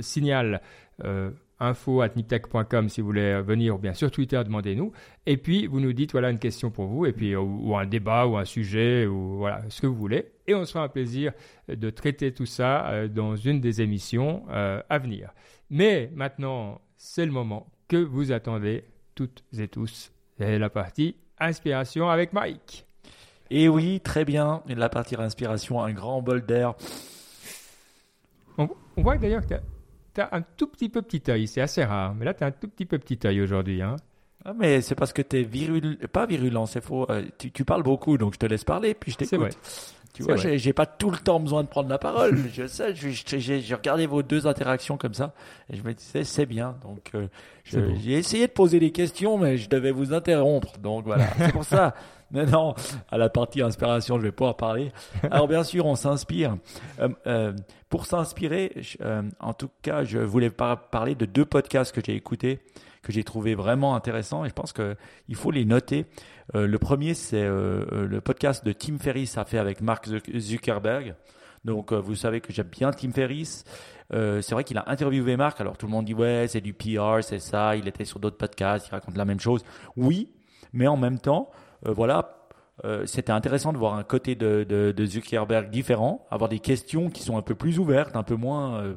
Signal 0.00 0.60
info 1.60 2.02
at 2.02 2.10
niptech.com 2.16 2.88
si 2.88 3.00
vous 3.00 3.06
voulez 3.06 3.40
venir 3.42 3.74
ou 3.74 3.78
bien 3.78 3.94
sur 3.94 4.10
Twitter, 4.10 4.40
demandez-nous. 4.44 4.92
Et 5.26 5.36
puis, 5.36 5.66
vous 5.66 5.80
nous 5.80 5.92
dites, 5.92 6.12
voilà, 6.12 6.30
une 6.30 6.38
question 6.38 6.70
pour 6.70 6.86
vous, 6.86 7.06
et 7.06 7.12
puis, 7.12 7.34
ou, 7.36 7.76
un 7.76 7.86
débat, 7.86 8.26
ou 8.26 8.36
un 8.36 8.44
sujet, 8.44 9.06
ou 9.06 9.38
voilà, 9.38 9.62
ce 9.68 9.80
que 9.80 9.86
vous 9.86 9.96
voulez. 9.96 10.26
Et 10.46 10.54
on 10.54 10.64
sera 10.64 10.84
un 10.84 10.88
plaisir 10.88 11.32
de 11.68 11.90
traiter 11.90 12.32
tout 12.32 12.46
ça 12.46 12.88
euh, 12.88 13.08
dans 13.08 13.36
une 13.36 13.60
des 13.60 13.82
émissions 13.82 14.44
euh, 14.50 14.80
à 14.88 14.98
venir. 14.98 15.32
Mais 15.70 16.10
maintenant, 16.14 16.80
c'est 16.96 17.26
le 17.26 17.32
moment 17.32 17.70
que 17.88 17.96
vous 17.96 18.32
attendez 18.32 18.84
toutes 19.14 19.44
et 19.56 19.68
tous. 19.68 20.12
C'est 20.38 20.58
la 20.58 20.70
partie 20.70 21.16
inspiration 21.38 22.08
avec 22.08 22.32
Mike. 22.32 22.86
Et 23.50 23.68
oui, 23.68 24.00
très 24.00 24.24
bien. 24.24 24.62
La 24.66 24.88
partie 24.88 25.16
inspiration, 25.16 25.82
un 25.82 25.92
grand 25.92 26.22
bol 26.22 26.44
d'air. 26.44 26.74
On, 28.58 28.68
on 28.96 29.02
voit 29.02 29.16
d'ailleurs 29.16 29.46
que 29.46 29.54
un 30.32 30.42
tout 30.42 30.66
petit 30.66 30.88
peu 30.88 31.02
petit 31.02 31.22
œil. 31.30 31.46
C'est 31.46 31.60
assez 31.60 31.84
rare. 31.84 32.14
Mais 32.14 32.24
là, 32.24 32.34
tu 32.34 32.44
as 32.44 32.48
un 32.48 32.50
tout 32.50 32.68
petit 32.68 32.86
peu 32.86 32.98
petit 32.98 33.18
œil 33.26 33.40
aujourd'hui. 33.40 33.82
Hein. 33.82 33.96
Ah, 34.44 34.52
mais 34.56 34.80
c'est 34.80 34.94
parce 34.94 35.12
que 35.12 35.22
tu 35.22 35.40
es 35.40 35.42
virulent. 35.42 35.96
Pas 36.12 36.26
virulent, 36.26 36.66
c'est 36.66 36.80
faux. 36.80 37.06
Euh, 37.10 37.24
tu, 37.38 37.64
parles 37.64 37.82
beaucoup, 37.82 38.16
donc 38.18 38.34
je 38.34 38.38
te 38.38 38.46
laisse 38.46 38.64
parler, 38.64 38.94
puis 38.94 39.12
je 39.12 39.16
t'écoute. 39.18 39.58
Tu 40.14 40.22
vois, 40.22 40.36
j'ai 40.36 40.72
pas 40.72 40.86
tout 40.86 41.10
le 41.10 41.18
temps 41.18 41.38
besoin 41.38 41.62
de 41.62 41.68
prendre 41.68 41.88
la 41.88 41.98
parole. 41.98 42.38
je 42.52 42.66
sais, 42.66 42.94
j'ai 42.94 43.74
regardé 43.74 44.06
vos 44.06 44.22
deux 44.22 44.46
interactions 44.46 44.96
comme 44.96 45.14
ça, 45.14 45.32
et 45.70 45.76
je 45.76 45.82
me 45.82 45.92
disais, 45.92 46.24
c'est 46.24 46.46
bien. 46.46 46.76
Donc, 46.82 47.10
euh, 47.14 47.26
j'ai 47.64 48.12
essayé 48.12 48.46
de 48.46 48.52
poser 48.52 48.80
des 48.80 48.90
questions, 48.90 49.38
mais 49.38 49.58
je 49.58 49.68
devais 49.68 49.92
vous 49.92 50.12
interrompre. 50.12 50.78
Donc 50.78 51.04
voilà, 51.04 51.26
c'est 51.38 51.52
pour 51.52 51.64
ça. 51.64 51.94
Maintenant, 52.30 52.74
à 53.10 53.16
la 53.16 53.30
partie 53.30 53.62
inspiration, 53.62 54.18
je 54.18 54.24
vais 54.24 54.32
pouvoir 54.32 54.56
parler. 54.56 54.92
Alors 55.30 55.48
bien 55.48 55.64
sûr, 55.64 55.86
on 55.86 55.94
s'inspire. 55.94 56.56
Euh, 57.00 57.08
euh, 57.26 57.52
pour 57.88 58.04
s'inspirer, 58.04 58.72
euh, 59.00 59.22
en 59.40 59.54
tout 59.54 59.70
cas, 59.80 60.04
je 60.04 60.18
voulais 60.18 60.50
parler 60.50 61.14
de 61.14 61.24
deux 61.24 61.46
podcasts 61.46 61.94
que 61.94 62.02
j'ai 62.04 62.14
écoutés, 62.14 62.60
que 63.02 63.12
j'ai 63.12 63.24
trouvé 63.24 63.54
vraiment 63.54 63.94
intéressants, 63.94 64.44
et 64.44 64.48
je 64.48 64.54
pense 64.54 64.72
qu'il 64.72 65.34
faut 65.34 65.50
les 65.50 65.64
noter. 65.64 66.06
le 66.54 66.76
premier, 66.78 67.14
c'est 67.14 67.44
le 67.44 68.20
podcast 68.24 68.64
de 68.64 68.72
Tim 68.72 68.98
Ferriss 68.98 69.36
a 69.38 69.44
fait 69.44 69.58
avec 69.58 69.80
Mark 69.80 70.08
Zuckerberg. 70.36 71.14
Donc, 71.64 71.92
vous 71.92 72.14
savez 72.14 72.40
que 72.40 72.52
j'aime 72.52 72.68
bien 72.68 72.90
Tim 72.90 73.12
Ferriss. 73.12 73.64
c'est 74.10 74.52
vrai 74.52 74.64
qu'il 74.64 74.78
a 74.78 74.84
interviewé 74.88 75.36
Mark. 75.36 75.60
Alors, 75.60 75.76
tout 75.76 75.86
le 75.86 75.92
monde 75.92 76.06
dit 76.06 76.14
ouais, 76.14 76.46
c'est 76.48 76.60
du 76.60 76.74
PR, 76.74 77.22
c'est 77.22 77.38
ça. 77.38 77.76
Il 77.76 77.86
était 77.88 78.04
sur 78.04 78.18
d'autres 78.18 78.38
podcasts, 78.38 78.88
il 78.88 78.90
raconte 78.90 79.16
la 79.16 79.24
même 79.24 79.40
chose. 79.40 79.62
Oui, 79.96 80.32
mais 80.72 80.86
en 80.86 80.96
même 80.96 81.18
temps, 81.18 81.50
euh, 81.86 81.92
voilà, 81.92 82.48
euh, 82.84 83.06
c'était 83.06 83.32
intéressant 83.32 83.72
de 83.72 83.78
voir 83.78 83.94
un 83.94 84.04
côté 84.04 84.34
de, 84.34 84.94
Zuckerberg 85.04 85.70
différent, 85.70 86.26
avoir 86.30 86.48
des 86.48 86.60
questions 86.60 87.10
qui 87.10 87.22
sont 87.22 87.36
un 87.36 87.42
peu 87.42 87.54
plus 87.54 87.78
ouvertes, 87.78 88.16
un 88.16 88.22
peu 88.22 88.36
moins, 88.36 88.80
euh, 88.80 88.94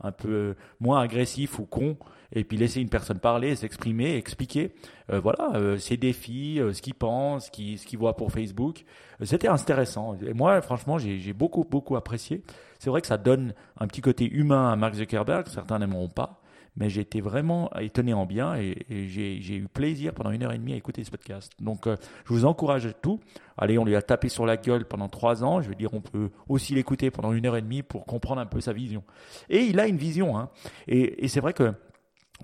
un 0.00 0.12
peu 0.12 0.54
moins 0.80 1.00
agressif 1.00 1.58
ou 1.58 1.64
con, 1.64 1.96
et 2.32 2.44
puis 2.44 2.56
laisser 2.56 2.80
une 2.80 2.88
personne 2.88 3.18
parler, 3.18 3.56
s'exprimer, 3.56 4.16
expliquer, 4.16 4.74
voilà, 5.08 5.78
ses 5.78 5.96
défis, 5.96 6.60
ce 6.72 6.82
qu'il 6.82 6.94
pense, 6.94 7.46
ce 7.46 7.50
qu'il, 7.50 7.98
voit 7.98 8.16
pour 8.16 8.30
Facebook. 8.30 8.84
C'était 9.22 9.48
intéressant. 9.48 10.14
Et 10.20 10.34
moi, 10.34 10.60
franchement, 10.60 10.98
j'ai 10.98 11.32
beaucoup, 11.32 11.64
beaucoup 11.64 11.96
apprécié. 11.96 12.42
C'est 12.78 12.90
vrai 12.90 13.00
que 13.00 13.06
ça 13.06 13.16
donne 13.16 13.54
un 13.80 13.86
petit 13.86 14.02
côté 14.02 14.30
humain 14.30 14.70
à 14.70 14.76
Mark 14.76 14.94
Zuckerberg, 14.94 15.48
certains 15.48 15.78
n'aimeront 15.78 16.08
pas 16.08 16.37
mais 16.78 16.88
j'ai 16.88 17.00
été 17.00 17.20
vraiment 17.20 17.70
étonné 17.78 18.14
en 18.14 18.24
bien 18.24 18.54
et, 18.54 18.86
j'ai 18.88 19.56
eu 19.56 19.66
plaisir 19.68 20.14
pendant 20.14 20.30
une 20.30 20.44
heure 20.44 20.52
et 20.52 20.58
demie 20.58 20.72
à 20.72 20.76
écouter 20.76 21.02
ce 21.02 21.10
podcast. 21.10 21.52
Donc, 21.60 21.86
euh, 21.86 21.96
je 22.24 22.32
vous 22.32 22.44
encourage 22.44 22.86
à 22.86 22.92
tout. 22.92 23.20
Allez, 23.56 23.78
on 23.78 23.84
lui 23.84 23.96
a 23.96 24.02
tapé 24.02 24.28
sur 24.28 24.46
la 24.46 24.56
gueule 24.56 24.86
pendant 24.86 25.08
trois 25.08 25.42
ans. 25.42 25.60
Je 25.60 25.68
veux 25.68 25.74
dire, 25.74 25.92
on 25.92 26.00
peut 26.00 26.30
aussi 26.48 26.74
l'écouter 26.74 27.10
pendant 27.10 27.32
une 27.32 27.46
heure 27.46 27.56
et 27.56 27.62
demie 27.62 27.82
pour 27.82 28.06
comprendre 28.06 28.40
un 28.40 28.46
peu 28.46 28.60
sa 28.60 28.72
vision. 28.72 29.02
Et 29.50 29.62
il 29.62 29.80
a 29.80 29.88
une 29.88 29.96
vision, 29.96 30.38
hein. 30.38 30.50
Et, 30.86 31.26
c'est 31.26 31.40
vrai 31.40 31.52
que 31.52 31.74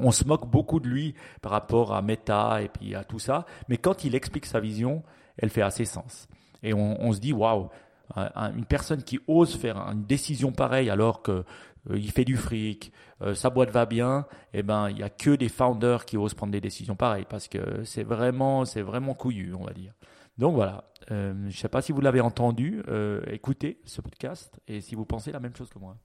on 0.01 0.11
se 0.11 0.25
moque 0.25 0.51
beaucoup 0.51 0.81
de 0.81 0.89
lui 0.89 1.15
par 1.41 1.53
rapport 1.53 1.95
à 1.95 2.03
Meta 2.03 2.61
et 2.61 2.69
puis 2.69 2.97
à 2.97 3.05
tout 3.05 3.21
ça, 3.21 3.47
mais 3.69 3.77
quand 3.77 4.03
il 4.03 4.17
explique 4.17 4.47
sa 4.47 4.59
vision, 4.59 5.05
elle 5.39 5.51
fait 5.51 5.63
assez 5.63 5.85
sens. 5.85 6.27
Et 6.65 6.75
on, 6.75 7.01
on 7.01 7.13
se 7.13 7.21
dit, 7.21 7.33
waouh, 7.33 7.69
une 8.17 8.65
personne 8.65 9.03
qui 9.03 9.21
ose 9.29 9.57
faire 9.57 9.77
une 9.79 10.05
décision 10.05 10.53
pareille 10.53 10.91
alors 10.91 11.23
que 11.23 11.45
il 11.93 12.11
fait 12.11 12.25
du 12.25 12.37
fric, 12.37 12.93
sa 13.35 13.51
boîte 13.51 13.71
va 13.71 13.87
bien, 13.87 14.27
eh 14.53 14.63
ben 14.63 14.89
il 14.91 14.99
y 14.99 15.03
a 15.03 15.11
que 15.11 15.35
des 15.37 15.49
founders 15.49 16.05
qui 16.05 16.17
osent 16.17 16.35
prendre 16.35 16.53
des 16.53 16.61
décisions 16.61 16.97
pareilles 16.97 17.27
parce 17.29 17.49
que 17.49 17.85
c'est 17.85 18.05
vraiment 18.05 18.65
c'est 18.65 18.83
vraiment 18.83 19.15
couillu, 19.15 19.55
on 19.55 19.65
va 19.65 19.73
dire. 19.73 19.93
Donc 20.39 20.55
voilà, 20.55 20.85
je 21.11 21.33
ne 21.33 21.51
sais 21.51 21.69
pas 21.69 21.83
si 21.83 21.93
vous 21.93 22.01
l'avez 22.01 22.21
entendu, 22.21 22.83
écoutez 23.27 23.81
ce 23.85 24.01
podcast 24.01 24.61
et 24.67 24.81
si 24.81 24.95
vous 24.95 25.05
pensez 25.05 25.33
la 25.33 25.41
même 25.41 25.55
chose 25.55 25.69
que 25.69 25.79
moi. 25.79 25.97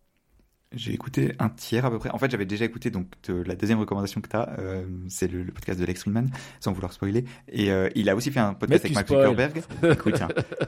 J'ai 0.76 0.94
écouté 0.94 1.34
un 1.40 1.50
tiers 1.50 1.84
à 1.84 1.90
peu 1.90 1.98
près. 1.98 2.12
En 2.12 2.20
fait, 2.20 2.30
j'avais 2.30 2.46
déjà 2.46 2.64
écouté 2.64 2.92
donc 2.92 3.08
la 3.28 3.56
deuxième 3.56 3.80
recommandation 3.80 4.22
que 4.22 4.30
tu 4.30 4.36
as, 4.36 4.50
euh, 4.60 4.86
c'est 5.08 5.28
le, 5.28 5.44
podcast 5.46 5.80
de 5.80 5.86
Lex 5.86 6.02
Friedman, 6.02 6.30
sans 6.60 6.74
vouloir 6.74 6.94
spoiler. 6.94 7.26
Et 7.52 7.72
euh, 7.72 7.90
il 7.96 8.08
a 8.08 8.16
aussi 8.16 8.30
fait 8.30 8.40
un 8.40 8.54
podcast 8.54 8.86
avec 8.86 8.94
Mark 8.94 9.08
Zuckerberg. 9.08 9.64
Écoute, 9.92 10.22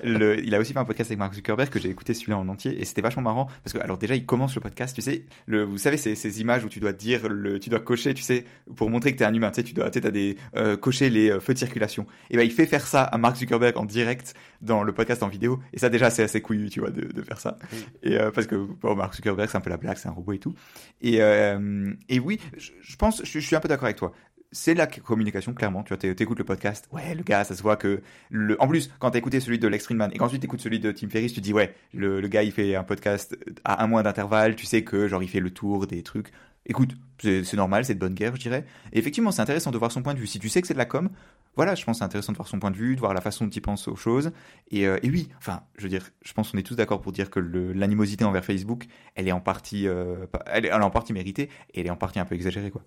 le, 0.03 0.43
il 0.43 0.55
a 0.55 0.59
aussi 0.59 0.73
fait 0.73 0.79
un 0.79 0.85
podcast 0.85 1.11
avec 1.11 1.19
Mark 1.19 1.35
Zuckerberg 1.35 1.69
que 1.69 1.77
j'ai 1.77 1.89
écouté 1.89 2.15
celui-là 2.15 2.39
en 2.39 2.49
entier 2.49 2.81
et 2.81 2.85
c'était 2.85 3.03
vachement 3.03 3.21
marrant 3.21 3.47
parce 3.63 3.73
que 3.73 3.77
alors 3.77 3.99
déjà 3.99 4.15
il 4.15 4.25
commence 4.25 4.55
le 4.55 4.61
podcast, 4.61 4.95
tu 4.95 5.03
sais, 5.03 5.25
le, 5.45 5.63
vous 5.63 5.77
savez 5.77 5.97
ces, 5.97 6.15
ces 6.15 6.41
images 6.41 6.65
où 6.65 6.69
tu 6.69 6.79
dois 6.79 6.93
dire 6.93 7.29
le, 7.29 7.59
tu 7.59 7.69
dois 7.69 7.79
cocher, 7.79 8.15
tu 8.15 8.23
sais, 8.23 8.45
pour 8.75 8.89
montrer 8.89 9.11
que 9.13 9.17
tu 9.17 9.23
es 9.23 9.27
un 9.27 9.33
humain, 9.35 9.51
tu 9.51 9.57
sais, 9.57 9.63
tu 9.63 9.75
dois, 9.75 9.91
tu 9.91 9.99
as 9.99 10.09
des 10.09 10.35
euh, 10.55 10.77
cocher 10.77 11.11
les 11.11 11.39
feux 11.39 11.53
de 11.53 11.59
circulation. 11.59 12.07
Et 12.31 12.37
ben 12.37 12.43
il 12.43 12.51
fait 12.51 12.65
faire 12.65 12.87
ça 12.87 13.03
à 13.03 13.19
Mark 13.19 13.35
Zuckerberg 13.35 13.77
en 13.77 13.85
direct 13.85 14.33
dans 14.63 14.81
le 14.81 14.93
podcast 14.93 15.21
en 15.21 15.27
vidéo 15.27 15.59
et 15.73 15.79
ça 15.79 15.89
déjà 15.89 16.09
c'est 16.09 16.23
assez 16.23 16.41
couillu, 16.41 16.71
tu 16.71 16.79
vois, 16.79 16.89
de, 16.89 17.01
de 17.01 17.21
faire 17.21 17.39
ça. 17.39 17.59
Et 18.01 18.17
parce 18.33 18.47
que 18.47 18.55
bon, 18.55 18.95
Mark 18.95 19.13
Zuckerberg 19.13 19.47
c'est 19.47 19.57
un 19.57 19.61
peu 19.61 19.69
la 19.69 19.77
blague 19.77 19.90
c'est 19.99 20.07
un 20.07 20.13
robot 20.13 20.33
et 20.33 20.39
tout. 20.39 20.53
Et, 21.01 21.21
euh, 21.21 21.91
et 22.09 22.19
oui, 22.19 22.39
je, 22.57 22.95
pense, 22.95 23.23
je, 23.23 23.39
suis 23.39 23.55
un 23.55 23.59
peu 23.59 23.67
d'accord 23.67 23.85
avec 23.85 23.97
toi 23.97 24.13
c'est 24.53 24.73
la 24.73 24.85
communication, 24.85 25.53
clairement. 25.53 25.83
Tu 25.83 25.93
vois, 25.93 25.97
t'écoutes 25.97 26.39
le 26.39 26.43
podcast. 26.43 26.89
Ouais, 26.91 27.15
le 27.15 27.23
gars, 27.23 27.43
ça 27.43 27.55
se 27.55 27.61
voit 27.61 27.77
que 27.77 28.01
le, 28.29 28.61
en 28.61 28.67
plus, 28.67 28.91
quand 28.99 29.11
t'as 29.11 29.19
écouté 29.19 29.39
celui 29.39 29.59
de 29.59 29.67
Lex 29.67 29.85
Friedman 29.85 30.11
et 30.13 30.17
qu'ensuite 30.17 30.41
t'écoutes 30.41 30.59
celui 30.59 30.79
de 30.79 30.91
Tim 30.91 31.09
Ferriss, 31.09 31.33
tu 31.33 31.39
dis, 31.39 31.53
ouais, 31.53 31.73
le, 31.93 32.19
le, 32.19 32.27
gars, 32.27 32.43
il 32.43 32.51
fait 32.51 32.75
un 32.75 32.83
podcast 32.83 33.37
à 33.63 33.81
un 33.81 33.87
mois 33.87 34.03
d'intervalle. 34.03 34.55
Tu 34.55 34.65
sais 34.65 34.83
que, 34.83 35.07
genre, 35.07 35.23
il 35.23 35.29
fait 35.29 35.39
le 35.39 35.51
tour 35.51 35.87
des 35.87 36.03
trucs. 36.03 36.31
Écoute, 36.65 36.95
c'est 37.19 37.53
normal, 37.55 37.85
c'est 37.85 37.95
de 37.95 37.99
bonne 37.99 38.13
guerre, 38.13 38.35
je 38.35 38.41
dirais. 38.41 38.65
Et 38.93 38.99
effectivement, 38.99 39.31
c'est 39.31 39.41
intéressant 39.41 39.71
de 39.71 39.77
voir 39.77 39.91
son 39.91 40.03
point 40.03 40.13
de 40.13 40.19
vue. 40.19 40.27
Si 40.27 40.39
tu 40.39 40.49
sais 40.49 40.61
que 40.61 40.67
c'est 40.67 40.73
de 40.73 40.79
la 40.79 40.85
com, 40.85 41.09
voilà, 41.55 41.75
je 41.75 41.83
pense 41.83 41.99
c'est 41.99 42.03
intéressant 42.03 42.31
de 42.31 42.37
voir 42.37 42.47
son 42.47 42.59
point 42.59 42.71
de 42.71 42.77
vue, 42.77 42.95
de 42.95 42.99
voir 42.99 43.13
la 43.13 43.21
façon 43.21 43.45
dont 43.45 43.51
il 43.51 43.61
pense 43.61 43.87
aux 43.87 43.95
choses. 43.95 44.31
Et, 44.69 44.87
euh, 44.87 44.99
et 45.03 45.09
oui, 45.09 45.29
enfin, 45.37 45.63
je 45.77 45.83
veux 45.83 45.89
dire, 45.89 46.09
je 46.23 46.33
pense 46.33 46.51
qu'on 46.51 46.57
est 46.57 46.63
tous 46.63 46.75
d'accord 46.75 47.01
pour 47.01 47.11
dire 47.11 47.29
que 47.29 47.39
l'animosité 47.39 48.23
envers 48.23 48.45
Facebook, 48.45 48.85
elle 49.15 49.27
est 49.27 49.31
en 49.31 49.41
partie, 49.41 49.87
euh, 49.87 50.25
elle, 50.45 50.65
est, 50.65 50.71
en 50.71 50.89
partie 50.89 51.13
méritée 51.13 51.49
et 51.73 51.81
elle 51.81 51.87
est 51.87 51.91
en 51.91 51.97
partie 51.97 52.19
un 52.19 52.25
peu 52.25 52.35
exagérée, 52.35 52.71
quoi. 52.71 52.83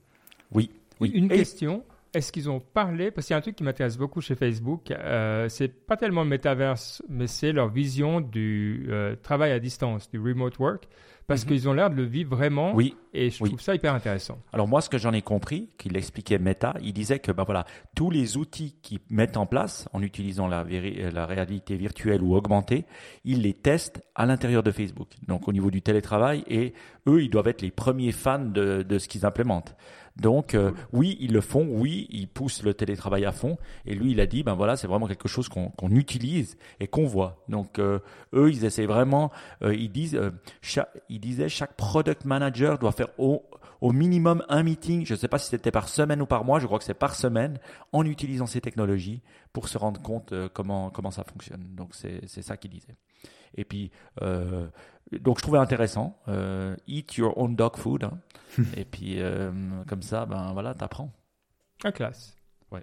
Oui. 0.53 0.71
oui. 1.01 1.11
Une 1.15 1.29
question. 1.29 1.85
Est-ce 2.15 2.33
qu'ils 2.33 2.49
ont 2.49 2.61
parlé? 2.61 3.11
Parce 3.11 3.27
qu'il 3.27 3.35
y 3.35 3.37
a 3.37 3.39
un 3.39 3.43
truc 3.43 3.57
qui 3.57 3.65
m'intéresse 3.65 3.99
beaucoup 3.99 4.21
chez 4.21 4.35
Facebook. 4.37 4.91
Euh, 4.91 5.49
c'est 5.49 5.69
pas 5.69 5.97
tellement 5.97 6.23
le 6.23 6.29
métaverse, 6.29 7.03
mais 7.09 7.27
c'est 7.27 7.53
leur 7.53 7.69
vision 7.69 8.21
du 8.21 8.87
euh, 8.89 9.17
travail 9.17 9.53
à 9.53 9.59
distance, 9.59 10.11
du 10.11 10.21
remote 10.21 10.59
work 10.59 10.89
parce 11.27 11.45
mhm. 11.45 11.49
qu'ils 11.49 11.69
ont 11.69 11.73
l'air 11.73 11.91
de 11.91 11.97
le 11.97 12.05
vivre 12.05 12.37
vraiment. 12.37 12.75
Oui. 12.75 12.97
Et 13.13 13.31
je 13.31 13.43
trouve 13.45 13.61
ça 13.61 13.75
hyper 13.75 13.95
intéressant. 13.95 14.39
Alors 14.53 14.67
moi, 14.67 14.81
ce 14.81 14.89
que 14.89 14.99
j'en 14.99 15.13
ai 15.13 15.23
compris, 15.23 15.71
qu'il 15.79 15.97
expliquait 15.97 16.39
Meta, 16.39 16.75
il 16.83 16.93
disait 16.93 17.21
que 17.21 17.31
bah 17.31 17.45
voilà, 17.45 17.65
tous 17.95 18.11
les 18.11 18.37
outils 18.37 18.77
qu'ils 18.83 18.99
mettent 19.09 19.37
en 19.37 19.47
place 19.47 19.89
en 19.93 20.03
utilisant 20.03 20.49
la, 20.49 20.65
la 20.65 21.27
réalité 21.27 21.77
virtuelle 21.77 22.23
ou 22.23 22.35
augmentée, 22.35 22.87
ils 23.25 23.43
les 23.43 23.55
testent 23.55 24.03
à 24.15 24.27
l'intérieur 24.27 24.63
de 24.63 24.73
Facebook. 24.73 25.09
Donc 25.29 25.47
au 25.47 25.53
niveau 25.53 25.71
du 25.71 25.81
télétravail, 25.81 26.43
et 26.49 26.75
eux, 27.07 27.23
ils 27.23 27.31
doivent 27.31 27.49
être 27.49 27.63
les 27.63 27.71
premiers 27.71 28.13
fans 28.13 28.39
de, 28.41 28.83
de 28.83 28.99
ce 28.99 29.07
qu'ils 29.09 29.25
implémentent. 29.25 29.77
Donc 30.17 30.55
euh, 30.55 30.71
oui, 30.93 31.17
ils 31.21 31.33
le 31.33 31.41
font, 31.41 31.67
oui, 31.69 32.07
ils 32.11 32.29
poussent 32.29 32.63
le 32.63 32.75
télétravail 32.75 33.25
à 33.25 33.33
fond. 33.33 33.59
Et 33.85 33.95
lui, 33.95 34.13
il 34.13 34.21
a 34.21 34.27
dit, 34.27 34.43
ben 34.43 34.55
voilà, 34.55 34.77
c'est 34.77 34.87
vraiment 34.87 35.07
quelque 35.07 35.29
chose 35.29 35.49
qu'on 35.49 35.91
utilise 35.91 36.57
et 36.81 36.87
qu'on 36.87 37.07
voit. 37.07 37.45
Donc 37.49 37.79
euh, 37.79 37.99
eux, 38.33 38.51
ils 38.51 38.65
essaient 38.65 38.87
vraiment, 38.87 39.33
euh, 39.63 39.75
ils 39.75 39.91
disent, 39.91 40.21
chaque, 40.63 40.91
ils 41.09 41.21
disaient, 41.21 41.49
chaque 41.49 41.75
product 41.75 42.25
manager 42.25 42.79
doit 42.79 42.93
faire 42.93 43.09
au, 43.19 43.45
au 43.81 43.93
minimum 43.93 44.45
un 44.49 44.63
meeting, 44.63 45.05
je 45.05 45.15
ne 45.15 45.19
sais 45.19 45.29
pas 45.29 45.39
si 45.39 45.51
c'était 45.51 45.73
par 45.73 45.89
semaine 45.89 46.23
ou 46.23 46.27
par 46.27 46.45
mois, 46.45 46.61
je 46.61 46.67
crois 46.67 46.79
que 46.79 46.85
c'est 46.85 46.95
par 46.95 47.17
semaine, 47.17 47.59
en 47.93 48.05
utilisant 48.07 48.47
ces 48.47 48.61
technologies 48.61 49.21
pour 49.53 49.69
se 49.69 49.79
rendre 49.79 50.01
compte 50.01 50.33
comment, 50.53 50.91
comment 50.91 51.11
ça 51.11 51.25
fonctionne. 51.25 51.75
Donc 51.75 51.91
c'est 51.95 52.43
ça 52.43 52.57
qu'il 52.57 52.71
disait. 52.71 52.97
Et 53.57 53.65
puis, 53.65 53.91
euh, 54.23 54.69
donc 55.21 55.39
je 55.39 55.43
trouvais 55.43 55.59
intéressant. 55.59 56.19
Euh, 56.29 56.77
eat 56.87 57.17
your 57.17 57.37
own 57.39 57.57
dog 57.57 57.77
food. 57.77 58.05
Hein. 58.05 58.19
et 58.77 58.85
puis, 58.85 59.21
euh, 59.21 59.51
comme 59.89 60.03
ça, 60.03 60.27
ben 60.27 60.53
voilà, 60.53 60.75
t'apprends. 60.75 61.11
La 61.83 61.93
classe. 61.93 62.37
Ouais. 62.71 62.83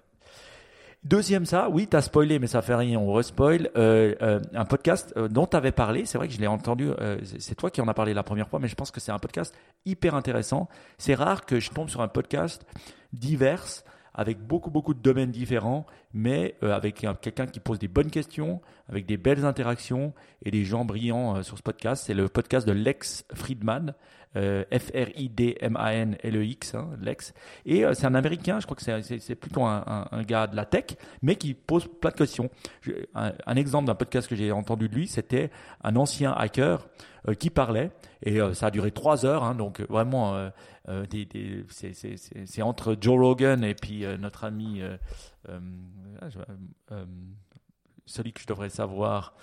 Deuxième 1.04 1.46
ça, 1.46 1.68
oui, 1.70 1.86
t'as 1.86 2.02
spoilé, 2.02 2.38
mais 2.38 2.46
ça 2.46 2.62
fait 2.62 2.74
rien, 2.74 2.98
on 2.98 3.12
respoil. 3.12 3.70
un 3.74 4.64
podcast 4.64 5.18
dont 5.18 5.46
t'avais 5.46 5.72
parlé, 5.72 6.04
c'est 6.04 6.18
vrai 6.18 6.28
que 6.28 6.34
je 6.34 6.40
l'ai 6.40 6.46
entendu, 6.46 6.90
c'est 7.38 7.54
toi 7.54 7.70
qui 7.70 7.80
en 7.80 7.88
as 7.88 7.94
parlé 7.94 8.14
la 8.14 8.22
première 8.22 8.48
fois, 8.48 8.58
mais 8.60 8.68
je 8.68 8.74
pense 8.74 8.90
que 8.90 9.00
c'est 9.00 9.12
un 9.12 9.18
podcast 9.18 9.54
hyper 9.86 10.14
intéressant. 10.14 10.68
C'est 10.98 11.14
rare 11.14 11.46
que 11.46 11.58
je 11.58 11.70
tombe 11.70 11.88
sur 11.88 12.02
un 12.02 12.08
podcast 12.08 12.64
divers 13.12 13.82
avec 14.14 14.38
beaucoup, 14.38 14.70
beaucoup 14.70 14.94
de 14.94 15.00
domaines 15.00 15.30
différents, 15.30 15.86
mais 16.12 16.56
euh, 16.62 16.72
avec 16.72 17.06
quelqu'un 17.20 17.46
qui 17.46 17.60
pose 17.60 17.78
des 17.78 17.88
bonnes 17.88 18.10
questions, 18.10 18.60
avec 18.88 19.06
des 19.06 19.16
belles 19.16 19.44
interactions 19.44 20.12
et 20.44 20.50
des 20.50 20.64
gens 20.64 20.84
brillants 20.84 21.36
euh, 21.36 21.42
sur 21.42 21.56
ce 21.56 21.62
podcast. 21.62 22.04
C'est 22.06 22.14
le 22.14 22.28
podcast 22.28 22.66
de 22.66 22.72
Lex 22.72 23.24
Friedman, 23.32 23.94
euh, 24.36 24.64
F-R-I-D-M-A-N-L-E-X, 24.72 26.74
hein, 26.74 26.90
Lex. 27.00 27.34
Et 27.66 27.84
c'est 27.94 28.06
un 28.06 28.14
Américain, 28.14 28.60
je 28.60 28.66
crois 28.66 28.76
que 28.76 29.02
c'est 29.02 29.34
plutôt 29.34 29.64
un, 29.64 30.06
gars 30.26 30.46
de 30.46 30.56
la 30.56 30.64
tech, 30.64 30.96
mais 31.22 31.36
qui 31.36 31.54
pose 31.54 31.88
plein 32.00 32.10
de 32.10 32.16
questions. 32.16 32.50
un, 33.14 33.56
exemple 33.56 33.86
d'un 33.86 33.94
podcast 33.94 34.28
que 34.28 34.36
j'ai 34.36 34.52
entendu 34.52 34.88
de 34.88 34.94
lui, 34.94 35.08
c'était 35.08 35.50
un 35.82 35.96
ancien 35.96 36.32
hacker 36.32 36.86
qui 37.38 37.50
parlait, 37.50 37.90
et 38.22 38.40
ça 38.54 38.66
a 38.66 38.70
duré 38.70 38.90
trois 38.90 39.24
heures, 39.24 39.44
hein, 39.44 39.54
donc 39.54 39.80
vraiment 39.82 40.50
euh, 40.88 41.04
c'est 41.68 42.62
entre 42.62 42.96
Joe 43.00 43.18
Rogan 43.18 43.62
et 43.62 43.74
puis 43.74 44.04
euh, 44.04 44.16
notre 44.16 44.44
ami, 44.44 44.82
euh, 44.82 44.96
celui 48.06 48.32
que 48.32 48.40
je 48.40 48.46
devrais 48.46 48.70
savoir 48.70 49.34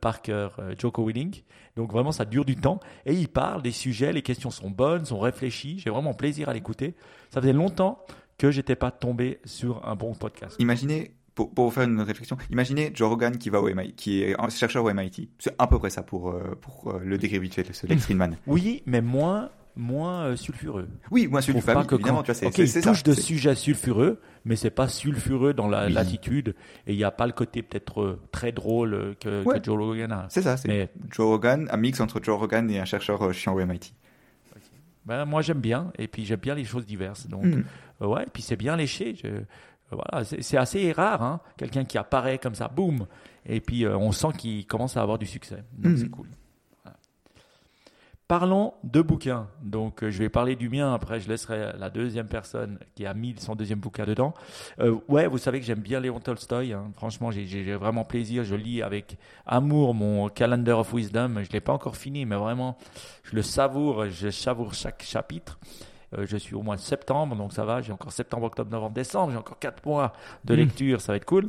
par 0.00 0.22
cœur, 0.22 0.60
Joko 0.78 1.04
Willing. 1.04 1.42
Donc 1.76 1.92
vraiment, 1.92 2.12
ça 2.12 2.24
dure 2.24 2.44
du 2.44 2.56
temps. 2.56 2.80
Et 3.06 3.14
il 3.14 3.28
parle 3.28 3.62
des 3.62 3.72
sujets, 3.72 4.12
les 4.12 4.22
questions 4.22 4.50
sont 4.50 4.70
bonnes, 4.70 5.04
sont 5.04 5.18
réfléchies. 5.18 5.78
J'ai 5.78 5.90
vraiment 5.90 6.14
plaisir 6.14 6.48
à 6.48 6.54
l'écouter. 6.54 6.94
Ça 7.30 7.40
faisait 7.40 7.52
longtemps 7.52 8.04
que 8.38 8.50
j'étais 8.50 8.76
pas 8.76 8.90
tombé 8.90 9.40
sur 9.44 9.86
un 9.86 9.94
bon 9.94 10.14
podcast. 10.14 10.56
Imaginez 10.58 11.14
pour, 11.34 11.52
pour, 11.52 11.72
faire 11.74 11.82
une 11.82 12.00
réflexion, 12.00 12.36
imaginez 12.48 12.92
Joe 12.94 13.08
Rogan 13.08 13.36
qui 13.36 13.50
va 13.50 13.60
au 13.60 13.68
MIT, 13.68 13.94
qui 13.96 14.22
est 14.22 14.36
chercheur 14.50 14.84
au 14.84 14.92
MIT. 14.92 15.28
C'est 15.40 15.54
à 15.58 15.66
peu 15.66 15.80
près 15.80 15.90
ça 15.90 16.04
pour, 16.04 16.34
pour 16.60 16.92
le 17.00 17.18
décret 17.18 17.40
visuel, 17.40 17.66
ce 17.72 17.86
Lex 17.88 18.02
Friedman. 18.04 18.36
Oui, 18.46 18.82
mais 18.86 19.00
moins 19.00 19.50
moins 19.76 20.24
euh, 20.24 20.36
sulfureux. 20.36 20.88
Oui, 21.10 21.26
moins 21.26 21.40
sulfureux. 21.40 21.74
Pas 21.74 21.84
que 21.84 21.94
évidemment, 21.94 22.22
tu 22.22 22.26
vois, 22.26 22.34
c'est, 22.34 22.46
okay, 22.46 22.64
il 22.64 22.82
touche 22.82 23.02
de 23.02 23.12
sujets 23.12 23.54
sulfureux, 23.54 24.20
mais 24.44 24.56
c'est 24.56 24.70
pas 24.70 24.88
sulfureux 24.88 25.52
dans 25.52 25.68
la, 25.68 25.88
l'attitude 25.88 26.54
et 26.86 26.92
il 26.92 26.96
n'y 26.96 27.04
a 27.04 27.10
pas 27.10 27.26
le 27.26 27.32
côté 27.32 27.62
peut-être 27.62 28.02
euh, 28.02 28.20
très 28.30 28.52
drôle 28.52 28.94
euh, 28.94 29.14
que, 29.18 29.44
que, 29.44 29.64
Joe 29.64 29.78
Rogan 29.78 30.12
a. 30.12 30.26
C'est 30.28 30.42
ça, 30.42 30.56
c'est 30.56 30.68
mais... 30.68 30.90
Joe 31.10 31.26
Rogan, 31.26 31.68
un 31.70 31.76
mix 31.76 32.00
entre 32.00 32.22
Joe 32.22 32.38
Rogan 32.38 32.70
et 32.70 32.78
un 32.78 32.84
chercheur 32.84 33.32
chiant 33.32 33.54
au 33.54 33.64
MIT. 33.64 33.92
Ben, 35.06 35.26
moi 35.26 35.42
j'aime 35.42 35.60
bien 35.60 35.92
et 35.98 36.08
puis 36.08 36.24
j'aime 36.24 36.40
bien 36.40 36.54
les 36.54 36.64
choses 36.64 36.86
diverses. 36.86 37.26
Donc 37.26 37.44
mm. 37.44 37.64
ouais, 38.00 38.22
et 38.22 38.30
puis 38.32 38.42
c'est 38.42 38.56
bien 38.56 38.76
léché. 38.76 39.14
Je, 39.22 39.28
voilà, 39.90 40.24
c'est, 40.24 40.56
assez 40.56 40.90
rare, 40.92 41.22
hein, 41.22 41.40
quelqu'un 41.58 41.84
qui 41.84 41.98
apparaît 41.98 42.38
comme 42.38 42.54
ça, 42.54 42.68
boum, 42.68 43.06
et 43.44 43.60
puis 43.60 43.86
on 43.86 44.12
sent 44.12 44.28
qu'il 44.38 44.66
commence 44.66 44.96
à 44.96 45.02
avoir 45.02 45.18
du 45.18 45.26
succès. 45.26 45.62
Donc 45.76 45.92
mm. 45.92 45.96
c'est 45.98 46.08
cool. 46.08 46.28
Parlons 48.26 48.72
de 48.84 49.02
bouquins. 49.02 49.48
Donc, 49.62 50.02
euh, 50.02 50.10
je 50.10 50.18
vais 50.18 50.30
parler 50.30 50.56
du 50.56 50.70
mien. 50.70 50.94
Après, 50.94 51.20
je 51.20 51.28
laisserai 51.28 51.72
la 51.78 51.90
deuxième 51.90 52.26
personne 52.26 52.78
qui 52.94 53.04
a 53.04 53.12
mis 53.12 53.34
son 53.38 53.54
deuxième 53.54 53.80
bouquin 53.80 54.06
dedans. 54.06 54.32
Euh, 54.80 54.96
ouais, 55.08 55.26
vous 55.26 55.36
savez 55.36 55.60
que 55.60 55.66
j'aime 55.66 55.80
bien 55.80 56.00
Léon 56.00 56.20
Tolstoy. 56.20 56.72
Hein. 56.72 56.90
Franchement, 56.96 57.30
j'ai 57.30 57.74
vraiment 57.74 58.04
plaisir. 58.04 58.42
Je 58.42 58.54
lis 58.54 58.80
avec 58.80 59.18
amour 59.44 59.92
mon 59.92 60.30
Calendar 60.30 60.78
of 60.78 60.94
Wisdom. 60.94 61.42
Je 61.42 61.50
l'ai 61.50 61.60
pas 61.60 61.74
encore 61.74 61.96
fini, 61.96 62.24
mais 62.24 62.36
vraiment, 62.36 62.78
je 63.24 63.36
le 63.36 63.42
savoure. 63.42 64.06
Je 64.06 64.30
savoure 64.30 64.72
chaque 64.72 65.02
chapitre. 65.02 65.58
Euh, 66.18 66.26
je 66.26 66.36
suis 66.36 66.54
au 66.54 66.62
mois 66.62 66.76
de 66.76 66.80
septembre, 66.80 67.36
donc 67.36 67.52
ça 67.52 67.64
va. 67.64 67.80
J'ai 67.80 67.92
encore 67.92 68.12
septembre, 68.12 68.46
octobre, 68.46 68.70
novembre, 68.70 68.94
décembre. 68.94 69.32
J'ai 69.32 69.38
encore 69.38 69.58
quatre 69.58 69.84
mois 69.86 70.12
de 70.44 70.54
hmm. 70.54 70.58
lecture, 70.58 71.00
ça 71.00 71.12
va 71.12 71.16
être 71.16 71.24
cool. 71.24 71.48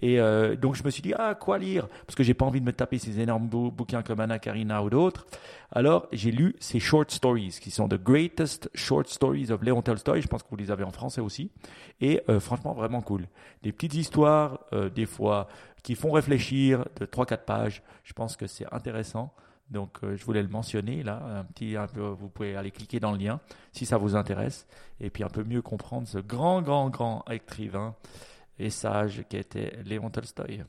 Et 0.00 0.20
euh, 0.20 0.56
donc 0.56 0.74
je 0.74 0.84
me 0.84 0.90
suis 0.90 1.02
dit 1.02 1.14
ah 1.16 1.34
quoi 1.34 1.58
lire? 1.58 1.88
Parce 2.06 2.14
que 2.14 2.22
j'ai 2.22 2.34
pas 2.34 2.44
envie 2.44 2.60
de 2.60 2.66
me 2.66 2.72
taper 2.72 2.98
ces 2.98 3.20
énormes 3.20 3.48
bouquins 3.48 4.02
comme 4.02 4.20
Anna 4.20 4.38
Karina 4.38 4.82
ou 4.82 4.90
d'autres. 4.90 5.26
Alors 5.70 6.06
j'ai 6.12 6.30
lu 6.30 6.54
ces 6.60 6.80
short 6.80 7.10
stories 7.10 7.58
qui 7.60 7.70
sont 7.70 7.88
the 7.88 8.02
greatest 8.02 8.70
short 8.74 9.08
stories 9.08 9.50
of 9.50 9.62
Léon 9.62 9.82
Tolstoy. 9.82 10.20
Je 10.20 10.28
pense 10.28 10.42
que 10.42 10.48
vous 10.50 10.56
les 10.56 10.70
avez 10.70 10.84
en 10.84 10.92
français 10.92 11.20
aussi. 11.20 11.50
Et 12.00 12.20
euh, 12.28 12.40
franchement 12.40 12.74
vraiment 12.74 13.00
cool. 13.00 13.26
Des 13.62 13.72
petites 13.72 13.94
histoires, 13.94 14.60
des 14.94 15.06
fois 15.06 15.48
qui 15.82 15.94
font 15.94 16.12
réfléchir 16.12 16.84
de 17.00 17.06
3-4 17.06 17.44
pages. 17.44 17.82
Je 18.04 18.12
pense 18.12 18.36
que 18.36 18.46
c'est 18.46 18.72
intéressant. 18.72 19.32
Donc, 19.72 20.04
euh, 20.04 20.16
je 20.16 20.24
voulais 20.24 20.42
le 20.42 20.48
mentionner 20.48 21.02
là. 21.02 21.20
Un 21.38 21.44
petit, 21.44 21.76
un 21.76 21.86
peu, 21.86 22.00
vous 22.00 22.28
pouvez 22.28 22.56
aller 22.56 22.70
cliquer 22.70 23.00
dans 23.00 23.12
le 23.12 23.18
lien 23.18 23.40
si 23.72 23.86
ça 23.86 23.96
vous 23.96 24.14
intéresse, 24.14 24.66
et 25.00 25.10
puis 25.10 25.24
un 25.24 25.28
peu 25.28 25.42
mieux 25.42 25.62
comprendre 25.62 26.06
ce 26.06 26.18
grand, 26.18 26.62
grand, 26.62 26.90
grand 26.90 27.24
écrivain 27.30 27.96
et 28.58 28.70
sage 28.70 29.24
qui 29.28 29.36
était 29.36 29.82
Léon 29.84 30.10
Tolstoï. 30.10 30.64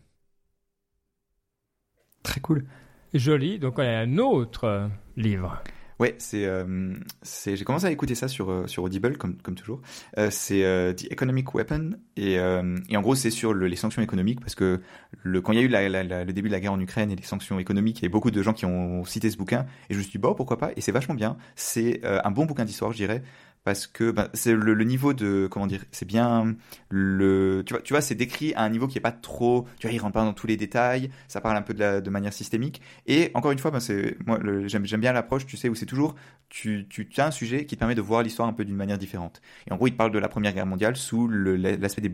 Très 2.24 2.39
cool. 2.39 2.66
Joli. 3.14 3.60
Donc, 3.60 3.78
on 3.78 3.84
a 3.84 3.99
un 3.99 4.18
autre 4.18 4.89
livre. 5.18 5.62
Ouais, 6.04 6.18
euh, 6.34 6.95
c'est, 7.22 7.56
j'ai 7.56 7.64
commencé 7.64 7.86
à 7.86 7.91
écouter 7.91 8.14
ça 8.14 8.28
sur, 8.28 8.51
euh, 8.51 8.68
sur 8.68 8.84
Audible, 8.84 9.18
comme, 9.18 9.38
comme 9.38 9.56
toujours. 9.56 9.80
Euh, 10.18 10.28
c'est 10.30 10.60
The 10.97 11.10
Economic 11.10 11.56
Weapon, 11.56 11.91
et, 12.18 12.34
et 12.34 12.97
en 12.97 13.01
gros, 13.01 13.16
c'est 13.16 13.30
sur 13.30 13.54
le, 13.54 13.68
les 13.68 13.78
sanctions 13.78 14.01
économiques, 14.01 14.41
parce 14.41 14.54
que 14.54 14.82
le, 15.22 15.39
quand 15.39 15.54
il 15.54 15.60
y 15.60 15.62
a 15.62 15.64
eu 15.64 15.70
le 15.70 16.32
début 16.34 16.49
de 16.49 16.54
la 16.54 16.60
guerre 16.60 16.74
en 16.74 16.80
Ukraine 16.82 17.10
et 17.10 17.16
les 17.16 17.24
sanctions 17.24 17.58
économiques, 17.58 17.99
il 17.99 18.04
y 18.04 18.06
a 18.08 18.10
beaucoup 18.10 18.32
de 18.32 18.43
gens 18.43 18.51
qui 18.51 18.66
ont 18.66 19.06
cité 19.06 19.32
ce 19.32 19.38
bouquin, 19.38 19.66
et 19.89 19.93
je 19.93 19.97
me 19.97 20.04
suis 20.04 20.12
dit, 20.12 20.18
bon, 20.18 20.34
pourquoi 20.34 20.58
pas, 20.58 20.72
et 20.76 20.82
c'est 20.82 20.91
vachement 20.91 21.16
bien. 21.16 21.38
C'est 21.56 22.01
un 22.04 22.32
bon 22.32 22.45
bouquin 22.45 22.66
d'histoire, 22.66 22.91
je 22.91 22.97
dirais, 22.97 23.24
parce 23.64 23.88
que 23.88 24.11
ben, 24.11 24.30
c'est 24.34 24.53
le, 24.53 24.84
niveau 24.84 25.14
de 25.14 25.47
comment 25.49 25.68
dire 25.68 25.86
c'est 25.91 26.05
bien 26.05 26.55
le 26.89 27.64
tu 27.66 27.74
vois 27.74 27.82
tu 27.82 27.93
vois 27.93 28.01
c'est 28.01 28.16
décrit 28.16 28.53
à 28.55 28.64
un 28.64 28.70
niveau 28.70 28.88
qui 28.88 28.97
est 28.97 29.01
pas 29.01 29.11
trop 29.11 29.66
tu 29.80 29.88
vois 29.88 29.93
il 29.93 29.99
rentre 29.99 30.14
pas 30.14 30.24
dans 30.26 30.34
tous 30.34 30.47
les 30.47 30.57
détails 30.57 31.09
ça 31.28 31.39
parle 31.41 31.55
un 31.55 31.61
peu 31.61 31.74
de, 31.74 32.09
manière 32.09 32.34
systémique. 32.34 32.82
Et 33.07 33.32
encore 33.34 33.51
une 33.51 33.59
fois 33.59 33.72
ben, 33.72 33.80
c'est 33.80 34.18
moi 34.26 34.39
j'aime 34.66 35.01
bien 35.01 35.14
l'approche 35.14 35.45
tu 35.45 35.57
sais 35.57 35.70
où 35.70 35.76
c'est 35.76 35.86
toujours 35.86 36.16
tu 36.49 36.88
tu 36.88 37.07
as 37.18 37.28
un 37.28 37.32
sujet 37.32 37.66
qui 37.66 37.76
te 37.76 37.80
permet 37.80 37.95
de 37.95 38.01
voir 38.01 38.22
l'histoire 38.22 38.47
un 38.47 38.53
peu 38.53 38.66
d'une 38.66 38.76
manière 38.76 38.97
différente. 38.97 39.41
Et 39.68 39.72
en 39.72 39.78
gros 39.78 39.88
il 39.88 39.95
parle 39.95 40.11
de 40.11 40.20
la 40.20 40.28
première 40.28 40.53
guerre 40.53 40.66
mondiale 40.66 40.95
sous 40.95 41.28
l'aspect 41.28 42.01
des 42.01 42.09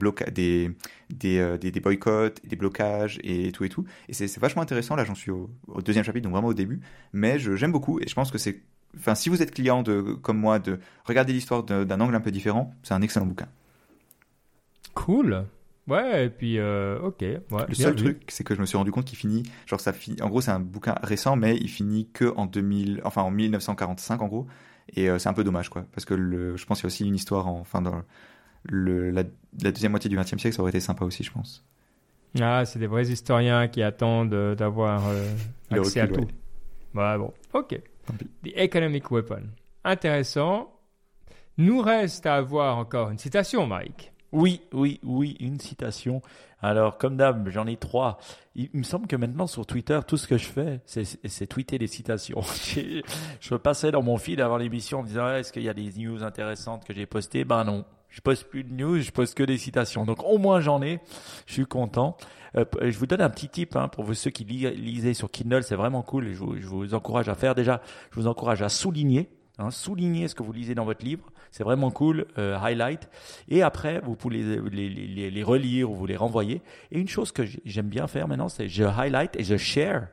des, 1.09 1.39
euh, 1.39 1.57
des, 1.57 1.71
des 1.71 1.79
boycotts 1.79 2.41
des 2.45 2.55
blocages 2.55 3.19
et 3.23 3.51
tout 3.51 3.63
et 3.63 3.69
tout. 3.69 3.85
Et 4.07 4.13
c'est 4.13 4.37
vachement 4.39 4.61
intéressant 4.61 4.95
là 4.95 5.03
j'en 5.03 5.15
suis 5.15 5.31
au, 5.31 5.49
au, 5.67 5.81
deuxième 5.81 6.05
chapitre 6.05 6.23
donc 6.23 6.33
vraiment 6.33 6.49
au 6.49 6.53
début. 6.53 6.79
Mais 7.13 7.39
j'aime 7.39 7.71
beaucoup 7.71 7.99
et 7.99 8.07
je 8.07 8.13
pense 8.13 8.31
que 8.31 8.37
c'est 8.37 8.61
enfin, 8.97 9.15
si 9.15 9.29
vous 9.29 9.41
êtes 9.41 9.51
client 9.51 9.83
de, 9.83 10.01
comme 10.21 10.37
moi, 10.37 10.59
de 10.59 10.79
regarder 11.05 11.33
l'histoire 11.33 11.63
d'un 11.63 12.01
angle 12.01 12.15
un 12.15 12.21
peu 12.21 12.31
différent, 12.31 12.73
c'est 12.83 12.93
un 12.93 13.01
excellent 13.01 13.25
bouquin. 13.25 13.47
Cool. 14.93 15.45
Ouais, 15.87 16.25
et 16.25 16.29
puis, 16.29 16.59
euh, 16.59 16.99
ok. 17.01 17.21
Ouais, 17.21 17.65
le 17.67 17.73
seul 17.73 17.95
vu. 17.95 18.03
truc, 18.03 18.23
c'est 18.27 18.43
que 18.43 18.53
je 18.53 18.61
me 18.61 18.65
suis 18.65 18.77
rendu 18.77 18.91
compte 18.91 19.05
qu'il 19.05 19.17
finit, 19.17 19.43
genre, 19.65 19.79
ça 19.79 19.91
finit, 19.91 20.21
en 20.21 20.29
gros, 20.29 20.39
c'est 20.39 20.51
un 20.51 20.59
bouquin 20.59 20.95
récent, 21.01 21.35
mais 21.35 21.57
il 21.57 21.67
finit 21.69 22.07
que 22.11 22.31
en 22.37 22.45
2000, 22.45 23.01
enfin, 23.05 23.23
en 23.23 23.31
1945, 23.31 24.21
en 24.21 24.27
gros. 24.27 24.47
Et 24.95 25.09
euh, 25.09 25.17
c'est 25.17 25.29
un 25.29 25.33
peu 25.33 25.43
dommage, 25.43 25.69
quoi. 25.69 25.85
Parce 25.93 26.05
que 26.05 26.13
le, 26.13 26.57
je 26.57 26.65
pense 26.65 26.79
qu'il 26.79 26.85
y 26.85 26.87
a 26.87 26.93
aussi 26.93 27.05
une 27.07 27.15
histoire, 27.15 27.47
en, 27.47 27.59
enfin, 27.59 27.81
dans 27.81 28.03
le, 28.63 29.09
la, 29.09 29.23
la 29.63 29.71
deuxième 29.71 29.91
moitié 29.91 30.09
du 30.09 30.17
XXe 30.17 30.37
siècle, 30.37 30.53
ça 30.55 30.61
aurait 30.61 30.69
été 30.71 30.79
sympa 30.79 31.05
aussi, 31.05 31.23
je 31.23 31.31
pense. 31.31 31.65
Ah, 32.39 32.65
c'est 32.65 32.77
des 32.77 32.87
vrais 32.87 33.07
historiens 33.07 33.67
qui 33.67 33.81
attendent 33.81 34.55
d'avoir 34.55 35.07
euh, 35.07 35.23
accès 35.71 36.01
recul, 36.03 36.15
à 36.17 36.19
tout. 36.19 36.27
Ouais. 36.93 37.01
ouais, 37.01 37.17
bon, 37.17 37.33
ok. 37.53 37.79
The 38.43 38.53
Economic 38.55 39.11
Weapon. 39.11 39.43
Intéressant. 39.83 40.71
Nous 41.57 41.81
reste 41.81 42.25
à 42.25 42.35
avoir 42.35 42.77
encore 42.77 43.09
une 43.09 43.17
citation, 43.17 43.67
Mike. 43.67 44.13
Oui, 44.31 44.61
oui, 44.73 44.99
oui, 45.03 45.35
une 45.39 45.59
citation. 45.59 46.21
Alors, 46.61 46.97
comme 46.97 47.17
d'hab, 47.17 47.49
j'en 47.49 47.65
ai 47.67 47.77
trois. 47.77 48.19
Il, 48.55 48.69
me 48.73 48.83
semble 48.83 49.07
que 49.07 49.15
maintenant 49.15 49.47
sur 49.47 49.65
Twitter, 49.65 49.99
tout 50.07 50.17
ce 50.17 50.27
que 50.27 50.37
je 50.37 50.45
fais, 50.45 50.81
c'est 50.85 51.47
tweeter 51.47 51.77
des 51.77 51.87
citations. 51.87 52.41
je 53.39 53.55
passais 53.55 53.91
dans 53.91 54.03
mon 54.03 54.17
feed 54.17 54.39
avant 54.41 54.57
l'émission 54.57 54.99
en 54.99 55.03
me 55.03 55.07
disant 55.07 55.29
est-ce 55.31 55.51
qu'il 55.51 55.63
y 55.63 55.69
a 55.69 55.73
des 55.73 55.91
news 55.97 56.23
intéressantes 56.23 56.85
que 56.85 56.93
j'ai 56.93 57.05
postées? 57.05 57.43
Ben 57.43 57.63
non, 57.63 57.85
je 58.09 58.21
poste 58.21 58.45
plus 58.45 58.63
de 58.63 58.73
news, 58.73 58.99
je 59.01 59.11
poste 59.11 59.35
que 59.35 59.43
des 59.43 59.57
citations. 59.57 60.05
Donc 60.05 60.23
au 60.23 60.37
moins 60.37 60.59
j'en 60.61 60.81
ai. 60.81 60.99
Je 61.45 61.53
suis 61.53 61.65
content. 61.65 62.17
Euh, 62.57 62.65
je 62.81 62.97
vous 62.97 63.05
donne 63.05 63.21
un 63.21 63.29
petit 63.29 63.49
tip 63.49 63.75
hein, 63.75 63.87
pour 63.87 64.03
vous 64.03 64.13
ceux 64.13 64.31
qui 64.31 64.43
lisez 64.43 65.13
sur 65.13 65.29
Kindle, 65.29 65.63
c'est 65.63 65.75
vraiment 65.75 66.01
cool. 66.01 66.31
Je 66.33 66.39
vous, 66.39 66.57
je 66.59 66.65
vous, 66.65 66.93
encourage 66.93 67.29
à 67.29 67.35
faire 67.35 67.55
déjà. 67.55 67.81
Je 68.11 68.19
vous 68.19 68.27
encourage 68.27 68.61
à 68.61 68.69
souligner, 68.69 69.29
hein, 69.59 69.69
souligner 69.71 70.27
ce 70.27 70.35
que 70.35 70.43
vous 70.43 70.53
lisez 70.53 70.73
dans 70.75 70.85
votre 70.85 71.05
livre. 71.05 71.31
C'est 71.51 71.63
vraiment 71.63 71.91
cool. 71.91 72.25
Euh, 72.37 72.57
highlight. 72.57 73.07
Et 73.47 73.61
après, 73.61 74.01
vous 74.01 74.15
pouvez 74.15 74.37
les, 74.37 74.57
les, 74.71 74.89
les, 74.89 75.31
les 75.31 75.43
relire 75.43 75.91
ou 75.91 75.95
vous 75.95 76.05
les 76.05 76.17
renvoyer. 76.17 76.61
Et 76.91 76.99
une 76.99 77.07
chose 77.07 77.31
que 77.31 77.43
j'aime 77.65 77.89
bien 77.89 78.07
faire 78.07 78.27
maintenant, 78.27 78.49
c'est 78.49 78.67
je 78.67 78.83
highlight 78.83 79.35
et 79.35 79.43
je 79.43 79.57
share 79.57 80.07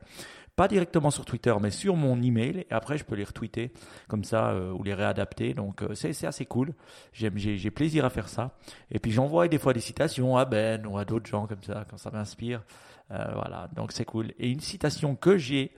pas 0.57 0.67
directement 0.67 1.11
sur 1.11 1.23
Twitter, 1.23 1.53
mais 1.61 1.69
sur 1.69 1.95
mon 1.95 2.19
email. 2.19 2.65
Et 2.69 2.73
après, 2.73 2.97
je 2.97 3.05
peux 3.05 3.13
les 3.13 3.23
retweeter 3.23 3.71
comme 4.07 4.23
ça 4.23 4.49
euh, 4.49 4.71
ou 4.71 4.81
les 4.81 4.95
réadapter. 4.95 5.53
Donc, 5.53 5.83
euh, 5.83 5.93
c'est 5.93 6.25
assez 6.25 6.47
cool. 6.47 6.73
J'ai 7.13 7.69
plaisir 7.69 8.05
à 8.05 8.09
faire 8.09 8.27
ça. 8.27 8.57
Et 8.89 8.97
puis, 8.97 9.11
j'envoie 9.11 9.47
des 9.47 9.59
fois 9.59 9.73
des 9.73 9.79
citations 9.79 10.35
à 10.35 10.45
Ben 10.45 10.83
ou 10.87 10.97
à 10.97 11.05
d'autres 11.05 11.29
gens 11.29 11.45
comme 11.45 11.61
ça 11.61 11.85
quand 11.87 11.97
ça 11.97 12.09
m'inspire. 12.09 12.63
Euh, 13.11 13.23
voilà, 13.35 13.69
donc 13.75 13.91
c'est 13.91 14.03
cool. 14.03 14.33
Et 14.39 14.49
une 14.49 14.59
citation 14.59 15.15
que 15.15 15.37
j'ai 15.37 15.71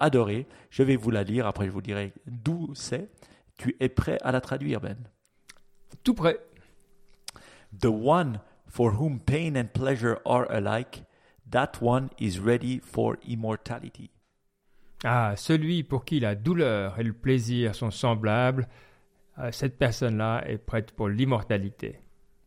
adorée, 0.00 0.48
je 0.70 0.82
vais 0.82 0.96
vous 0.96 1.12
la 1.12 1.22
lire. 1.22 1.46
Après, 1.46 1.66
je 1.66 1.70
vous 1.70 1.82
dirai 1.82 2.12
d'où 2.26 2.74
c'est. 2.74 3.08
Tu 3.56 3.76
es 3.78 3.88
prêt 3.88 4.18
à 4.22 4.32
la 4.32 4.40
traduire, 4.40 4.80
Ben? 4.80 4.96
Tout 6.02 6.14
prêt. 6.14 6.40
The 7.80 7.86
one 7.86 8.40
for 8.66 9.00
whom 9.00 9.20
pain 9.20 9.54
and 9.54 9.68
pleasure 9.72 10.16
are 10.24 10.50
alike 10.50 11.04
That 11.50 11.72
one 11.80 12.08
is 12.18 12.38
ready 12.40 12.80
for 12.80 13.16
immortality. 13.26 14.10
Ah, 15.04 15.34
celui 15.36 15.82
pour 15.84 16.04
qui 16.04 16.20
la 16.20 16.34
douleur 16.34 16.98
et 16.98 17.04
le 17.04 17.12
plaisir 17.12 17.74
sont 17.74 17.90
semblables, 17.90 18.68
euh, 19.38 19.50
cette 19.52 19.78
personne-là 19.78 20.42
est 20.46 20.58
prête 20.58 20.92
pour 20.92 21.08
l'immortalité. 21.08 22.00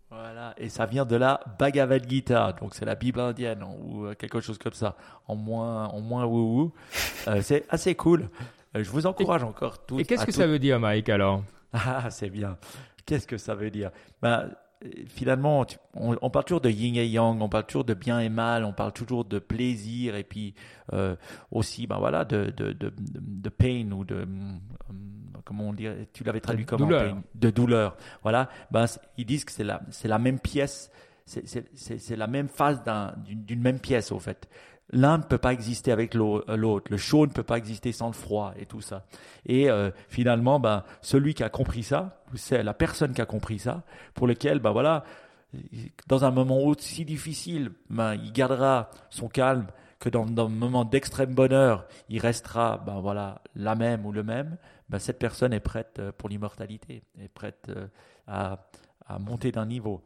Voilà, 0.10 0.54
et 0.58 0.68
ça 0.68 0.86
vient 0.86 1.06
de 1.06 1.16
la 1.16 1.40
Bhagavad 1.58 2.08
Gita, 2.08 2.54
donc 2.60 2.76
c'est 2.76 2.84
la 2.84 2.96
Bible 2.96 3.22
indienne 3.22 3.64
ou 3.64 4.06
euh, 4.06 4.14
quelque 4.14 4.42
chose 4.42 4.58
comme 4.58 4.74
ça, 4.74 4.98
en 5.26 5.36
moins, 5.36 5.88
en 5.88 6.02
moins 6.02 6.26
wou 6.26 6.74
euh, 7.30 7.42
c'est 7.42 7.66
assez 7.70 7.96
cool. 7.96 8.30
je 8.76 8.90
vous 8.90 9.08
encourage 9.08 9.44
encore 9.44 9.86
tous. 9.86 10.00
Et 10.00 10.06
qu'est-ce 10.06 10.26
que 10.26 10.34
ça 10.34 10.48
veut 10.48 10.60
dire, 10.60 10.80
Mike, 10.80 11.10
alors? 11.10 11.44
Ah, 11.74 12.10
c'est 12.10 12.30
bien. 12.30 12.58
Qu'est-ce 13.06 13.26
que 13.26 13.38
ça 13.38 13.56
veut 13.56 13.72
dire? 13.72 13.92
Ben, 14.22 14.52
finalement, 15.08 15.66
on, 15.96 16.18
on, 16.22 16.30
parle 16.30 16.46
toujours 16.46 16.62
de 16.62 16.70
yin 16.70 16.96
et 16.96 17.08
yang, 17.08 17.42
on 17.42 17.50
parle 17.50 17.66
toujours 17.66 17.84
de 17.84 17.94
bien 17.94 18.20
et 18.20 18.30
mal, 18.30 18.66
on 18.66 18.74
parle 18.74 18.94
toujours 18.94 19.26
de 19.26 19.40
plaisir 19.40 20.16
et 20.16 20.24
puis 20.24 20.56
euh, 20.94 21.16
aussi, 21.52 21.88
ben 21.88 21.98
voilà, 22.00 22.26
de, 22.26 22.52
de, 22.56 22.74
de, 22.74 22.92
de, 22.98 23.50
pain 23.50 23.90
ou 23.92 24.04
de, 24.04 24.16
euh, 24.16 24.26
comment 25.46 25.70
on 25.70 25.74
dirait, 25.74 26.08
tu 26.14 26.24
l'avais 26.24 26.40
traduit 26.40 26.66
comment 26.66 26.86
douleur. 26.86 27.16
Pain, 27.16 27.24
De 27.36 27.50
douleur. 27.50 27.98
Voilà, 28.24 28.50
ben, 28.72 28.86
ils 29.18 29.26
disent 29.26 29.46
que 29.46 29.52
c'est 29.52 29.64
la, 29.64 29.82
c'est 29.90 30.08
la 30.08 30.20
même 30.20 30.40
pièce, 30.40 30.92
c'est 31.26 32.16
la 32.16 32.28
même 32.28 32.50
phase 32.50 32.82
d'une 33.28 33.62
même 33.62 33.80
pièce 33.80 34.12
au 34.12 34.20
fait 34.20 34.50
l'un 34.92 35.18
ne 35.18 35.24
peut 35.24 35.38
pas 35.38 35.54
exister 35.54 35.92
avec 35.92 36.14
l'autre, 36.14 36.46
le 36.90 36.98
chaud 36.98 37.26
ne 37.26 37.32
peut 37.32 37.44
pas 37.44 37.58
exister 37.58 37.92
sans 37.92 38.08
le 38.08 38.14
froid 38.14 38.54
et 38.58 38.66
tout 38.66 38.82
ça. 38.82 39.06
Et 39.46 39.70
euh, 39.70 39.92
finalement, 40.10 40.60
ben, 40.60 40.84
celui 41.02 41.34
qui 41.34 41.44
a 41.44 41.50
compris 41.50 41.84
ça, 41.84 42.22
c'est 42.36 42.64
la 42.64 42.74
personne 42.74 43.14
qui 43.14 43.22
a 43.22 43.26
compris 43.26 43.60
ça, 43.60 43.84
pour 44.14 44.28
lequel, 44.28 44.60
ben 44.60 44.72
voilà, 44.72 45.04
dans 46.08 46.24
un 46.26 46.32
moment 46.32 46.60
aussi 46.60 47.06
difficile, 47.06 47.72
ben, 47.90 48.16
il 48.16 48.32
gardera 48.32 48.90
son 49.10 49.28
calme, 49.28 49.68
que 50.00 50.10
dans, 50.10 50.26
dans 50.26 50.48
un 50.48 50.50
moment 50.50 50.84
d'extrême 50.84 51.34
bonheur, 51.34 51.86
il 52.10 52.20
restera, 52.20 52.78
ben 52.78 53.00
voilà, 53.00 53.42
la 53.56 53.76
même 53.76 54.06
ou 54.06 54.12
le 54.12 54.24
même. 54.24 54.58
Ben, 54.90 55.00
cette 55.00 55.20
personne 55.20 55.54
est 55.54 55.60
prête 55.60 56.00
euh, 56.00 56.12
pour 56.12 56.28
l'immortalité, 56.28 57.04
est 57.20 57.30
prête 57.30 57.68
euh, 57.70 57.88
à, 58.28 58.68
à 59.06 59.20
monter 59.20 59.52
d'un 59.52 59.68
niveau. 59.68 60.04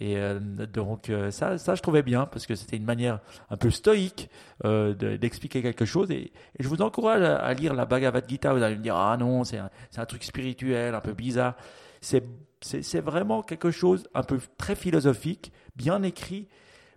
Et 0.00 0.16
euh, 0.16 0.38
donc 0.38 1.10
euh, 1.10 1.30
ça, 1.30 1.58
ça 1.58 1.74
je 1.74 1.82
trouvais 1.82 2.02
bien 2.02 2.26
parce 2.26 2.46
que 2.46 2.54
c'était 2.54 2.76
une 2.76 2.84
manière 2.84 3.20
un 3.50 3.56
peu 3.56 3.70
stoïque 3.70 4.30
euh, 4.64 4.94
d'expliquer 4.94 5.62
quelque 5.62 5.84
chose. 5.84 6.10
Et, 6.10 6.32
je 6.58 6.68
vous 6.68 6.82
encourage 6.82 7.22
à, 7.22 7.52
lire 7.54 7.74
la 7.74 7.84
Bhagavad 7.84 8.28
Gita. 8.28 8.52
Vous 8.52 8.62
allez 8.62 8.76
me 8.76 8.82
dire 8.82 8.96
ah 8.96 9.16
non 9.18 9.44
c'est 9.44 9.58
un, 9.58 9.70
un 9.96 10.06
truc 10.06 10.24
spirituel 10.24 10.94
un 10.94 11.00
peu 11.00 11.14
bizarre. 11.14 11.56
C'est 12.00 13.00
vraiment 13.00 13.42
quelque 13.42 13.70
chose 13.70 14.04
un 14.14 14.22
peu 14.22 14.38
très 14.56 14.76
philosophique, 14.76 15.52
bien 15.74 16.02
écrit, 16.02 16.48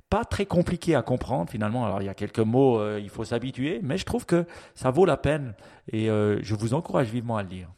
pas 0.09 0.25
très 0.25 0.45
compliqué 0.45 0.93
à 0.95 1.01
comprendre 1.01 1.49
finalement. 1.49 1.85
Alors 1.85 2.01
il 2.01 2.05
y 2.05 2.09
a 2.09 2.13
quelques 2.13 2.39
mots, 2.39 2.97
il 2.97 3.09
faut 3.09 3.23
s'habituer, 3.23 3.79
mais 3.81 3.97
je 3.97 4.05
trouve 4.05 4.25
que 4.25 4.45
ça 4.75 4.91
vaut 4.91 5.05
la 5.05 5.17
peine 5.17 5.55
et 5.91 6.07
je 6.07 6.55
vous 6.55 6.75
encourage 6.75 7.07
vivement 7.07 7.37
à 7.37 7.43
le 7.43 7.49
lire. 7.49 7.69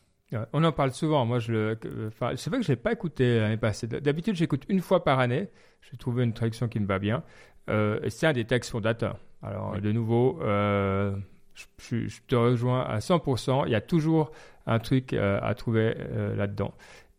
On 0.53 0.63
en 0.63 0.71
parle 0.71 0.91
souvent. 0.91 1.25
Moi, 1.25 1.39
je 1.39 1.51
le, 1.51 1.79
enfin, 2.07 2.31
c'est 2.35 2.49
vrai 2.49 2.59
que 2.59 2.65
je 2.65 2.71
l'ai 2.71 2.77
pas 2.77 2.91
écouté 2.91 3.39
l'année 3.39 3.57
passée. 3.57 3.87
D'habitude, 3.87 4.35
j'écoute 4.35 4.63
une 4.69 4.81
fois 4.81 5.03
par 5.03 5.19
année. 5.19 5.49
J'ai 5.81 5.97
trouvé 5.97 6.23
une 6.23 6.33
traduction 6.33 6.67
qui 6.67 6.79
me 6.79 6.85
va 6.85 6.99
bien. 6.99 7.23
Euh, 7.69 7.99
c'est 8.09 8.27
un 8.27 8.33
des 8.33 8.45
textes 8.45 8.71
fondateurs. 8.71 9.17
Alors, 9.41 9.71
oui. 9.73 9.81
de 9.81 9.91
nouveau, 9.91 10.39
euh, 10.41 11.15
je, 11.53 12.07
je, 12.07 12.21
te 12.27 12.35
rejoins 12.35 12.81
à 12.81 12.99
100%. 12.99 13.63
Il 13.65 13.71
y 13.71 13.75
a 13.75 13.81
toujours 13.81 14.31
un 14.65 14.79
truc 14.79 15.13
euh, 15.13 15.39
à 15.41 15.53
trouver 15.53 15.95
euh, 15.97 16.35
là-dedans. 16.35 16.73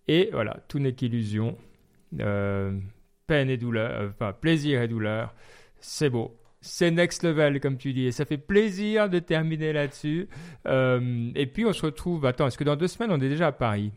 Et 0.09 0.31
voilà, 0.33 0.57
tout 0.69 0.79
n'est 0.79 0.95
qu'illusion. 0.95 1.57
Peine 2.17 3.51
et 3.51 3.57
douleur, 3.57 4.11
enfin, 4.11 4.33
plaisir 4.33 4.83
et 4.83 4.89
douleur. 4.89 5.35
C'est 5.81 6.11
beau 6.11 6.37
c'est 6.65 6.91
next 6.91 7.23
level, 7.23 7.61
comme 7.61 7.77
tu 7.77 7.93
dis. 7.93 8.07
Et 8.07 8.13
ça 8.13 8.25
fait 8.25 8.39
plaisir 8.39 9.09
de 9.09 9.19
terminer 9.19 9.73
là-dessus. 9.73 10.29
Euh, 10.67 11.31
et 11.35 11.47
puis, 11.47 11.65
on 11.67 11.73
se 11.73 11.85
retrouve. 11.85 12.27
Attends, 12.27 12.47
est-ce 12.47 12.59
que 12.59 12.65
dans 12.65 12.77
deux 12.77 12.89
semaines, 12.89 13.11
on 13.13 13.21
est 13.21 13.29
déjà 13.29 13.49
à 13.49 13.53
Paris? 13.53 13.93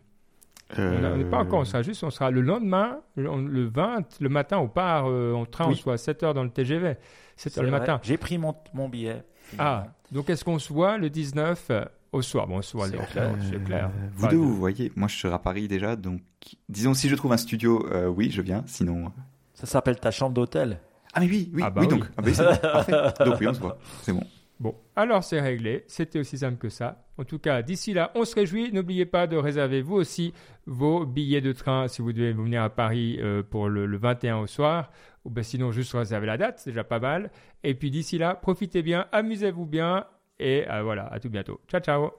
Euh... 0.77 1.13
On 1.13 1.17
n'est 1.17 1.23
pas 1.23 1.37
encore, 1.37 1.59
on 1.59 1.65
sera 1.65 1.81
juste, 1.81 2.03
on 2.03 2.09
sera 2.09 2.29
le 2.29 2.41
lendemain, 2.41 2.99
le 3.15 3.65
20, 3.67 4.19
le 4.19 4.29
matin, 4.29 4.57
on 4.57 4.67
part 4.67 5.05
euh, 5.07 5.33
en 5.33 5.45
train, 5.45 5.67
oui. 5.67 5.73
on 5.73 5.75
soit 5.75 5.93
à 5.93 5.97
7 5.97 6.23
h 6.23 6.33
dans 6.33 6.43
le 6.43 6.49
TGV. 6.49 6.97
7 7.37 7.57
h 7.57 7.61
le 7.61 7.71
matin. 7.71 8.01
J'ai 8.03 8.17
pris 8.17 8.37
mon, 8.37 8.53
mon 8.73 8.89
billet. 8.89 9.23
Ah, 9.57 9.85
donc 10.11 10.29
est-ce 10.29 10.43
qu'on 10.43 10.59
se 10.59 10.71
voit 10.71 10.97
le 10.97 11.09
19 11.09 11.67
euh, 11.69 11.85
au 12.11 12.21
soir? 12.21 12.47
Bon, 12.47 12.57
on 12.57 12.61
se 12.61 12.75
voit 12.75 12.87
c'est 12.87 12.97
clair. 13.11 13.33
Euh, 13.53 13.59
clair. 13.59 13.91
Vous 14.15 14.27
deux, 14.27 14.35
vous 14.35 14.55
voyez, 14.55 14.91
moi 14.95 15.07
je 15.07 15.17
serai 15.17 15.33
à 15.33 15.39
Paris 15.39 15.67
déjà, 15.67 15.95
donc 15.95 16.21
disons 16.69 16.93
si 16.93 17.09
je 17.09 17.15
trouve 17.15 17.33
un 17.33 17.37
studio, 17.37 17.87
euh, 17.91 18.07
oui, 18.07 18.29
je 18.31 18.41
viens, 18.41 18.63
sinon. 18.67 19.11
Ça 19.53 19.65
s'appelle 19.65 19.99
ta 19.99 20.11
chambre 20.11 20.33
d'hôtel 20.33 20.79
ah 21.17 21.19
mais 21.21 21.27
oui, 21.27 21.51
oui, 21.53 21.63
ah 21.65 21.69
bah 21.69 21.81
oui, 21.81 21.87
donc, 21.87 22.05
Ah 22.15 22.21
bah 22.21 22.29
oui, 22.29 22.35
bon, 22.37 23.25
donc 23.25 23.39
oui, 23.39 23.47
on 23.47 23.53
se 23.53 23.59
voit, 23.59 23.77
c'est 24.03 24.13
bon. 24.13 24.23
Bon, 24.59 24.75
alors 24.95 25.23
c'est 25.23 25.39
réglé. 25.39 25.83
C'était 25.87 26.19
aussi 26.19 26.39
simple 26.39 26.57
que 26.57 26.69
ça. 26.69 27.05
En 27.17 27.23
tout 27.23 27.37
cas, 27.37 27.61
d'ici 27.61 27.93
là, 27.93 28.11
on 28.15 28.25
se 28.25 28.33
réjouit. 28.33 28.71
N'oubliez 28.71 29.05
pas 29.05 29.27
de 29.27 29.37
réserver 29.37 29.81
vous 29.81 29.95
aussi 29.95 30.33
vos 30.65 31.05
billets 31.05 31.41
de 31.41 31.51
train 31.51 31.87
si 31.87 32.01
vous 32.01 32.11
devez 32.11 32.33
venir 32.33 32.63
à 32.63 32.69
Paris 32.69 33.17
euh, 33.21 33.43
pour 33.43 33.69
le, 33.69 33.97
21 33.97 34.37
au 34.37 34.47
soir. 34.47 34.91
Ou 35.25 35.29
ben 35.29 35.43
sinon, 35.43 35.71
juste 35.71 35.93
réserver 35.93 36.25
la 36.25 36.37
date, 36.37 36.59
c'est 36.59 36.71
déjà 36.71 36.83
pas 36.83 36.99
mal. 36.99 37.29
Et 37.63 37.75
puis 37.75 37.91
d'ici 37.91 38.17
là, 38.17 38.33
profitez 38.33 38.81
bien, 38.81 39.05
amusez-vous 39.11 39.65
bien. 39.65 40.05
Et 40.39 40.65
euh, 40.69 40.81
voilà, 40.81 41.07
à 41.07 41.19
tout 41.19 41.29
bientôt. 41.29 41.59
Ciao, 41.67 41.81
ciao. 41.81 42.11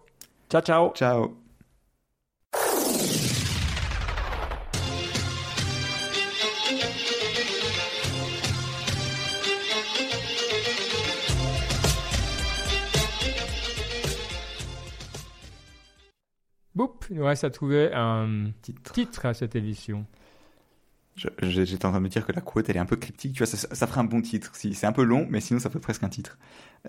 Ciao, 0.48 0.62
ciao. 0.62 0.92
Ciao. 0.94 1.47
Boop, 16.78 17.06
il 17.10 17.16
nous 17.16 17.24
reste 17.24 17.42
à 17.42 17.50
trouver 17.50 17.90
un 17.92 18.52
titre, 18.92 19.26
à 19.26 19.34
cette 19.34 19.56
émission. 19.56 20.06
J'étais 21.42 21.84
en 21.84 21.90
train 21.90 21.98
de 21.98 22.04
me 22.04 22.08
dire 22.08 22.24
que 22.24 22.30
la 22.30 22.40
quote, 22.40 22.70
elle 22.70 22.76
est 22.76 22.78
un 22.78 22.86
peu 22.86 22.94
cryptique. 22.94 23.32
Tu 23.32 23.38
vois, 23.38 23.48
ça, 23.48 23.56
ça 23.56 23.86
ferait 23.88 23.98
un 24.00 24.04
bon 24.04 24.22
titre. 24.22 24.54
Si, 24.54 24.72
c'est 24.74 24.86
un 24.86 24.92
peu 24.92 25.02
long, 25.02 25.26
mais 25.28 25.40
sinon, 25.40 25.58
ça 25.58 25.70
fait 25.70 25.80
presque 25.80 26.04
un 26.04 26.08
titre. 26.08 26.38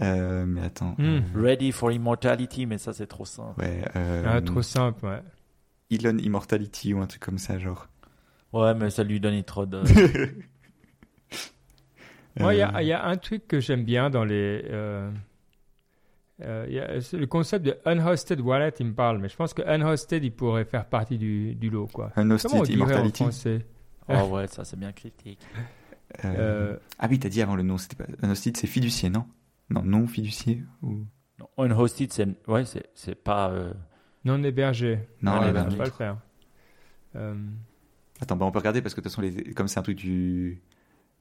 Euh, 0.04 0.46
mais 0.46 0.62
attends. 0.62 0.94
Hmm. 1.00 1.22
Euh, 1.36 1.42
Ready 1.42 1.72
for 1.72 1.92
Immortality, 1.92 2.68
mais 2.68 2.78
ça, 2.78 2.94
c'est 2.94 3.08
trop 3.08 3.26
simple. 3.26 3.60
Ouais. 3.60 3.84
Euh, 3.96 4.26
ah, 4.28 4.40
trop 4.44 4.62
simple, 4.62 5.04
ouais. 5.08 5.24
Elon 5.90 6.20
Immortality 6.20 6.94
ou 6.94 7.02
un 7.02 7.08
truc 7.08 7.24
comme 7.24 7.40
ça, 7.40 7.58
genre. 7.58 7.88
Ouais, 8.54 8.76
mais 8.76 8.92
ça 8.92 9.04
lui 9.04 9.20
donne 9.20 9.44
trop 9.44 9.66
de. 9.66 9.82
Moi, 12.40 12.54
il 12.54 12.58
y, 12.58 12.86
y, 12.86 12.94
a 12.94 13.06
un 13.08 13.18
truc 13.18 13.48
que 13.48 13.60
j'aime 13.60 13.86
bien 13.86 14.12
dans 14.12 14.24
les. 14.24 14.62
Euh, 14.70 15.10
le 16.40 17.26
concept 17.26 17.66
de 17.66 17.78
unhosted 17.86 18.40
wallet, 18.42 18.74
il 18.80 18.88
me 18.88 18.94
parle, 18.94 19.20
mais 19.20 19.30
je 19.30 19.36
pense 19.36 19.54
que 19.54 19.62
unhosted, 19.62 20.24
il 20.24 20.32
pourrait 20.32 20.66
faire 20.66 20.86
partie 20.86 21.18
du, 21.18 21.56
du 21.56 21.70
lot. 21.70 21.88
Quoi. 21.88 22.12
Unhosted 22.16 22.70
immortality. 22.70 23.24
Oh 24.08 24.24
ouais, 24.32 24.48
ça 24.48 24.64
c'est 24.64 24.80
bien 24.80 24.92
critique. 24.92 25.40
Euh, 26.26 26.34
euh, 26.38 26.78
ah 26.98 27.08
oui, 27.10 27.20
t'as 27.20 27.30
dit 27.30 27.42
avant 27.42 27.56
le 27.56 27.64
nom, 27.64 27.78
c'était 27.78 27.96
pas 27.96 28.10
unhosted, 28.24 28.58
c'est 28.58 28.68
fiducier, 28.68 29.10
non? 29.10 29.26
Non, 29.70 29.84
non 29.84 30.08
fiducier 30.08 30.64
ou? 30.82 31.06
Non, 31.38 31.48
unhosted, 31.58 32.12
c'est 32.12 32.28
ouais, 32.48 32.64
c'est 32.96 33.16
pas 33.16 33.54
non 34.26 34.44
hébergé. 34.44 35.08
Non, 35.22 35.42
non 35.42 35.54
pas 35.78 35.86
le 35.86 35.92
faire. 35.92 36.18
Attends, 38.22 38.36
bah 38.36 38.46
on 38.46 38.52
peut 38.52 38.60
regarder 38.60 38.82
parce 38.82 38.94
que 38.94 39.02
de 39.02 39.04
toute 39.04 39.14
façon, 39.14 39.22
les... 39.22 39.54
comme 39.54 39.68
c'est 39.68 39.80
un 39.80 39.84
truc 39.84 39.98
du 39.98 40.62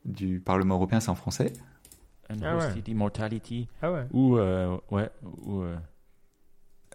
du 0.04 0.40
Parlement 0.40 0.76
européen, 0.76 1.00
c'est 1.00 1.10
en 1.10 1.14
français. 1.14 1.52
Unhosted 2.30 2.84
ah 2.86 2.90
Immortality. 2.90 3.68
Ah 3.80 3.92
ouais. 3.92 4.06
Ou, 4.12 4.36
euh, 4.36 4.76
ouais, 4.90 5.08
ou 5.22 5.62
euh, 5.62 5.76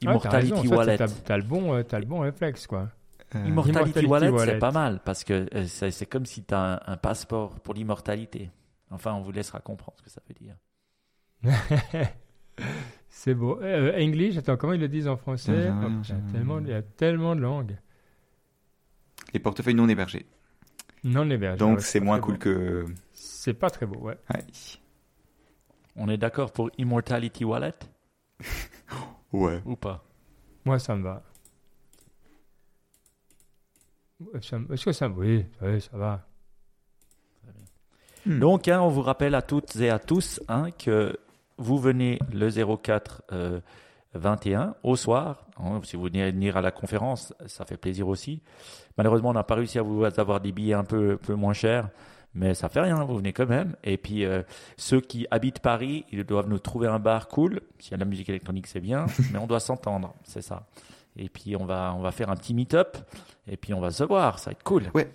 Immortality 0.01 0.67
Wallet. 0.67 0.97
T'as 0.97 1.37
le, 1.37 1.43
bon, 1.43 1.73
euh, 1.73 1.83
as 1.91 1.99
le 1.99 2.05
bon 2.05 2.19
réflexe, 2.19 2.67
quoi. 2.67 2.89
Immortality, 3.33 4.05
Wallet, 4.05 4.31
c'est 4.37 4.59
pas 4.59 4.71
mal 4.71 4.99
parce 5.03 5.23
que 5.23 5.47
c'est 5.65 6.05
comme 6.05 6.25
si 6.27 6.43
tu 6.43 6.53
as 6.53 6.83
un, 6.85 6.97
passeport 6.97 7.59
pour 7.61 7.73
l'immortalité. 7.73 8.51
Enfin, 8.91 9.13
on 9.13 9.21
vous 9.21 9.31
laissera 9.31 9.59
comprendre 9.59 9.97
ce 9.97 10.03
que 10.03 10.09
ça 10.11 10.21
veut 10.27 10.35
dire. 10.35 10.55
c'est 13.09 13.33
beau. 13.33 13.59
English, 13.63 14.37
attends, 14.37 14.55
comment 14.55 14.73
ils 14.73 14.79
le 14.79 14.87
disent 14.87 15.07
en 15.07 15.17
français? 15.17 15.71
Oh, 15.71 15.89
il, 16.03 16.09
y 16.09 16.11
a 16.11 16.31
tellement, 16.31 16.59
il 16.59 16.67
y 16.67 16.73
a 16.73 16.83
tellement 16.83 17.35
de 17.35 17.41
langues. 17.41 17.75
Les 19.33 19.39
portefeuilles 19.39 19.73
non 19.73 19.89
hébergés. 19.89 20.27
Non 21.03 21.27
hébergés. 21.27 21.57
Donc 21.57 21.81
c'est 21.81 21.99
moins 21.99 22.19
cool 22.19 22.37
que. 22.37 22.85
C'est 23.13 23.55
pas 23.55 23.71
très 23.71 23.87
beau, 23.87 23.99
ouais. 23.99 24.17
ouais. 24.31 24.43
On 25.95 26.09
est 26.09 26.17
d'accord 26.17 26.51
pour 26.51 26.69
Immortality 26.77 27.45
Wallet? 27.45 27.75
Ouais. 29.33 29.59
Ou 29.65 29.75
pas? 29.75 30.03
Moi, 30.63 30.77
ça 30.77 30.95
me 30.95 31.01
va. 31.01 31.23
Est-ce 34.35 34.85
que 34.85 34.91
ça 34.91 35.09
Oui, 35.09 35.43
oui 35.61 35.81
ça 35.81 35.97
va. 35.97 36.21
Hmm. 38.25 38.39
Donc, 38.39 38.67
hein, 38.67 38.79
on 38.79 38.89
vous 38.89 39.01
rappelle 39.01 39.33
à 39.35 39.41
toutes 39.41 39.75
et 39.77 39.89
à 39.89 39.99
tous 39.99 40.39
hein, 40.47 40.69
que 40.71 41.17
vous 41.57 41.77
venez 41.77 42.19
le 42.31 42.49
04 42.77 43.23
21 44.13 44.61
euh, 44.61 44.71
au 44.83 44.95
soir. 44.95 45.47
Hein, 45.57 45.81
si 45.83 45.97
vous 45.97 46.03
venez 46.03 46.31
venir 46.31 46.55
à 46.55 46.61
la 46.61 46.71
conférence, 46.71 47.33
ça 47.47 47.65
fait 47.65 47.77
plaisir 47.77 48.07
aussi. 48.07 48.41
Malheureusement, 48.97 49.31
on 49.31 49.33
n'a 49.33 49.43
pas 49.43 49.55
réussi 49.55 49.79
à 49.79 49.81
vous 49.81 50.03
avoir 50.05 50.39
des 50.39 50.51
billets 50.51 50.75
un 50.75 50.83
peu, 50.83 51.17
peu 51.17 51.33
moins 51.33 51.53
chers 51.53 51.89
mais 52.35 52.53
ça 52.53 52.69
fait 52.69 52.81
rien, 52.81 53.03
vous 53.03 53.17
venez 53.17 53.33
quand 53.33 53.47
même. 53.47 53.75
Et 53.83 53.97
puis 53.97 54.25
euh, 54.25 54.43
ceux 54.77 55.01
qui 55.01 55.27
habitent 55.31 55.59
Paris, 55.59 56.05
ils 56.11 56.23
doivent 56.23 56.49
nous 56.49 56.59
trouver 56.59 56.87
un 56.87 56.99
bar 56.99 57.27
cool. 57.27 57.61
S'il 57.79 57.91
y 57.91 57.93
a 57.93 57.97
de 57.97 58.03
la 58.03 58.09
musique 58.09 58.29
électronique, 58.29 58.67
c'est 58.67 58.81
bien, 58.81 59.05
mais 59.31 59.39
on 59.39 59.47
doit 59.47 59.59
s'entendre, 59.59 60.13
c'est 60.23 60.41
ça. 60.41 60.67
Et 61.15 61.29
puis 61.29 61.55
on 61.55 61.65
va 61.65 61.93
on 61.95 62.01
va 62.01 62.11
faire 62.11 62.29
un 62.29 62.35
petit 62.35 62.53
meet-up 62.53 62.97
et 63.47 63.57
puis 63.57 63.73
on 63.73 63.79
va 63.79 63.91
se 63.91 64.03
voir, 64.03 64.39
ça 64.39 64.49
va 64.49 64.51
être 64.53 64.63
cool. 64.63 64.89
Ouais. 64.93 65.11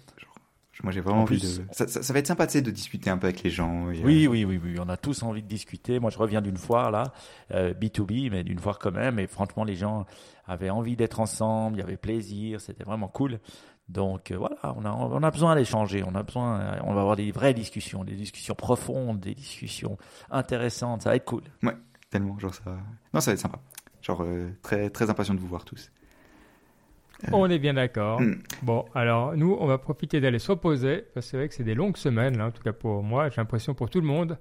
Moi, 0.85 0.93
j'ai 0.93 1.01
vraiment 1.01 1.23
envie 1.23 1.41
de. 1.41 1.65
Ça, 1.73 1.89
ça, 1.89 2.13
va 2.13 2.19
être 2.21 2.27
sympa, 2.27 2.47
de 2.47 2.71
discuter 2.71 3.11
un 3.11 3.19
peu 3.19 3.27
avec 3.27 3.43
les 3.43 3.51
gens. 3.51 3.87
oui, 3.87 4.29
oui, 4.29 4.45
oui, 4.45 4.61
oui. 4.63 4.77
On 4.79 4.89
a 4.89 4.97
tous 4.97 5.23
envie 5.23 5.43
de 5.43 5.49
discuter. 5.49 5.99
Moi, 5.99 6.11
je 6.11 6.19
reviens 6.19 6.41
d'une 6.41 6.57
foire, 6.57 6.91
là, 6.91 7.13
B2B, 7.51 8.27
euh, 8.27 8.31
mais 8.31 8.45
d'une 8.45 8.59
foire 8.59 8.79
quand 8.79 8.93
même. 8.93 9.19
Et 9.19 9.27
franchement, 9.27 9.65
les 9.65 9.75
gens 9.75 10.07
avaient 10.47 10.71
envie 10.71 10.95
d'être 10.95 11.19
ensemble. 11.19 11.79
Il 11.79 11.81
y 11.81 11.83
avait 11.83 11.97
plaisir. 11.97 12.61
C'était 12.61 12.85
vraiment 12.85 13.09
cool. 13.09 13.41
Donc 13.89 14.31
euh, 14.31 14.37
voilà, 14.37 14.75
on 14.77 14.85
a, 14.85 14.91
on 14.91 15.23
a 15.23 15.31
besoin 15.31 15.57
d'échanger, 15.57 16.05
on 16.07 16.15
a 16.15 16.23
besoin, 16.23 16.79
on 16.85 16.93
va 16.93 17.01
avoir 17.01 17.17
des 17.17 17.33
vraies 17.33 17.55
discussions, 17.55 18.05
des 18.05 18.15
discussions 18.15 18.55
profondes, 18.55 19.21
des 19.21 19.35
discussions 19.35 19.97
intéressantes, 20.31 21.03
ça 21.03 21.11
va 21.11 21.17
être 21.17 21.25
cool. 21.25 21.43
Ouais, 21.63 21.77
tellement, 22.11 22.39
genre 22.39 22.55
ça, 22.55 22.77
non, 23.15 23.21
ça 23.21 23.31
va 23.31 23.35
être 23.35 23.41
sympa. 23.41 23.59
Genre 24.03 24.23
euh, 24.23 24.51
très, 24.63 24.91
très 24.91 25.09
impatient 25.09 25.35
de 25.35 25.41
vous 25.41 25.49
voir 25.49 25.65
tous. 25.65 25.91
Euh, 27.25 27.31
on 27.33 27.49
est 27.49 27.59
bien 27.59 27.75
d'accord. 27.75 28.21
Hmm. 28.21 28.37
Bon, 28.63 28.85
alors 28.95 29.35
nous, 29.37 29.57
on 29.59 29.67
va 29.67 29.79
profiter 29.79 30.21
d'aller 30.21 30.39
se 30.39 30.51
reposer, 30.53 31.07
parce 31.15 31.27
que 31.27 31.31
c'est 31.31 31.37
vrai 31.39 31.49
que 31.49 31.55
c'est 31.55 31.65
des 31.65 31.75
longues 31.75 31.97
semaines, 31.97 32.37
là, 32.37 32.47
en 32.47 32.51
tout 32.51 32.63
cas 32.63 32.75
pour 32.75 33.03
moi, 33.03 33.31
j'ai 33.31 33.37
l'impression 33.37 33.73
pour 33.75 33.89
tout 33.89 34.01
le 34.01 34.07
monde. 34.07 34.39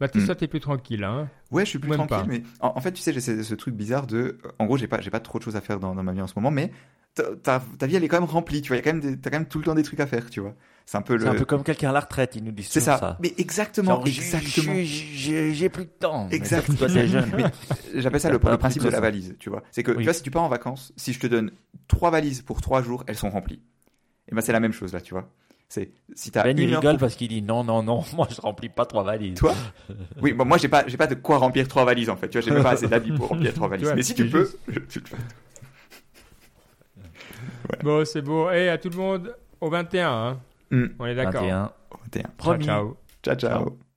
Bah, 0.00 0.08
tout 0.08 0.20
ça, 0.20 0.34
t'es 0.34 0.48
plus 0.48 0.60
tranquille, 0.60 1.04
hein 1.04 1.28
Ouais, 1.50 1.66
je 1.66 1.70
suis 1.70 1.78
plus 1.78 1.90
tranquille, 1.90 2.24
mais 2.26 2.42
en, 2.60 2.80
fait, 2.80 2.92
tu 2.92 3.02
sais, 3.02 3.12
j'ai 3.12 3.20
ce, 3.20 3.54
truc 3.54 3.74
bizarre 3.74 4.06
de. 4.06 4.38
En 4.58 4.64
gros, 4.64 4.78
j'ai 4.78 4.88
pas, 4.88 5.02
j'ai 5.02 5.10
pas 5.10 5.20
trop 5.20 5.38
de 5.38 5.44
choses 5.44 5.56
à 5.56 5.60
faire 5.60 5.78
dans, 5.78 5.94
dans 5.94 6.02
ma 6.02 6.12
vie 6.12 6.22
en 6.22 6.26
ce 6.26 6.32
moment, 6.36 6.50
mais 6.50 6.72
ta, 7.14 7.60
ta, 7.78 7.86
vie 7.86 7.96
elle 7.96 8.04
est 8.04 8.08
quand 8.08 8.20
même 8.20 8.28
remplie, 8.28 8.62
tu 8.62 8.68
vois. 8.68 8.76
Il 8.76 8.84
y 8.84 8.88
a 8.88 8.92
quand 8.92 8.98
même, 8.98 9.20
t'as 9.20 9.30
quand 9.30 9.38
même 9.38 9.48
tout 9.48 9.58
le 9.58 9.64
temps 9.64 9.74
des 9.74 9.82
trucs 9.82 10.00
à 10.00 10.06
faire, 10.06 10.30
tu 10.30 10.40
vois. 10.40 10.54
C'est 10.86 10.96
un 10.96 11.02
peu 11.02 11.14
le. 11.14 11.20
C'est 11.20 11.28
un 11.28 11.34
peu 11.34 11.44
comme 11.44 11.62
quelqu'un 11.62 11.90
à 11.90 11.92
la 11.92 12.00
retraite, 12.00 12.34
ils 12.36 12.42
nous 12.42 12.52
disent 12.52 12.68
C'est 12.68 12.80
ça. 12.80 13.16
Mais 13.20 13.32
exactement, 13.38 14.04
exactement. 14.04 14.74
J'ai 14.82 15.68
plus 15.68 15.84
de 15.84 15.90
temps. 15.90 16.28
Exactement. 16.30 16.78
Toi, 16.78 16.88
t'es 16.88 17.06
jeune. 17.06 17.50
J'appelle 17.94 18.20
ça 18.20 18.30
le, 18.30 18.38
principe 18.38 18.82
de 18.82 18.88
la 18.88 19.00
valise, 19.00 19.36
tu 19.38 19.50
vois. 19.50 19.62
C'est 19.70 19.82
que, 19.82 19.92
tu 19.92 20.02
vois, 20.02 20.12
si 20.12 20.22
tu 20.22 20.30
pars 20.30 20.42
en 20.42 20.48
vacances, 20.48 20.92
si 20.96 21.12
je 21.12 21.20
te 21.20 21.26
donne 21.26 21.52
trois 21.88 22.10
valises 22.10 22.42
pour 22.42 22.60
trois 22.60 22.82
jours, 22.82 23.04
elles 23.06 23.16
sont 23.16 23.30
remplies. 23.30 23.60
Et 24.30 24.34
ben, 24.34 24.40
c'est 24.40 24.52
la 24.52 24.60
même 24.60 24.72
chose, 24.72 24.92
là, 24.92 25.00
tu 25.00 25.14
vois. 25.14 25.28
C'est, 25.68 25.92
si 26.16 26.32
ben, 26.32 26.58
il 26.58 26.74
rigole 26.74 26.98
parce 26.98 27.14
qu'il 27.14 27.28
dit 27.28 27.42
non, 27.42 27.62
non, 27.62 27.84
non, 27.84 28.02
moi, 28.14 28.26
je 28.28 28.40
remplis 28.40 28.68
pas 28.68 28.86
trois 28.86 29.04
valises. 29.04 29.38
Toi? 29.38 29.54
Oui, 30.20 30.32
bon, 30.32 30.44
moi, 30.44 30.58
j'ai 30.58 30.66
pas, 30.66 30.84
j'ai 30.88 30.96
pas 30.96 31.06
de 31.06 31.14
quoi 31.14 31.38
remplir 31.38 31.68
trois 31.68 31.84
valises, 31.84 32.10
en 32.10 32.16
fait. 32.16 32.28
Tu 32.28 32.38
vois, 32.38 32.44
j'ai 32.44 32.52
même 32.52 32.64
pas 32.64 32.72
assez 32.72 32.88
d'habits 32.88 33.12
pour 33.12 33.28
remplir 33.28 33.54
trois 33.54 33.68
valises. 33.68 33.92
Mais 33.94 34.02
si 34.02 34.14
tu 34.14 34.28
peux, 34.28 34.50
tu 34.88 34.98
le 34.98 35.06
fais. 35.06 35.16
Bon, 37.82 38.04
c'est 38.04 38.22
beau. 38.22 38.50
Et 38.50 38.68
à 38.68 38.78
tout 38.78 38.90
le 38.90 38.96
monde, 38.96 39.36
au 39.60 39.70
21. 39.70 40.10
Hein. 40.10 40.40
Mm. 40.70 40.86
On 40.98 41.06
est 41.06 41.14
d'accord. 41.14 41.42
21. 41.42 41.72
21. 42.14 42.22
Ciao, 42.38 42.58
ciao. 42.58 42.96
Ciao, 43.22 43.34
ciao. 43.34 43.50
ciao. 43.50 43.89